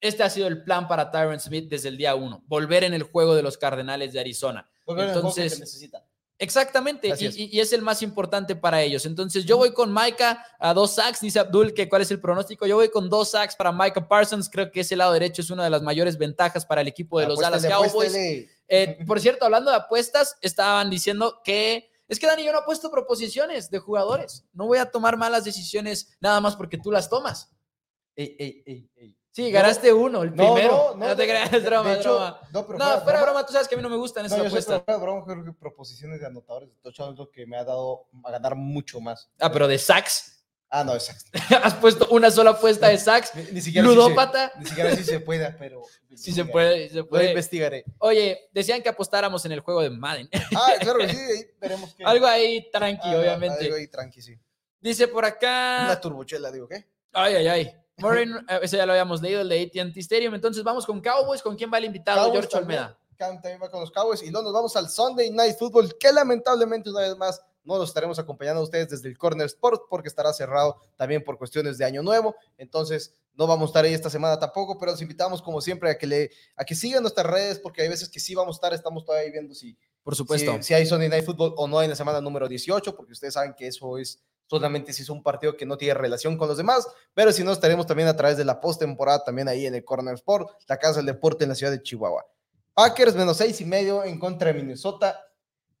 este 0.00 0.22
ha 0.22 0.30
sido 0.30 0.46
el 0.46 0.62
plan 0.62 0.86
para 0.86 1.10
Tyron 1.10 1.40
Smith 1.40 1.68
desde 1.68 1.88
el 1.88 1.96
día 1.96 2.14
uno, 2.14 2.44
volver 2.46 2.84
en 2.84 2.94
el 2.94 3.02
juego 3.02 3.34
de 3.34 3.42
los 3.42 3.58
Cardenales 3.58 4.12
de 4.12 4.20
Arizona. 4.20 4.70
Entonces, 4.86 5.58
necesita. 5.58 6.06
Exactamente, 6.42 7.12
y, 7.36 7.60
es 7.60 7.72
el 7.74 7.82
más 7.82 8.00
importante 8.00 8.56
para 8.56 8.80
ellos. 8.80 9.04
Entonces, 9.04 9.44
yo 9.44 9.58
voy 9.58 9.74
con 9.74 9.92
Micah 9.92 10.42
a 10.58 10.72
dos 10.72 10.94
sacks, 10.94 11.20
dice 11.20 11.38
Abdul, 11.38 11.74
que 11.74 11.86
cuál 11.86 12.00
es 12.00 12.10
el 12.10 12.18
pronóstico. 12.18 12.66
Yo 12.66 12.76
voy 12.76 12.88
con 12.88 13.10
dos 13.10 13.32
sacks 13.32 13.54
para 13.54 13.70
Micah 13.72 14.08
Parsons. 14.08 14.48
Creo 14.48 14.72
que 14.72 14.80
ese 14.80 14.96
lado 14.96 15.12
derecho 15.12 15.42
es 15.42 15.50
una 15.50 15.64
de 15.64 15.70
las 15.70 15.82
mayores 15.82 16.16
ventajas 16.16 16.64
para 16.64 16.80
el 16.80 16.88
equipo 16.88 17.20
de 17.20 17.26
los 17.26 17.38
Dallas 17.38 17.66
Cowboys. 17.66 18.14
Eh, 18.14 18.98
por 19.06 19.20
cierto, 19.20 19.44
hablando 19.44 19.70
de 19.70 19.76
apuestas, 19.76 20.38
estaban 20.40 20.88
diciendo 20.88 21.42
que 21.44 21.90
es 22.08 22.18
que 22.18 22.26
Dani, 22.26 22.42
yo 22.42 22.52
no 22.52 22.60
he 22.60 22.64
puesto 22.64 22.90
proposiciones 22.90 23.70
de 23.70 23.78
jugadores. 23.78 24.46
No 24.54 24.66
voy 24.66 24.78
a 24.78 24.90
tomar 24.90 25.18
malas 25.18 25.44
decisiones 25.44 26.16
nada 26.20 26.40
más 26.40 26.56
porque 26.56 26.78
tú 26.78 26.90
las 26.90 27.10
tomas. 27.10 27.52
Ey, 28.16 28.34
ey, 28.38 28.62
ey, 28.64 28.90
ey. 28.96 29.19
Sí, 29.40 29.50
ganaste 29.50 29.90
uno, 29.90 30.22
el 30.22 30.34
primero. 30.34 30.94
No, 30.96 31.08
no, 31.08 31.16
te 31.16 31.24
creas, 31.24 31.50
es 31.50 31.64
broma, 31.64 31.96
broma. 31.96 32.40
No, 32.52 32.66
pero 32.66 32.78
no, 32.78 33.00
fuera 33.00 33.22
broma, 33.22 33.46
tú 33.46 33.54
sabes 33.54 33.68
que 33.68 33.74
a 33.74 33.78
mí 33.78 33.82
no 33.82 33.88
me 33.88 33.96
gustan 33.96 34.26
esas 34.26 34.38
apuestas. 34.38 34.82
Fuera 34.84 35.00
broma, 35.00 35.24
creo 35.24 35.42
que 35.42 35.52
proposiciones 35.52 36.20
de 36.20 36.26
anotadores 36.26 36.68
de 36.68 36.74
touchdown 36.82 37.14
es 37.14 37.18
lo 37.18 37.30
que 37.30 37.46
me 37.46 37.56
ha 37.56 37.64
dado 37.64 38.06
a 38.22 38.30
ganar 38.32 38.54
mucho 38.54 39.00
más. 39.00 39.30
Ah, 39.38 39.50
pero 39.50 39.66
de 39.66 39.78
sacks. 39.78 40.44
Ah, 40.68 40.84
no, 40.84 40.92
de 40.92 41.00
sacks. 41.00 41.24
Has 41.62 41.72
puesto 41.74 42.06
una 42.10 42.30
sola 42.30 42.50
apuesta 42.50 42.88
de 42.88 42.98
sacks. 42.98 43.34
Ni, 43.50 43.62
siquiera 43.62 43.88
Ludópata. 43.88 44.52
ni 44.58 44.66
siquiera 44.66 44.94
si 44.94 45.04
se 45.04 45.20
puede, 45.20 45.50
pero. 45.52 45.82
Sí 46.16 46.32
se 46.32 46.44
puede, 46.44 46.90
se 46.90 47.04
puede. 47.04 47.22
Lo 47.22 47.28
investigaré. 47.30 47.84
Oye, 47.98 48.50
decían 48.52 48.82
que 48.82 48.88
apostáramos 48.88 49.44
en 49.46 49.52
el 49.52 49.60
juego 49.60 49.80
de 49.80 49.90
Madden. 49.90 50.28
Ah, 50.54 50.72
claro 50.80 51.08
sí, 51.08 51.16
ahí 51.16 51.46
veremos 51.60 51.94
qué. 51.94 52.04
Algo 52.04 52.26
ahí 52.26 52.68
tranqui, 52.70 53.08
ah, 53.08 53.18
obviamente. 53.18 53.64
Algo 53.64 53.76
ahí 53.76 53.86
tranqui, 53.86 54.20
sí. 54.20 54.38
Dice 54.80 55.08
por 55.08 55.24
acá. 55.24 55.82
Una 55.84 56.00
turbochela, 56.00 56.50
digo, 56.50 56.68
¿qué? 56.68 56.84
Ay, 57.12 57.36
ay, 57.36 57.48
ay. 57.48 57.80
Morin, 58.00 58.34
eh, 58.48 58.60
ese 58.62 58.76
ya 58.76 58.86
lo 58.86 58.92
habíamos 58.92 59.22
leído, 59.22 59.40
el 59.40 59.48
de 59.48 59.62
AT&T 59.62 60.00
Stadium. 60.00 60.34
Entonces 60.34 60.62
vamos 60.62 60.86
con 60.86 61.00
Cowboys. 61.00 61.42
¿Con 61.42 61.56
quién 61.56 61.70
va 61.72 61.78
el 61.78 61.84
invitado, 61.84 62.30
George 62.32 62.56
Almeida? 62.56 62.98
También 63.16 63.60
va 63.62 63.70
con 63.70 63.80
los 63.80 63.90
Cowboys. 63.90 64.22
Y 64.22 64.30
luego 64.30 64.44
nos 64.44 64.52
vamos 64.54 64.76
al 64.76 64.88
Sunday 64.88 65.30
Night 65.30 65.56
Football, 65.58 65.96
que 65.98 66.10
lamentablemente 66.10 66.88
una 66.90 67.00
vez 67.00 67.16
más 67.16 67.40
no 67.64 67.76
lo 67.76 67.84
estaremos 67.84 68.18
acompañando 68.18 68.60
a 68.60 68.64
ustedes 68.64 68.88
desde 68.88 69.08
el 69.08 69.18
Corner 69.18 69.46
Sport 69.46 69.82
porque 69.90 70.08
estará 70.08 70.32
cerrado 70.32 70.76
también 70.96 71.22
por 71.22 71.36
cuestiones 71.36 71.76
de 71.76 71.84
año 71.84 72.02
nuevo. 72.02 72.34
Entonces, 72.56 73.14
no 73.34 73.46
vamos 73.46 73.68
a 73.68 73.70
estar 73.70 73.84
ahí 73.84 73.94
esta 73.94 74.10
semana 74.10 74.38
tampoco, 74.38 74.78
pero 74.78 74.92
los 74.92 75.02
invitamos 75.02 75.42
como 75.42 75.60
siempre 75.60 75.90
a 75.90 75.98
que 75.98 76.06
le 76.06 76.30
a 76.56 76.64
que 76.64 76.74
sigan 76.74 77.02
nuestras 77.02 77.26
redes 77.26 77.58
porque 77.58 77.82
hay 77.82 77.88
veces 77.88 78.08
que 78.08 78.20
sí 78.20 78.34
vamos 78.34 78.56
a 78.56 78.58
estar, 78.58 78.74
estamos 78.74 79.04
todavía 79.04 79.30
viendo 79.30 79.54
si 79.54 79.76
por 80.02 80.16
supuesto, 80.16 80.56
si, 80.56 80.62
si 80.62 80.74
hay 80.74 80.86
Sunday 80.86 81.08
Night 81.08 81.24
Football 81.24 81.54
o 81.56 81.68
no 81.68 81.82
en 81.82 81.90
la 81.90 81.96
semana 81.96 82.20
número 82.20 82.48
18, 82.48 82.96
porque 82.96 83.12
ustedes 83.12 83.34
saben 83.34 83.54
que 83.56 83.66
eso 83.66 83.98
es 83.98 84.22
solamente 84.50 84.92
si 84.92 85.02
es 85.02 85.08
un 85.08 85.22
partido 85.22 85.56
que 85.56 85.64
no 85.64 85.78
tiene 85.78 85.94
relación 85.94 86.36
con 86.36 86.48
los 86.48 86.56
demás, 86.56 86.84
pero 87.14 87.30
si 87.30 87.44
no, 87.44 87.52
estaremos 87.52 87.86
también 87.86 88.08
a 88.08 88.16
través 88.16 88.36
de 88.36 88.44
la 88.44 88.60
postemporada, 88.60 89.22
también 89.22 89.46
ahí 89.46 89.64
en 89.64 89.76
el 89.76 89.84
Corner 89.84 90.14
Sport, 90.14 90.50
la 90.66 90.76
casa 90.76 90.96
del 90.96 91.06
deporte 91.06 91.44
en 91.44 91.50
la 91.50 91.54
ciudad 91.54 91.70
de 91.70 91.80
Chihuahua. 91.80 92.26
Packers 92.74 93.14
menos 93.14 93.36
seis 93.36 93.60
y 93.60 93.64
medio 93.64 94.02
en 94.02 94.18
contra 94.18 94.52
de 94.52 94.58
Minnesota. 94.58 95.24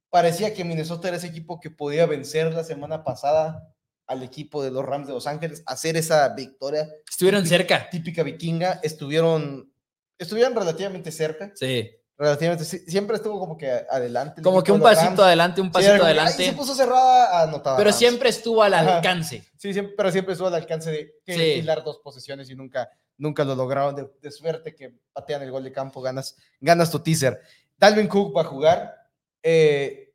Parecía 0.08 0.54
que 0.54 0.64
Minnesota 0.64 1.08
era 1.08 1.16
ese 1.16 1.26
equipo 1.26 1.58
que 1.58 1.70
podía 1.70 2.06
vencer 2.06 2.54
la 2.54 2.62
semana 2.62 3.02
pasada 3.02 3.74
al 4.06 4.22
equipo 4.22 4.62
de 4.62 4.70
los 4.70 4.84
Rams 4.84 5.08
de 5.08 5.14
Los 5.14 5.26
Ángeles, 5.26 5.64
hacer 5.66 5.96
esa 5.96 6.28
victoria. 6.28 6.88
Estuvieron 7.08 7.44
cerca. 7.46 7.90
Típica 7.90 8.22
vikinga, 8.22 8.78
estuvieron, 8.84 9.72
estuvieron 10.16 10.54
relativamente 10.54 11.10
cerca. 11.10 11.50
Sí 11.56 11.90
relativamente, 12.20 12.64
siempre 12.66 13.16
estuvo 13.16 13.40
como 13.40 13.56
que 13.56 13.70
adelante. 13.88 14.42
Como 14.42 14.62
que 14.62 14.70
un 14.70 14.80
pasito 14.80 15.24
adelante, 15.24 15.62
un 15.62 15.72
pasito 15.72 16.04
adelante. 16.04 16.44
se 16.44 16.52
puso 16.52 16.74
cerrada, 16.74 17.44
anotada. 17.44 17.78
Pero 17.78 17.92
siempre 17.92 18.28
estuvo 18.28 18.62
al 18.62 18.74
alcance. 18.74 19.42
Sí, 19.56 19.72
siempre, 19.72 19.94
pero 19.96 20.12
siempre 20.12 20.32
estuvo 20.32 20.48
al 20.48 20.54
alcance 20.54 20.90
de 20.90 21.14
que 21.24 21.62
dos 21.82 22.00
posesiones 22.04 22.50
y 22.50 22.54
nunca, 22.54 22.90
nunca 23.16 23.42
lo 23.42 23.54
lograron. 23.54 23.96
De, 24.20 24.30
suerte 24.30 24.74
que 24.74 24.98
patean 25.14 25.42
el 25.42 25.50
gol 25.50 25.64
de 25.64 25.72
campo, 25.72 26.02
ganas, 26.02 26.36
ganas 26.60 26.90
tu 26.90 26.98
teaser. 26.98 27.40
Dalvin 27.78 28.06
Cook 28.06 28.36
va 28.36 28.42
a 28.42 28.44
jugar. 28.44 28.94
Eh, 29.42 30.12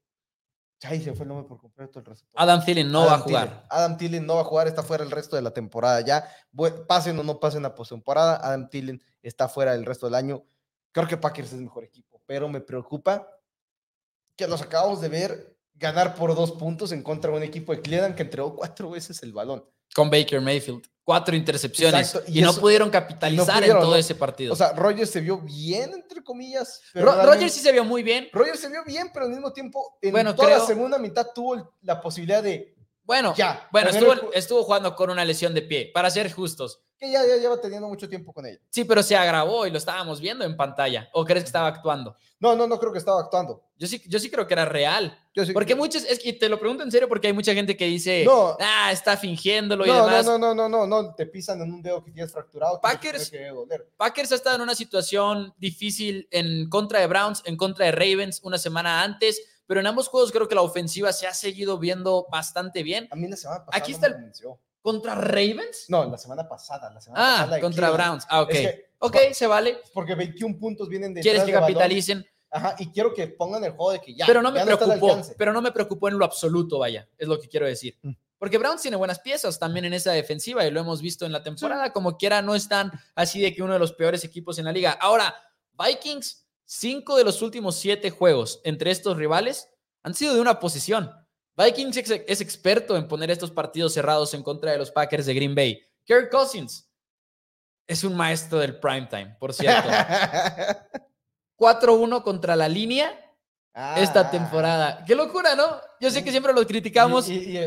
ay, 0.84 1.02
se 1.02 1.14
fue 1.14 1.24
el 1.24 1.30
nombre 1.30 1.48
por 1.48 1.60
completo 1.60 1.98
el 1.98 2.06
resto. 2.06 2.28
Adam 2.36 2.64
Thielen 2.64 2.92
no 2.92 3.08
va 3.08 3.16
a 3.16 3.20
jugar. 3.20 3.66
Adam 3.68 3.98
Thielen 3.98 4.28
no 4.28 4.36
va 4.36 4.42
a 4.42 4.46
jugar, 4.46 4.68
está 4.68 4.84
fuera 4.84 5.04
el 5.04 5.10
resto 5.10 5.38
de 5.38 5.42
la 5.42 5.50
temporada 5.50 6.02
ya. 6.02 6.30
Pasen 6.88 7.18
o 7.18 7.24
no 7.24 7.40
pasen 7.40 7.64
la 7.64 7.74
postemporada, 7.74 8.36
Adam 8.44 8.70
Thielen 8.70 9.02
está 9.24 9.50
fuera 9.50 9.74
el 9.74 9.88
resto 9.88 10.06
del 10.06 10.14
año 10.14 10.46
Creo 10.96 11.10
que 11.10 11.18
Packers 11.18 11.50
es 11.50 11.56
el 11.56 11.64
mejor 11.64 11.84
equipo, 11.84 12.22
pero 12.26 12.48
me 12.48 12.62
preocupa 12.62 13.28
que 14.38 14.48
los 14.48 14.62
acabamos 14.62 15.02
de 15.02 15.10
ver 15.10 15.58
ganar 15.74 16.16
por 16.16 16.34
dos 16.34 16.54
puntos 16.54 16.94
en 16.94 17.04
contra 17.04 17.32
de 17.32 17.36
un 17.36 17.44
equipo 17.44 17.74
de 17.74 17.82
Cleveland 17.82 18.16
que 18.16 18.24
entregó 18.24 18.56
cuatro 18.56 18.92
veces 18.92 19.22
el 19.22 19.34
balón. 19.34 19.70
Con 19.94 20.10
Baker 20.10 20.40
Mayfield. 20.40 20.88
Cuatro 21.04 21.36
intercepciones. 21.36 22.18
y, 22.28 22.42
no 22.42 22.54
pudieron 22.54 22.90
capitalizar 22.90 23.62
en 23.66 23.72
todo 23.72 23.98
ese 23.98 24.16
partido. 24.16 24.54
O 24.54 24.56
sea, 24.56 24.72
Rogers 24.72 25.10
se 25.10 25.20
vio 25.20 25.38
bien, 25.40 25.92
entre 25.94 26.24
comillas. 26.24 26.82
Rogers 26.94 27.54
sí 27.54 27.60
se 27.60 27.74
vio 27.74 27.84
muy 27.84 28.02
bien. 28.02 28.30
Rogers 28.32 28.62
se 28.62 28.70
vio 28.70 28.84
bien, 28.86 29.12
pero 29.14 29.26
al 29.26 29.32
mismo 29.32 29.52
tiempo, 29.52 29.98
en 30.02 30.14
toda 30.34 30.50
la 30.50 30.66
segunda 30.66 30.98
mitad 30.98 31.28
tuvo 31.36 31.74
la 31.82 32.00
posibilidad 32.00 32.42
de. 32.42 32.74
Bueno, 33.06 33.34
ya, 33.38 33.68
bueno 33.72 33.90
estuvo, 33.90 34.34
estuvo 34.34 34.64
jugando 34.64 34.96
con 34.96 35.10
una 35.10 35.24
lesión 35.24 35.54
de 35.54 35.62
pie, 35.62 35.92
para 35.94 36.10
ser 36.10 36.32
justos 36.32 36.82
que 36.98 37.12
ya, 37.12 37.26
ya 37.26 37.36
lleva 37.36 37.60
teniendo 37.60 37.88
mucho 37.88 38.08
tiempo 38.08 38.32
con 38.32 38.46
ella. 38.46 38.60
Sí, 38.70 38.86
pero 38.86 39.04
se 39.04 39.16
agravó 39.16 39.68
y 39.68 39.72
lo 39.72 39.78
estábamos 39.78 40.22
viendo 40.22 40.46
en 40.46 40.56
pantalla. 40.56 41.10
¿O 41.14 41.26
crees 41.26 41.44
que 41.44 41.48
estaba 41.48 41.68
actuando? 41.68 42.16
No, 42.40 42.56
no, 42.56 42.68
no 42.68 42.80
creo 42.80 42.92
que 42.94 43.00
estaba 43.00 43.20
actuando. 43.20 43.64
Yo 43.78 43.88
sí, 43.88 44.02
yo 44.08 44.20
sí 44.20 44.30
creo 44.30 44.48
que 44.48 44.54
era 44.54 44.64
real. 44.64 45.18
porque 45.54 45.76
muchos, 45.76 46.06
es 46.06 46.20
que 46.20 46.32
te 46.32 46.48
lo 46.48 46.58
pregunto 46.58 46.84
en 46.84 46.92
serio 46.92 47.10
porque 47.10 47.28
hay 47.28 47.34
mucha 47.34 47.54
gente 47.54 47.76
que 47.76 47.86
dice, 47.86 48.24
no, 48.24 48.56
ah, 48.60 48.92
está 48.92 49.18
fingiéndolo 49.18 49.86
y 49.86 49.90
demás. 49.90 50.26
No, 50.26 50.38
no, 50.38 50.56
no, 50.56 50.70
no, 50.70 50.88
no, 50.88 51.04
no, 51.04 51.16
te 51.16 51.26
pisan 51.26 51.62
en 51.62 51.74
un 51.74 51.82
dedo 51.82 52.02
que 52.04 52.12
tienes 52.12 52.32
fracturado. 52.32 52.80
Packers, 52.80 53.32
Packers 53.98 54.32
ha 54.32 54.36
estado 54.36 54.56
en 54.56 54.62
una 54.62 54.76
situación 54.76 55.54
difícil 55.58 56.28
en 56.32 56.70
contra 56.70 57.02
de 57.02 57.08
Browns, 57.08 57.42
en 57.46 57.58
contra 57.58 57.88
de 57.88 57.92
Ravens 57.92 58.40
una 58.44 58.58
semana 58.58 59.04
antes, 59.04 59.42
pero 59.68 59.80
en 59.80 59.88
ambos 59.88 60.08
juegos 60.08 60.32
creo 60.32 60.48
que 60.48 60.56
la 60.56 60.62
ofensiva 60.62 61.14
se 61.14 61.28
ha 61.28 61.34
seguido 61.34 61.78
viendo 61.80 62.28
bastante 62.32 62.84
bien. 62.84 63.08
A 63.12 63.16
mí 63.16 63.28
la 63.28 63.36
semana 63.38 63.66
pasada 63.66 63.84
Aquí 63.84 63.92
está 63.92 64.08
el, 64.08 64.32
¿Contra 64.82 65.16
Ravens? 65.16 65.86
No, 65.88 66.06
la 66.06 66.18
semana 66.18 66.48
pasada. 66.48 66.94
La 66.94 67.02
semana 67.02 67.42
ah, 67.42 67.60
contra 67.60 67.90
Browns. 67.90 68.26
Ah, 68.30 68.42
ok. 68.42 68.54
Ok, 69.00 69.18
se 69.34 69.48
vale. 69.48 69.80
Porque 69.94 70.14
21 70.14 70.60
puntos 70.60 70.88
vienen 70.88 71.12
de. 71.12 71.22
¿Quieres 71.22 71.44
que 71.44 71.52
capitalicen? 71.52 72.24
Ajá, 72.52 72.76
y 72.78 72.92
quiero 72.92 73.14
que 73.14 73.28
pongan 73.28 73.64
el 73.64 73.72
juego 73.72 73.94
de 73.94 74.00
que 74.00 74.14
ya. 74.14 74.28
Pero 74.28 74.44
no 74.44 74.52
me 74.52 74.64
preocupó, 74.64 75.22
pero 75.38 75.52
no 75.54 75.62
me 75.62 75.72
preocupó 75.72 76.08
en 76.08 76.20
lo 76.20 76.24
absoluto, 76.24 76.80
vaya, 76.80 77.10
es 77.18 77.28
lo 77.28 77.40
que 77.40 77.50
quiero 77.50 77.66
decir. 77.66 77.98
Mm. 78.04 78.12
Porque 78.38 78.60
Browns 78.60 78.82
tiene 78.82 78.96
buenas 78.96 79.20
piezas 79.20 79.58
también 79.58 79.86
en 79.86 79.94
esa 79.94 80.12
defensiva 80.12 80.64
y 80.66 80.70
lo 80.70 80.82
hemos 80.82 81.02
visto 81.02 81.26
en 81.26 81.32
la 81.32 81.42
temporada. 81.42 81.92
Como 81.92 82.16
quiera, 82.16 82.44
no 82.44 82.54
están 82.54 82.92
así 83.16 83.42
de 83.42 83.56
que 83.56 83.64
uno 83.64 83.74
de 83.74 83.80
los 83.80 83.94
peores 83.94 84.24
equipos 84.24 84.60
en 84.60 84.66
la 84.66 84.72
liga. 84.72 84.92
Ahora, 84.92 85.34
Vikings, 85.74 86.45
cinco 86.66 87.16
de 87.16 87.24
los 87.24 87.42
últimos 87.42 87.76
siete 87.76 88.10
juegos 88.10 88.62
entre 88.64 88.92
estos 88.92 89.18
rivales 89.18 89.70
han 90.04 90.14
sido 90.14 90.34
de 90.34 90.42
una 90.42 90.60
posición. 90.60 91.12
Vikings 91.58 91.98
es, 91.98 92.42
experto 92.42 92.98
en 92.98 93.08
poner 93.08 93.32
estos 93.32 93.52
partidos 93.52 93.94
cerrados 93.94 94.34
en 94.34 94.44
contra 94.44 94.72
de 94.72 94.78
los 94.78 94.92
Packers 94.92 95.26
de 95.26 95.34
Green 95.34 95.56
Bay. 95.56 95.82
Kirk 96.04 96.30
Cousins 96.30 96.90
es 97.88 98.04
un 98.04 98.16
maestro 98.16 98.60
del 98.60 98.80
primetime, 98.80 99.38
por 99.40 99.54
cierto. 99.54 99.90
4-1 101.58 102.24
contra 102.24 102.56
la 102.56 102.68
línea 102.68 103.18
esta 103.96 104.22
ah. 104.22 104.32
temporada. 104.32 105.04
Qué 105.06 105.16
locura, 105.16 105.56
¿no? 105.56 105.82
Yo 106.00 106.10
sé 106.12 106.24
que 106.24 106.32
siempre 106.32 106.54
lo 106.54 106.66
criticamos. 106.66 107.30
Y, 107.30 107.58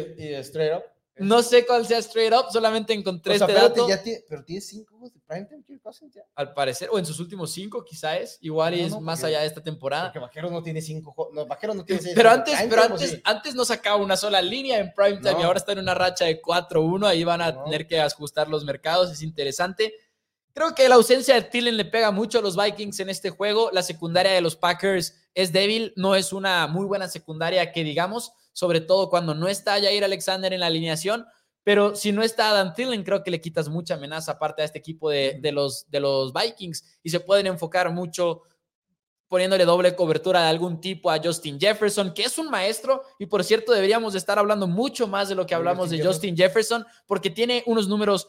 straight 0.40 0.74
up. 0.76 0.84
No 1.18 1.42
sé 1.42 1.66
cuál 1.66 1.86
sea 1.86 1.98
straight 1.98 2.32
up, 2.32 2.46
solamente 2.52 2.92
encontré 2.92 3.34
este 3.34 3.52
dato. 3.52 3.86
pero 4.28 4.44
tiene 4.44 4.60
cinco 4.60 4.90
juegos 4.92 5.14
de 5.14 5.20
primetime, 5.20 5.80
Cousins 5.80 6.18
Al 6.34 6.52
parecer, 6.54 6.88
o 6.92 6.98
en 6.98 7.06
sus 7.06 7.18
últimos 7.20 7.52
cinco, 7.52 7.84
quizá 7.84 8.16
es. 8.16 8.38
Igual 8.40 8.74
es 8.74 8.98
más 9.00 9.22
allá 9.24 9.40
de 9.40 9.46
esta 9.46 9.62
temporada. 9.62 10.04
Porque 10.04 10.18
Vaqueros 10.18 10.52
no 10.52 10.62
tiene 10.62 10.80
cinco 10.80 11.30
no, 11.32 11.46
Vaqueros 11.46 11.76
no 11.76 11.84
tiene 11.84 12.02
seis. 12.02 12.14
Pero 12.14 12.30
antes, 12.30 12.58
pero 12.68 12.82
antes, 12.82 13.20
antes 13.24 13.54
no 13.54 13.64
sacaba 13.64 13.96
una 13.96 14.16
sola 14.16 14.40
línea 14.42 14.78
en 14.78 14.92
primetime 14.92 15.40
y 15.40 15.42
ahora 15.42 15.58
está 15.58 15.72
en 15.72 15.80
una 15.80 15.94
racha 15.94 16.24
de 16.24 16.40
4-1. 16.40 17.06
Ahí 17.06 17.24
van 17.24 17.42
a 17.42 17.64
tener 17.64 17.86
que 17.86 18.00
ajustar 18.00 18.48
los 18.48 18.64
mercados. 18.64 19.10
Es 19.10 19.22
interesante. 19.22 19.94
Creo 20.52 20.74
que 20.74 20.88
la 20.88 20.96
ausencia 20.96 21.36
de 21.36 21.42
Tillen 21.42 21.76
le 21.76 21.84
pega 21.84 22.10
mucho 22.10 22.40
a 22.40 22.42
los 22.42 22.56
Vikings 22.56 22.98
en 23.00 23.10
este 23.10 23.30
juego. 23.30 23.70
La 23.72 23.82
secundaria 23.82 24.32
de 24.32 24.40
los 24.40 24.56
Packers 24.56 25.14
es 25.34 25.52
débil, 25.52 25.92
no 25.94 26.16
es 26.16 26.32
una 26.32 26.66
muy 26.66 26.84
buena 26.84 27.06
secundaria 27.06 27.70
que 27.70 27.84
digamos, 27.84 28.32
sobre 28.58 28.80
todo 28.80 29.08
cuando 29.08 29.36
no 29.36 29.46
está 29.46 29.80
Jair 29.80 30.02
Alexander 30.02 30.52
en 30.52 30.58
la 30.58 30.66
alineación. 30.66 31.24
Pero 31.62 31.94
si 31.94 32.10
no 32.10 32.24
está 32.24 32.50
Adam 32.50 32.74
Tillen, 32.74 33.04
creo 33.04 33.22
que 33.22 33.30
le 33.30 33.40
quitas 33.40 33.68
mucha 33.68 33.94
amenaza 33.94 34.32
aparte 34.32 34.62
a 34.62 34.64
este 34.64 34.80
equipo 34.80 35.10
de, 35.10 35.38
los, 35.52 35.88
de 35.88 36.00
los 36.00 36.32
Vikings 36.32 36.98
y 37.04 37.10
se 37.10 37.20
pueden 37.20 37.46
enfocar 37.46 37.92
mucho 37.92 38.42
poniéndole 39.28 39.64
doble 39.64 39.94
cobertura 39.94 40.42
de 40.42 40.48
algún 40.48 40.80
tipo 40.80 41.08
a 41.08 41.20
Justin 41.22 41.60
Jefferson, 41.60 42.12
que 42.12 42.22
es 42.22 42.36
un 42.36 42.50
maestro, 42.50 43.04
y 43.20 43.26
por 43.26 43.44
cierto 43.44 43.70
deberíamos 43.72 44.16
estar 44.16 44.40
hablando 44.40 44.66
mucho 44.66 45.06
más 45.06 45.28
de 45.28 45.36
lo 45.36 45.46
que 45.46 45.54
hablamos 45.54 45.90
de 45.90 46.04
Justin 46.04 46.36
Jefferson, 46.36 46.84
porque 47.06 47.30
tiene 47.30 47.62
unos 47.66 47.86
números 47.86 48.26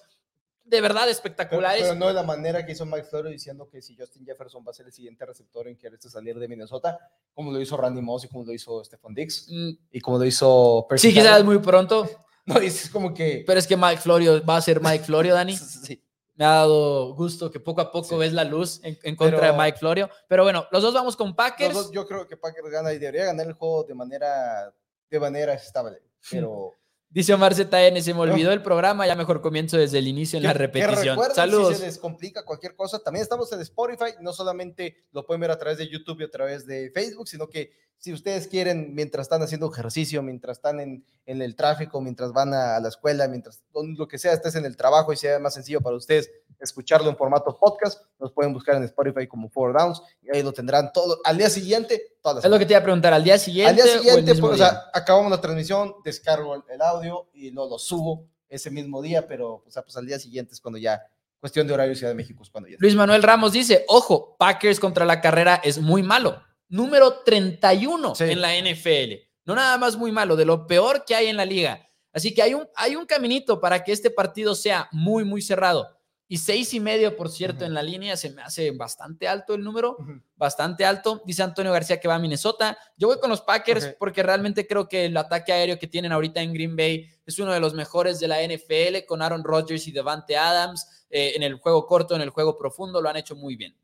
de 0.69 0.81
verdad 0.81 1.09
espectaculares. 1.09 1.81
Pero, 1.81 1.95
no 1.95 2.07
de 2.07 2.13
la 2.13 2.23
manera 2.23 2.65
que 2.65 2.73
hizo 2.73 2.85
Mike 2.85 3.03
Florio 3.03 3.31
diciendo 3.31 3.67
que 3.69 3.81
si 3.81 3.95
Justin 3.97 4.25
Jefferson 4.25 4.63
va 4.65 4.71
a 4.71 4.73
ser 4.73 4.85
el 4.85 4.93
siguiente 4.93 5.25
receptor 5.25 5.67
en 5.67 5.77
querer 5.77 5.99
salir 6.01 6.37
de 6.37 6.47
Minnesota, 6.47 6.99
como 7.33 7.51
lo 7.51 7.59
hizo 7.59 7.75
Randy 7.75 8.01
Moss 8.01 8.25
y 8.25 8.27
como 8.27 8.45
lo 8.45 8.53
hizo 8.53 8.83
Stephon 8.83 9.13
Dix 9.13 9.47
mm. 9.49 9.69
y 9.91 9.99
como 9.99 10.19
lo 10.19 10.25
hizo 10.25 10.85
Percy 10.87 11.09
Sí, 11.09 11.13
quizás 11.13 11.43
muy 11.43 11.59
pronto. 11.59 12.07
No, 12.45 12.55
es 12.55 12.89
como 12.89 13.13
que... 13.13 13.43
Pero 13.45 13.59
es 13.59 13.67
que 13.67 13.77
Mike 13.77 13.97
Florio 14.01 14.43
va 14.43 14.57
a 14.57 14.61
ser 14.61 14.81
Mike 14.81 15.03
Florio, 15.03 15.35
Dani. 15.35 15.55
sí. 15.85 16.03
Me 16.33 16.45
ha 16.45 16.49
dado 16.49 17.13
gusto 17.13 17.51
que 17.51 17.59
poco 17.59 17.81
a 17.81 17.91
poco 17.91 18.17
ves 18.17 18.33
la 18.33 18.43
luz 18.43 18.81
en, 18.81 19.15
contra 19.15 19.51
de 19.51 19.55
Mike 19.55 19.77
Florio. 19.77 20.09
Pero 20.27 20.41
bueno, 20.41 20.65
los 20.71 20.81
dos 20.81 20.91
vamos 20.91 21.15
con 21.15 21.35
Packers. 21.35 21.91
yo 21.91 22.07
creo 22.07 22.25
que 22.25 22.37
Packers 22.37 22.71
gana 22.71 22.91
y 22.91 22.97
debería 22.97 23.25
ganar 23.25 23.45
el 23.45 23.53
juego 23.53 23.83
de 23.83 23.93
manera, 23.93 24.73
de 25.11 25.19
manera 25.19 25.53
estable. 25.53 26.01
Pero... 26.31 26.78
Dice 27.11 27.33
Omar 27.33 27.55
ZN, 27.55 28.01
se 28.03 28.13
me 28.13 28.19
olvidó 28.19 28.51
el 28.51 28.61
programa, 28.61 29.07
ya 29.07 29.15
mejor 29.15 29.41
comienzo 29.41 29.77
desde 29.77 29.97
el 29.97 30.07
inicio 30.07 30.37
en 30.37 30.43
la 30.43 30.53
repetición. 30.53 31.17
Saludos. 31.33 31.73
Si 31.73 31.79
se 31.79 31.85
les 31.87 31.97
complica 31.97 32.45
cualquier 32.45 32.75
cosa, 32.75 32.99
también 32.99 33.23
estamos 33.23 33.51
en 33.51 33.61
Spotify, 33.61 34.13
no 34.21 34.31
solamente 34.31 35.07
lo 35.11 35.25
pueden 35.25 35.41
ver 35.41 35.49
a 35.49 35.57
través 35.57 35.79
de 35.79 35.89
YouTube 35.89 36.21
y 36.21 36.25
a 36.25 36.29
través 36.29 36.67
de 36.67 36.91
Facebook, 36.93 37.27
sino 37.27 37.49
que 37.49 37.71
si 37.97 38.13
ustedes 38.13 38.47
quieren, 38.47 38.93
mientras 38.93 39.25
están 39.25 39.41
haciendo 39.41 39.71
ejercicio, 39.71 40.21
mientras 40.21 40.57
están 40.57 40.79
en, 40.79 41.03
en 41.25 41.41
el 41.41 41.55
tráfico, 41.55 41.99
mientras 41.99 42.31
van 42.31 42.53
a, 42.53 42.79
la 42.79 42.87
escuela, 42.87 43.27
mientras 43.27 43.63
lo 43.73 44.07
que 44.07 44.17
sea, 44.17 44.33
estés 44.33 44.55
en 44.55 44.65
el 44.65 44.77
trabajo 44.77 45.11
y 45.11 45.17
sea 45.17 45.37
más 45.39 45.55
sencillo 45.55 45.81
para 45.81 45.97
ustedes 45.97 46.31
escucharlo 46.59 47.09
en 47.09 47.17
formato 47.17 47.57
podcast, 47.57 48.03
nos 48.19 48.31
pueden 48.31 48.53
buscar 48.53 48.75
en 48.75 48.83
Spotify 48.83 49.27
como 49.27 49.49
Four 49.49 49.77
Downs 49.77 50.01
y 50.21 50.35
ahí 50.35 50.43
lo 50.43 50.53
tendrán 50.53 50.91
todo. 50.93 51.19
Al 51.23 51.37
día 51.37 51.49
siguiente, 51.49 52.17
todas 52.21 52.43
Es 52.43 52.49
lo 52.49 52.59
que 52.59 52.65
te 52.65 52.73
iba 52.73 52.79
a 52.79 52.83
preguntar, 52.83 53.13
al 53.13 53.23
día 53.23 53.37
siguiente. 53.37 53.69
Al 53.69 53.75
día 53.75 53.99
siguiente, 53.99 54.35
pues, 54.35 54.53
o 54.53 54.57
sea, 54.57 54.89
acabamos 54.93 55.31
la 55.31 55.41
transmisión, 55.41 55.95
descargo 56.03 56.55
el, 56.55 56.81
audio 56.81 57.29
y 57.33 57.51
lo, 57.51 57.69
lo 57.69 57.79
subo 57.79 58.27
ese 58.47 58.71
mismo 58.71 59.01
día, 59.01 59.27
pero 59.27 59.63
o 59.65 59.71
sea, 59.71 59.83
pues 59.83 59.95
al 59.97 60.05
día 60.05 60.19
siguiente 60.19 60.53
es 60.53 60.61
cuando 60.61 60.77
ya 60.77 61.01
cuestión 61.39 61.67
de 61.67 61.73
horario 61.73 61.95
Ciudad 61.95 62.11
de 62.11 62.15
México 62.15 62.43
es 62.43 62.49
cuando 62.49 62.69
ya. 62.69 62.75
Luis 62.79 62.95
Manuel 62.95 63.23
Ramos 63.23 63.53
dice, 63.53 63.85
ojo, 63.87 64.35
Packers 64.37 64.79
contra 64.79 65.05
la 65.05 65.21
carrera 65.21 65.61
es 65.63 65.79
muy 65.79 66.03
malo 66.03 66.41
número 66.69 67.21
31 67.25 68.13
en 68.19 68.41
la 68.41 68.55
NFL. 68.55 69.13
No 69.45 69.55
nada 69.55 69.77
más 69.77 69.97
muy 69.97 70.11
malo, 70.11 70.35
de 70.35 70.45
lo 70.45 70.67
peor 70.67 71.03
que 71.05 71.15
hay 71.15 71.27
en 71.27 71.37
la 71.37 71.45
liga. 71.45 71.85
Así 72.13 72.33
que 72.33 72.41
hay 72.41 72.53
un, 72.53 72.67
hay 72.75 72.95
un 72.95 73.05
caminito 73.05 73.59
para 73.59 73.83
que 73.83 73.91
este 73.91 74.09
partido 74.09 74.55
sea 74.55 74.87
muy, 74.91 75.23
muy 75.25 75.41
cerrado. 75.41 75.98
Y 76.31 76.37
seis 76.37 76.75
y 76.75 76.79
medio, 76.79 77.17
por 77.17 77.29
cierto, 77.29 77.65
en 77.65 77.73
la 77.73 77.81
línea 77.81 78.15
se 78.15 78.29
me 78.29 78.43
hace 78.43 78.69
bastante 78.69 79.27
alto 79.27 79.55
el 79.55 79.63
número, 79.63 79.97
bastante 80.35 80.85
alto. 80.85 81.23
Dice 81.25 81.41
Antonio 81.41 81.73
García 81.73 81.99
que 81.99 82.07
va 82.07 82.15
a 82.15 82.19
Minnesota. 82.19 82.77
Yo 82.95 83.07
voy 83.07 83.19
con 83.19 83.31
los 83.31 83.41
Packers 83.41 83.95
porque 83.97 84.21
realmente 84.21 84.67
creo 84.67 84.87
que 84.87 85.05
el 85.05 85.17
ataque 85.17 85.51
aéreo 85.51 85.79
que 85.79 85.87
tienen 85.87 86.11
ahorita 86.11 86.39
en 86.39 86.53
Green 86.53 86.75
Bay 86.75 87.09
es 87.25 87.39
uno 87.39 87.51
de 87.51 87.59
los 87.59 87.73
mejores 87.73 88.19
de 88.19 88.27
la 88.27 88.43
NFL 88.43 89.07
con 89.07 89.23
Aaron 89.23 89.43
Rodgers 89.43 89.87
y 89.87 89.91
Devante 89.91 90.37
Adams. 90.37 91.07
Eh, 91.09 91.33
en 91.35 91.41
el 91.41 91.55
juego 91.55 91.87
corto, 91.87 92.15
en 92.15 92.21
el 92.21 92.29
juego 92.29 92.55
profundo, 92.55 93.01
lo 93.01 93.09
han 93.09 93.17
hecho 93.17 93.35
muy 93.35 93.55
bien. 93.55 93.75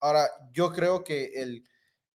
Ahora, 0.00 0.28
yo 0.52 0.70
creo 0.74 1.02
que 1.02 1.32
el, 1.34 1.64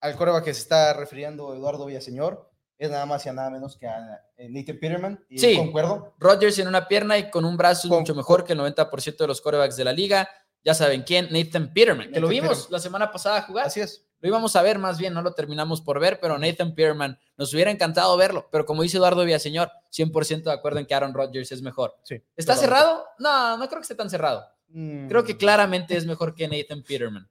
al 0.01 0.17
coreback 0.17 0.45
que 0.45 0.55
se 0.55 0.63
está 0.63 0.95
refiriendo 0.95 1.55
Eduardo 1.55 1.85
Villaseñor 1.85 2.51
es 2.79 2.91
nada 2.91 3.07
más 3.07 3.25
y 3.27 3.31
nada 3.31 3.51
menos 3.51 3.77
que 3.77 3.87
a 3.87 4.23
eh, 4.37 4.49
Nathan 4.51 4.79
Peterman. 4.79 5.25
Y 5.29 5.39
sí, 5.39 5.57
concuerdo. 5.57 6.15
Rodgers 6.19 6.59
en 6.59 6.69
una 6.69 6.87
pierna 6.89 7.19
y 7.19 7.31
con 7.31 7.45
un 7.45 7.57
brazo 7.57 7.89
mucho 7.89 8.15
mejor 8.15 8.45
que 8.45 8.53
el 8.53 8.61
90% 8.61 9.17
de 9.17 9.27
los 9.27 9.41
corebacks 9.41 9.77
de 9.77 9.85
la 9.85 9.93
liga. 9.93 10.29
Ya 10.63 10.75
saben 10.75 11.05
quién, 11.05 11.29
Nathan 11.31 11.73
Peterman, 11.73 12.11
que 12.11 12.19
lo 12.19 12.27
vimos 12.27 12.69
la 12.71 12.81
semana 12.81 13.13
pasada 13.13 13.43
jugar. 13.43 13.67
Así 13.67 13.81
es. 13.81 14.05
Lo 14.21 14.29
íbamos 14.29 14.57
a 14.57 14.63
ver 14.63 14.79
más 14.79 14.99
bien, 14.99 15.15
no 15.15 15.23
lo 15.23 15.33
terminamos 15.33 15.81
por 15.81 16.01
ver, 16.01 16.19
pero 16.21 16.39
Nathan 16.39 16.75
Peterman, 16.75 17.19
nos 17.37 17.55
hubiera 17.55 17.71
encantado 17.71 18.17
verlo. 18.17 18.49
Pero 18.51 18.67
como 18.67 18.83
dice 18.83 18.97
Eduardo 18.97 19.25
Villaseñor, 19.25 19.71
100% 19.93 20.43
de 20.43 20.53
acuerdo 20.53 20.81
en 20.81 20.87
que 20.87 20.95
Aaron 20.95 21.15
Rodgers 21.15 21.53
es 21.53 21.63
mejor. 21.63 21.95
Sí, 22.03 22.21
¿Está 22.35 22.57
cerrado? 22.57 23.05
No, 23.19 23.57
no 23.57 23.69
creo 23.69 23.79
que 23.79 23.85
esté 23.85 23.95
tan 23.95 24.11
cerrado. 24.11 24.45
Mm. 24.69 25.07
Creo 25.09 25.23
que 25.23 25.37
claramente 25.37 25.97
es 25.97 26.07
mejor 26.07 26.35
que 26.35 26.49
Nathan 26.49 26.83
Peterman. 26.83 27.29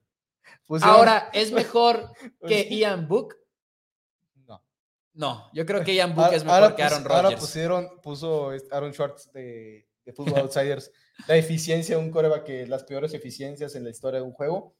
Ahora, 0.82 1.28
¿es 1.32 1.52
mejor 1.52 2.10
que 2.46 2.68
Ian 2.74 3.06
Book? 3.08 3.36
No. 5.16 5.50
Yo 5.52 5.66
creo 5.66 5.82
que 5.82 5.94
Ian 5.94 6.14
Book 6.14 6.32
es 6.32 6.44
mejor 6.44 6.76
que 6.76 6.82
Aaron 6.82 7.04
Rodgers. 7.04 7.24
Ahora 7.24 7.36
pusieron, 7.38 8.00
puso 8.02 8.50
Aaron 8.70 8.92
Schwartz 8.92 9.32
de, 9.32 9.88
de 10.04 10.12
Football 10.12 10.42
Outsiders 10.42 10.90
la 11.26 11.36
eficiencia 11.36 11.96
de 11.96 12.02
un 12.02 12.10
coreback 12.10 12.44
que 12.44 12.66
las 12.66 12.84
peores 12.84 13.14
eficiencias 13.14 13.74
en 13.74 13.84
la 13.84 13.90
historia 13.90 14.20
de 14.20 14.26
un 14.26 14.32
juego. 14.32 14.76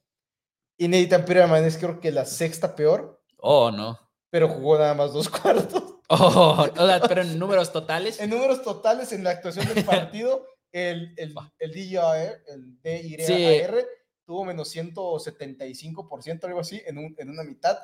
Y 0.77 0.89
Nathan 0.89 1.25
Peterman 1.25 1.65
es 1.65 1.79
creo 1.79 2.01
que 2.01 2.13
la 2.13 2.27
sexta 2.27 2.77
peor. 2.77 3.23
Oh, 3.39 3.71
no. 3.71 3.99
Pero 4.31 4.49
jugó 4.49 4.79
nada 4.79 4.95
más 4.95 5.13
dos 5.13 5.29
cuartos. 5.31 5.83
Oh, 6.09 6.69
pero 7.09 7.23
en 7.23 7.39
números 7.39 7.73
totales. 7.73 8.21
En 8.21 8.31
números 8.31 8.63
totales, 8.63 9.13
en 9.13 9.25
la 9.25 9.31
actuación 9.31 9.67
del 9.67 9.85
partido, 9.85 10.47
el, 10.71 11.15
el, 11.17 11.35
el 11.59 11.73
DIR, 11.73 12.43
el 12.47 12.81
DIR, 12.83 13.87
tuvo 14.25 14.45
menos 14.45 14.75
175%, 14.77 16.45
algo 16.45 16.61
así, 16.61 16.81
en, 16.87 16.99
un, 16.99 17.15
en 17.19 17.31
una 17.31 17.43
mitad. 17.43 17.79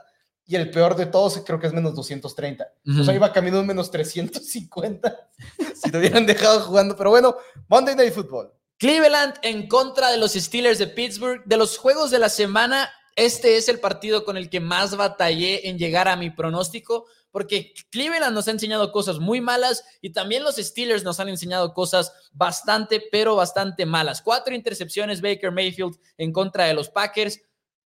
Y 0.45 0.57
el 0.57 0.71
peor 0.71 0.97
de 0.97 1.07
todos 1.07 1.41
creo 1.47 1.59
que 1.59 1.67
es 1.67 1.73
menos 1.73 1.95
230. 1.95 2.67
O 3.01 3.05
sea, 3.05 3.15
iba 3.15 3.33
caminando 3.33 3.65
menos 3.65 3.91
350 3.91 5.29
si 5.75 5.91
lo 5.91 5.99
hubieran 5.99 6.27
dejado 6.27 6.61
jugando. 6.61 6.97
Pero 6.97 7.11
bueno, 7.11 7.37
Monday 7.69 7.95
Night 7.95 8.13
Football. 8.13 8.53
Cleveland 8.79 9.35
en 9.43 9.69
contra 9.69 10.11
de 10.11 10.19
los 10.19 10.33
Steelers 10.33 10.79
de 10.79 10.89
Pittsburgh. 10.89 11.43
De 11.45 11.57
los 11.57 11.79
juegos 11.79 12.11
de 12.11 12.19
la 12.19 12.29
semana, 12.29 12.91
este 13.15 13.57
es 13.57 13.69
el 13.69 13.79
partido 13.79 14.25
con 14.25 14.37
el 14.37 14.51
que 14.51 14.61
más 14.61 14.97
batallé 14.97 15.69
en 15.69 15.79
llegar 15.79 16.09
a 16.09 16.17
mi 16.17 16.31
pronóstico 16.31 17.07
porque 17.33 17.73
Cleveland 17.91 18.35
nos 18.35 18.47
ha 18.47 18.53
enseñado 18.53 18.93
cosas 18.93 19.19
muy 19.19 19.41
malas 19.41 19.85
y 20.01 20.13
también 20.13 20.45
los 20.45 20.57
Steelers 20.57 21.03
nos 21.03 21.19
han 21.19 21.31
enseñado 21.31 21.73
cosas 21.73 22.13
bastante, 22.33 23.03
pero 23.11 23.35
bastante 23.35 23.87
malas. 23.87 24.23
Cuatro 24.23 24.55
intercepciones 24.55 25.23
Baker 25.23 25.51
Mayfield 25.51 25.99
en 26.19 26.33
contra 26.33 26.67
de 26.67 26.75
los 26.75 26.91
Packers. 26.91 27.41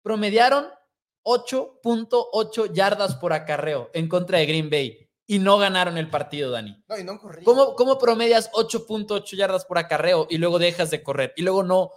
Promediaron 0.03 0.67
8.8 1.23 2.73
yardas 2.73 3.15
por 3.15 3.33
acarreo 3.33 3.89
en 3.93 4.07
contra 4.07 4.39
de 4.39 4.45
Green 4.45 4.69
Bay 4.69 5.09
y 5.25 5.39
no 5.39 5.57
ganaron 5.59 5.97
el 5.97 6.09
partido, 6.09 6.49
Dani. 6.49 6.83
No, 6.87 6.97
y 6.97 7.03
no 7.03 7.19
¿Cómo, 7.43 7.75
¿Cómo 7.75 7.99
promedias 7.99 8.51
8.8 8.51 9.35
yardas 9.35 9.63
por 9.65 9.77
acarreo 9.77 10.25
y 10.29 10.37
luego 10.37 10.57
dejas 10.57 10.89
de 10.89 11.03
correr 11.03 11.33
y 11.37 11.43
luego 11.43 11.61
no, 11.61 11.91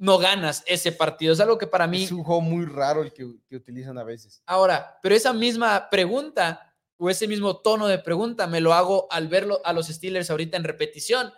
no 0.00 0.16
ganas 0.16 0.64
ese 0.66 0.92
partido. 0.92 1.34
Es 1.34 1.40
algo 1.40 1.58
que 1.58 1.66
para 1.66 1.86
mí... 1.86 2.04
Es 2.04 2.12
un 2.12 2.24
juego 2.24 2.40
muy 2.40 2.64
raro 2.64 3.02
el 3.02 3.12
que, 3.12 3.24
utilizan 3.54 3.98
a 3.98 4.02
veces. 4.02 4.42
Ahora, 4.46 4.98
pero 5.02 5.14
esa 5.14 5.34
misma 5.34 5.88
pregunta 5.90 6.74
o 6.96 7.10
ese 7.10 7.28
mismo 7.28 7.58
tono 7.58 7.86
de 7.86 7.98
pregunta 7.98 8.46
me 8.46 8.62
lo 8.62 8.72
hago 8.72 9.06
al 9.10 9.28
verlo 9.28 9.60
a 9.62 9.74
los 9.74 9.88
Steelers 9.88 10.30
ahorita 10.30 10.56
en 10.56 10.64
repetición. 10.64 11.32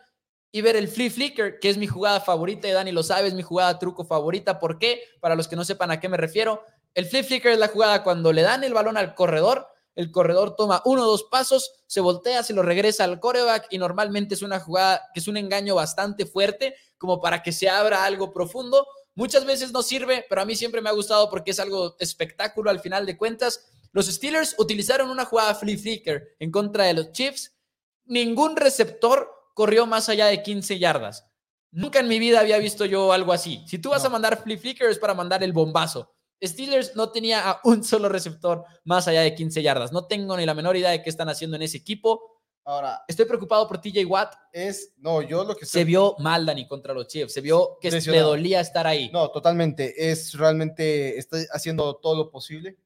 y 0.54 0.60
ver 0.60 0.76
el 0.76 0.86
flip 0.86 1.12
flicker, 1.12 1.58
que 1.60 1.70
es 1.70 1.78
mi 1.78 1.86
jugada 1.86 2.20
favorita, 2.20 2.68
y 2.68 2.72
Dani 2.72 2.92
lo 2.92 3.02
sabe, 3.02 3.26
es 3.26 3.34
mi 3.34 3.42
jugada 3.42 3.78
truco 3.78 4.04
favorita. 4.04 4.60
¿Por 4.60 4.78
qué? 4.78 5.02
Para 5.18 5.34
los 5.34 5.48
que 5.48 5.56
no 5.56 5.64
sepan 5.64 5.90
a 5.90 5.98
qué 5.98 6.10
me 6.10 6.18
refiero, 6.18 6.62
el 6.94 7.06
flip 7.06 7.24
flicker 7.24 7.52
es 7.52 7.58
la 7.58 7.68
jugada 7.68 8.02
cuando 8.02 8.32
le 8.32 8.42
dan 8.42 8.64
el 8.64 8.74
balón 8.74 8.96
al 8.96 9.14
corredor, 9.14 9.66
el 9.94 10.10
corredor 10.10 10.56
toma 10.56 10.82
uno 10.84 11.02
o 11.02 11.06
dos 11.06 11.24
pasos, 11.24 11.72
se 11.86 12.00
voltea, 12.00 12.42
se 12.42 12.54
lo 12.54 12.62
regresa 12.62 13.04
al 13.04 13.20
coreback 13.20 13.66
y 13.70 13.78
normalmente 13.78 14.34
es 14.34 14.42
una 14.42 14.60
jugada 14.60 15.02
que 15.12 15.20
es 15.20 15.28
un 15.28 15.36
engaño 15.36 15.74
bastante 15.74 16.24
fuerte 16.24 16.74
como 16.96 17.20
para 17.20 17.42
que 17.42 17.52
se 17.52 17.68
abra 17.68 18.04
algo 18.04 18.32
profundo. 18.32 18.86
Muchas 19.14 19.44
veces 19.44 19.72
no 19.72 19.82
sirve, 19.82 20.24
pero 20.28 20.40
a 20.40 20.44
mí 20.46 20.56
siempre 20.56 20.80
me 20.80 20.88
ha 20.88 20.92
gustado 20.92 21.28
porque 21.28 21.50
es 21.50 21.60
algo 21.60 21.96
espectáculo 21.98 22.70
al 22.70 22.80
final 22.80 23.04
de 23.04 23.18
cuentas. 23.18 23.66
Los 23.92 24.06
Steelers 24.06 24.54
utilizaron 24.58 25.10
una 25.10 25.26
jugada 25.26 25.54
flip 25.54 25.78
flicker 25.78 26.36
en 26.38 26.50
contra 26.50 26.84
de 26.84 26.94
los 26.94 27.12
Chiefs. 27.12 27.54
Ningún 28.04 28.56
receptor 28.56 29.30
corrió 29.54 29.86
más 29.86 30.08
allá 30.08 30.26
de 30.26 30.42
15 30.42 30.78
yardas. 30.78 31.26
Nunca 31.70 32.00
en 32.00 32.08
mi 32.08 32.18
vida 32.18 32.40
había 32.40 32.58
visto 32.58 32.86
yo 32.86 33.12
algo 33.12 33.32
así. 33.32 33.62
Si 33.66 33.78
tú 33.78 33.90
vas 33.90 34.04
a 34.04 34.08
mandar 34.08 34.42
flip 34.42 34.60
flicker 34.60 34.88
es 34.88 34.98
para 34.98 35.12
mandar 35.12 35.42
el 35.42 35.52
bombazo. 35.52 36.14
Steelers 36.42 36.96
no 36.96 37.10
tenía 37.10 37.48
a 37.48 37.60
un 37.64 37.84
solo 37.84 38.08
receptor 38.08 38.64
más 38.84 39.08
allá 39.08 39.22
de 39.22 39.34
15 39.34 39.62
yardas. 39.62 39.92
No 39.92 40.06
tengo 40.06 40.36
ni 40.36 40.44
la 40.44 40.54
menor 40.54 40.76
idea 40.76 40.90
de 40.90 41.02
qué 41.02 41.10
están 41.10 41.28
haciendo 41.28 41.56
en 41.56 41.62
ese 41.62 41.78
equipo. 41.78 42.40
Ahora, 42.64 43.02
estoy 43.08 43.26
preocupado 43.26 43.66
por 43.66 43.80
TJ 43.80 44.04
Watt. 44.04 44.34
Es, 44.52 44.94
no, 44.98 45.20
yo 45.22 45.44
lo 45.44 45.56
que 45.56 45.66
se 45.66 45.84
vio 45.84 46.14
mal, 46.18 46.46
Dani, 46.46 46.66
contra 46.68 46.94
los 46.94 47.08
Chiefs. 47.08 47.32
Se 47.32 47.40
vio 47.40 47.78
que 47.80 47.90
le 47.90 48.18
dolía 48.18 48.60
estar 48.60 48.86
ahí. 48.86 49.10
No, 49.12 49.30
totalmente. 49.30 50.10
Es 50.10 50.34
realmente, 50.34 51.18
está 51.18 51.38
haciendo 51.52 51.96
todo 51.96 52.16
lo 52.16 52.30
posible 52.30 52.76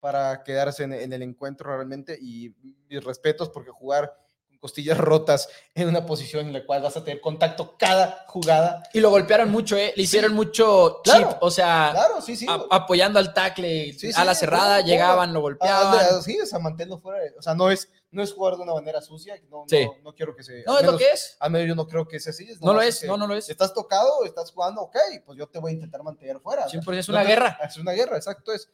para 0.00 0.42
quedarse 0.42 0.84
en, 0.84 0.92
en 0.92 1.12
el 1.12 1.22
encuentro 1.22 1.74
realmente. 1.74 2.18
Y 2.20 2.54
mis 2.88 3.02
respetos 3.02 3.48
porque 3.48 3.70
jugar 3.70 4.21
costillas 4.62 4.96
rotas 4.96 5.48
en 5.74 5.88
una 5.88 6.06
posición 6.06 6.46
en 6.46 6.52
la 6.52 6.64
cual 6.64 6.82
vas 6.82 6.96
a 6.96 7.02
tener 7.02 7.20
contacto 7.20 7.76
cada 7.76 8.24
jugada. 8.28 8.84
Y 8.92 9.00
lo 9.00 9.10
golpearon 9.10 9.50
mucho, 9.50 9.76
¿eh? 9.76 9.92
Le 9.96 10.04
hicieron 10.04 10.34
mucho 10.34 11.02
chip, 11.02 11.26
o 11.40 11.50
sea, 11.50 11.90
claro, 11.92 12.20
sí, 12.20 12.36
sí. 12.36 12.46
apoyando 12.70 13.18
al 13.18 13.34
tackle 13.34 13.96
a 14.14 14.24
la 14.24 14.36
cerrada, 14.36 14.80
llegaban, 14.80 15.32
lo 15.32 15.40
golpeaban. 15.40 15.98
Ah, 15.98 16.20
sí, 16.22 16.40
o 16.40 16.46
sea, 16.46 16.60
manténlo 16.60 16.96
fuera. 16.96 17.18
O 17.36 17.42
sea, 17.42 17.56
no 17.56 17.72
es, 17.72 17.90
no 18.12 18.22
es 18.22 18.32
jugar 18.32 18.54
de 18.54 18.62
una 18.62 18.74
manera 18.74 19.00
sucia. 19.00 19.34
No, 19.50 19.66
no, 20.04 20.14
quiero 20.14 20.36
que 20.36 20.44
se. 20.44 20.62
No, 20.64 20.78
es 20.78 20.86
lo 20.86 20.96
que 20.96 21.10
es. 21.10 21.36
A 21.40 21.48
medio 21.48 21.66
yo 21.66 21.74
no 21.74 21.88
creo 21.88 22.06
que 22.06 22.20
sea 22.20 22.30
así. 22.30 22.46
No, 22.60 22.72
lo 22.72 22.80
es, 22.82 23.02
no, 23.02 23.16
no 23.16 23.26
lo 23.26 23.34
es. 23.34 23.50
Estás 23.50 23.74
tocado, 23.74 24.24
estás 24.24 24.52
jugando, 24.52 24.82
ok, 24.82 24.96
pues 25.26 25.36
yo 25.36 25.48
te 25.48 25.58
voy 25.58 25.72
a 25.72 25.74
intentar 25.74 26.04
mantener 26.04 26.38
fuera. 26.38 26.68
Siempre 26.68 26.96
es 27.00 27.08
una 27.08 27.24
guerra. 27.24 27.58
Es 27.64 27.76
una 27.78 27.90
guerra, 27.90 28.16
exacto. 28.16 28.52
Es, 28.52 28.70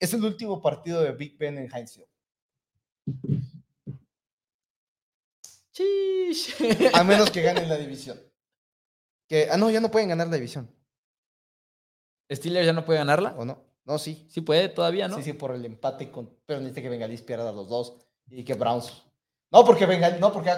es 0.00 0.14
el 0.14 0.24
último 0.24 0.62
partido 0.62 1.02
de 1.02 1.12
Big 1.12 1.36
Ben 1.36 1.58
en 1.58 1.70
Heinz 1.70 2.00
A 6.92 7.04
menos 7.04 7.30
que 7.30 7.42
ganen 7.42 7.68
la 7.68 7.76
división. 7.76 8.20
Que, 9.28 9.48
ah, 9.50 9.56
no, 9.56 9.70
ya 9.70 9.80
no 9.80 9.90
pueden 9.90 10.08
ganar 10.08 10.28
la 10.28 10.36
división. 10.36 10.70
¿Steelers 12.30 12.66
ya 12.66 12.72
no 12.72 12.84
puede 12.84 12.98
ganarla? 12.98 13.34
¿O 13.36 13.44
no? 13.44 13.62
No, 13.84 13.98
sí. 13.98 14.26
Sí 14.30 14.40
puede 14.40 14.68
todavía, 14.68 15.08
¿no? 15.08 15.16
Sí, 15.16 15.22
sí, 15.22 15.32
por 15.32 15.54
el 15.54 15.64
empate. 15.64 16.10
Con, 16.10 16.30
pero 16.46 16.60
necesita 16.60 16.82
que 16.82 16.88
Bengalis 16.88 17.22
pierda 17.22 17.52
los 17.52 17.68
dos 17.68 17.96
y 18.30 18.44
que 18.44 18.54
Browns. 18.54 19.02
No, 19.50 19.64
porque 19.64 19.86
Bengalis, 19.86 20.20
no, 20.20 20.32
porque 20.32 20.50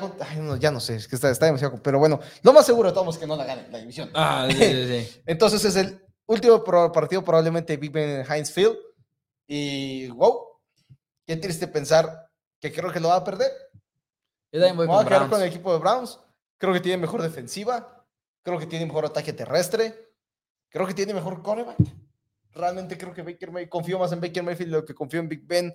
ya 0.59 0.71
no 0.71 0.81
sé, 0.81 0.97
es 0.97 1.09
que 1.09 1.17
está, 1.17 1.29
demasiado. 1.47 1.83
Pero 1.83 1.99
bueno, 1.99 2.21
lo 2.43 2.53
más 2.53 2.65
seguro 2.65 2.89
de 2.89 2.95
todos 2.95 3.15
es 3.15 3.21
que 3.21 3.27
no 3.27 3.37
la 3.37 3.45
ganen 3.45 3.71
la 3.71 3.79
división. 3.79 4.11
Ah, 4.15 4.49
sí, 4.51 4.57
sí, 4.57 4.87
sí. 4.87 5.23
Entonces 5.27 5.65
es 5.65 5.77
el 5.77 6.01
último 6.27 6.65
partido, 6.65 7.23
probablemente 7.23 7.77
Big 7.77 7.93
Ben 7.93 8.21
en 8.21 8.33
Heinz 8.33 8.51
Field. 8.51 8.77
Y 9.49 10.09
wow, 10.09 10.61
qué 11.27 11.37
triste 11.37 11.69
pensar 11.69 12.31
que 12.61 12.73
creo 12.73 12.91
que 12.91 13.01
lo 13.01 13.09
va 13.09 13.17
a 13.17 13.25
perder. 13.25 13.51
Yo 14.57 14.75
voy, 14.75 14.89
a 14.89 15.05
quedar 15.05 15.29
con 15.29 15.41
el 15.41 15.49
equipo 15.49 15.73
de 15.73 15.79
Browns. 15.79 16.19
Creo 16.59 16.73
que 16.73 16.81
tiene 16.81 16.99
mejor 16.99 17.23
defensiva. 17.23 18.05
Creo 18.43 18.59
que 18.59 18.67
tiene 18.67 18.87
mejor 18.87 19.05
ataque 19.05 19.33
terrestre. 19.33 20.13
Creo 20.69 20.87
que 20.87 20.95
tiene 20.95 21.15
mejor 21.15 21.43
coreback. 21.43 21.77
Realmente 22.53 22.97
creo 22.97 23.13
que 23.13 23.23
Baker 23.23 23.51
Mayfield, 23.51 23.71
confío 23.71 23.99
más 23.99 24.13
en 24.13 24.21
Baker 24.21 24.43
Mayfield 24.43 24.71
de 24.71 24.79
lo 24.79 24.85
que 24.85 24.95
confío 24.95 25.21
en 25.21 25.29
Big 25.29 25.47
Ben. 25.47 25.75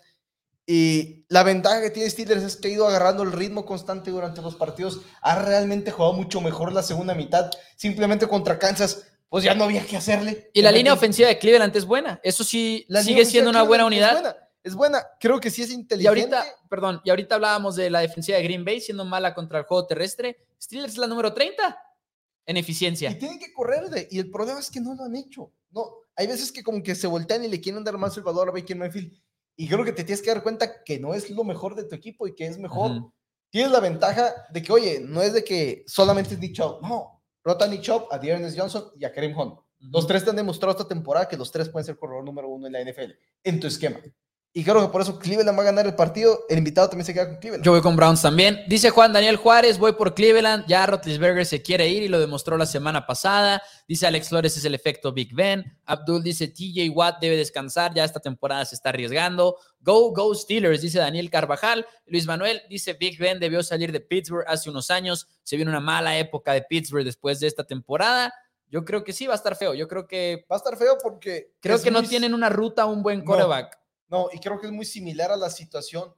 Y 0.65 1.25
la 1.27 1.43
ventaja 1.43 1.81
que 1.81 1.89
tiene 1.89 2.09
Steelers 2.09 2.43
es 2.43 2.55
que 2.55 2.69
ha 2.69 2.71
ido 2.71 2.87
agarrando 2.87 3.23
el 3.23 3.31
ritmo 3.31 3.65
constante 3.65 4.09
durante 4.09 4.41
los 4.41 4.55
partidos. 4.55 5.01
Ha 5.21 5.43
realmente 5.43 5.91
jugado 5.91 6.13
mucho 6.13 6.41
mejor 6.41 6.71
la 6.71 6.81
segunda 6.81 7.13
mitad. 7.13 7.51
Simplemente 7.75 8.27
contra 8.27 8.57
Kansas, 8.57 9.05
pues 9.29 9.43
ya 9.43 9.53
no 9.53 9.65
había 9.65 9.85
que 9.85 9.97
hacerle. 9.97 10.49
Y 10.53 10.61
la 10.61 10.71
línea 10.71 10.93
ofensiva 10.93 11.27
de 11.27 11.37
Cleveland 11.37 11.75
es 11.75 11.85
buena. 11.85 12.19
Eso 12.23 12.43
sí, 12.43 12.87
sigue 13.03 13.25
siendo 13.25 13.49
una 13.49 13.63
buena 13.63 13.85
unidad 13.85 14.35
es 14.63 14.75
buena. 14.75 15.03
Creo 15.19 15.39
que 15.39 15.49
sí 15.49 15.63
es 15.63 15.71
inteligente. 15.71 16.03
Y 16.03 16.07
ahorita, 16.07 16.45
perdón, 16.69 17.01
y 17.03 17.09
ahorita 17.09 17.35
hablábamos 17.35 17.75
de 17.75 17.89
la 17.89 18.01
defensiva 18.01 18.37
de 18.37 18.43
Green 18.43 18.65
Bay 18.65 18.79
siendo 18.79 19.05
mala 19.05 19.33
contra 19.33 19.59
el 19.59 19.65
juego 19.65 19.87
terrestre. 19.87 20.37
Steelers 20.61 20.93
es 20.93 20.99
la 20.99 21.07
número 21.07 21.33
30 21.33 21.77
en 22.45 22.57
eficiencia. 22.57 23.11
Y 23.11 23.17
tienen 23.17 23.39
que 23.39 23.53
correr 23.53 23.89
de, 23.89 24.07
y 24.11 24.19
el 24.19 24.29
problema 24.29 24.59
es 24.59 24.69
que 24.69 24.79
no 24.79 24.93
lo 24.93 25.03
han 25.03 25.15
hecho. 25.15 25.51
No, 25.71 25.89
hay 26.15 26.27
veces 26.27 26.51
que 26.51 26.63
como 26.63 26.83
que 26.83 26.95
se 26.95 27.07
voltean 27.07 27.43
y 27.43 27.47
le 27.47 27.61
quieren 27.61 27.83
dar 27.83 27.97
más 27.97 28.15
el 28.17 28.23
valor 28.23 28.49
a 28.49 28.51
Baker 28.51 28.77
Mayfield. 28.77 29.19
Y 29.55 29.67
creo 29.67 29.83
que 29.83 29.93
te 29.93 30.03
tienes 30.03 30.21
que 30.21 30.31
dar 30.31 30.43
cuenta 30.43 30.83
que 30.83 30.99
no 30.99 31.13
es 31.13 31.29
lo 31.29 31.43
mejor 31.43 31.75
de 31.75 31.83
tu 31.83 31.95
equipo 31.95 32.27
y 32.27 32.35
que 32.35 32.45
es 32.45 32.57
mejor. 32.57 33.11
Tienes 33.49 33.71
la 33.71 33.79
ventaja 33.79 34.33
de 34.51 34.61
que, 34.61 34.71
oye, 34.71 35.01
no 35.01 35.21
es 35.21 35.33
de 35.33 35.43
que 35.43 35.83
solamente 35.87 36.33
es 36.33 36.39
Nick 36.39 36.55
Chubb. 36.55 36.81
No, 36.81 37.21
rota 37.43 37.67
Nick 37.67 37.81
Chubb, 37.81 38.07
a 38.11 38.17
Dearness 38.17 38.57
Johnson 38.57 38.91
y 38.97 39.05
a 39.05 39.11
Kareem 39.11 39.37
Hunt. 39.37 39.59
Los 39.79 40.05
tres 40.05 40.23
te 40.23 40.29
han 40.29 40.35
demostrado 40.35 40.71
esta 40.71 40.87
temporada 40.87 41.27
que 41.27 41.35
los 41.35 41.51
tres 41.51 41.67
pueden 41.67 41.85
ser 41.85 41.97
corredor 41.97 42.23
número 42.23 42.47
uno 42.47 42.67
en 42.67 42.73
la 42.73 42.83
NFL, 42.83 43.11
en 43.43 43.59
tu 43.59 43.67
esquema. 43.67 43.99
Y 44.53 44.65
creo 44.65 44.81
que 44.81 44.91
por 44.91 45.01
eso 45.01 45.17
Cleveland 45.17 45.57
va 45.57 45.61
a 45.61 45.65
ganar 45.65 45.85
el 45.85 45.95
partido. 45.95 46.43
El 46.49 46.57
invitado 46.57 46.89
también 46.89 47.05
se 47.05 47.13
queda 47.13 47.27
con 47.27 47.37
Cleveland. 47.37 47.63
Yo 47.63 47.71
voy 47.71 47.79
con 47.79 47.95
Browns 47.95 48.21
también. 48.21 48.59
Dice 48.67 48.89
Juan 48.89 49.13
Daniel 49.13 49.37
Juárez, 49.37 49.77
voy 49.77 49.93
por 49.93 50.13
Cleveland. 50.13 50.65
Ya 50.67 50.85
Rotlisberger 50.85 51.45
se 51.45 51.61
quiere 51.61 51.87
ir 51.87 52.03
y 52.03 52.09
lo 52.09 52.19
demostró 52.19 52.57
la 52.57 52.65
semana 52.65 53.05
pasada. 53.05 53.63
Dice 53.87 54.07
Alex 54.07 54.27
Flores, 54.27 54.57
es 54.57 54.65
el 54.65 54.75
efecto 54.75 55.13
Big 55.13 55.33
Ben. 55.33 55.63
Abdul 55.85 56.21
dice, 56.21 56.49
TJ 56.49 56.89
Watt 56.89 57.21
debe 57.21 57.37
descansar. 57.37 57.93
Ya 57.93 58.03
esta 58.03 58.19
temporada 58.19 58.65
se 58.65 58.75
está 58.75 58.89
arriesgando. 58.89 59.55
Go, 59.79 60.11
go 60.11 60.35
Steelers, 60.35 60.81
dice 60.81 60.99
Daniel 60.99 61.29
Carvajal. 61.29 61.85
Luis 62.05 62.25
Manuel 62.25 62.61
dice, 62.69 62.91
Big 62.91 63.17
Ben 63.17 63.39
debió 63.39 63.63
salir 63.63 63.93
de 63.93 64.01
Pittsburgh 64.01 64.43
hace 64.47 64.69
unos 64.69 64.91
años. 64.91 65.29
Se 65.43 65.55
viene 65.55 65.71
una 65.71 65.79
mala 65.79 66.17
época 66.17 66.51
de 66.51 66.63
Pittsburgh 66.63 67.05
después 67.05 67.39
de 67.39 67.47
esta 67.47 67.63
temporada. 67.63 68.33
Yo 68.67 68.83
creo 68.83 69.05
que 69.05 69.13
sí, 69.13 69.27
va 69.27 69.33
a 69.33 69.37
estar 69.37 69.55
feo. 69.55 69.73
Yo 69.73 69.87
creo 69.87 70.07
que... 70.07 70.45
Va 70.51 70.55
a 70.55 70.57
estar 70.57 70.75
feo 70.77 70.97
porque... 71.01 71.53
Creo 71.61 71.81
que 71.81 71.91
no 71.91 72.03
tienen 72.03 72.33
una 72.33 72.49
ruta, 72.49 72.85
un 72.85 73.01
buen 73.01 73.23
coreback. 73.23 73.75
No, 73.75 73.80
y 74.31 74.39
creo 74.39 74.59
que 74.59 74.67
es 74.67 74.73
muy 74.73 74.85
similar 74.85 75.31
a 75.31 75.37
la 75.37 75.49
situación 75.49 76.13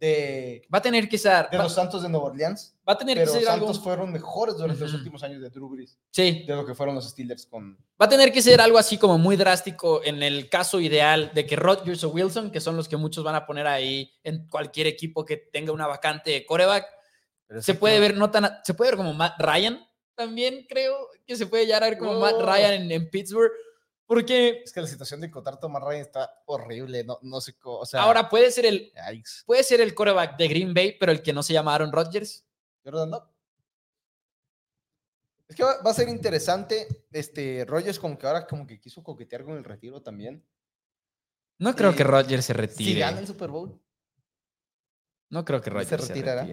de. 0.00 0.66
Va 0.72 0.78
a 0.78 0.82
tener 0.82 1.08
que 1.08 1.18
ser. 1.18 1.48
De 1.50 1.58
los 1.58 1.74
Santos 1.74 2.02
de 2.02 2.08
Nueva 2.08 2.26
Orleans. 2.26 2.74
Va 2.88 2.94
a 2.94 2.98
tener 2.98 3.18
que 3.18 3.26
ser. 3.26 3.42
Los 3.42 3.44
Santos 3.44 3.80
fueron 3.80 4.10
mejores 4.10 4.56
durante 4.56 4.80
los 4.80 4.94
últimos 4.94 5.22
años 5.22 5.40
de 5.40 5.50
Drew 5.50 5.68
Brees. 5.68 5.98
Sí. 6.10 6.44
De 6.46 6.56
lo 6.56 6.66
que 6.66 6.74
fueron 6.74 6.94
los 6.94 7.08
Steelers 7.08 7.46
con. 7.46 7.76
Va 8.00 8.06
a 8.06 8.08
tener 8.08 8.32
que 8.32 8.42
ser 8.42 8.60
algo 8.60 8.78
así 8.78 8.98
como 8.98 9.18
muy 9.18 9.36
drástico 9.36 10.02
en 10.02 10.22
el 10.22 10.48
caso 10.48 10.80
ideal 10.80 11.30
de 11.34 11.46
que 11.46 11.56
Rodgers 11.56 12.02
o 12.04 12.08
Wilson, 12.08 12.50
que 12.50 12.60
son 12.60 12.76
los 12.76 12.88
que 12.88 12.96
muchos 12.96 13.22
van 13.22 13.34
a 13.34 13.46
poner 13.46 13.66
ahí 13.66 14.10
en 14.24 14.48
cualquier 14.48 14.86
equipo 14.86 15.24
que 15.24 15.36
tenga 15.36 15.72
una 15.72 15.86
vacante 15.86 16.30
de 16.30 16.46
coreback. 16.46 16.86
Se 17.60 17.74
puede 17.74 18.00
ver, 18.00 18.16
no 18.16 18.30
tan. 18.30 18.48
Se 18.64 18.74
puede 18.74 18.92
ver 18.92 18.96
como 18.96 19.12
Matt 19.12 19.40
Ryan 19.40 19.86
también, 20.14 20.66
creo 20.68 21.08
que 21.26 21.34
se 21.34 21.46
puede 21.46 21.64
llegar 21.64 21.82
a 21.82 21.88
ver 21.88 21.98
como 21.98 22.20
Matt 22.20 22.40
Ryan 22.40 22.74
en, 22.74 22.92
en 22.92 23.10
Pittsburgh 23.10 23.52
porque. 24.10 24.62
Es 24.64 24.72
que 24.72 24.80
la 24.80 24.88
situación 24.88 25.20
de 25.20 25.30
Cotar 25.30 25.60
Tomás 25.60 25.84
Ryan 25.84 26.00
está 26.00 26.42
horrible. 26.46 27.04
No, 27.04 27.20
no 27.22 27.40
sé 27.40 27.56
cómo. 27.56 27.76
O 27.78 27.86
sea, 27.86 28.02
ahora 28.02 28.28
puede 28.28 28.50
ser 28.50 28.66
el. 28.66 28.92
Puede 29.46 29.62
ser 29.62 29.80
el 29.80 29.94
coreback 29.94 30.36
de 30.36 30.48
Green 30.48 30.74
Bay, 30.74 30.96
pero 30.98 31.12
el 31.12 31.22
que 31.22 31.32
no 31.32 31.44
se 31.44 31.52
llama 31.52 31.76
Aaron 31.76 31.92
Rodgers. 31.92 32.44
Jordan 32.84 33.10
no. 33.10 33.32
Es 35.46 35.54
que 35.54 35.62
va, 35.62 35.78
a 35.84 35.94
ser 35.94 36.08
interesante. 36.08 37.06
Este 37.12 37.64
Rodgers, 37.64 38.00
como 38.00 38.18
que 38.18 38.26
ahora 38.26 38.48
como 38.48 38.66
que 38.66 38.80
quiso 38.80 39.00
coquetear 39.04 39.44
con 39.44 39.56
el 39.56 39.62
retiro 39.62 40.02
también. 40.02 40.44
No 41.58 41.76
creo 41.76 41.94
que 41.94 42.02
Rodgers 42.02 42.46
se 42.46 42.52
retire. 42.52 42.90
Si 42.94 42.98
gana 42.98 43.20
el 43.20 43.28
Super 43.28 43.50
Bowl. 43.50 43.80
No 45.28 45.44
creo 45.44 45.60
que 45.60 45.70
Rodgers 45.70 46.04
se, 46.04 46.14
retirará. 46.14 46.48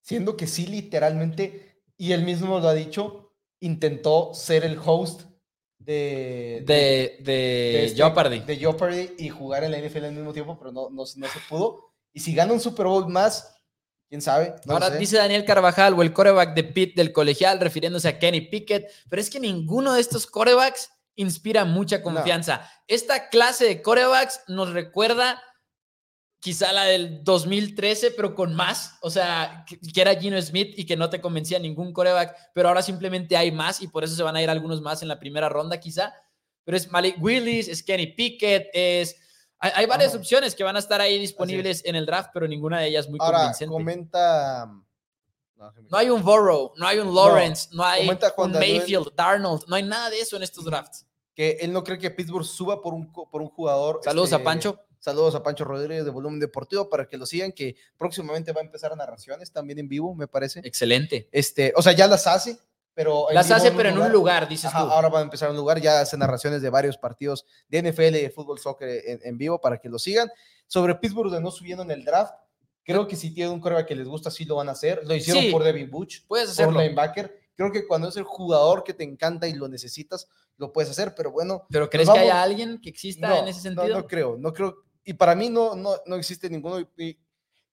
Siendo 0.00 0.38
que 0.38 0.46
sí, 0.46 0.66
literalmente, 0.66 1.82
y 1.98 2.12
él 2.12 2.24
mismo 2.24 2.60
lo 2.60 2.68
ha 2.68 2.72
dicho, 2.72 3.34
intentó 3.60 4.32
ser 4.32 4.64
el 4.64 4.78
host 4.82 5.31
de, 5.84 6.62
de, 6.64 7.18
de, 7.20 7.84
este, 7.84 7.96
Jeopardy. 7.96 8.40
De 8.40 8.56
Jeopardy 8.56 9.14
y 9.18 9.28
jugar 9.28 9.64
en 9.64 9.72
la 9.72 9.78
NFL 9.78 10.04
al 10.04 10.12
mismo 10.12 10.32
tiempo, 10.32 10.56
pero 10.58 10.72
no, 10.72 10.90
no, 10.90 11.06
se 11.06 11.18
pudo. 11.48 11.92
Y 12.12 12.20
si 12.20 12.34
gana 12.34 12.52
un 12.52 12.60
Super 12.60 12.86
Bowl 12.86 13.08
más, 13.08 13.54
quién 14.08 14.22
sabe. 14.22 14.54
Ahora 14.68 14.90
dice 14.90 15.16
Daniel 15.16 15.44
Carvajal 15.44 15.94
o 15.94 16.02
el 16.02 16.12
coreback 16.12 16.54
de 16.54 16.64
Pitt 16.64 16.96
del 16.96 17.12
colegial, 17.12 17.58
refiriéndose 17.58 18.08
a 18.08 18.18
Kenny 18.18 18.42
Pickett, 18.42 18.90
pero 19.08 19.20
es 19.20 19.30
que 19.30 19.40
ninguno 19.40 19.94
de 19.94 20.00
estos 20.00 20.26
corebacks 20.26 20.90
inspira 21.16 21.64
mucha 21.64 22.02
confianza. 22.02 22.70
Esta 22.86 23.28
clase 23.28 23.64
de 23.64 23.82
corebacks 23.82 24.40
nos 24.48 24.72
recuerda 24.72 25.42
quizá 26.42 26.72
la 26.72 26.82
del 26.82 27.22
2013, 27.22 28.10
pero 28.10 28.34
con 28.34 28.52
más, 28.52 28.98
o 29.00 29.10
sea, 29.10 29.64
que, 29.64 29.78
era 30.00 30.16
Gino 30.16 30.42
Smith 30.42 30.74
y 30.76 30.84
que 30.84 30.96
no 30.96 31.08
te 31.08 31.20
convencía 31.20 31.60
ningún 31.60 31.92
coreback, 31.92 32.36
pero 32.52 32.66
ahora 32.66 32.82
simplemente 32.82 33.36
hay 33.36 33.52
más 33.52 33.80
y 33.80 33.86
por 33.86 34.02
eso 34.02 34.16
se 34.16 34.24
van 34.24 34.34
a 34.34 34.42
ir 34.42 34.50
algunos 34.50 34.82
más 34.82 35.02
en 35.02 35.08
la 35.08 35.20
primera 35.20 35.48
ronda 35.48 35.78
quizá, 35.78 36.12
pero 36.64 36.76
es 36.76 36.90
Malik 36.90 37.14
Willis, 37.22 37.68
es 37.68 37.82
Kenny 37.84 38.08
Pickett, 38.08 38.70
es... 38.74 39.16
Hay, 39.60 39.86
varias 39.86 40.16
opciones 40.16 40.56
que 40.56 40.64
van 40.64 40.74
a 40.74 40.80
estar 40.80 41.00
ahí 41.00 41.16
disponibles 41.20 41.84
en 41.84 41.94
el 41.94 42.04
draft, 42.04 42.30
pero 42.34 42.48
ninguna 42.48 42.80
de 42.80 42.88
ellas 42.88 43.08
muy 43.08 43.20
ahora, 43.22 43.38
convincente. 43.38 43.72
comenta... 43.72 44.68
No, 45.88 45.96
hay 45.96 46.10
un 46.10 46.24
Burrow, 46.24 46.72
no 46.76 46.88
hay 46.88 46.98
un 46.98 47.14
Lawrence, 47.14 47.68
no, 47.70 47.84
hay 47.84 48.08
un 48.08 48.50
Mayfield, 48.50 49.14
Darnold, 49.14 49.62
no 49.68 49.76
hay 49.76 49.84
nada 49.84 50.10
de 50.10 50.18
eso 50.18 50.34
en 50.34 50.42
estos 50.42 50.64
drafts. 50.64 51.06
Que 51.36 51.58
él 51.60 51.72
no 51.72 51.84
cree 51.84 51.98
que 51.98 52.10
Pittsburgh 52.10 52.44
suba 52.44 52.82
por 52.82 52.94
un, 52.94 53.12
por 53.12 53.40
un 53.40 53.48
jugador. 53.48 54.00
Saludos 54.02 54.32
a 54.32 54.36
este, 54.36 54.44
Pancho. 54.44 54.80
Saludos 55.02 55.34
a 55.34 55.42
Pancho 55.42 55.64
Rodríguez 55.64 56.04
de 56.04 56.12
Volumen 56.12 56.38
Deportivo 56.38 56.88
para 56.88 57.08
que 57.08 57.16
lo 57.16 57.26
sigan, 57.26 57.50
que 57.50 57.74
próximamente 57.98 58.52
va 58.52 58.60
a 58.60 58.64
empezar 58.64 58.96
narraciones 58.96 59.50
también 59.50 59.80
en 59.80 59.88
vivo, 59.88 60.14
me 60.14 60.28
parece. 60.28 60.60
Excelente. 60.60 61.28
Este, 61.32 61.72
o 61.74 61.82
sea, 61.82 61.90
ya 61.90 62.06
las 62.06 62.28
hace, 62.28 62.56
pero... 62.94 63.26
Las 63.32 63.50
hace, 63.50 63.72
pero 63.72 63.88
en 63.88 63.98
un 63.98 64.12
lugar, 64.12 64.48
dices 64.48 64.70
tú. 64.70 64.76
Ahora 64.76 65.08
va 65.08 65.18
a 65.18 65.22
empezar 65.22 65.48
en 65.48 65.56
un 65.56 65.60
lugar, 65.60 65.80
ya 65.80 66.02
hace 66.02 66.16
narraciones 66.16 66.62
de 66.62 66.70
varios 66.70 66.96
partidos 66.98 67.44
de 67.68 67.82
NFL, 67.82 68.12
de 68.12 68.30
fútbol, 68.32 68.60
soccer 68.60 69.02
en, 69.04 69.36
vivo 69.36 69.60
para 69.60 69.78
que 69.78 69.88
lo 69.88 69.98
sigan. 69.98 70.30
Sobre 70.68 70.94
Pittsburgh 70.94 71.32
de 71.32 71.40
no 71.40 71.50
subiendo 71.50 71.82
en 71.82 71.90
el 71.90 72.04
draft, 72.04 72.34
creo 72.84 73.08
que 73.08 73.16
si 73.16 73.34
tiene 73.34 73.50
un 73.50 73.58
coreback 73.58 73.88
que 73.88 73.96
les 73.96 74.06
gusta, 74.06 74.30
sí 74.30 74.44
lo 74.44 74.54
van 74.54 74.68
a 74.68 74.72
hacer. 74.72 75.00
Lo 75.04 75.16
hicieron 75.16 75.50
por 75.50 75.64
Devin 75.64 75.90
Butch, 75.90 76.24
puedes 76.28 76.48
hacerlo. 76.48 76.74
por 76.74 76.82
linebacker. 76.82 77.42
Creo 77.56 77.72
que 77.72 77.88
cuando 77.88 78.08
es 78.08 78.16
el 78.16 78.22
jugador 78.22 78.84
que 78.84 78.94
te 78.94 79.02
encanta 79.02 79.48
y 79.48 79.54
lo 79.54 79.66
necesitas, 79.66 80.28
lo 80.58 80.72
puedes 80.72 80.92
hacer, 80.92 81.12
pero 81.16 81.32
bueno. 81.32 81.66
¿Pero 81.70 81.90
crees 81.90 82.08
que 82.08 82.20
haya 82.20 82.40
alguien 82.40 82.80
que 82.80 82.88
exista 82.88 83.40
en 83.40 83.48
ese 83.48 83.60
sentido? 83.60 83.88
No, 83.88 83.98
no 83.98 84.06
creo, 84.06 84.36
no 84.38 84.52
creo. 84.52 84.76
Y 85.04 85.14
para 85.14 85.34
mí 85.34 85.48
no, 85.48 85.74
no, 85.74 85.96
no 86.06 86.16
existe 86.16 86.48
ninguno. 86.48 86.80
Y, 86.96 87.18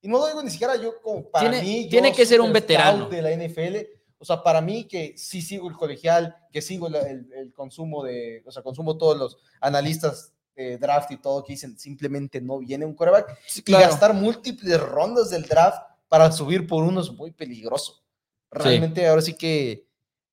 no 0.03 0.19
lo 0.19 0.27
digo 0.27 0.41
ni 0.41 0.49
siquiera 0.49 0.75
yo 0.75 1.01
como 1.01 1.30
para 1.30 1.49
mí. 1.61 1.88
Tiene 1.89 2.13
que 2.13 2.25
ser 2.25 2.41
un 2.41 2.53
veterano. 2.53 3.09
De 3.09 3.21
la 3.21 3.32
NFL 3.32 3.99
o 4.19 4.25
sea, 4.25 4.43
para 4.43 4.59
mí 4.59 4.84
que 4.84 5.13
sí 5.17 5.41
sigo 5.41 5.69
el 5.69 5.75
colegial, 5.75 6.36
que 6.51 6.61
sigo 6.61 6.88
el, 6.88 7.53
consumo 7.53 8.03
de, 8.03 8.43
o 8.45 8.51
sea, 8.51 8.61
consumo 8.61 8.97
todos 8.97 9.17
los 9.17 9.38
analistas 9.61 10.34
de 10.55 10.77
draft 10.77 11.09
y 11.11 11.17
todo 11.17 11.41
que 11.41 11.53
dicen 11.53 11.80
simplemente 11.80 12.41
no 12.41 12.59
viene 12.59 12.86
un 12.86 12.93
quarterback. 12.93 13.39
Y 13.65 13.71
gastar 13.71 14.13
múltiples 14.13 14.80
rondas 14.82 15.30
del 15.30 15.43
draft 15.43 15.82
para 16.09 16.30
subir 16.34 16.67
por 16.67 16.84
uno 16.84 16.99
es 16.99 17.09
muy 17.11 17.32
peligroso. 17.32 18.03
Realmente 18.51 19.07
ahora 19.07 19.21
sí 19.21 19.36
que 19.36 19.88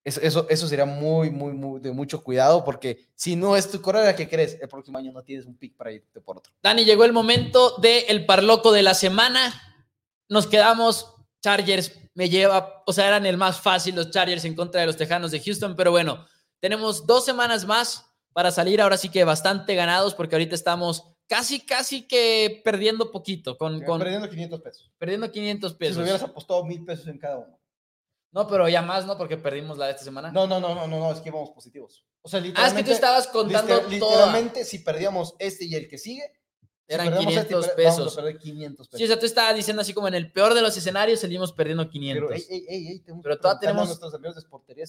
eso, 0.06 0.46
eso, 0.48 0.68
sería 0.68 0.86
muy, 0.86 1.30
muy, 1.30 1.52
muy 1.52 1.80
de 1.80 1.90
mucho 1.90 2.22
cuidado 2.22 2.64
porque 2.64 3.08
si 3.16 3.34
no 3.34 3.56
es 3.56 3.70
tu 3.70 3.82
quarterback, 3.82 4.16
¿qué 4.16 4.28
crees? 4.28 4.56
El 4.60 4.68
próximo 4.68 4.98
año 4.98 5.10
no 5.10 5.22
tienes 5.22 5.46
un 5.46 5.56
pick 5.56 5.76
para 5.76 5.90
irte 5.90 6.20
por 6.20 6.38
otro. 6.38 6.52
Dani, 6.62 6.84
llegó 6.84 7.04
el 7.04 7.12
momento 7.12 7.76
del 7.78 8.04
el 8.08 8.24
parloco 8.24 8.70
de 8.70 8.84
la 8.84 8.94
semana. 8.94 9.52
Nos 10.28 10.46
quedamos 10.46 11.12
Chargers 11.42 11.92
me 12.14 12.30
lleva, 12.30 12.82
o 12.86 12.92
sea, 12.92 13.08
eran 13.08 13.26
el 13.26 13.36
más 13.36 13.60
fácil 13.60 13.94
los 13.94 14.10
Chargers 14.10 14.44
en 14.44 14.54
contra 14.54 14.80
de 14.80 14.86
los 14.86 14.96
Tejanos 14.96 15.32
de 15.32 15.40
Houston, 15.40 15.76
pero 15.76 15.90
bueno, 15.90 16.24
tenemos 16.60 17.06
dos 17.06 17.24
semanas 17.24 17.66
más 17.66 18.06
para 18.32 18.50
salir 18.50 18.80
ahora 18.80 18.96
sí 18.96 19.08
que 19.08 19.24
bastante 19.24 19.74
ganados 19.74 20.14
porque 20.14 20.34
ahorita 20.34 20.54
estamos 20.54 21.04
casi, 21.26 21.60
casi 21.60 22.06
que 22.06 22.62
perdiendo 22.64 23.10
poquito. 23.10 23.58
Con, 23.58 23.82
con 23.82 23.98
perdiendo 23.98 24.30
500 24.30 24.60
pesos. 24.60 24.92
Perdiendo 24.98 25.30
500 25.30 25.74
pesos. 25.74 25.96
Si 25.96 26.02
hubieras 26.02 26.22
apostado 26.22 26.64
mil 26.64 26.84
pesos 26.84 27.06
en 27.08 27.18
cada 27.18 27.38
uno. 27.38 27.58
No, 28.36 28.46
pero 28.46 28.68
ya 28.68 28.82
más, 28.82 29.06
¿no? 29.06 29.16
Porque 29.16 29.38
perdimos 29.38 29.78
la 29.78 29.86
de 29.86 29.92
esta 29.92 30.04
semana. 30.04 30.30
No, 30.30 30.46
no, 30.46 30.60
no, 30.60 30.74
no, 30.74 30.86
no, 30.86 30.98
no 30.98 31.10
es 31.10 31.20
que 31.20 31.30
íbamos 31.30 31.48
positivos. 31.52 32.04
O 32.20 32.28
sea, 32.28 32.38
literalmente. 32.38 32.76
Ah, 32.76 32.80
es 32.80 32.84
que 32.84 32.90
tú 32.90 32.94
estabas 32.94 33.28
contando 33.28 33.88
Literalmente, 33.88 34.62
si 34.66 34.80
perdíamos 34.80 35.34
este 35.38 35.64
y 35.64 35.74
el 35.74 35.88
que 35.88 35.96
sigue, 35.96 36.30
eran 36.86 37.16
500 37.16 37.68
pesos. 37.68 38.18
Sí, 38.92 39.04
o 39.04 39.06
sea, 39.06 39.18
tú 39.18 39.24
estabas 39.24 39.56
diciendo 39.56 39.80
así 39.80 39.94
como 39.94 40.08
en 40.08 40.14
el 40.16 40.32
peor 40.32 40.52
de 40.52 40.60
los 40.60 40.76
escenarios 40.76 41.20
salimos 41.20 41.54
perdiendo 41.54 41.88
500. 41.88 42.28
Pero, 42.28 42.34
ey, 42.34 42.66
ey, 42.68 42.88
ey, 42.88 43.04
pero 43.22 43.38
todavía 43.38 43.60
tenemos 43.60 43.86
nuestros 43.86 44.12
amigos 44.12 44.34
de 44.34 44.42
Sportería 44.42 44.84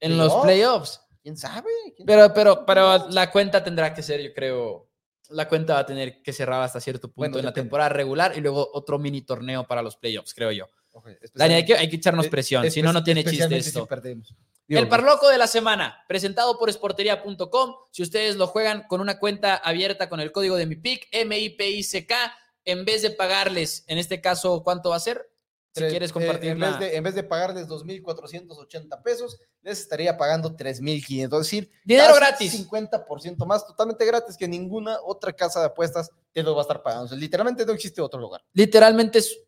en 0.00 0.18
los 0.18 0.34
playoffs. 0.34 1.00
¿Quién 1.22 1.36
sabe? 1.36 1.70
pero, 2.04 2.34
pero, 2.34 2.66
pero 2.66 3.08
la 3.10 3.30
cuenta 3.30 3.62
tendrá 3.62 3.94
que 3.94 4.02
ser, 4.02 4.20
yo 4.20 4.34
creo, 4.34 4.90
la 5.28 5.48
cuenta 5.48 5.74
va 5.74 5.80
a 5.80 5.86
tener 5.86 6.22
que 6.22 6.32
cerrar 6.32 6.60
hasta 6.60 6.80
cierto 6.80 7.08
punto 7.08 7.38
en 7.38 7.44
la 7.44 7.52
temporada 7.52 7.90
regular 7.90 8.36
y 8.36 8.40
luego 8.40 8.68
otro 8.72 8.98
mini 8.98 9.22
torneo 9.22 9.64
para 9.64 9.80
los 9.80 9.96
playoffs, 9.96 10.34
creo 10.34 10.50
yo. 10.50 10.66
Dani, 11.34 11.54
hay 11.54 11.64
que, 11.64 11.74
hay 11.74 11.88
que 11.88 11.96
echarnos 11.96 12.26
eh, 12.26 12.30
presión, 12.30 12.70
si 12.70 12.82
no, 12.82 12.92
no 12.92 13.02
tiene 13.02 13.24
chiste 13.24 13.56
esto. 13.56 13.86
perdemos 13.86 14.34
el 14.76 14.88
parloco 14.88 15.28
de 15.28 15.38
la 15.38 15.46
semana, 15.46 16.04
presentado 16.06 16.58
por 16.58 16.68
esportería.com. 16.68 17.74
Si 17.90 18.02
ustedes 18.02 18.36
lo 18.36 18.46
juegan 18.46 18.84
con 18.86 19.00
una 19.00 19.18
cuenta 19.18 19.54
abierta 19.54 20.08
con 20.08 20.20
el 20.20 20.30
código 20.30 20.56
de 20.56 20.66
mi 20.66 20.76
pick, 20.76 21.08
M-I-P-I-C-K, 21.10 22.34
en 22.64 22.84
vez 22.84 23.02
de 23.02 23.10
pagarles, 23.10 23.84
en 23.86 23.98
este 23.98 24.20
caso, 24.20 24.62
¿cuánto 24.62 24.90
va 24.90 24.96
a 24.96 25.00
ser? 25.00 25.30
Si 25.72 25.84
quieres 25.84 26.12
compartir. 26.12 26.50
Eh, 26.50 26.52
en, 26.52 26.60
vez 26.60 26.78
de, 26.78 26.96
en 26.96 27.04
vez 27.04 27.14
de 27.14 27.22
pagarles 27.22 27.68
2.480 27.68 29.02
pesos, 29.02 29.38
les 29.62 29.80
estaría 29.80 30.16
pagando 30.16 30.54
3.500. 30.54 31.24
Es 31.24 31.30
decir, 31.30 31.70
dinero 31.84 32.14
gratis. 32.14 32.68
50% 32.68 33.46
más, 33.46 33.66
totalmente 33.66 34.04
gratis, 34.04 34.36
que 34.36 34.48
ninguna 34.48 34.98
otra 35.02 35.32
casa 35.32 35.60
de 35.60 35.66
apuestas 35.66 36.10
te 36.32 36.42
lo 36.42 36.54
va 36.54 36.62
a 36.62 36.62
estar 36.62 36.82
pagando. 36.82 37.14
literalmente 37.16 37.64
no 37.64 37.72
existe 37.72 38.02
otro 38.02 38.20
lugar. 38.20 38.42
Literalmente 38.52 39.20
es 39.20 39.38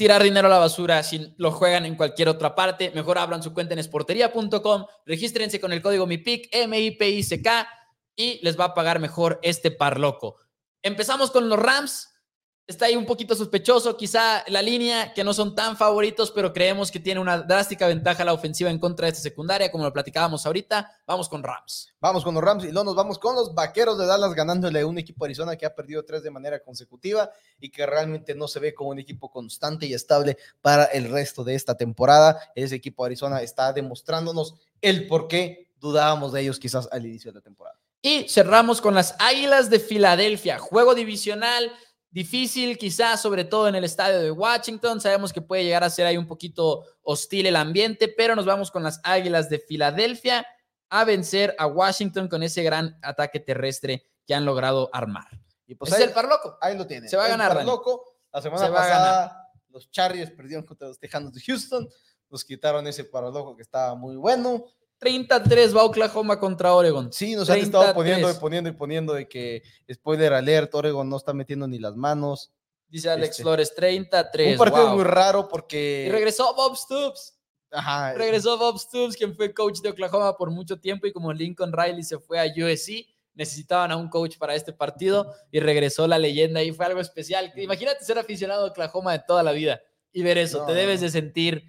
tirar 0.00 0.22
dinero 0.22 0.46
a 0.46 0.50
la 0.50 0.56
basura 0.56 1.02
si 1.02 1.34
lo 1.36 1.52
juegan 1.52 1.84
en 1.84 1.94
cualquier 1.94 2.30
otra 2.30 2.54
parte. 2.54 2.90
Mejor 2.94 3.18
abran 3.18 3.42
su 3.42 3.52
cuenta 3.52 3.74
en 3.74 3.80
esportería.com, 3.80 4.86
regístrense 5.04 5.60
con 5.60 5.74
el 5.74 5.82
código 5.82 6.06
MIPIC, 6.06 6.48
M-I-P-I-C-K, 6.52 7.68
y 8.16 8.40
les 8.42 8.58
va 8.58 8.64
a 8.64 8.74
pagar 8.74 8.98
mejor 8.98 9.38
este 9.42 9.70
par 9.70 10.00
loco. 10.00 10.36
Empezamos 10.82 11.30
con 11.30 11.50
los 11.50 11.58
Rams 11.58 12.09
está 12.66 12.86
ahí 12.86 12.96
un 12.96 13.06
poquito 13.06 13.34
sospechoso, 13.34 13.96
quizá 13.96 14.44
la 14.46 14.62
línea 14.62 15.12
que 15.12 15.24
no 15.24 15.34
son 15.34 15.54
tan 15.54 15.76
favoritos, 15.76 16.30
pero 16.30 16.52
creemos 16.52 16.90
que 16.90 17.00
tiene 17.00 17.20
una 17.20 17.38
drástica 17.38 17.88
ventaja 17.88 18.24
la 18.24 18.32
ofensiva 18.32 18.70
en 18.70 18.78
contra 18.78 19.06
de 19.06 19.10
esta 19.10 19.22
secundaria, 19.22 19.70
como 19.72 19.84
lo 19.84 19.92
platicábamos 19.92 20.46
ahorita. 20.46 20.90
Vamos 21.06 21.28
con 21.28 21.42
Rams. 21.42 21.92
Vamos 22.00 22.22
con 22.22 22.34
los 22.34 22.42
Rams 22.42 22.64
y 22.64 22.68
luego 22.68 22.84
nos 22.84 22.94
vamos 22.94 23.18
con 23.18 23.34
los 23.34 23.54
Vaqueros 23.54 23.98
de 23.98 24.06
Dallas 24.06 24.34
ganándole 24.34 24.80
a 24.80 24.86
un 24.86 24.98
equipo 24.98 25.24
de 25.24 25.28
Arizona 25.28 25.56
que 25.56 25.66
ha 25.66 25.74
perdido 25.74 26.04
tres 26.04 26.22
de 26.22 26.30
manera 26.30 26.62
consecutiva 26.62 27.30
y 27.58 27.70
que 27.70 27.84
realmente 27.86 28.34
no 28.34 28.46
se 28.46 28.60
ve 28.60 28.72
como 28.72 28.90
un 28.90 28.98
equipo 28.98 29.30
constante 29.30 29.86
y 29.86 29.94
estable 29.94 30.38
para 30.60 30.84
el 30.84 31.10
resto 31.10 31.44
de 31.44 31.56
esta 31.56 31.76
temporada. 31.76 32.40
Ese 32.54 32.76
equipo 32.76 33.02
de 33.02 33.08
Arizona 33.08 33.42
está 33.42 33.72
demostrándonos 33.72 34.54
el 34.80 35.06
por 35.08 35.28
qué 35.28 35.70
dudábamos 35.80 36.32
de 36.32 36.42
ellos 36.42 36.58
quizás 36.58 36.88
al 36.92 37.04
inicio 37.04 37.32
de 37.32 37.38
la 37.38 37.42
temporada. 37.42 37.78
Y 38.02 38.28
cerramos 38.28 38.80
con 38.80 38.94
las 38.94 39.14
Águilas 39.18 39.68
de 39.68 39.78
Filadelfia, 39.78 40.58
juego 40.58 40.94
divisional 40.94 41.70
Difícil 42.10 42.76
quizás, 42.76 43.22
sobre 43.22 43.44
todo 43.44 43.68
en 43.68 43.76
el 43.76 43.84
estadio 43.84 44.20
de 44.20 44.30
Washington. 44.32 45.00
Sabemos 45.00 45.32
que 45.32 45.40
puede 45.40 45.64
llegar 45.64 45.84
a 45.84 45.90
ser 45.90 46.06
ahí 46.06 46.16
un 46.16 46.26
poquito 46.26 46.84
hostil 47.02 47.46
el 47.46 47.56
ambiente, 47.56 48.08
pero 48.08 48.34
nos 48.34 48.46
vamos 48.46 48.70
con 48.70 48.82
las 48.82 49.00
Águilas 49.04 49.48
de 49.48 49.60
Filadelfia 49.60 50.44
a 50.88 51.04
vencer 51.04 51.54
a 51.56 51.66
Washington 51.66 52.28
con 52.28 52.42
ese 52.42 52.64
gran 52.64 52.98
ataque 53.02 53.38
terrestre 53.38 54.04
que 54.26 54.34
han 54.34 54.44
logrado 54.44 54.90
armar. 54.92 55.28
Y 55.66 55.76
pues 55.76 55.92
es 55.92 56.00
el 56.00 56.10
Parloco. 56.10 56.58
Ahí 56.60 56.76
lo 56.76 56.84
tiene. 56.84 57.08
Se 57.08 57.16
va 57.16 57.26
a 57.26 57.28
ganar. 57.28 57.56
El 57.58 57.66
loco. 57.66 58.16
La 58.32 58.42
semana 58.42 58.72
pasada 58.72 59.40
los 59.68 59.88
Chargers 59.90 60.32
perdieron 60.32 60.64
contra 60.64 60.88
los 60.88 60.98
Tejanos 60.98 61.32
de 61.32 61.40
Houston. 61.40 61.88
Nos 62.28 62.44
quitaron 62.44 62.86
ese 62.86 63.04
Parloco 63.04 63.54
que 63.54 63.62
estaba 63.62 63.94
muy 63.94 64.16
bueno. 64.16 64.64
33 65.00 65.74
va 65.74 65.84
Oklahoma 65.84 66.38
contra 66.38 66.74
Oregon. 66.74 67.10
Sí, 67.10 67.34
nos 67.34 67.48
han 67.48 67.58
estado 67.58 67.94
poniendo 67.94 68.30
y 68.30 68.34
poniendo 68.34 68.68
y 68.68 68.72
poniendo 68.72 69.14
de 69.14 69.26
que, 69.26 69.62
spoiler 69.90 70.34
alert, 70.34 70.74
Oregon 70.74 71.08
no 71.08 71.16
está 71.16 71.32
metiendo 71.32 71.66
ni 71.66 71.78
las 71.78 71.96
manos. 71.96 72.52
Dice 72.86 73.08
Alex 73.08 73.30
este, 73.30 73.42
Flores, 73.42 73.74
33. 73.74 74.52
Un 74.52 74.58
partido 74.58 74.94
muy 74.94 75.04
raro 75.04 75.48
porque... 75.48 76.04
Y 76.06 76.10
regresó 76.10 76.54
Bob 76.54 76.76
Stoops. 76.76 77.34
Ajá. 77.70 78.12
Regresó 78.12 78.58
Bob 78.58 78.78
Stoops, 78.78 79.16
quien 79.16 79.34
fue 79.34 79.54
coach 79.54 79.80
de 79.80 79.88
Oklahoma 79.88 80.36
por 80.36 80.50
mucho 80.50 80.78
tiempo 80.78 81.06
y 81.06 81.12
como 81.12 81.32
Lincoln 81.32 81.72
Riley 81.72 82.02
se 82.02 82.18
fue 82.18 82.38
a 82.38 82.44
USC, 82.44 83.06
necesitaban 83.32 83.92
a 83.92 83.96
un 83.96 84.10
coach 84.10 84.36
para 84.36 84.54
este 84.54 84.74
partido 84.74 85.32
y 85.50 85.60
regresó 85.60 86.06
la 86.06 86.18
leyenda 86.18 86.62
y 86.62 86.72
fue 86.72 86.84
algo 86.84 87.00
especial. 87.00 87.50
Imagínate 87.56 88.04
ser 88.04 88.18
aficionado 88.18 88.66
a 88.66 88.68
Oklahoma 88.68 89.12
de 89.12 89.22
toda 89.26 89.42
la 89.42 89.52
vida 89.52 89.80
y 90.12 90.22
ver 90.22 90.38
eso, 90.38 90.64
te 90.66 90.72
debes 90.72 91.00
de 91.00 91.10
sentir 91.10 91.64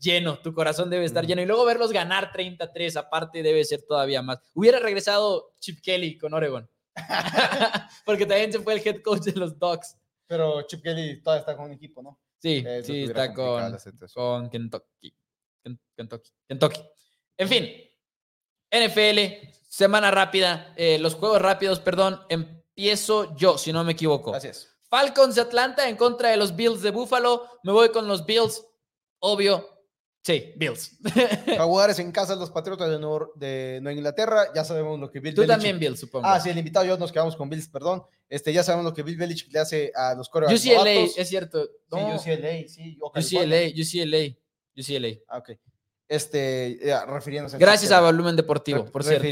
lleno, 0.00 0.38
tu 0.40 0.52
corazón 0.52 0.90
debe 0.90 1.04
estar 1.04 1.26
lleno 1.26 1.42
y 1.42 1.46
luego 1.46 1.64
verlos 1.64 1.92
ganar 1.92 2.32
33, 2.32 2.96
aparte 2.96 3.42
debe 3.42 3.64
ser 3.64 3.82
todavía 3.82 4.22
más. 4.22 4.38
Hubiera 4.54 4.78
regresado 4.78 5.52
Chip 5.60 5.80
Kelly 5.82 6.18
con 6.18 6.34
Oregon, 6.34 6.68
porque 8.04 8.26
también 8.26 8.52
se 8.52 8.60
fue 8.60 8.74
el 8.74 8.86
head 8.86 9.02
coach 9.02 9.22
de 9.22 9.32
los 9.32 9.58
Dogs. 9.58 9.96
Pero 10.26 10.62
Chip 10.62 10.82
Kelly 10.82 11.22
todavía 11.22 11.40
está 11.40 11.56
con 11.56 11.66
un 11.66 11.72
equipo, 11.72 12.02
¿no? 12.02 12.20
Sí, 12.38 12.64
sí, 12.84 13.04
está 13.04 13.34
con, 13.34 13.76
con 14.14 14.50
Kentucky. 14.50 15.14
Kentucky. 15.96 16.30
Kentucky. 16.46 16.80
En 17.36 17.48
fin, 17.48 17.68
NFL, 18.70 19.48
semana 19.68 20.10
rápida, 20.10 20.72
eh, 20.76 20.98
los 20.98 21.14
juegos 21.14 21.40
rápidos, 21.40 21.80
perdón, 21.80 22.20
empiezo 22.28 23.36
yo, 23.36 23.58
si 23.58 23.72
no 23.72 23.82
me 23.84 23.92
equivoco. 23.92 24.30
Gracias. 24.30 24.77
Falcons 24.88 25.34
de 25.34 25.42
Atlanta 25.42 25.88
en 25.88 25.96
contra 25.96 26.30
de 26.30 26.36
los 26.36 26.54
Bills 26.54 26.82
de 26.82 26.90
Buffalo. 26.90 27.46
Me 27.62 27.72
voy 27.72 27.90
con 27.90 28.08
los 28.08 28.24
Bills, 28.24 28.64
obvio. 29.18 29.78
Sí, 30.22 30.52
Bills. 30.56 30.98
Jaguares 31.56 31.98
en 31.98 32.12
casa 32.12 32.34
de 32.34 32.40
los 32.40 32.50
Patriotas 32.50 32.90
de, 32.90 32.98
Nueva 33.80 33.92
Inglaterra. 33.92 34.52
Ya 34.54 34.64
sabemos 34.64 34.98
lo 34.98 35.10
que 35.10 35.20
Bill 35.20 35.34
Tú 35.34 35.46
también 35.46 35.78
Bills, 35.78 36.00
supongo. 36.00 36.26
Ah, 36.26 36.38
sí, 36.40 36.50
el 36.50 36.58
invitado 36.58 36.84
yo 36.84 36.98
nos 36.98 37.12
quedamos 37.12 37.36
con 37.36 37.48
Bills, 37.48 37.68
perdón. 37.68 38.02
Este, 38.28 38.52
ya 38.52 38.62
sabemos 38.62 38.84
lo 38.84 38.92
que 38.92 39.02
Bill 39.02 39.16
Belichick 39.16 39.52
le 39.52 39.58
hace 39.58 39.92
a 39.94 40.14
los 40.14 40.28
corebacks 40.28 40.64
UCLA, 40.64 40.90
es 41.16 41.28
cierto. 41.28 41.64
Sí, 41.64 41.70
UCLA, 41.90 42.68
sí. 42.68 42.98
UCLA, 43.00 43.70
UCLA, 43.74 44.36
UCLA. 44.76 45.18
Ah, 45.28 45.38
ok. 45.38 45.50
Este, 46.08 46.88
eh, 46.88 47.06
refiriéndose 47.06 47.58
Gracias 47.58 47.92
a 47.92 48.00
Volumen 48.00 48.34
Deportivo, 48.34 48.86
por 48.86 49.04
cierto. 49.04 49.26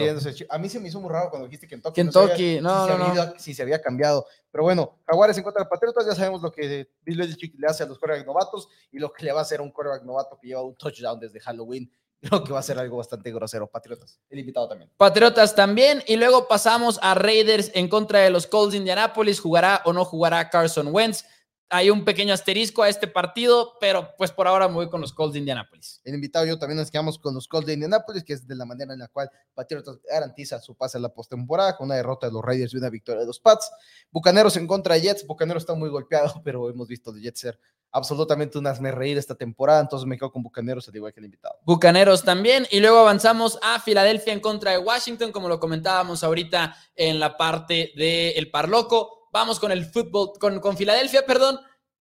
A 0.50 0.58
mí 0.58 0.68
se 0.68 0.78
me 0.78 0.88
hizo 0.88 1.00
muy 1.00 1.10
raro 1.10 1.30
cuando 1.30 1.48
dijiste 1.48 1.66
Kentucky. 1.66 1.94
Kentucky, 1.94 2.60
no, 2.60 2.86
no, 2.86 3.14
no, 3.14 3.32
si, 3.38 3.54
Se 3.54 3.62
había, 3.62 3.80
cambiado. 3.80 4.26
Pero 4.50 4.64
bueno, 4.64 4.98
Jaguares 5.06 5.38
en 5.38 5.44
contra 5.44 5.62
de 5.62 5.70
Patriotas, 5.70 6.06
ya 6.06 6.14
sabemos 6.14 6.42
lo 6.42 6.52
que 6.52 6.88
Bill 7.02 7.18
Belichick 7.18 7.54
le 7.58 7.66
hace 7.66 7.82
a 7.82 7.86
los 7.86 7.98
corebacks 7.98 8.26
novatos 8.26 8.68
y 8.92 8.98
lo 8.98 9.10
que 9.10 9.24
le 9.24 9.32
va 9.32 9.40
a 9.40 9.42
hacer 9.42 9.60
a 9.60 9.62
un 9.62 9.70
coreback 9.70 10.02
novato 10.02 10.38
que 10.38 10.48
lleva 10.48 10.62
un 10.62 10.76
touchdown 10.76 11.18
desde 11.18 11.40
Halloween. 11.40 11.90
Creo 12.20 12.44
que 12.44 12.52
va 12.52 12.58
a 12.58 12.62
ser 12.62 12.78
algo 12.78 12.98
bastante 12.98 13.32
grosero. 13.32 13.66
Patriotas, 13.66 14.20
el 14.28 14.38
invitado 14.38 14.68
también. 14.68 14.90
Patriotas 14.96 15.54
también. 15.54 16.02
Y 16.06 16.16
luego 16.16 16.46
pasamos 16.46 16.98
a 17.02 17.14
Raiders 17.14 17.70
en 17.74 17.88
contra 17.88 18.20
de 18.20 18.30
los 18.30 18.46
Colts 18.46 18.72
de 18.72 18.78
Indianapolis. 18.78 19.40
¿Jugará 19.40 19.82
o 19.84 19.92
no 19.92 20.04
jugará 20.04 20.50
Carson 20.50 20.88
Wentz? 20.88 21.24
Hay 21.68 21.90
un 21.90 22.04
pequeño 22.04 22.32
asterisco 22.32 22.82
a 22.82 22.88
este 22.88 23.08
partido, 23.08 23.74
pero 23.80 24.10
pues 24.16 24.30
por 24.30 24.46
ahora 24.46 24.68
me 24.68 24.74
voy 24.74 24.88
con 24.88 25.00
los 25.00 25.12
Colts 25.12 25.32
de 25.32 25.40
Indianapolis. 25.40 26.00
El 26.04 26.14
invitado 26.14 26.46
yo 26.46 26.58
también 26.58 26.78
nos 26.78 26.90
quedamos 26.90 27.18
con 27.18 27.34
los 27.34 27.48
Colts 27.48 27.66
de 27.66 27.74
Indianapolis, 27.74 28.22
que 28.22 28.34
es 28.34 28.46
de 28.46 28.54
la 28.54 28.64
manera 28.64 28.92
en 28.92 29.00
la 29.00 29.08
cual 29.08 29.30
Patriotas 29.54 29.98
garantiza 30.08 30.60
su 30.60 30.76
pase 30.76 30.98
a 30.98 31.00
la 31.00 31.08
postemporada 31.08 31.76
con 31.76 31.86
una 31.86 31.96
derrota 31.96 32.26
de 32.26 32.32
los 32.32 32.44
Raiders 32.44 32.74
y 32.74 32.76
una 32.76 32.90
victoria 32.90 33.20
de 33.20 33.26
los 33.26 33.40
Pats. 33.40 33.70
Bucaneros 34.10 34.56
en 34.56 34.66
contra 34.66 34.94
de 34.94 35.02
Jets. 35.02 35.26
Bucaneros 35.26 35.62
está 35.62 35.74
muy 35.74 35.88
golpeado, 35.88 36.40
pero 36.44 36.70
hemos 36.70 36.86
visto 36.88 37.12
de 37.12 37.20
Jets 37.20 37.40
ser 37.40 37.60
absolutamente 37.92 38.58
un 38.58 38.66
hazme 38.66 38.92
reír 38.92 39.16
esta 39.16 39.34
temporada, 39.34 39.80
entonces 39.80 40.06
me 40.06 40.18
quedo 40.18 40.30
con 40.30 40.42
Bucaneros, 40.42 40.86
al 40.88 40.96
igual 40.96 41.14
que 41.14 41.20
el 41.20 41.26
invitado. 41.26 41.56
Bucaneros 41.64 42.24
también, 42.24 42.66
y 42.70 42.80
luego 42.80 42.98
avanzamos 42.98 43.58
a 43.62 43.80
Filadelfia 43.80 44.34
en 44.34 44.40
contra 44.40 44.72
de 44.72 44.78
Washington, 44.78 45.32
como 45.32 45.48
lo 45.48 45.58
comentábamos 45.58 46.22
ahorita 46.22 46.76
en 46.94 47.18
la 47.18 47.36
parte 47.36 47.92
del 47.96 48.50
Parloco. 48.50 49.25
Vamos 49.37 49.61
con 49.61 49.70
el 49.70 49.84
fútbol, 49.84 50.32
con, 50.41 50.61
con 50.61 50.78
Filadelfia, 50.78 51.26
perdón. 51.26 51.61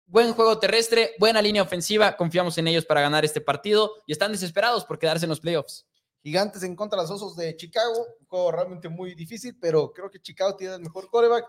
Buen 0.06 0.34
juego 0.34 0.60
terrestre, 0.60 1.16
buena 1.18 1.42
línea 1.42 1.62
ofensiva. 1.62 2.18
Confiamos 2.18 2.58
en 2.58 2.68
ellos 2.68 2.84
para 2.84 3.00
ganar 3.00 3.24
este 3.24 3.40
partido 3.40 3.94
y 4.06 4.12
están 4.12 4.34
desesperados 4.34 4.84
por 4.84 5.00
quedarse 5.00 5.24
en 5.24 5.30
los 5.30 5.40
playoffs. 5.40 5.88
Gigantes 6.22 6.62
en 6.64 6.76
contra 6.76 6.98
de 6.98 7.04
los 7.08 7.12
Osos 7.12 7.38
de 7.38 7.56
Chicago. 7.56 8.06
Un 8.20 8.26
juego 8.28 8.52
realmente 8.52 8.90
muy 8.90 9.16
difícil, 9.16 9.58
pero 9.62 9.94
creo 9.94 10.12
que 10.12 10.20
Chicago 10.22 10.58
tiene 10.58 10.76
el 10.76 10.82
mejor 10.82 11.10
coreback. 11.10 11.46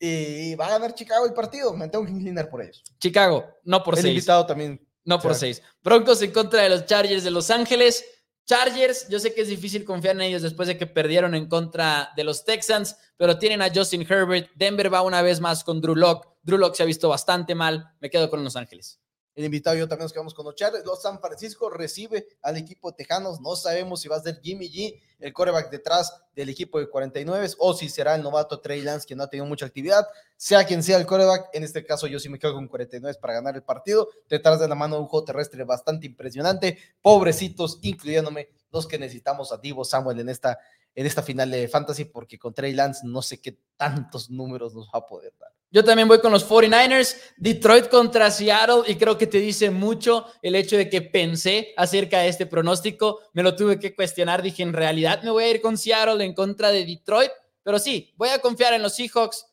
Y 0.00 0.56
va 0.56 0.66
a 0.66 0.70
ganar 0.70 0.92
Chicago 0.92 1.24
el 1.24 1.34
partido. 1.34 1.72
Me 1.72 1.86
tengo 1.86 2.04
que 2.04 2.10
inclinar 2.10 2.50
por 2.50 2.60
ellos. 2.60 2.82
Chicago, 2.98 3.46
no 3.62 3.80
por 3.84 3.94
seis. 3.94 4.06
El 4.06 4.10
invitado 4.14 4.44
también. 4.44 4.84
No 5.04 5.20
por 5.20 5.36
seis. 5.36 5.62
Broncos 5.84 6.20
en 6.22 6.32
contra 6.32 6.62
de 6.62 6.68
los 6.68 6.84
Chargers 6.84 7.22
de 7.22 7.30
Los 7.30 7.48
Ángeles. 7.48 8.04
Chargers, 8.52 9.08
yo 9.08 9.18
sé 9.18 9.32
que 9.32 9.40
es 9.40 9.48
difícil 9.48 9.82
confiar 9.82 10.14
en 10.14 10.20
ellos 10.20 10.42
después 10.42 10.68
de 10.68 10.76
que 10.76 10.86
perdieron 10.86 11.34
en 11.34 11.48
contra 11.48 12.12
de 12.16 12.22
los 12.22 12.44
Texans, 12.44 12.98
pero 13.16 13.38
tienen 13.38 13.62
a 13.62 13.70
Justin 13.74 14.02
Herbert. 14.06 14.50
Denver 14.54 14.92
va 14.92 15.00
una 15.00 15.22
vez 15.22 15.40
más 15.40 15.64
con 15.64 15.80
Drew 15.80 15.96
Locke. 15.96 16.28
Drew 16.42 16.58
Locke 16.58 16.76
se 16.76 16.82
ha 16.82 16.86
visto 16.86 17.08
bastante 17.08 17.54
mal. 17.54 17.94
Me 17.98 18.10
quedo 18.10 18.28
con 18.28 18.44
Los 18.44 18.54
Ángeles. 18.56 19.01
El 19.34 19.46
invitado 19.46 19.76
yo 19.76 19.88
también 19.88 20.04
nos 20.04 20.12
quedamos 20.12 20.34
con 20.34 20.54
Chargers. 20.54 20.84
Los 20.84 21.00
San 21.00 21.18
Francisco 21.18 21.70
recibe 21.70 22.26
al 22.42 22.58
equipo 22.58 22.92
Tejanos. 22.92 23.40
No 23.40 23.56
sabemos 23.56 24.02
si 24.02 24.08
va 24.08 24.16
a 24.16 24.20
ser 24.20 24.40
Jimmy 24.42 24.68
G, 24.68 25.00
el 25.20 25.32
coreback 25.32 25.70
detrás 25.70 26.22
del 26.34 26.50
equipo 26.50 26.78
de 26.78 26.88
49, 26.88 27.48
o 27.58 27.72
si 27.72 27.88
será 27.88 28.14
el 28.14 28.22
novato 28.22 28.60
Trey 28.60 28.82
Lance, 28.82 29.06
que 29.06 29.16
no 29.16 29.22
ha 29.22 29.30
tenido 29.30 29.46
mucha 29.46 29.64
actividad. 29.64 30.06
Sea 30.36 30.64
quien 30.66 30.82
sea 30.82 30.98
el 30.98 31.06
coreback, 31.06 31.48
en 31.54 31.64
este 31.64 31.84
caso 31.84 32.06
yo 32.06 32.18
sí 32.18 32.28
me 32.28 32.38
quedo 32.38 32.54
con 32.54 32.68
49 32.68 33.18
para 33.20 33.34
ganar 33.34 33.54
el 33.54 33.62
partido. 33.62 34.08
Detrás 34.28 34.60
de 34.60 34.68
la 34.68 34.74
mano 34.74 34.96
de 34.96 35.02
un 35.02 35.08
juego 35.08 35.24
terrestre 35.24 35.64
bastante 35.64 36.06
impresionante. 36.06 36.78
Pobrecitos, 37.00 37.78
incluyéndome 37.82 38.50
los 38.70 38.86
que 38.86 38.98
necesitamos 38.98 39.50
a 39.52 39.56
Divo 39.56 39.84
Samuel 39.84 40.20
en 40.20 40.28
esta, 40.28 40.58
en 40.94 41.06
esta 41.06 41.22
final 41.22 41.50
de 41.50 41.68
Fantasy, 41.68 42.04
porque 42.04 42.38
con 42.38 42.52
Trey 42.52 42.74
Lance 42.74 43.06
no 43.06 43.22
sé 43.22 43.40
qué 43.40 43.58
tantos 43.76 44.28
números 44.28 44.74
nos 44.74 44.88
va 44.88 44.98
a 44.98 45.06
poder 45.06 45.32
dar. 45.38 45.52
Yo 45.72 45.82
también 45.82 46.06
voy 46.06 46.20
con 46.20 46.32
los 46.32 46.46
49ers, 46.46 47.16
Detroit 47.38 47.88
contra 47.88 48.30
Seattle 48.30 48.82
y 48.86 48.96
creo 48.96 49.16
que 49.16 49.26
te 49.26 49.38
dice 49.38 49.70
mucho 49.70 50.26
el 50.42 50.54
hecho 50.54 50.76
de 50.76 50.90
que 50.90 51.00
pensé 51.00 51.72
acerca 51.78 52.18
de 52.18 52.28
este 52.28 52.44
pronóstico, 52.44 53.20
me 53.32 53.42
lo 53.42 53.56
tuve 53.56 53.80
que 53.80 53.94
cuestionar, 53.94 54.42
dije 54.42 54.62
en 54.62 54.74
realidad 54.74 55.22
me 55.22 55.30
voy 55.30 55.44
a 55.44 55.50
ir 55.50 55.62
con 55.62 55.78
Seattle 55.78 56.22
en 56.22 56.34
contra 56.34 56.70
de 56.70 56.84
Detroit, 56.84 57.30
pero 57.62 57.78
sí, 57.78 58.12
voy 58.18 58.28
a 58.28 58.38
confiar 58.40 58.74
en 58.74 58.82
los 58.82 58.94
Seahawks, 58.96 59.46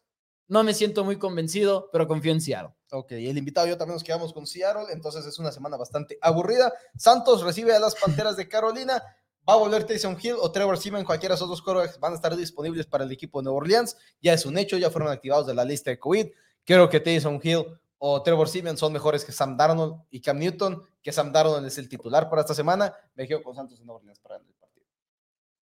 no 0.49 0.61
me 0.63 0.73
siento 0.73 1.05
muy 1.05 1.17
convencido, 1.17 1.89
pero 1.93 2.05
confío 2.05 2.33
en 2.33 2.41
Seattle. 2.41 2.73
Ok, 2.91 3.13
el 3.13 3.37
invitado 3.37 3.67
yo 3.67 3.77
también 3.77 3.93
nos 3.93 4.03
quedamos 4.03 4.33
con 4.33 4.45
Seattle, 4.45 4.91
entonces 4.91 5.25
es 5.25 5.39
una 5.39 5.53
semana 5.53 5.77
bastante 5.77 6.17
aburrida. 6.21 6.73
Santos 6.97 7.43
recibe 7.43 7.73
a 7.73 7.79
las 7.79 7.95
Panteras 7.95 8.35
de 8.35 8.49
Carolina. 8.49 9.01
¿Va 9.49 9.55
a 9.55 9.57
volver 9.57 9.83
Tyson 9.83 10.15
Hill 10.21 10.35
o 10.39 10.51
Trevor 10.51 10.77
Seaman? 10.77 11.03
Cualquiera 11.03 11.33
de 11.33 11.37
esos 11.37 11.49
dos 11.49 11.63
van 11.99 12.11
a 12.11 12.15
estar 12.15 12.35
disponibles 12.35 12.85
para 12.85 13.03
el 13.03 13.11
equipo 13.11 13.39
de 13.39 13.45
Nueva 13.45 13.57
Orleans. 13.57 13.97
Ya 14.21 14.31
es 14.31 14.45
un 14.45 14.55
hecho, 14.59 14.77
ya 14.77 14.91
fueron 14.91 15.11
activados 15.11 15.47
de 15.47 15.55
la 15.55 15.65
lista 15.65 15.89
de 15.89 15.97
COVID. 15.97 16.27
Creo 16.63 16.87
que 16.87 16.99
Tyson 16.99 17.39
Hill 17.41 17.65
o 17.97 18.21
Trevor 18.21 18.47
Seaman 18.47 18.77
son 18.77 18.93
mejores 18.93 19.25
que 19.25 19.31
Sam 19.31 19.57
Darnold 19.57 20.03
y 20.11 20.21
Cam 20.21 20.37
Newton, 20.37 20.83
que 21.01 21.11
Sam 21.11 21.31
Darnold 21.31 21.65
es 21.65 21.79
el 21.79 21.89
titular 21.89 22.29
para 22.29 22.43
esta 22.43 22.53
semana. 22.53 22.93
Me 23.15 23.27
quedo 23.27 23.41
con 23.41 23.55
Santos 23.55 23.79
en 23.79 23.87
Nueva 23.87 24.01
Orleans 24.01 24.19
para 24.19 24.35
el 24.35 24.43
partido. 24.53 24.85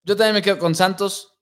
Yo 0.01 0.15
también 0.15 0.33
me 0.33 0.41
quedo 0.41 0.57
con 0.57 0.73
Santos. 0.73 1.36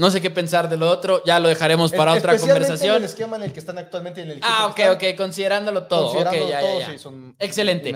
No 0.00 0.10
sé 0.10 0.22
qué 0.22 0.30
pensar 0.30 0.70
de 0.70 0.78
lo 0.78 0.88
otro, 0.88 1.22
ya 1.26 1.38
lo 1.38 1.50
dejaremos 1.50 1.92
para 1.92 2.14
otra 2.14 2.38
conversación. 2.38 2.96
el 2.96 3.04
esquema 3.04 3.36
en 3.36 3.42
el 3.42 3.52
que 3.52 3.60
están 3.60 3.76
actualmente 3.76 4.22
en 4.22 4.30
el 4.30 4.40
Ah, 4.40 4.68
ok, 4.68 4.94
ok, 4.94 5.14
considerándolo 5.14 5.82
todo. 5.88 6.14
Excelente. 7.38 7.94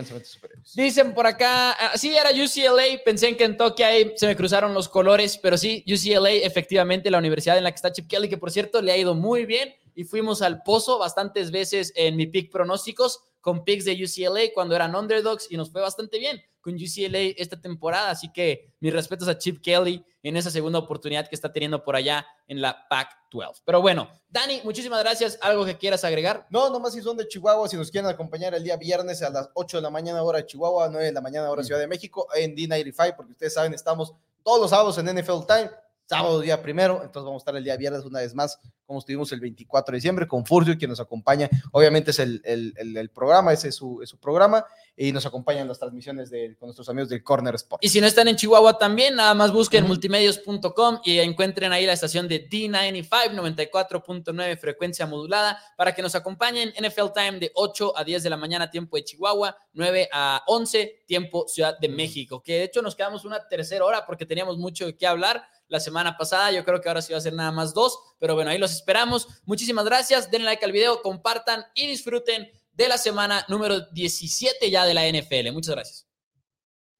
Dicen 0.74 1.14
por 1.14 1.26
acá, 1.26 1.70
ah, 1.70 1.96
sí, 1.96 2.14
era 2.14 2.28
UCLA, 2.28 3.02
pensé 3.02 3.28
en 3.28 3.38
Kentucky, 3.38 3.82
ahí 3.84 4.12
se 4.16 4.26
me 4.26 4.36
cruzaron 4.36 4.74
los 4.74 4.86
colores, 4.86 5.38
pero 5.38 5.57
sí, 5.57 5.82
UCLA, 5.86 6.32
efectivamente, 6.32 7.11
la 7.11 7.16
universidad 7.16 7.57
en 7.57 7.64
la 7.64 7.70
que 7.70 7.76
está 7.76 7.90
Chip 7.90 8.07
Kelly, 8.07 8.28
que 8.28 8.36
por 8.36 8.50
cierto 8.50 8.82
le 8.82 8.92
ha 8.92 8.98
ido 8.98 9.14
muy 9.14 9.46
bien 9.46 9.74
y 9.94 10.05
fuimos 10.05 10.42
al 10.42 10.62
pozo 10.62 10.98
bastantes 10.98 11.50
veces 11.50 11.90
en 11.96 12.16
mi 12.16 12.26
pick 12.26 12.52
pronósticos 12.52 13.20
con 13.40 13.64
picks 13.64 13.86
de 13.86 13.92
UCLA 13.92 14.52
cuando 14.52 14.76
eran 14.76 14.94
underdogs 14.94 15.50
y 15.50 15.57
nos 15.57 15.72
fue 15.72 15.80
bastante 15.80 16.18
bien 16.18 16.44
con 16.65 16.75
UCLA 16.75 17.35
esta 17.37 17.61
temporada. 17.61 18.11
Así 18.11 18.33
que 18.33 18.73
mis 18.81 18.93
respetos 18.93 19.29
a 19.29 19.37
Chip 19.37 19.61
Kelly 19.62 20.03
en 20.23 20.39
esa 20.39 20.51
segunda 20.51 20.79
oportunidad 20.79 21.29
que 21.29 21.35
está 21.35 21.53
teniendo 21.53 21.85
por 21.85 21.95
allá 21.95 22.27
en 22.49 22.62
la 22.62 22.89
Pac-12. 22.89 23.61
Pero 23.67 23.83
bueno, 23.83 24.09
Dani, 24.31 24.62
muchísimas 24.65 25.03
gracias. 25.03 25.39
¿Algo 25.43 25.67
que 25.67 25.77
quieras 25.77 26.03
agregar? 26.05 26.47
No, 26.49 26.71
nomás 26.71 26.95
si 26.95 27.03
son 27.03 27.19
de 27.19 27.29
Chihuahua, 27.29 27.69
si 27.69 27.77
nos 27.77 27.91
quieren 27.91 28.09
acompañar 28.09 28.55
el 28.55 28.65
día 28.65 28.79
viernes 28.79 29.23
a 29.23 29.29
las 29.29 29.51
8 29.53 29.77
de 29.77 29.83
la 29.83 29.91
mañana 29.91 30.23
hora 30.23 30.39
de 30.39 30.47
Chihuahua, 30.47 30.89
9 30.89 31.05
de 31.05 31.12
la 31.12 31.21
mañana 31.21 31.51
hora 31.51 31.61
de 31.61 31.67
Ciudad 31.67 31.81
de 31.81 31.87
México, 31.87 32.27
en 32.35 32.57
D95, 32.57 33.15
porque 33.15 33.33
ustedes 33.33 33.53
saben, 33.53 33.75
estamos 33.75 34.15
todos 34.43 34.62
los 34.62 34.71
sábados 34.71 34.97
en 34.97 35.07
NFL 35.07 35.47
Time 35.47 35.71
sábado 36.07 36.41
día 36.41 36.61
primero, 36.61 37.01
entonces 37.03 37.25
vamos 37.25 37.41
a 37.41 37.43
estar 37.43 37.57
el 37.57 37.65
día 37.65 37.77
viernes 37.77 38.05
una 38.05 38.21
vez 38.21 38.35
más, 38.35 38.59
como 38.87 38.99
estuvimos 38.99 39.33
el 39.33 39.41
24 39.41 39.93
de 39.93 39.97
diciembre, 39.97 40.29
con 40.29 40.45
Furcio, 40.45 40.77
quien 40.77 40.91
nos 40.91 41.01
acompaña, 41.01 41.49
obviamente 41.73 42.11
es 42.11 42.19
el, 42.19 42.43
el, 42.45 43.11
programa, 43.11 43.53
ese 43.53 43.69
es 43.69 43.75
su, 43.75 44.01
su, 44.05 44.19
programa, 44.19 44.67
y 44.97 45.12
nos 45.12 45.26
acompañan 45.26 45.66
las 45.66 45.78
transmisiones 45.78 46.30
de, 46.30 46.57
con 46.57 46.68
nuestros 46.68 46.88
amigos 46.88 47.09
del 47.09 47.22
Corner 47.22 47.55
Sport. 47.57 47.84
Y 47.84 47.88
si 47.88 48.01
no 48.01 48.07
están 48.07 48.28
en 48.28 48.36
Chihuahua 48.36 48.78
también, 48.78 49.16
nada 49.16 49.34
más 49.34 49.53
busquen 49.53 49.86
multimedios.com 49.86 51.01
y 51.05 51.18
encuentren 51.18 51.72
ahí 51.72 51.84
la 51.86 51.92
estación 51.92 52.28
de 52.28 52.49
D95, 52.49 53.09
94.9 53.32 54.59
frecuencia 54.59 55.07
modulada, 55.07 55.59
para 55.76 55.95
que 55.95 56.03
nos 56.03 56.14
acompañen 56.14 56.72
NFL 56.80 57.12
Time 57.14 57.38
de 57.38 57.51
8 57.55 57.97
a 57.97 58.05
10 58.05 58.22
de 58.22 58.30
la 58.30 58.36
mañana, 58.36 58.70
tiempo 58.70 58.97
de 58.97 59.05
Chihuahua, 59.05 59.57
9 59.72 60.09
a 60.12 60.42
11, 60.47 61.05
tiempo 61.07 61.47
Ciudad 61.49 61.76
de 61.78 61.88
México, 61.88 62.42
que 62.42 62.55
de 62.55 62.64
hecho 62.64 62.82
nos 62.82 62.95
quedamos 62.95 63.24
una 63.24 63.49
tercera 63.49 63.84
hora 63.84 64.07
porque 64.07 64.26
teníamos 64.26 64.59
mucho 64.59 64.86
de 64.86 64.97
qué 64.97 65.07
hablar 65.07 65.45
la 65.68 65.80
semana 65.80 66.16
pasada. 66.16 66.53
Yo 66.53 66.64
creo 66.64 66.80
que 66.80 66.88
ahora 66.88 67.03
sí 67.03 67.12
va 67.12 67.18
a 67.18 67.22
ser 67.22 67.32
nada 67.32 67.51
más 67.51 67.74
dos, 67.74 67.99
pero 68.18 68.34
bueno, 68.34 68.51
ahí 68.51 68.59
los 68.59 68.72
esperamos. 68.72 69.26
Muchísimas 69.45 69.84
gracias. 69.84 70.30
Denle 70.30 70.47
like 70.47 70.64
al 70.64 70.72
video, 70.72 71.03
compartan 71.03 71.64
y 71.74 71.86
disfruten 71.86 72.49
de 72.75 72.89
la 72.89 72.99
semana 72.99 73.45
número 73.49 73.81
17 73.93 74.70
ya 74.70 74.85
de 74.85 74.95
la 74.95 75.09
NFL. 75.09 75.53
Muchas 75.53 75.75
gracias. 75.75 76.14